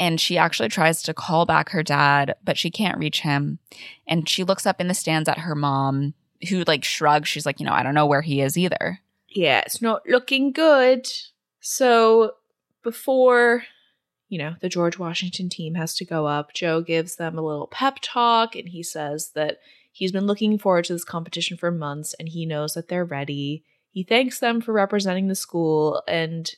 And 0.00 0.20
she 0.20 0.38
actually 0.38 0.68
tries 0.68 1.02
to 1.02 1.14
call 1.14 1.44
back 1.44 1.70
her 1.70 1.82
dad, 1.82 2.36
but 2.44 2.56
she 2.56 2.70
can't 2.70 2.98
reach 2.98 3.20
him. 3.20 3.58
And 4.06 4.28
she 4.28 4.44
looks 4.44 4.66
up 4.66 4.80
in 4.80 4.88
the 4.88 4.94
stands 4.94 5.28
at 5.28 5.38
her 5.38 5.54
mom, 5.54 6.14
who 6.48 6.62
like 6.64 6.84
shrugs. 6.84 7.28
She's 7.28 7.46
like, 7.46 7.58
you 7.58 7.66
know, 7.66 7.72
I 7.72 7.82
don't 7.82 7.94
know 7.94 8.06
where 8.06 8.22
he 8.22 8.40
is 8.40 8.56
either. 8.56 9.00
Yeah, 9.28 9.60
it's 9.66 9.82
not 9.82 10.06
looking 10.08 10.52
good. 10.52 11.08
So 11.60 12.34
before, 12.82 13.64
you 14.28 14.38
know, 14.38 14.54
the 14.60 14.68
George 14.68 14.98
Washington 14.98 15.48
team 15.48 15.74
has 15.74 15.94
to 15.96 16.04
go 16.04 16.26
up, 16.26 16.54
Joe 16.54 16.80
gives 16.80 17.16
them 17.16 17.36
a 17.36 17.42
little 17.42 17.66
pep 17.66 17.98
talk 18.00 18.54
and 18.54 18.68
he 18.68 18.82
says 18.82 19.32
that 19.34 19.58
he's 19.90 20.12
been 20.12 20.26
looking 20.26 20.58
forward 20.58 20.84
to 20.86 20.92
this 20.92 21.04
competition 21.04 21.56
for 21.56 21.70
months 21.70 22.14
and 22.20 22.28
he 22.28 22.46
knows 22.46 22.74
that 22.74 22.88
they're 22.88 23.04
ready. 23.04 23.64
He 23.98 24.04
thanks 24.04 24.38
them 24.38 24.60
for 24.60 24.70
representing 24.70 25.26
the 25.26 25.34
school 25.34 26.04
and 26.06 26.48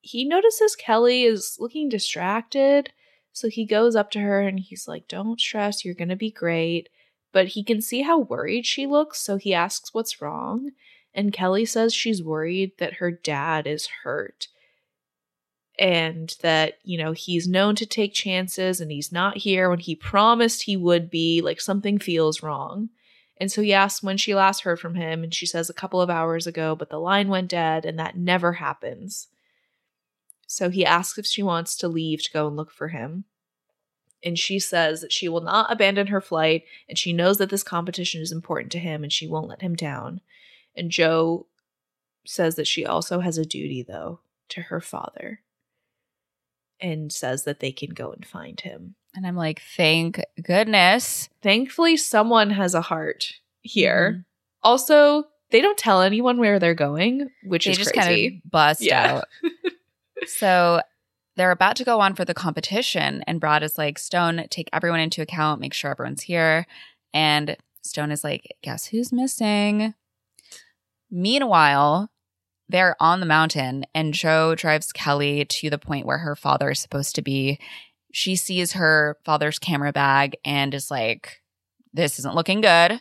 he 0.00 0.24
notices 0.24 0.74
Kelly 0.74 1.24
is 1.24 1.58
looking 1.60 1.90
distracted. 1.90 2.94
So 3.32 3.50
he 3.50 3.66
goes 3.66 3.94
up 3.94 4.10
to 4.12 4.20
her 4.20 4.40
and 4.40 4.58
he's 4.58 4.88
like, 4.88 5.06
Don't 5.06 5.38
stress, 5.38 5.84
you're 5.84 5.92
going 5.92 6.08
to 6.08 6.16
be 6.16 6.30
great. 6.30 6.88
But 7.34 7.48
he 7.48 7.62
can 7.62 7.82
see 7.82 8.00
how 8.00 8.20
worried 8.20 8.64
she 8.64 8.86
looks, 8.86 9.20
so 9.20 9.36
he 9.36 9.52
asks 9.52 9.92
what's 9.92 10.22
wrong. 10.22 10.70
And 11.12 11.30
Kelly 11.30 11.66
says 11.66 11.92
she's 11.92 12.22
worried 12.22 12.72
that 12.78 12.94
her 12.94 13.10
dad 13.10 13.66
is 13.66 13.88
hurt 14.02 14.48
and 15.78 16.34
that, 16.40 16.78
you 16.84 16.96
know, 16.96 17.12
he's 17.12 17.46
known 17.46 17.74
to 17.74 17.84
take 17.84 18.14
chances 18.14 18.80
and 18.80 18.90
he's 18.90 19.12
not 19.12 19.36
here 19.36 19.68
when 19.68 19.80
he 19.80 19.94
promised 19.94 20.62
he 20.62 20.78
would 20.78 21.10
be. 21.10 21.42
Like 21.42 21.60
something 21.60 21.98
feels 21.98 22.42
wrong. 22.42 22.88
And 23.44 23.52
so 23.52 23.60
he 23.60 23.74
asks 23.74 24.02
when 24.02 24.16
she 24.16 24.34
last 24.34 24.62
heard 24.62 24.80
from 24.80 24.94
him, 24.94 25.22
and 25.22 25.34
she 25.34 25.44
says 25.44 25.68
a 25.68 25.74
couple 25.74 26.00
of 26.00 26.08
hours 26.08 26.46
ago, 26.46 26.74
but 26.74 26.88
the 26.88 26.98
line 26.98 27.28
went 27.28 27.50
dead, 27.50 27.84
and 27.84 27.98
that 27.98 28.16
never 28.16 28.54
happens. 28.54 29.28
So 30.46 30.70
he 30.70 30.86
asks 30.86 31.18
if 31.18 31.26
she 31.26 31.42
wants 31.42 31.76
to 31.76 31.86
leave 31.86 32.22
to 32.22 32.32
go 32.32 32.46
and 32.46 32.56
look 32.56 32.70
for 32.70 32.88
him. 32.88 33.24
And 34.24 34.38
she 34.38 34.58
says 34.58 35.02
that 35.02 35.12
she 35.12 35.28
will 35.28 35.42
not 35.42 35.70
abandon 35.70 36.06
her 36.06 36.22
flight, 36.22 36.64
and 36.88 36.96
she 36.96 37.12
knows 37.12 37.36
that 37.36 37.50
this 37.50 37.62
competition 37.62 38.22
is 38.22 38.32
important 38.32 38.72
to 38.72 38.78
him, 38.78 39.02
and 39.02 39.12
she 39.12 39.28
won't 39.28 39.48
let 39.48 39.60
him 39.60 39.76
down. 39.76 40.22
And 40.74 40.90
Joe 40.90 41.44
says 42.24 42.54
that 42.54 42.66
she 42.66 42.86
also 42.86 43.20
has 43.20 43.36
a 43.36 43.44
duty, 43.44 43.82
though, 43.82 44.20
to 44.48 44.62
her 44.62 44.80
father, 44.80 45.42
and 46.80 47.12
says 47.12 47.44
that 47.44 47.60
they 47.60 47.72
can 47.72 47.90
go 47.90 48.10
and 48.10 48.24
find 48.24 48.58
him. 48.58 48.94
And 49.16 49.26
I'm 49.26 49.36
like, 49.36 49.62
thank 49.76 50.20
goodness. 50.42 51.28
Thankfully, 51.42 51.96
someone 51.96 52.50
has 52.50 52.74
a 52.74 52.80
heart 52.80 53.34
here. 53.62 54.10
Mm-hmm. 54.12 54.20
Also, 54.62 55.24
they 55.50 55.60
don't 55.60 55.78
tell 55.78 56.00
anyone 56.02 56.38
where 56.38 56.58
they're 56.58 56.74
going, 56.74 57.30
which 57.44 57.66
they 57.66 57.70
is 57.72 57.78
just 57.78 57.92
crazy. 57.92 58.30
kind 58.30 58.42
of 58.44 58.50
bust 58.50 58.80
Yeah. 58.80 59.20
out. 59.20 59.24
so 60.26 60.80
they're 61.36 61.50
about 61.52 61.76
to 61.76 61.84
go 61.84 62.00
on 62.00 62.14
for 62.14 62.24
the 62.24 62.34
competition, 62.34 63.22
and 63.26 63.40
Brad 63.40 63.62
is 63.62 63.76
like, 63.78 63.98
Stone, 63.98 64.46
take 64.50 64.68
everyone 64.72 65.00
into 65.00 65.22
account, 65.22 65.60
make 65.60 65.74
sure 65.74 65.90
everyone's 65.90 66.22
here. 66.22 66.66
And 67.12 67.56
Stone 67.82 68.10
is 68.10 68.24
like, 68.24 68.56
guess 68.62 68.86
who's 68.86 69.12
missing? 69.12 69.94
Meanwhile, 71.10 72.10
they're 72.68 72.96
on 73.00 73.20
the 73.20 73.26
mountain, 73.26 73.84
and 73.94 74.14
Joe 74.14 74.54
drives 74.54 74.92
Kelly 74.92 75.44
to 75.44 75.70
the 75.70 75.78
point 75.78 76.06
where 76.06 76.18
her 76.18 76.34
father 76.34 76.70
is 76.70 76.80
supposed 76.80 77.14
to 77.16 77.22
be. 77.22 77.58
She 78.16 78.36
sees 78.36 78.74
her 78.74 79.18
father's 79.24 79.58
camera 79.58 79.92
bag 79.92 80.36
and 80.44 80.72
is 80.72 80.88
like, 80.88 81.42
this 81.92 82.20
isn't 82.20 82.36
looking 82.36 82.60
good. 82.60 83.00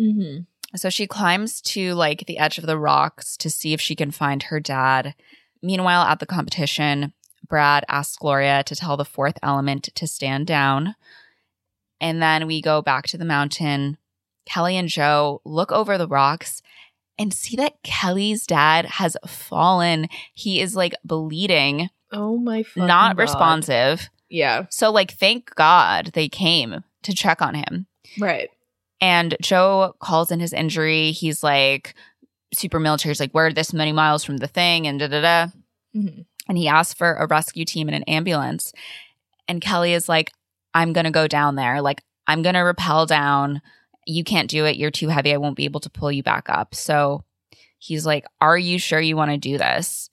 mm-hmm. 0.00 0.42
So 0.74 0.88
she 0.88 1.06
climbs 1.06 1.60
to 1.60 1.92
like 1.92 2.24
the 2.26 2.38
edge 2.38 2.56
of 2.56 2.64
the 2.64 2.78
rocks 2.78 3.36
to 3.36 3.50
see 3.50 3.74
if 3.74 3.80
she 3.80 3.94
can 3.94 4.10
find 4.10 4.44
her 4.44 4.58
dad. 4.60 5.14
Meanwhile, 5.62 6.02
at 6.06 6.18
the 6.18 6.26
competition, 6.26 7.12
Brad 7.46 7.84
asks 7.88 8.16
Gloria 8.16 8.64
to 8.64 8.74
tell 8.74 8.96
the 8.96 9.04
fourth 9.04 9.38
element 9.42 9.90
to 9.94 10.06
stand 10.06 10.46
down. 10.46 10.96
And 12.00 12.22
then 12.22 12.46
we 12.46 12.62
go 12.62 12.80
back 12.80 13.06
to 13.08 13.18
the 13.18 13.24
mountain. 13.26 13.98
Kelly 14.46 14.78
and 14.78 14.88
Joe 14.88 15.42
look 15.44 15.70
over 15.70 15.98
the 15.98 16.08
rocks 16.08 16.62
and 17.18 17.34
see 17.34 17.54
that 17.56 17.82
Kelly's 17.82 18.46
dad 18.46 18.86
has 18.86 19.16
fallen. 19.26 20.08
He 20.32 20.60
is 20.60 20.74
like 20.74 20.94
bleeding, 21.04 21.90
Oh 22.10 22.38
my 22.38 22.64
not 22.74 23.16
God. 23.16 23.22
responsive. 23.22 24.08
Yeah. 24.34 24.66
So, 24.68 24.90
like, 24.90 25.12
thank 25.12 25.54
God 25.54 26.10
they 26.12 26.28
came 26.28 26.82
to 27.04 27.14
check 27.14 27.40
on 27.40 27.54
him. 27.54 27.86
Right. 28.18 28.50
And 29.00 29.36
Joe 29.40 29.94
calls 30.00 30.32
in 30.32 30.40
his 30.40 30.52
injury. 30.52 31.12
He's 31.12 31.44
like, 31.44 31.94
super 32.52 32.80
military. 32.80 33.10
He's 33.10 33.20
like, 33.20 33.32
we're 33.32 33.52
this 33.52 33.72
many 33.72 33.92
miles 33.92 34.24
from 34.24 34.38
the 34.38 34.48
thing, 34.48 34.88
and 34.88 34.98
da 34.98 35.06
da 35.06 35.20
da. 35.20 35.46
Mhm. 35.96 36.24
And 36.48 36.58
he 36.58 36.66
asks 36.66 36.94
for 36.94 37.14
a 37.14 37.28
rescue 37.28 37.64
team 37.64 37.88
and 37.88 37.94
an 37.94 38.02
ambulance. 38.04 38.72
And 39.46 39.60
Kelly 39.60 39.92
is 39.92 40.08
like, 40.08 40.32
I'm 40.74 40.92
going 40.92 41.04
to 41.04 41.12
go 41.12 41.28
down 41.28 41.54
there. 41.54 41.80
Like, 41.80 42.02
I'm 42.26 42.42
going 42.42 42.56
to 42.56 42.60
rappel 42.60 43.06
down. 43.06 43.62
You 44.04 44.24
can't 44.24 44.50
do 44.50 44.64
it. 44.64 44.76
You're 44.76 44.90
too 44.90 45.08
heavy. 45.08 45.32
I 45.32 45.36
won't 45.36 45.56
be 45.56 45.64
able 45.64 45.80
to 45.80 45.90
pull 45.90 46.10
you 46.10 46.24
back 46.24 46.48
up. 46.48 46.74
So 46.74 47.22
he's 47.78 48.04
like, 48.04 48.24
Are 48.40 48.58
you 48.58 48.80
sure 48.80 49.00
you 49.00 49.16
want 49.16 49.30
to 49.30 49.38
do 49.38 49.58
this? 49.58 50.10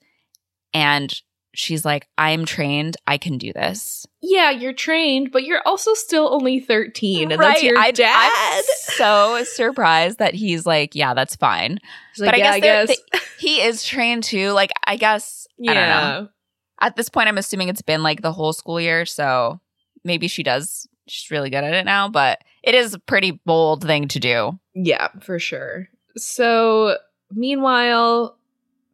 And 0.72 1.12
she's 1.54 1.84
like, 1.84 2.08
I'm 2.18 2.44
trained. 2.44 2.96
I 3.06 3.18
can 3.18 3.38
do 3.38 3.52
this. 3.52 4.06
Yeah, 4.20 4.50
you're 4.50 4.72
trained, 4.72 5.32
but 5.32 5.44
you're 5.44 5.62
also 5.66 5.94
still 5.94 6.32
only 6.32 6.60
13, 6.60 7.32
and 7.32 7.40
that's 7.42 7.62
your 7.62 7.78
I- 7.78 7.90
dad. 7.90 8.30
I'm 8.34 8.64
so 8.96 9.44
surprised 9.44 10.18
that 10.18 10.34
he's 10.34 10.64
like, 10.66 10.94
Yeah, 10.94 11.14
that's 11.14 11.36
fine. 11.36 11.78
Like, 12.18 12.28
but 12.28 12.34
I 12.34 12.38
guess, 12.38 12.54
I 12.54 12.60
they're- 12.60 13.20
He 13.38 13.60
is 13.62 13.84
trained 13.84 14.24
too. 14.24 14.50
Like, 14.52 14.70
I 14.86 14.96
guess, 14.96 15.46
I 15.68 15.74
don't 15.74 15.88
know. 15.88 15.88
yeah. 15.90 16.26
At 16.80 16.96
this 16.96 17.08
point, 17.08 17.28
I'm 17.28 17.38
assuming 17.38 17.68
it's 17.68 17.82
been 17.82 18.02
like 18.02 18.22
the 18.22 18.32
whole 18.32 18.52
school 18.52 18.80
year. 18.80 19.04
So 19.06 19.60
maybe 20.04 20.28
she 20.28 20.42
does. 20.42 20.88
She's 21.08 21.30
really 21.30 21.50
good 21.50 21.64
at 21.64 21.74
it 21.74 21.84
now, 21.84 22.08
but 22.08 22.40
it 22.62 22.74
is 22.74 22.94
a 22.94 22.98
pretty 22.98 23.40
bold 23.44 23.84
thing 23.84 24.08
to 24.08 24.20
do. 24.20 24.58
Yeah, 24.74 25.08
for 25.20 25.38
sure. 25.38 25.88
So, 26.16 26.96
meanwhile, 27.32 28.36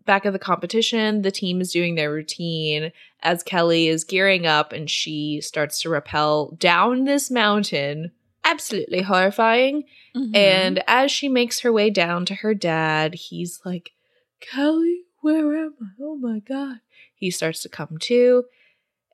back 0.09 0.27
at 0.27 0.33
the 0.33 0.39
competition, 0.39 1.23
the 1.23 1.31
team 1.31 1.61
is 1.61 1.71
doing 1.71 1.95
their 1.95 2.11
routine 2.11 2.91
as 3.23 3.45
Kelly 3.45 3.87
is 3.87 4.03
gearing 4.03 4.47
up 4.47 4.73
and 4.73 4.91
she 4.91 5.41
starts 5.41 5.81
to 5.83 5.91
rappel 5.91 6.57
down 6.59 7.05
this 7.05 7.31
mountain. 7.31 8.11
Absolutely 8.43 9.03
horrifying. 9.03 9.85
Mm-hmm. 10.17 10.35
And 10.35 10.83
as 10.89 11.13
she 11.13 11.29
makes 11.29 11.61
her 11.61 11.71
way 11.71 11.91
down 11.91 12.25
to 12.25 12.35
her 12.37 12.55
dad, 12.55 13.15
he's 13.15 13.61
like, 13.65 13.93
Kelly, 14.41 15.03
where 15.21 15.55
am 15.55 15.75
I? 15.81 16.03
Oh 16.03 16.17
my 16.17 16.39
God. 16.39 16.79
He 17.15 17.31
starts 17.31 17.63
to 17.63 17.69
come 17.69 17.99
to, 18.03 18.45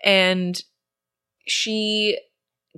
and 0.02 0.62
she 1.46 2.18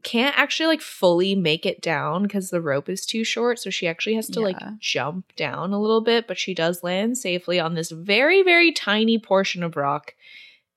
can't 0.02 0.38
actually 0.38 0.66
like 0.66 0.82
fully 0.82 1.34
make 1.34 1.64
it 1.64 1.80
down 1.80 2.24
because 2.24 2.50
the 2.50 2.60
rope 2.60 2.88
is 2.88 3.06
too 3.06 3.24
short. 3.24 3.58
So 3.58 3.70
she 3.70 3.88
actually 3.88 4.14
has 4.16 4.28
to 4.28 4.40
like 4.40 4.58
jump 4.78 5.34
down 5.36 5.72
a 5.72 5.80
little 5.80 6.02
bit, 6.02 6.26
but 6.28 6.38
she 6.38 6.54
does 6.54 6.82
land 6.82 7.16
safely 7.16 7.58
on 7.58 7.74
this 7.74 7.90
very, 7.90 8.42
very 8.42 8.72
tiny 8.72 9.18
portion 9.18 9.62
of 9.62 9.76
rock. 9.76 10.14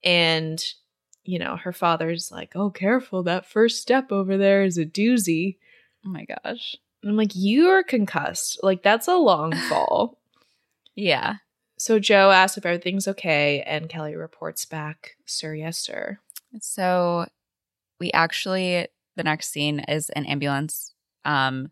And, 0.03 0.63
you 1.23 1.37
know, 1.37 1.57
her 1.57 1.73
father's 1.73 2.31
like, 2.31 2.55
oh, 2.55 2.69
careful. 2.69 3.23
That 3.23 3.45
first 3.45 3.81
step 3.81 4.11
over 4.11 4.37
there 4.37 4.63
is 4.63 4.77
a 4.77 4.85
doozy. 4.85 5.57
oh 6.05 6.09
my 6.09 6.25
gosh. 6.25 6.77
And 7.01 7.11
I'm 7.11 7.17
like, 7.17 7.35
you 7.35 7.67
are 7.67 7.83
concussed. 7.83 8.59
Like, 8.63 8.83
that's 8.83 9.07
a 9.07 9.17
long 9.17 9.51
fall. 9.69 10.17
Yeah. 10.95 11.35
so 11.77 11.99
Joe 11.99 12.31
asks 12.31 12.57
if 12.57 12.65
everything's 12.65 13.07
okay, 13.07 13.61
and 13.65 13.89
Kelly 13.89 14.15
reports 14.15 14.65
back, 14.65 15.15
Sir, 15.25 15.55
yes, 15.55 15.77
sir. 15.77 16.19
So 16.61 17.25
we 17.99 18.11
actually, 18.11 18.87
the 19.19 19.23
next 19.25 19.51
scene 19.51 19.81
is 19.81 20.09
an 20.11 20.25
ambulance. 20.25 20.93
Um, 21.25 21.71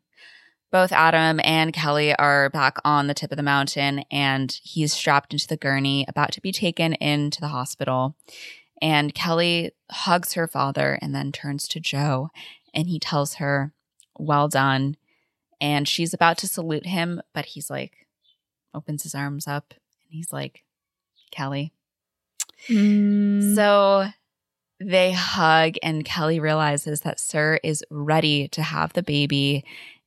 both 0.70 0.92
Adam 0.92 1.40
and 1.46 1.72
Kelly 1.72 2.14
are 2.14 2.50
back 2.50 2.78
on 2.84 3.08
the 3.08 3.14
tip 3.14 3.32
of 3.32 3.38
the 3.38 3.44
mountain, 3.44 4.04
and 4.12 4.52
he's 4.62 4.92
strapped 4.92 5.32
into 5.32 5.48
the 5.48 5.56
gurney, 5.56 6.06
about 6.10 6.34
to 6.34 6.42
be 6.42 6.52
taken 6.52 6.94
into 6.96 7.40
the 7.40 7.48
hospital. 7.48 8.18
And 8.82 9.16
Kelly 9.16 9.72
hugs 9.90 10.34
her 10.34 10.46
father 10.46 11.00
and 11.02 11.16
then 11.16 11.32
turns 11.32 11.70
to 11.70 11.80
Joe, 11.80 12.30
and 12.74 12.90
he 12.90 13.00
tells 13.00 13.36
her, 13.36 13.72
Well 14.20 14.50
done. 14.50 14.98
And 15.62 15.88
she's 15.88 16.14
about 16.14 16.38
to 16.40 16.48
salute 16.48 16.86
him, 16.86 17.22
but 17.34 17.46
he's 17.46 17.70
like, 17.70 18.06
opens 18.74 19.04
his 19.04 19.16
arms 19.16 19.48
up, 19.48 19.74
and 19.74 20.12
he's 20.12 20.34
like, 20.34 20.64
Kelly. 21.32 21.72
So, 22.68 23.56
So 23.56 24.08
they 24.80 25.12
hug, 25.12 25.76
and 25.82 26.06
Kelly 26.06 26.40
realizes 26.40 27.02
that 27.02 27.20
Sir 27.20 27.60
is 27.64 27.84
ready 27.90 28.48
to 28.50 28.62
have 28.62 28.94
the 28.94 29.04
baby. 29.04 29.66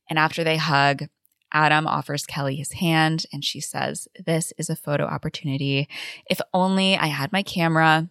And 0.09 0.17
after 0.17 0.43
they 0.43 0.57
hug, 0.57 1.07
Adam 1.51 1.85
offers 1.85 2.25
Kelly 2.25 2.55
his 2.55 2.73
hand, 2.73 3.25
and 3.33 3.43
she 3.43 3.59
says, 3.59 4.07
This 4.25 4.53
is 4.57 4.69
a 4.69 4.75
photo 4.75 5.05
opportunity. 5.05 5.89
If 6.29 6.39
only 6.53 6.95
I 6.95 7.07
had 7.07 7.33
my 7.33 7.43
camera, 7.43 8.09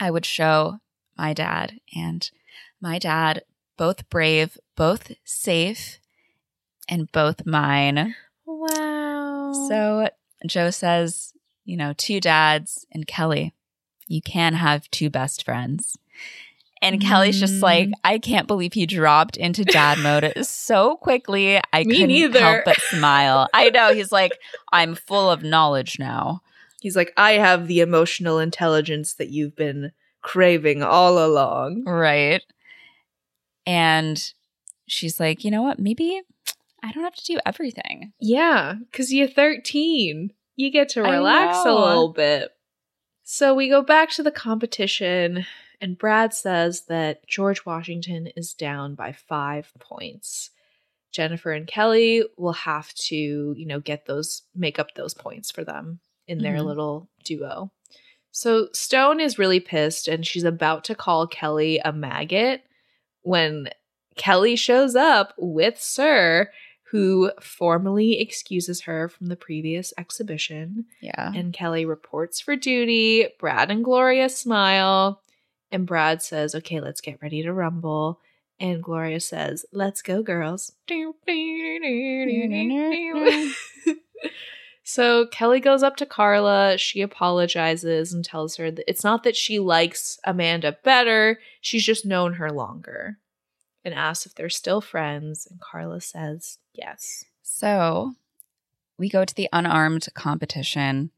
I 0.00 0.10
would 0.10 0.24
show 0.24 0.78
my 1.16 1.34
dad 1.34 1.80
and 1.94 2.30
my 2.80 2.98
dad, 2.98 3.42
both 3.76 4.08
brave, 4.08 4.56
both 4.76 5.12
safe, 5.24 5.98
and 6.88 7.10
both 7.12 7.44
mine. 7.44 8.14
wow. 8.46 9.52
So 9.68 10.08
Joe 10.46 10.70
says, 10.70 11.34
you 11.64 11.76
know, 11.76 11.92
two 11.96 12.20
dads 12.20 12.86
and 12.92 13.06
Kelly, 13.06 13.52
you 14.08 14.20
can 14.22 14.54
have 14.54 14.90
two 14.90 15.10
best 15.10 15.44
friends. 15.44 15.96
And 16.80 17.00
Kelly's 17.00 17.40
just 17.40 17.54
Mm. 17.54 17.62
like, 17.62 17.88
I 18.04 18.18
can't 18.18 18.46
believe 18.46 18.72
he 18.72 18.86
dropped 18.86 19.36
into 19.36 19.64
dad 19.64 19.98
mode 20.02 20.32
so 20.46 20.96
quickly. 20.96 21.56
I 21.72 21.82
Me 21.84 21.84
couldn't 21.86 22.08
neither. 22.08 22.38
help 22.40 22.64
but 22.64 22.80
smile. 22.80 23.48
I 23.52 23.70
know. 23.70 23.92
He's 23.94 24.12
like, 24.12 24.38
I'm 24.72 24.94
full 24.94 25.28
of 25.30 25.42
knowledge 25.42 25.98
now. 25.98 26.40
he's 26.80 26.94
like, 26.94 27.12
I 27.16 27.32
have 27.32 27.66
the 27.66 27.80
emotional 27.80 28.38
intelligence 28.38 29.14
that 29.14 29.30
you've 29.30 29.56
been 29.56 29.90
craving 30.22 30.82
all 30.84 31.18
along. 31.24 31.82
Right. 31.84 32.42
And 33.66 34.32
she's 34.86 35.18
like, 35.20 35.44
you 35.44 35.50
know 35.50 35.62
what? 35.62 35.78
Maybe 35.78 36.20
I 36.82 36.92
don't 36.92 37.02
have 37.04 37.14
to 37.16 37.24
do 37.24 37.38
everything. 37.44 38.12
Yeah, 38.20 38.74
because 38.90 39.12
you're 39.12 39.26
13. 39.28 40.32
You 40.56 40.70
get 40.70 40.90
to 40.90 41.02
relax 41.02 41.58
a 41.66 41.72
little 41.74 42.12
bit. 42.12 42.50
So 43.30 43.54
we 43.54 43.68
go 43.68 43.82
back 43.82 44.08
to 44.12 44.22
the 44.22 44.30
competition, 44.30 45.44
and 45.82 45.98
Brad 45.98 46.32
says 46.32 46.86
that 46.86 47.26
George 47.26 47.66
Washington 47.66 48.28
is 48.28 48.54
down 48.54 48.94
by 48.94 49.12
five 49.12 49.70
points. 49.78 50.48
Jennifer 51.12 51.52
and 51.52 51.66
Kelly 51.66 52.24
will 52.38 52.54
have 52.54 52.94
to, 52.94 53.14
you 53.54 53.66
know, 53.66 53.80
get 53.80 54.06
those, 54.06 54.44
make 54.54 54.78
up 54.78 54.94
those 54.94 55.12
points 55.12 55.50
for 55.50 55.62
them 55.62 56.00
in 56.26 56.38
their 56.38 56.56
Mhm. 56.56 56.64
little 56.64 57.10
duo. 57.22 57.70
So 58.30 58.70
Stone 58.72 59.20
is 59.20 59.38
really 59.38 59.60
pissed 59.60 60.08
and 60.08 60.26
she's 60.26 60.44
about 60.44 60.84
to 60.84 60.94
call 60.94 61.26
Kelly 61.26 61.80
a 61.84 61.92
maggot 61.92 62.62
when 63.20 63.68
Kelly 64.16 64.56
shows 64.56 64.96
up 64.96 65.34
with 65.36 65.78
Sir, 65.78 66.50
who 66.90 67.30
formally 67.40 68.18
excuses 68.18 68.82
her 68.82 69.08
from 69.08 69.26
the 69.26 69.36
previous 69.36 69.92
exhibition. 69.98 70.86
Yeah. 71.00 71.32
And 71.34 71.52
Kelly 71.52 71.84
reports 71.84 72.40
for 72.40 72.56
duty. 72.56 73.28
Brad 73.38 73.70
and 73.70 73.84
Gloria 73.84 74.28
smile. 74.28 75.22
And 75.70 75.86
Brad 75.86 76.22
says, 76.22 76.54
Okay, 76.54 76.80
let's 76.80 77.02
get 77.02 77.20
ready 77.22 77.42
to 77.42 77.52
rumble. 77.52 78.20
And 78.58 78.82
Gloria 78.82 79.20
says, 79.20 79.66
Let's 79.70 80.00
go, 80.00 80.22
girls. 80.22 80.72
so 84.82 85.26
Kelly 85.26 85.60
goes 85.60 85.82
up 85.82 85.96
to 85.96 86.06
Carla. 86.06 86.78
She 86.78 87.02
apologizes 87.02 88.14
and 88.14 88.24
tells 88.24 88.56
her 88.56 88.70
that 88.70 88.88
it's 88.88 89.04
not 89.04 89.24
that 89.24 89.36
she 89.36 89.58
likes 89.58 90.18
Amanda 90.24 90.78
better, 90.82 91.38
she's 91.60 91.84
just 91.84 92.06
known 92.06 92.34
her 92.34 92.50
longer. 92.50 93.18
And 93.88 93.98
asks 93.98 94.26
if 94.26 94.34
they're 94.34 94.50
still 94.50 94.80
friends. 94.80 95.46
And 95.50 95.58
Carla 95.60 96.00
says, 96.00 96.58
Yes. 96.74 97.24
So 97.42 98.14
we 98.98 99.08
go 99.08 99.24
to 99.24 99.34
the 99.34 99.48
unarmed 99.52 100.08
competition, 100.14 101.10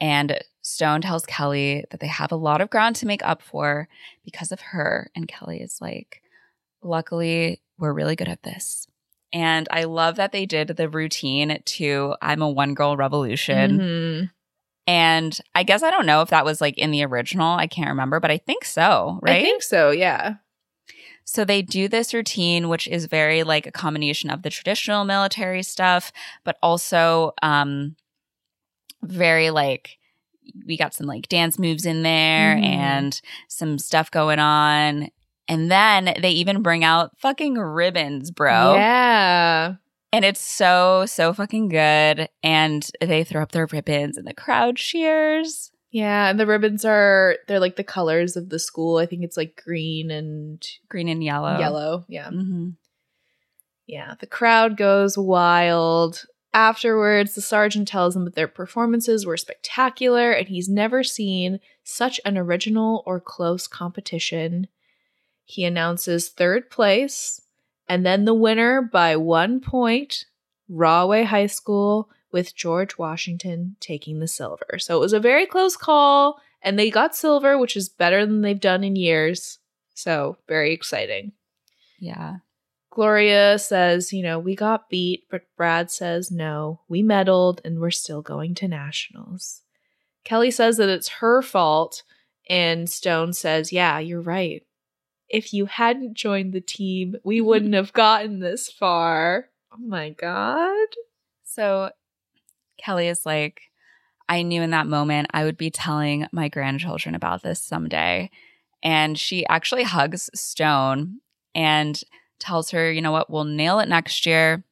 and 0.00 0.38
Stone 0.62 1.00
tells 1.00 1.24
Kelly 1.24 1.84
that 1.90 2.00
they 2.00 2.06
have 2.08 2.30
a 2.30 2.36
lot 2.36 2.60
of 2.60 2.68
ground 2.68 2.96
to 2.96 3.06
make 3.06 3.24
up 3.24 3.40
for 3.42 3.88
because 4.24 4.52
of 4.52 4.60
her. 4.60 5.10
And 5.16 5.26
Kelly 5.26 5.60
is 5.62 5.80
like, 5.80 6.20
Luckily, 6.82 7.60
we're 7.78 7.92
really 7.92 8.14
good 8.16 8.28
at 8.28 8.42
this. 8.42 8.86
And 9.32 9.66
I 9.70 9.84
love 9.84 10.16
that 10.16 10.32
they 10.32 10.46
did 10.46 10.68
the 10.68 10.88
routine 10.88 11.60
to 11.64 12.14
I'm 12.22 12.42
a 12.42 12.50
one 12.50 12.74
girl 12.74 12.96
revolution. 12.96 13.78
Mhm. 13.78 14.30
And 14.86 15.38
I 15.54 15.64
guess 15.64 15.82
I 15.82 15.90
don't 15.90 16.06
know 16.06 16.22
if 16.22 16.30
that 16.30 16.46
was 16.46 16.60
like 16.62 16.78
in 16.78 16.90
the 16.92 17.04
original. 17.04 17.52
I 17.54 17.66
can't 17.66 17.90
remember, 17.90 18.20
but 18.20 18.30
I 18.30 18.38
think 18.38 18.64
so, 18.64 19.18
right? 19.22 19.36
I 19.36 19.42
think 19.42 19.62
so, 19.62 19.90
yeah. 19.90 20.36
So 21.30 21.44
they 21.44 21.60
do 21.60 21.88
this 21.88 22.14
routine, 22.14 22.70
which 22.70 22.88
is 22.88 23.04
very 23.04 23.42
like 23.42 23.66
a 23.66 23.70
combination 23.70 24.30
of 24.30 24.40
the 24.40 24.48
traditional 24.48 25.04
military 25.04 25.62
stuff, 25.62 26.10
but 26.42 26.56
also 26.62 27.32
um, 27.42 27.96
very 29.02 29.50
like 29.50 29.98
we 30.66 30.78
got 30.78 30.94
some 30.94 31.06
like 31.06 31.28
dance 31.28 31.58
moves 31.58 31.84
in 31.84 32.02
there 32.02 32.56
Mhm. 32.56 32.64
and 32.64 33.20
some 33.46 33.78
stuff 33.78 34.10
going 34.10 34.38
on. 34.38 35.08
And 35.46 35.70
then 35.70 36.14
they 36.18 36.30
even 36.30 36.62
bring 36.62 36.82
out 36.82 37.10
fucking 37.18 37.54
ribbons, 37.58 38.30
bro. 38.30 38.74
Yeah. 38.76 39.74
And 40.10 40.24
it's 40.24 40.40
so, 40.40 41.04
so 41.06 41.34
fucking 41.34 41.68
good. 41.68 42.30
And 42.42 42.90
they 43.02 43.22
throw 43.22 43.42
up 43.42 43.52
their 43.52 43.66
ribbons 43.66 44.16
and 44.16 44.26
the 44.26 44.32
crowd 44.32 44.76
cheers. 44.76 45.70
Yeah, 45.90 46.28
and 46.28 46.38
the 46.38 46.46
ribbons 46.46 46.84
are 46.84 47.36
they're 47.46 47.60
like 47.60 47.76
the 47.76 47.84
colors 47.84 48.36
of 48.36 48.50
the 48.50 48.58
school. 48.58 48.98
I 48.98 49.06
think 49.06 49.24
it's 49.24 49.36
like 49.36 49.60
green 49.64 50.10
and 50.10 50.64
Green 50.88 51.08
and 51.08 51.24
yellow. 51.24 51.58
yellow. 51.58 52.04
Yeah. 52.08 52.28
hmm 52.28 52.70
Yeah. 53.86 54.14
The 54.20 54.26
crowd 54.26 54.76
goes 54.76 55.16
wild. 55.16 56.24
Afterwards, 56.54 57.34
the 57.34 57.40
sergeant 57.42 57.88
tells 57.88 58.14
them 58.14 58.24
that 58.24 58.34
their 58.34 58.48
performances 58.48 59.24
were 59.26 59.36
spectacular 59.36 60.32
and 60.32 60.48
he's 60.48 60.68
never 60.68 61.04
seen 61.04 61.60
such 61.84 62.20
an 62.24 62.38
original 62.38 63.02
or 63.06 63.20
close 63.20 63.66
competition. 63.66 64.66
He 65.44 65.64
announces 65.64 66.28
third 66.28 66.70
place 66.70 67.40
and 67.88 68.04
then 68.04 68.24
the 68.24 68.34
winner 68.34 68.82
by 68.82 69.16
one 69.16 69.60
point 69.60 70.24
Rahway 70.68 71.24
High 71.24 71.46
School 71.46 72.10
with 72.32 72.54
George 72.54 72.98
Washington 72.98 73.76
taking 73.80 74.20
the 74.20 74.28
silver. 74.28 74.78
So 74.78 74.96
it 74.96 75.00
was 75.00 75.12
a 75.12 75.20
very 75.20 75.46
close 75.46 75.76
call 75.76 76.40
and 76.62 76.78
they 76.78 76.90
got 76.90 77.14
silver, 77.14 77.56
which 77.58 77.76
is 77.76 77.88
better 77.88 78.26
than 78.26 78.42
they've 78.42 78.58
done 78.58 78.84
in 78.84 78.96
years. 78.96 79.58
So 79.94 80.38
very 80.46 80.72
exciting. 80.72 81.32
Yeah. 81.98 82.36
Gloria 82.90 83.58
says, 83.58 84.12
you 84.12 84.22
know, 84.22 84.38
we 84.38 84.56
got 84.56 84.88
beat, 84.88 85.24
but 85.30 85.42
Brad 85.56 85.90
says, 85.90 86.30
no, 86.30 86.80
we 86.88 87.02
medaled 87.02 87.60
and 87.64 87.78
we're 87.78 87.90
still 87.90 88.22
going 88.22 88.54
to 88.56 88.68
nationals. 88.68 89.62
Kelly 90.24 90.50
says 90.50 90.78
that 90.78 90.88
it's 90.88 91.08
her 91.08 91.40
fault, 91.42 92.02
and 92.48 92.90
Stone 92.90 93.34
says, 93.34 93.72
yeah, 93.72 93.98
you're 93.98 94.20
right. 94.20 94.62
If 95.28 95.52
you 95.54 95.66
hadn't 95.66 96.14
joined 96.14 96.52
the 96.52 96.60
team, 96.60 97.16
we 97.22 97.40
wouldn't 97.40 97.74
have 97.80 97.92
gotten 97.92 98.40
this 98.40 98.70
far. 98.70 99.50
Oh 99.72 99.78
my 99.78 100.10
God. 100.10 100.88
So 101.44 101.90
Kelly 102.78 103.08
is 103.08 103.26
like, 103.26 103.62
I 104.28 104.42
knew 104.42 104.62
in 104.62 104.70
that 104.70 104.86
moment 104.86 105.28
I 105.32 105.44
would 105.44 105.56
be 105.56 105.70
telling 105.70 106.26
my 106.32 106.48
grandchildren 106.48 107.14
about 107.14 107.42
this 107.42 107.62
someday. 107.62 108.30
And 108.82 109.18
she 109.18 109.46
actually 109.46 109.84
hugs 109.84 110.30
Stone 110.34 111.20
and 111.54 112.00
tells 112.38 112.70
her, 112.70 112.92
you 112.92 113.02
know 113.02 113.12
what, 113.12 113.30
we'll 113.30 113.44
nail 113.44 113.80
it 113.80 113.88
next 113.88 114.26
year. 114.26 114.64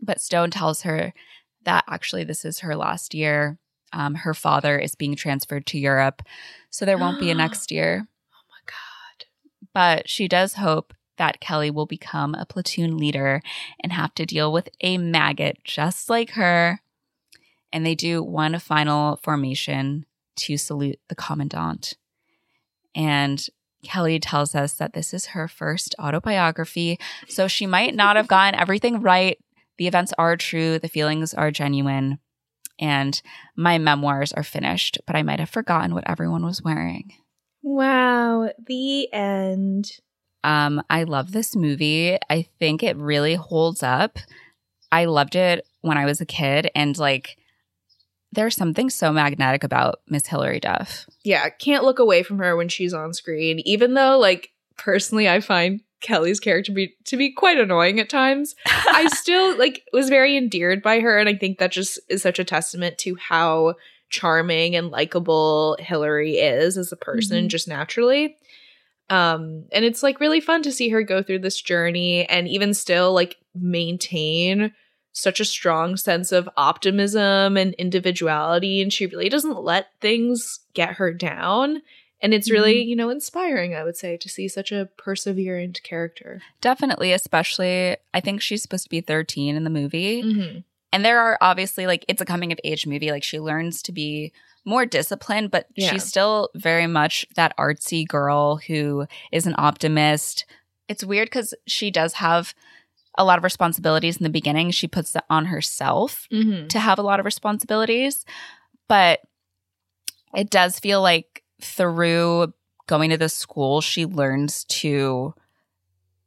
But 0.00 0.20
Stone 0.20 0.50
tells 0.50 0.82
her 0.82 1.12
that 1.64 1.84
actually 1.88 2.24
this 2.24 2.44
is 2.44 2.60
her 2.60 2.74
last 2.76 3.14
year. 3.14 3.58
Um, 3.92 4.16
her 4.16 4.34
father 4.34 4.78
is 4.78 4.94
being 4.94 5.16
transferred 5.16 5.66
to 5.66 5.78
Europe. 5.78 6.22
So 6.70 6.84
there 6.84 6.98
won't 6.98 7.20
be 7.20 7.30
a 7.30 7.34
next 7.36 7.70
year. 7.70 8.06
Oh 8.32 8.46
my 8.48 8.60
God. 8.66 9.26
But 9.72 10.08
she 10.08 10.28
does 10.28 10.54
hope 10.54 10.94
that 11.18 11.40
Kelly 11.40 11.70
will 11.70 11.86
become 11.86 12.34
a 12.34 12.46
platoon 12.46 12.96
leader 12.96 13.42
and 13.82 13.92
have 13.92 14.14
to 14.14 14.26
deal 14.26 14.52
with 14.52 14.68
a 14.80 14.98
maggot 14.98 15.58
just 15.64 16.08
like 16.08 16.30
her. 16.30 16.80
And 17.72 17.84
they 17.84 17.94
do 17.94 18.22
one 18.22 18.58
final 18.58 19.16
formation 19.22 20.06
to 20.36 20.56
salute 20.56 20.98
the 21.08 21.14
commandant. 21.14 21.94
And 22.94 23.44
Kelly 23.84 24.18
tells 24.18 24.54
us 24.54 24.74
that 24.74 24.92
this 24.92 25.14
is 25.14 25.26
her 25.26 25.48
first 25.48 25.94
autobiography. 26.00 26.98
So 27.28 27.46
she 27.46 27.66
might 27.66 27.94
not 27.94 28.16
have 28.16 28.28
gotten 28.28 28.58
everything 28.58 29.00
right. 29.02 29.38
The 29.76 29.86
events 29.86 30.12
are 30.18 30.36
true, 30.36 30.78
the 30.78 30.88
feelings 30.88 31.32
are 31.34 31.52
genuine, 31.52 32.18
and 32.80 33.20
my 33.56 33.78
memoirs 33.78 34.32
are 34.32 34.42
finished, 34.42 34.98
but 35.06 35.14
I 35.14 35.22
might 35.22 35.38
have 35.38 35.50
forgotten 35.50 35.94
what 35.94 36.08
everyone 36.08 36.44
was 36.44 36.62
wearing. 36.62 37.12
Wow. 37.62 38.50
The 38.66 39.12
end. 39.12 39.92
Um, 40.42 40.82
I 40.90 41.04
love 41.04 41.30
this 41.30 41.54
movie. 41.54 42.18
I 42.28 42.48
think 42.58 42.82
it 42.82 42.96
really 42.96 43.34
holds 43.34 43.82
up. 43.82 44.18
I 44.90 45.04
loved 45.04 45.36
it 45.36 45.66
when 45.82 45.98
I 45.98 46.04
was 46.04 46.20
a 46.20 46.26
kid, 46.26 46.70
and 46.74 46.96
like, 46.98 47.36
there's 48.32 48.56
something 48.56 48.90
so 48.90 49.12
magnetic 49.12 49.64
about 49.64 50.00
Miss 50.08 50.26
Hilary 50.26 50.60
Duff. 50.60 51.06
Yeah, 51.24 51.48
can't 51.48 51.84
look 51.84 51.98
away 51.98 52.22
from 52.22 52.38
her 52.38 52.56
when 52.56 52.68
she's 52.68 52.92
on 52.94 53.12
screen, 53.14 53.60
even 53.60 53.94
though, 53.94 54.18
like, 54.18 54.50
personally, 54.76 55.28
I 55.28 55.40
find 55.40 55.80
Kelly's 56.00 56.38
character 56.38 56.72
be 56.72 56.94
to 57.06 57.16
be 57.16 57.32
quite 57.32 57.58
annoying 57.58 57.98
at 57.98 58.08
times. 58.08 58.54
I 58.66 59.08
still 59.14 59.56
like 59.58 59.82
was 59.92 60.08
very 60.08 60.36
endeared 60.36 60.82
by 60.82 61.00
her, 61.00 61.18
and 61.18 61.28
I 61.28 61.34
think 61.34 61.58
that 61.58 61.72
just 61.72 61.98
is 62.08 62.22
such 62.22 62.38
a 62.38 62.44
testament 62.44 62.98
to 62.98 63.16
how 63.16 63.74
charming 64.10 64.76
and 64.76 64.90
likable 64.90 65.76
Hilary 65.80 66.36
is 66.38 66.78
as 66.78 66.92
a 66.92 66.96
person, 66.96 67.46
Mhm. 67.46 67.48
just 67.48 67.66
naturally. 67.66 68.36
Um, 69.10 69.64
and 69.72 69.84
it's 69.84 70.02
like 70.02 70.20
really 70.20 70.40
fun 70.40 70.62
to 70.62 70.72
see 70.72 70.90
her 70.90 71.02
go 71.02 71.22
through 71.22 71.40
this 71.40 71.60
journey 71.60 72.26
and 72.26 72.46
even 72.46 72.74
still 72.74 73.12
like 73.12 73.36
maintain 73.54 74.72
such 75.18 75.40
a 75.40 75.44
strong 75.44 75.96
sense 75.96 76.32
of 76.32 76.48
optimism 76.56 77.56
and 77.56 77.74
individuality. 77.74 78.80
And 78.80 78.92
she 78.92 79.06
really 79.06 79.28
doesn't 79.28 79.62
let 79.62 79.88
things 80.00 80.60
get 80.74 80.94
her 80.94 81.12
down. 81.12 81.82
And 82.20 82.34
it's 82.34 82.50
really, 82.50 82.82
you 82.82 82.96
know, 82.96 83.10
inspiring, 83.10 83.74
I 83.74 83.84
would 83.84 83.96
say, 83.96 84.16
to 84.16 84.28
see 84.28 84.48
such 84.48 84.72
a 84.72 84.88
perseverant 84.98 85.82
character. 85.82 86.42
Definitely, 86.60 87.12
especially, 87.12 87.96
I 88.12 88.20
think 88.20 88.40
she's 88.40 88.62
supposed 88.62 88.84
to 88.84 88.90
be 88.90 89.00
13 89.00 89.54
in 89.54 89.64
the 89.64 89.70
movie. 89.70 90.22
Mm-hmm. 90.22 90.58
And 90.92 91.04
there 91.04 91.20
are 91.20 91.38
obviously 91.40 91.86
like 91.86 92.04
it's 92.08 92.22
a 92.22 92.24
coming 92.26 92.50
of 92.50 92.58
age 92.64 92.86
movie. 92.86 93.10
Like 93.10 93.22
she 93.22 93.38
learns 93.38 93.82
to 93.82 93.92
be 93.92 94.32
more 94.64 94.84
disciplined, 94.86 95.50
but 95.50 95.66
Yeah. 95.76 95.90
she's 95.90 96.04
still 96.04 96.50
very 96.54 96.86
much 96.86 97.26
that 97.36 97.56
artsy 97.56 98.06
girl 98.06 98.56
who 98.56 99.06
is 99.30 99.46
an 99.46 99.54
optimist. 99.56 100.44
It's 100.88 101.04
weird 101.04 101.26
because 101.26 101.54
she 101.66 101.90
does 101.90 102.14
have 102.14 102.54
a 103.18 103.24
lot 103.24 103.36
of 103.36 103.44
responsibilities 103.44 104.16
in 104.16 104.22
the 104.24 104.30
beginning. 104.30 104.70
She 104.70 104.88
puts 104.88 105.14
it 105.14 105.24
on 105.28 105.46
herself 105.46 106.26
Mm-hmm. 106.32 106.68
to 106.68 106.78
have 106.78 106.98
a 106.98 107.02
lot 107.02 107.20
of 107.20 107.26
responsibilities, 107.26 108.24
but 108.88 109.20
it 110.34 110.48
does 110.50 110.78
feel 110.78 111.02
like 111.02 111.42
through 111.60 112.54
going 112.86 113.10
to 113.10 113.18
the 113.18 113.28
school, 113.28 113.80
she 113.82 114.06
learns 114.06 114.64
to 114.64 115.34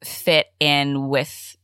fit 0.03 0.47
in 0.59 1.07
with 1.09 1.55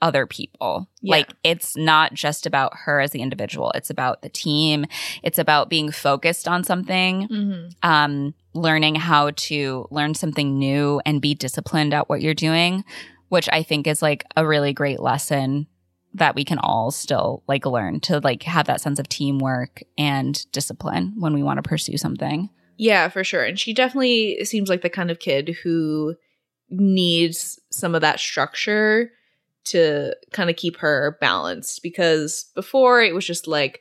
other 0.00 0.26
people. 0.26 0.88
Yeah. 1.00 1.12
Like 1.12 1.32
it's 1.44 1.76
not 1.76 2.12
just 2.12 2.44
about 2.44 2.72
her 2.84 3.00
as 3.00 3.12
the 3.12 3.22
individual, 3.22 3.70
it's 3.74 3.88
about 3.90 4.22
the 4.22 4.28
team, 4.28 4.84
it's 5.22 5.38
about 5.38 5.70
being 5.70 5.92
focused 5.92 6.48
on 6.48 6.64
something, 6.64 7.28
Mm-hmm. 7.28 7.88
um 7.88 8.34
learning 8.54 8.96
how 8.96 9.30
to 9.34 9.86
learn 9.90 10.12
something 10.14 10.58
new 10.58 11.00
and 11.06 11.22
be 11.22 11.34
disciplined 11.34 11.94
at 11.94 12.08
what 12.10 12.20
you're 12.20 12.34
doing, 12.34 12.84
which 13.32 13.48
I 13.50 13.62
think 13.62 13.86
is 13.86 14.02
like 14.02 14.26
a 14.36 14.46
really 14.46 14.74
great 14.74 15.00
lesson 15.00 15.66
that 16.12 16.34
we 16.34 16.44
can 16.44 16.58
all 16.58 16.90
still 16.90 17.42
like 17.48 17.64
learn 17.64 17.98
to 18.00 18.20
like 18.20 18.42
have 18.42 18.66
that 18.66 18.82
sense 18.82 18.98
of 18.98 19.08
teamwork 19.08 19.82
and 19.96 20.44
discipline 20.52 21.14
when 21.18 21.32
we 21.32 21.42
want 21.42 21.56
to 21.56 21.66
pursue 21.66 21.96
something. 21.96 22.50
Yeah, 22.76 23.08
for 23.08 23.24
sure. 23.24 23.42
And 23.42 23.58
she 23.58 23.72
definitely 23.72 24.44
seems 24.44 24.68
like 24.68 24.82
the 24.82 24.90
kind 24.90 25.10
of 25.10 25.18
kid 25.18 25.56
who 25.62 26.14
needs 26.68 27.58
some 27.70 27.94
of 27.94 28.02
that 28.02 28.20
structure 28.20 29.12
to 29.64 30.14
kind 30.32 30.50
of 30.50 30.56
keep 30.56 30.76
her 30.80 31.16
balanced 31.18 31.82
because 31.82 32.50
before 32.54 33.00
it 33.00 33.14
was 33.14 33.26
just 33.26 33.46
like 33.46 33.80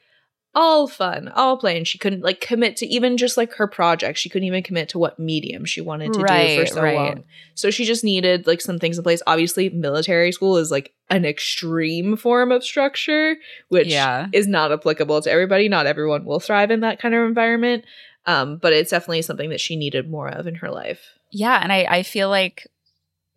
all 0.53 0.85
fun, 0.87 1.29
all 1.29 1.55
play, 1.57 1.77
and 1.77 1.87
she 1.87 1.97
couldn't 1.97 2.23
like 2.23 2.41
commit 2.41 2.75
to 2.77 2.85
even 2.87 3.15
just 3.17 3.37
like 3.37 3.53
her 3.53 3.67
project. 3.67 4.17
She 4.17 4.27
couldn't 4.29 4.47
even 4.47 4.63
commit 4.63 4.89
to 4.89 4.99
what 4.99 5.17
medium 5.17 5.63
she 5.65 5.79
wanted 5.81 6.11
to 6.13 6.19
do 6.19 6.59
for 6.59 6.65
so 6.65 6.81
right. 6.81 6.95
long. 6.95 7.23
So 7.55 7.71
she 7.71 7.85
just 7.85 8.03
needed 8.03 8.47
like 8.47 8.59
some 8.59 8.77
things 8.77 8.97
in 8.97 9.03
place. 9.03 9.21
Obviously, 9.25 9.69
military 9.69 10.31
school 10.33 10.57
is 10.57 10.69
like 10.71 10.93
an 11.09 11.23
extreme 11.25 12.17
form 12.17 12.51
of 12.51 12.63
structure, 12.65 13.37
which 13.69 13.87
Yeah. 13.87 14.27
is 14.33 14.47
not 14.47 14.71
applicable 14.73 15.21
to 15.21 15.31
everybody. 15.31 15.69
Not 15.69 15.85
everyone 15.85 16.25
will 16.25 16.39
thrive 16.41 16.69
in 16.71 16.81
that 16.81 16.99
kind 16.99 17.15
of 17.15 17.25
environment. 17.25 17.85
Um, 18.25 18.57
but 18.57 18.71
it's 18.73 18.91
definitely 18.91 19.21
something 19.23 19.49
that 19.49 19.59
she 19.61 19.75
needed 19.75 20.09
more 20.09 20.27
of 20.29 20.47
in 20.47 20.55
her 20.55 20.69
life. 20.69 21.01
Yeah, 21.31 21.59
and 21.63 21.71
I 21.71 21.85
I 21.89 22.03
feel 22.03 22.29
like 22.29 22.67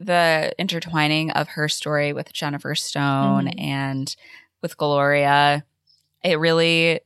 the 0.01 0.53
intertwining 0.59 1.31
of 1.31 1.49
her 1.51 1.69
story 1.69 2.13
with 2.13 2.33
Jennifer 2.33 2.75
Stone 2.75 3.47
Mhm. 3.47 3.61
and 3.61 4.17
with 4.61 4.77
Gloria, 4.77 5.65
it 6.25 6.39
really 6.39 7.01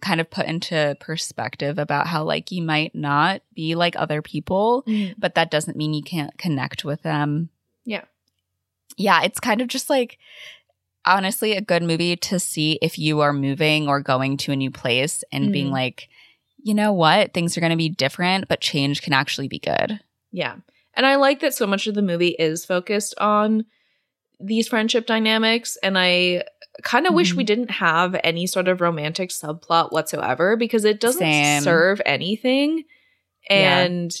kind 0.00 0.20
of 0.20 0.30
put 0.30 0.46
into 0.46 0.96
perspective 1.00 1.78
about 1.78 2.06
how 2.06 2.24
like 2.24 2.52
you 2.52 2.62
might 2.62 2.94
not 2.94 3.40
be 3.54 3.74
like 3.74 3.96
other 3.96 4.20
people, 4.22 4.84
but 5.18 5.34
that 5.34 5.50
doesn't 5.50 5.76
mean 5.76 5.94
you 5.94 6.02
can't 6.02 6.36
connect 6.38 6.84
with 6.84 7.02
them. 7.02 7.48
Yeah. 7.84 8.04
Yeah, 8.96 9.22
it's 9.22 9.40
kind 9.40 9.60
of 9.60 9.68
just 9.68 9.88
like 9.90 10.18
honestly 11.06 11.52
a 11.52 11.60
good 11.60 11.82
movie 11.82 12.16
to 12.16 12.38
see 12.38 12.78
if 12.82 12.98
you 12.98 13.20
are 13.20 13.32
moving 13.32 13.88
or 13.88 14.00
going 14.00 14.36
to 14.38 14.52
a 14.52 14.56
new 14.56 14.70
place 14.70 15.24
and 15.32 15.52
being 15.52 15.68
Mhm. 15.68 15.72
like, 15.72 16.08
you 16.62 16.74
know 16.74 16.92
what, 16.92 17.32
things 17.34 17.56
are 17.56 17.60
going 17.60 17.70
to 17.70 17.76
be 17.76 17.88
different, 17.88 18.46
but 18.48 18.60
change 18.60 19.02
can 19.02 19.12
actually 19.12 19.48
be 19.48 19.58
good. 19.58 20.00
Yeah. 20.32 20.56
And 20.94 21.04
I 21.06 21.16
like 21.16 21.40
that 21.40 21.54
so 21.54 21.66
much 21.66 21.86
of 21.86 21.94
the 21.94 22.02
movie 22.02 22.36
is 22.38 22.64
focused 22.64 23.14
on 23.18 23.64
these 24.44 24.68
friendship 24.68 25.06
dynamics 25.06 25.76
and 25.82 25.98
I 25.98 26.44
kind 26.82 27.06
of 27.06 27.14
wish 27.14 27.34
we 27.34 27.44
Mhm. 27.44 27.46
didn't 27.46 27.70
have 27.70 28.16
any 28.24 28.46
sort 28.46 28.66
of 28.68 28.80
romantic 28.80 29.30
subplot 29.30 29.92
whatsoever 29.92 30.56
because 30.56 30.84
it 30.84 31.00
doesn't 31.00 31.20
Same. 31.20 31.62
serve 31.62 32.00
anything 32.04 32.84
Yeah. 33.48 33.78
and 33.80 34.12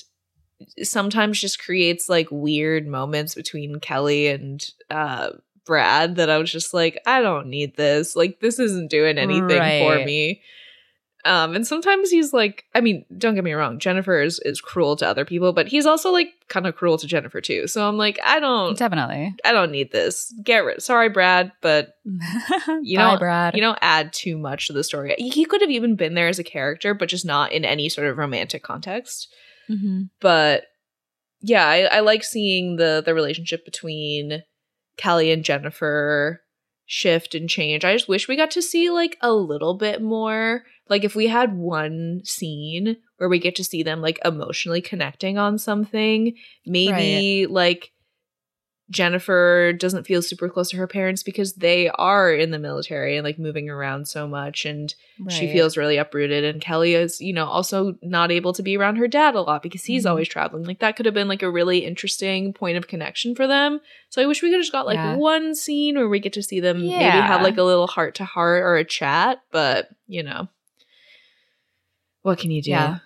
sometimes 0.82 1.40
just 1.40 1.58
creates 1.62 2.08
like 2.08 2.28
weird 2.30 2.86
moments 2.86 3.34
between 3.34 3.80
Kelly 3.80 4.28
and 4.28 4.64
uh 4.90 5.30
Brad 5.66 6.16
that 6.16 6.30
I 6.30 6.38
was 6.38 6.52
just 6.52 6.72
like 6.74 7.00
I 7.06 7.22
don't 7.22 7.48
need 7.48 7.76
this 7.76 8.14
like 8.14 8.40
this 8.40 8.58
isn't 8.58 8.90
doing 8.90 9.18
anything 9.18 9.48
for 9.48 10.04
me 10.04 10.42
um 11.24 11.54
and 11.54 11.66
sometimes 11.66 12.10
he's 12.10 12.32
like 12.32 12.64
I 12.74 12.80
mean 12.80 13.04
don't 13.16 13.34
get 13.34 13.44
me 13.44 13.52
wrong 13.52 13.78
Jennifer 13.78 14.20
is, 14.20 14.38
is 14.40 14.60
cruel 14.60 14.96
to 14.96 15.06
other 15.08 15.24
people 15.24 15.52
but 15.52 15.66
he's 15.68 15.86
also 15.86 16.10
like 16.10 16.28
kind 16.48 16.66
of 16.66 16.76
cruel 16.76 16.98
to 16.98 17.06
Jennifer 17.06 17.40
too 17.40 17.66
so 17.66 17.88
I'm 17.88 17.96
like 17.96 18.18
I 18.24 18.40
don't 18.40 18.76
Definitely. 18.78 19.34
I 19.44 19.52
don't 19.52 19.70
need 19.72 19.92
this. 19.92 20.32
Get 20.42 20.58
rid. 20.64 20.82
Sorry, 20.82 21.08
Brad, 21.08 21.52
but 21.60 21.94
you 22.82 22.98
know- 22.98 23.16
Brad. 23.18 23.54
you 23.54 23.60
don't 23.60 23.78
add 23.80 24.12
too 24.12 24.36
much 24.38 24.66
to 24.66 24.72
the 24.72 24.84
story. 24.84 25.14
He 25.18 25.44
could 25.44 25.60
have 25.60 25.70
even 25.70 25.96
been 25.96 26.14
there 26.14 26.28
as 26.28 26.38
a 26.38 26.44
character, 26.44 26.94
but 26.94 27.08
just 27.08 27.24
not 27.24 27.52
in 27.52 27.64
any 27.64 27.88
sort 27.88 28.06
of 28.06 28.18
romantic 28.18 28.62
context. 28.62 29.32
Mhm. 29.70 30.10
But 30.20 30.64
yeah, 31.40 31.66
I, 31.66 31.80
I 31.82 32.00
like 32.00 32.24
seeing 32.24 32.76
the 32.76 33.02
the 33.04 33.14
relationship 33.14 33.64
between 33.64 34.42
Kelly 34.96 35.30
and 35.32 35.44
Jennifer 35.44 36.40
shift 36.86 37.34
and 37.34 37.48
change. 37.48 37.84
I 37.84 37.92
just 37.94 38.08
wish 38.08 38.28
we 38.28 38.36
got 38.36 38.50
to 38.52 38.62
see 38.62 38.90
like 38.90 39.16
a 39.20 39.32
little 39.32 39.74
bit 39.74 40.02
more. 40.02 40.64
Like 40.88 41.04
if 41.04 41.14
we 41.14 41.26
had 41.28 41.56
one 41.56 42.20
scene 42.24 42.96
where 43.16 43.28
we 43.28 43.38
get 43.38 43.56
to 43.56 43.64
see 43.64 43.82
them 43.82 44.00
like 44.02 44.18
emotionally 44.24 44.80
connecting 44.82 45.38
on 45.38 45.58
something, 45.58 46.34
maybe 46.66 47.46
like 47.46 47.92
Jennifer 48.90 49.72
doesn't 49.72 50.06
feel 50.06 50.20
super 50.20 50.46
close 50.50 50.68
to 50.70 50.76
her 50.76 50.86
parents 50.86 51.22
because 51.22 51.54
they 51.54 51.88
are 51.88 52.30
in 52.34 52.50
the 52.50 52.58
military 52.58 53.16
and 53.16 53.24
like 53.24 53.38
moving 53.38 53.70
around 53.70 54.06
so 54.06 54.28
much 54.28 54.66
and 54.66 54.94
she 55.30 55.46
feels 55.52 55.78
really 55.78 55.96
uprooted 55.96 56.44
and 56.44 56.60
Kelly 56.60 56.92
is, 56.94 57.18
you 57.18 57.32
know, 57.32 57.46
also 57.46 57.94
not 58.02 58.30
able 58.30 58.52
to 58.52 58.62
be 58.62 58.76
around 58.76 58.96
her 58.96 59.08
dad 59.08 59.34
a 59.34 59.40
lot 59.40 59.62
because 59.62 59.84
he's 59.84 60.04
Mhm. 60.04 60.10
always 60.10 60.28
traveling. 60.28 60.64
Like 60.64 60.80
that 60.80 60.96
could 60.96 61.06
have 61.06 61.14
been 61.14 61.28
like 61.28 61.42
a 61.42 61.50
really 61.50 61.78
interesting 61.78 62.52
point 62.52 62.76
of 62.76 62.86
connection 62.86 63.34
for 63.34 63.46
them. 63.46 63.80
So 64.10 64.20
I 64.20 64.26
wish 64.26 64.42
we 64.42 64.50
could 64.50 64.56
have 64.56 64.62
just 64.64 64.72
got 64.72 64.84
like 64.86 64.98
Yeah. 64.98 65.16
one 65.16 65.54
scene 65.54 65.96
where 65.96 66.08
we 66.08 66.20
get 66.20 66.34
to 66.34 66.42
see 66.42 66.60
them 66.60 66.76
maybe 66.86 67.22
have 67.26 67.40
like 67.40 67.56
a 67.56 67.62
little 67.62 67.86
heart 67.86 68.14
to 68.16 68.24
heart 68.26 68.62
or 68.62 68.76
a 68.76 68.84
chat, 68.84 69.40
but 69.50 69.88
you 70.06 70.22
know. 70.22 70.48
What 72.24 72.38
can 72.38 72.50
you 72.50 72.62
do? 72.62 72.70
Yeah. 72.70 72.98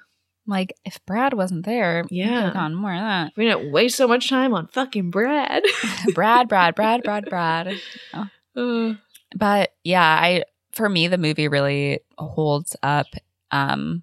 Like 0.46 0.72
if 0.84 0.98
Brad 1.04 1.34
wasn't 1.34 1.66
there, 1.66 2.04
Yeah. 2.08 2.44
have 2.44 2.54
gone 2.54 2.74
more 2.74 2.94
of 2.94 3.00
that. 3.00 3.32
We 3.36 3.44
didn't 3.44 3.70
waste 3.70 3.96
so 3.96 4.08
much 4.08 4.30
time 4.30 4.54
on 4.54 4.68
fucking 4.68 5.10
Brad. 5.10 5.62
Brad, 6.14 6.48
Brad, 6.48 6.74
Brad, 6.74 7.02
Brad, 7.02 7.28
Brad. 7.28 7.74
Uh, 8.14 8.94
But 9.36 9.74
yeah, 9.84 10.02
I 10.22 10.44
for 10.72 10.88
me 10.88 11.06
the 11.08 11.18
movie 11.18 11.48
really 11.48 12.00
holds 12.16 12.74
up 12.82 13.06
um 13.50 14.02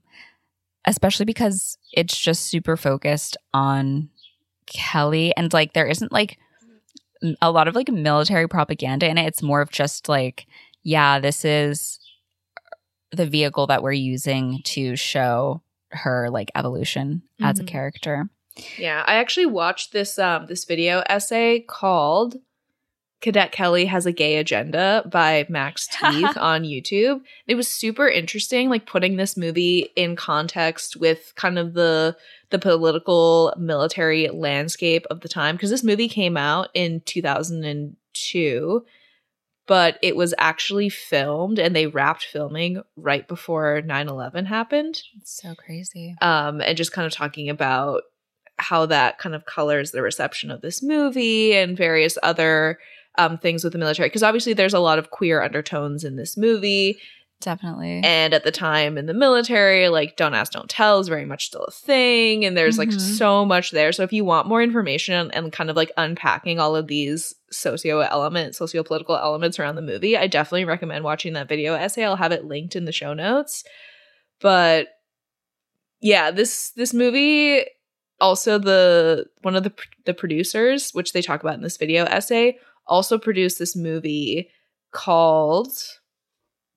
especially 0.86 1.26
because 1.26 1.78
it's 1.94 2.16
just 2.18 2.44
super 2.48 2.78
focused 2.78 3.38
on 3.54 4.10
Kelly 4.68 5.34
and 5.36 5.52
like 5.54 5.74
there 5.74 5.88
isn't 5.88 6.12
like 6.12 6.38
a 7.42 7.50
lot 7.52 7.68
of 7.68 7.74
like 7.74 7.90
military 7.90 8.48
propaganda 8.48 9.08
in 9.10 9.18
it. 9.18 9.26
It's 9.26 9.42
more 9.42 9.62
of 9.62 9.72
just 9.72 10.08
like 10.10 10.46
yeah, 10.84 11.20
this 11.20 11.44
is 11.44 12.00
the 13.16 13.26
vehicle 13.26 13.68
that 13.68 13.82
we're 13.84 13.92
using 13.94 14.62
to 14.66 14.96
show 14.96 15.62
her 15.92 16.30
like 16.30 16.52
evolution 16.56 17.22
as 17.42 17.60
a 17.60 17.64
Mhm. 17.64 17.68
character. 17.68 18.30
Yeah, 18.78 19.04
I 19.06 19.16
actually 19.16 19.46
watched 19.48 19.92
this 19.94 20.18
um 20.20 20.46
this 20.48 20.66
video 20.66 21.04
essay 21.08 21.60
called 21.68 22.36
Cadet 23.22 23.52
Kelly 23.52 23.86
has 23.86 24.06
a 24.06 24.12
gay 24.12 24.38
agenda 24.38 25.04
by 25.12 25.46
Max 25.50 25.88
Teeth 26.00 26.38
on 26.38 26.64
YouTube. 26.64 27.22
It 27.48 27.56
was 27.56 27.68
super 27.68 28.08
interesting 28.08 28.70
like 28.70 28.86
putting 28.86 29.16
this 29.16 29.36
movie 29.36 29.90
in 29.96 30.16
context 30.16 30.96
with 30.98 31.34
kind 31.36 31.58
of 31.58 31.74
the 31.74 32.16
the 32.52 32.60
political 32.60 33.54
military 33.58 34.28
landscape 34.30 35.06
of 35.10 35.22
the 35.22 35.30
time 35.30 35.56
because 35.56 35.72
this 35.72 35.84
movie 35.84 36.08
came 36.10 36.38
out 36.38 36.70
in 36.76 37.02
2002 37.02 38.86
but 39.68 39.98
it 40.02 40.16
was 40.16 40.34
actually 40.38 40.90
filmed 40.90 41.58
and 41.60 41.76
they 41.76 41.88
wrapped 41.88 42.24
filming 42.24 42.82
right 42.96 43.28
before 43.28 43.82
9/11 43.84 44.46
happened 44.46 45.02
It's 45.18 45.42
so 45.42 45.56
crazy. 45.56 46.16
um, 46.22 46.62
and 46.62 46.78
just 46.78 46.92
kind 46.92 47.06
of 47.06 47.12
talking 47.14 47.50
about 47.50 48.04
how 48.58 48.86
that 48.86 49.18
kind 49.18 49.36
of 49.36 49.46
colors 49.46 49.92
the 49.92 50.02
reception 50.02 50.50
of 50.52 50.62
this 50.62 50.82
movie 50.82 51.54
and 51.56 51.76
various 51.78 52.18
other 52.24 52.80
um, 53.18 53.38
things 53.38 53.64
with 53.64 53.74
the 53.74 53.80
military. 53.80 54.08
Because 54.10 54.24
obviously, 54.24 54.54
there's 54.54 54.74
a 54.74 54.80
lot 54.80 55.00
of 55.00 55.10
queer 55.10 55.42
undertones 55.42 56.04
in 56.04 56.16
this 56.18 56.36
movie. 56.38 56.98
Definitely. 57.46 58.02
And 58.04 58.34
at 58.34 58.44
the 58.44 58.52
time 58.52 58.98
in 58.98 59.06
the 59.06 59.14
military, 59.14 59.88
like 59.88 60.16
don't 60.16 60.34
ask, 60.34 60.52
don't 60.52 60.68
tell 60.68 61.00
is 61.00 61.08
very 61.08 61.26
much 61.26 61.46
still 61.46 61.64
a 61.66 61.72
thing. 61.72 62.44
And 62.44 62.58
there's 62.58 62.80
like 62.80 62.90
Mhm. 62.90 63.00
so 63.00 63.46
much 63.46 63.70
there. 63.70 63.92
So 63.92 64.02
if 64.02 64.12
you 64.12 64.26
want 64.26 64.48
more 64.48 64.64
information 64.64 65.30
and 65.30 65.54
kind 65.54 65.70
of 65.70 65.76
like 65.76 65.92
unpacking 65.96 66.60
all 66.60 66.76
of 66.76 66.88
these 66.88 67.36
socio 67.52 68.00
elements, 68.00 68.58
socio 68.58 68.82
political 68.82 69.16
elements 69.16 69.60
around 69.60 69.76
the 69.76 69.84
movie, 69.84 70.18
I 70.18 70.26
definitely 70.26 70.66
recommend 70.66 71.04
watching 71.04 71.34
that 71.34 71.48
video 71.48 71.76
essay. 71.76 72.04
I'll 72.04 72.16
have 72.16 72.32
it 72.32 72.46
linked 72.46 72.76
in 72.76 72.86
the 72.86 72.92
show 72.92 73.14
notes. 73.14 73.64
But 74.42 74.88
yeah, 76.02 76.32
this 76.32 76.72
this 76.72 76.96
movie 76.96 77.64
also 78.20 78.58
the 78.58 79.28
one 79.44 79.56
of 79.56 79.64
the 79.64 79.74
the 80.06 80.16
producers, 80.16 80.90
which 80.94 81.14
they 81.14 81.22
talk 81.22 81.42
about 81.44 81.54
in 81.56 81.62
this 81.62 81.78
video 81.78 82.06
essay, 82.06 82.58
also 82.88 83.20
produced 83.20 83.60
this 83.60 83.76
movie 83.76 84.50
called 84.92 85.70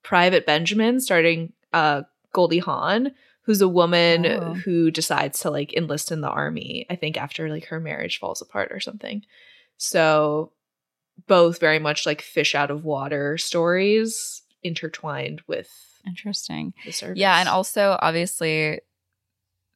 Private 0.09 0.47
Benjamin, 0.47 1.01
starting 1.01 1.53
uh 1.75 2.03
Goldie 2.33 2.61
Hawn, 2.61 3.13
who's 3.43 3.61
a 3.61 3.69
woman 3.69 4.25
Oh. 4.25 4.55
who 4.55 4.91
decides 4.91 5.41
to 5.41 5.51
like 5.51 5.75
enlist 5.75 6.11
in 6.11 6.23
the 6.23 6.31
army, 6.31 6.87
I 6.89 6.97
think 6.97 7.19
after 7.19 7.51
like 7.51 7.67
her 7.67 7.79
marriage 7.79 8.19
falls 8.19 8.41
apart 8.41 8.73
or 8.73 8.81
something. 8.81 9.23
So 9.77 10.53
both 11.27 11.61
very 11.61 11.79
much 11.79 12.07
like 12.07 12.23
fish 12.23 12.55
out 12.55 12.71
of 12.71 12.85
water 12.87 13.37
stories 13.37 14.43
intertwined 14.63 15.43
with 15.47 15.69
Interesting. 16.07 16.73
the 16.87 16.93
service. 16.93 17.19
Yeah, 17.19 17.39
and 17.41 17.49
also 17.49 17.99
obviously 18.01 18.81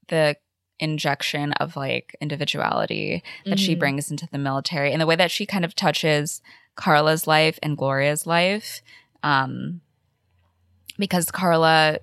the 0.08 0.36
injection 0.78 1.52
of 1.54 1.76
like 1.76 2.16
individuality 2.22 3.22
that 3.44 3.60
she 3.60 3.76
Mhm. 3.76 3.78
brings 3.80 4.10
into 4.10 4.26
the 4.32 4.38
military 4.38 4.92
and 4.92 5.00
the 5.00 5.06
way 5.06 5.16
that 5.16 5.30
she 5.30 5.44
kind 5.44 5.64
of 5.64 5.74
touches 5.74 6.40
Carla's 6.74 7.26
life 7.26 7.58
and 7.62 7.76
Gloria's 7.76 8.26
life. 8.26 8.80
Um 9.22 9.82
because 10.98 11.30
Carla 11.30 11.98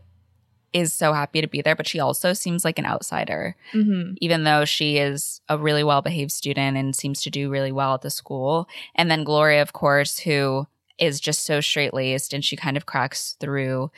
is 0.71 0.93
so 0.93 1.13
happy 1.13 1.41
to 1.41 1.47
be 1.47 1.61
there, 1.63 1.75
but 1.75 1.87
she 1.87 1.99
also 1.99 2.31
seems 2.33 2.63
like 2.63 2.77
an 2.77 2.85
outsider, 2.85 3.55
Mhm. 3.73 4.15
even 4.21 4.43
though 4.43 4.65
she 4.65 4.97
is 4.97 5.41
a 5.49 5.57
really 5.57 5.83
well 5.83 6.01
behaved 6.03 6.31
student 6.31 6.77
and 6.77 6.95
seems 6.95 7.21
to 7.23 7.31
do 7.31 7.49
really 7.49 7.71
well 7.71 7.95
at 7.95 8.01
the 8.01 8.11
school. 8.11 8.67
And 8.93 9.09
then 9.09 9.23
Gloria, 9.23 9.61
of 9.63 9.73
course, 9.73 10.19
who 10.19 10.67
is 10.99 11.19
just 11.19 11.43
so 11.43 11.59
straight 11.59 11.93
laced 11.93 12.33
and 12.33 12.45
she 12.45 12.55
kind 12.55 12.77
of 12.77 12.85
cracks 12.85 13.35
through 13.39 13.89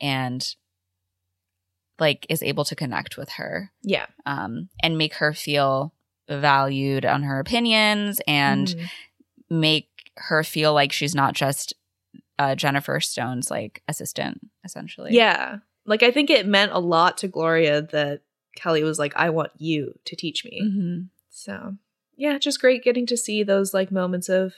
and 0.00 0.54
like 1.98 2.26
is 2.28 2.42
able 2.42 2.64
to 2.64 2.76
connect 2.76 3.16
with 3.16 3.30
her 3.30 3.70
Yeah. 3.82 4.06
um, 4.24 4.68
and 4.82 4.96
make 4.96 5.14
her 5.14 5.32
feel 5.34 5.92
valued 6.28 7.04
on 7.04 7.22
her 7.24 7.40
opinions 7.40 8.20
and 8.26 8.68
Mhm. 8.68 8.90
make 9.50 9.88
her 10.16 10.44
feel 10.44 10.72
like 10.72 10.92
she's 10.92 11.14
not 11.14 11.34
just 11.34 11.74
uh, 12.40 12.54
Jennifer 12.54 13.00
Stone's 13.00 13.50
like 13.50 13.82
assistant, 13.86 14.40
essentially. 14.64 15.12
Yeah. 15.12 15.58
Like 15.84 16.02
I 16.02 16.10
think 16.10 16.30
it 16.30 16.46
meant 16.46 16.72
a 16.72 16.78
lot 16.78 17.18
to 17.18 17.28
Gloria 17.28 17.82
that 17.82 18.22
Kelly 18.56 18.82
was 18.82 18.98
like, 18.98 19.12
I 19.14 19.28
want 19.28 19.52
you 19.58 19.98
to 20.06 20.16
teach 20.16 20.42
me. 20.42 20.62
Mhm. 20.64 21.08
So 21.28 21.76
yeah, 22.16 22.38
just 22.38 22.60
great 22.60 22.82
getting 22.82 23.04
to 23.06 23.16
see 23.16 23.42
those 23.42 23.74
like 23.74 23.92
moments 23.92 24.30
of 24.30 24.54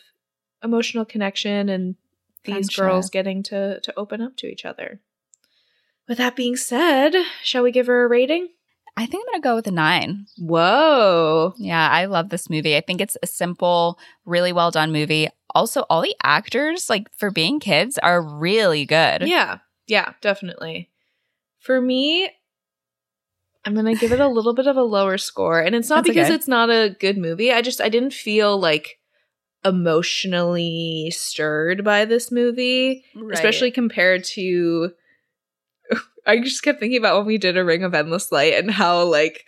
emotional 0.63 1.05
connection 1.05 1.69
and 1.69 1.97
these 2.45 2.69
girls 2.71 3.11
getting 3.11 3.43
to 3.45 3.81
to 3.81 3.99
open 3.99 4.21
up 4.21 4.37
to 4.37 4.47
each 4.47 4.65
other. 4.65 5.01
With 6.09 6.19
that 6.19 6.37
being 6.37 6.55
said, 6.55 7.15
shall 7.43 7.65
we 7.65 7.73
give 7.73 7.89
her 7.89 8.05
a 8.05 8.09
rating? 8.09 8.49
I 8.97 9.07
think 9.07 9.25
I'm 9.27 9.33
gonna 9.35 9.43
go 9.43 9.55
with 9.55 9.67
a 9.67 9.71
nine. 9.71 10.27
Whoa. 10.39 11.55
Yeah, 11.57 11.89
I 11.89 12.05
love 12.07 12.29
this 12.29 12.51
movie. 12.51 12.77
I 12.77 12.81
think 12.81 13.01
it's 13.01 13.17
a 13.23 13.27
simple, 13.27 13.99
really 14.25 14.53
well 14.53 14.71
done 14.71 14.93
movie. 14.93 15.29
Also, 15.55 15.85
all 15.89 16.03
the 16.03 16.17
actors, 16.23 16.89
like 16.91 17.09
for 17.17 17.31
being 17.31 17.61
kids, 17.61 17.99
are 17.99 18.23
really 18.23 18.85
good. 18.85 19.23
Yeah. 19.23 19.59
Yeah, 19.87 20.13
definitely. 20.21 20.91
For 21.59 21.81
me, 21.81 22.31
I'm 23.65 23.75
going 23.75 23.87
to 23.87 24.01
give 24.01 24.13
it 24.13 24.21
a 24.21 24.29
little 24.29 24.55
bit 24.55 24.67
of 24.67 24.77
a 24.77 24.83
lower 24.83 25.19
score. 25.19 25.61
And 25.61 25.75
it's 25.75 25.89
not 25.89 26.05
That's 26.05 26.09
because 26.09 26.27
okay. 26.29 26.35
it's 26.35 26.49
not 26.49 26.71
a 26.71 26.97
good 26.99 27.19
movie. 27.19 27.53
I 27.53 27.63
just 27.63 27.81
I 27.81 27.89
didn't 27.89 28.13
feel 28.13 28.59
like 28.59 28.99
emotionally 29.65 31.13
stirred 31.15 31.85
by 31.85 32.05
this 32.05 32.33
movie, 32.33 33.05
especially 33.33 33.71
compared 33.71 34.25
to 34.25 34.93
I 36.27 36.39
just 36.41 36.63
kept 36.63 36.81
thinking 36.81 36.99
about 36.99 37.17
when 37.19 37.27
we 37.27 37.39
did 37.39 37.57
a 37.57 37.65
Ring 37.65 37.83
of 37.85 37.95
Endless 37.95 38.31
Light 38.33 38.55
and 38.55 38.71
how 38.71 39.03
like 39.05 39.45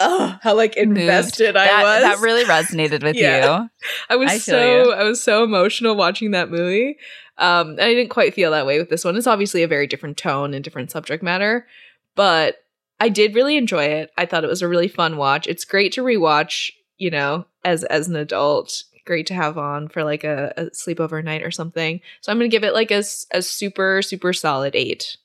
oh, 0.00 0.38
how 0.42 0.54
like 0.54 0.76
moved. 0.76 0.98
invested 0.98 1.56
I 1.56 1.66
that, 1.66 1.82
was. 1.82 2.02
That 2.02 2.18
really 2.24 2.44
resonated 2.44 3.02
with 3.02 3.16
Yeah. 3.16 3.62
you. 3.62 3.68
I 4.10 4.16
was 4.16 4.30
I 4.30 4.38
so 4.38 4.84
you. 4.84 4.92
I 4.92 5.04
was 5.04 5.22
so 5.22 5.44
emotional 5.44 5.96
watching 5.96 6.32
that 6.32 6.50
movie. 6.50 6.96
Um, 7.36 7.70
and 7.70 7.80
I 7.80 7.94
didn't 7.94 8.10
quite 8.10 8.32
feel 8.34 8.52
that 8.52 8.66
way 8.66 8.78
with 8.78 8.90
this 8.90 9.04
one. 9.04 9.16
It's 9.16 9.26
obviously 9.26 9.62
a 9.64 9.68
very 9.68 9.88
different 9.88 10.16
tone 10.16 10.54
and 10.54 10.62
different 10.62 10.92
subject 10.92 11.20
matter, 11.22 11.66
but 12.14 12.58
I 13.00 13.08
did 13.08 13.34
really 13.34 13.56
enjoy 13.56 13.84
it. 13.86 14.12
I 14.16 14.24
thought 14.24 14.44
it 14.44 14.48
was 14.50 14.62
a 14.62 14.68
really 14.68 14.86
fun 14.86 15.16
watch. 15.16 15.48
It's 15.48 15.64
great 15.64 15.92
to 15.94 16.02
rewatch, 16.02 16.70
you 16.96 17.10
know, 17.10 17.44
as 17.64 17.82
as 17.84 18.06
an 18.08 18.14
adult. 18.14 18.84
Great 19.04 19.26
to 19.26 19.34
have 19.34 19.58
on 19.58 19.88
for 19.88 20.02
like 20.04 20.22
a, 20.24 20.54
a 20.56 20.62
sleepover 20.66 21.22
night 21.24 21.42
or 21.42 21.50
something. 21.50 22.00
So 22.20 22.30
I'm 22.30 22.38
gonna 22.38 22.48
give 22.48 22.64
it 22.64 22.72
like 22.72 22.90
a, 22.92 23.02
a 23.32 23.42
super 23.42 24.00
super 24.00 24.32
solid 24.32 24.74
eight. 24.76 25.16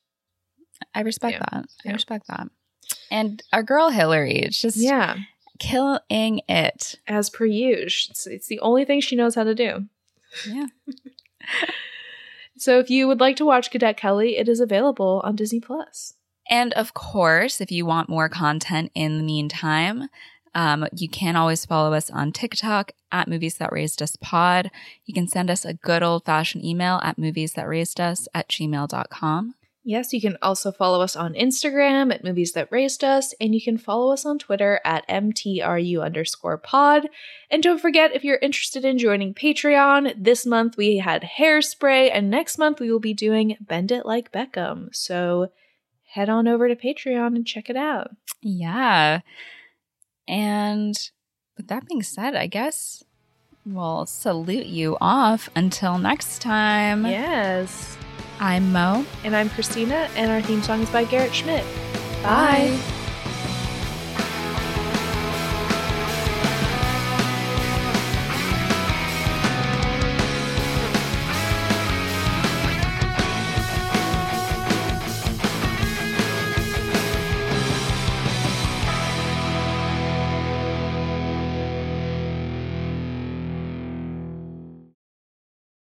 I 0.94 1.02
respect 1.02 1.38
Yeah. 1.40 1.46
that. 1.52 1.66
I 1.86 1.92
respect 1.94 2.28
that. 2.28 2.48
And 3.12 3.42
our 3.54 3.64
girl 3.64 3.90
Hilary, 3.90 4.38
it's 4.40 4.60
just 4.62 4.78
Yeah, 4.78 5.18
killing 5.60 6.42
it. 6.48 6.96
as 7.08 7.30
per 7.30 7.46
usual. 7.46 8.08
It's, 8.12 8.28
it's 8.28 8.48
the 8.48 8.60
only 8.60 8.86
thing 8.86 9.02
she 9.02 9.16
knows 9.16 9.36
how 9.36 9.44
to 9.44 9.56
do. 9.56 9.86
Yeah. 10.48 10.68
So 12.58 12.78
if 12.80 12.90
you 12.90 13.08
would 13.08 13.22
like 13.22 13.38
to 13.38 13.46
watch 13.46 13.72
Cadet 13.72 13.96
Kelly, 13.96 14.36
it 14.38 14.50
is 14.50 14.60
available 14.60 15.22
on 15.24 15.38
Disney 15.38 15.62
Plus. 15.62 16.16
And 16.50 16.74
of 16.74 16.94
course, 16.94 17.62
if 17.62 17.72
you 17.72 17.86
want 17.86 18.10
more 18.10 18.28
content 18.28 18.92
in 18.94 19.18
the 19.18 19.24
meantime, 19.24 20.10
um, 20.54 20.86
you 20.94 21.08
can 21.08 21.38
always 21.38 21.66
follow 21.66 21.94
us 21.94 22.10
on 22.10 22.34
TikTok 22.34 22.92
at 23.14 23.30
Movies 23.30 23.56
That 23.58 23.72
Raised 23.72 24.02
Us 24.02 24.18
Pod. 24.20 24.72
You 25.06 25.14
can 25.14 25.26
send 25.28 25.50
us 25.50 25.64
a 25.64 25.74
good 25.76 26.04
old 26.04 26.26
fashioned 26.26 26.66
email 26.66 27.00
at 27.02 27.18
movies 27.18 27.54
that 27.54 27.68
raised 27.68 28.02
us 28.02 28.28
at 28.34 28.50
gmail.com. 28.50 29.56
Yes, 29.84 30.12
you 30.12 30.20
can 30.20 30.38
also 30.42 30.72
follow 30.72 31.02
us 31.02 31.16
on 31.16 31.34
Instagram 31.34 32.14
at 32.14 32.24
Movies 32.24 32.52
That 32.52 32.72
Raised 32.72 33.04
Us, 33.04 33.34
and 33.40 33.56
you 33.56 33.62
can 33.62 33.78
follow 33.78 34.12
us 34.12 34.26
on 34.26 34.38
Twitter 34.38 34.82
at 34.84 35.08
MTRU 35.08 36.04
underscore 36.04 36.58
pod. 36.58 37.08
And 37.50 37.64
don't 37.64 37.80
forget, 37.80 38.14
if 38.14 38.24
you're 38.24 38.38
interested 38.38 38.84
in 38.84 38.98
joining 38.98 39.34
Patreon, 39.34 40.22
this 40.22 40.46
month 40.46 40.76
we 40.76 40.98
had 40.98 41.24
Hairspray, 41.38 42.12
and 42.14 42.30
next 42.30 42.58
month 42.58 42.80
we 42.80 42.92
will 42.92 43.00
be 43.00 43.14
doing 43.14 43.56
Bend 43.62 43.92
It 43.92 44.06
Like 44.06 44.34
Beckham. 44.34 44.94
So 44.94 45.52
head 46.10 46.30
on 46.30 46.48
over 46.48 46.68
to 46.68 46.76
Patreon 46.76 47.36
and 47.36 47.48
check 47.48 47.70
it 47.70 47.78
out. 47.78 48.12
Yeah. 48.42 49.22
And 50.28 50.96
with 51.56 51.68
that 51.70 51.88
being 51.88 52.04
said, 52.04 52.36
I 52.36 52.48
guess 52.48 53.04
we'll 53.66 54.06
salute 54.06 54.66
you 54.66 54.98
off 55.00 55.50
until 55.56 55.98
next 55.98 56.42
time. 56.42 57.06
Yes. 57.06 57.98
I'm 58.40 58.72
Mo. 58.72 59.06
And 59.24 59.36
I'm 59.36 59.50
Christina, 59.50 60.10
and 60.16 60.32
our 60.32 60.42
theme 60.42 60.64
song 60.64 60.82
is 60.82 60.90
by 60.90 61.04
Garrett 61.04 61.34
Schmidt. 61.34 61.66
Bye. 62.24 62.80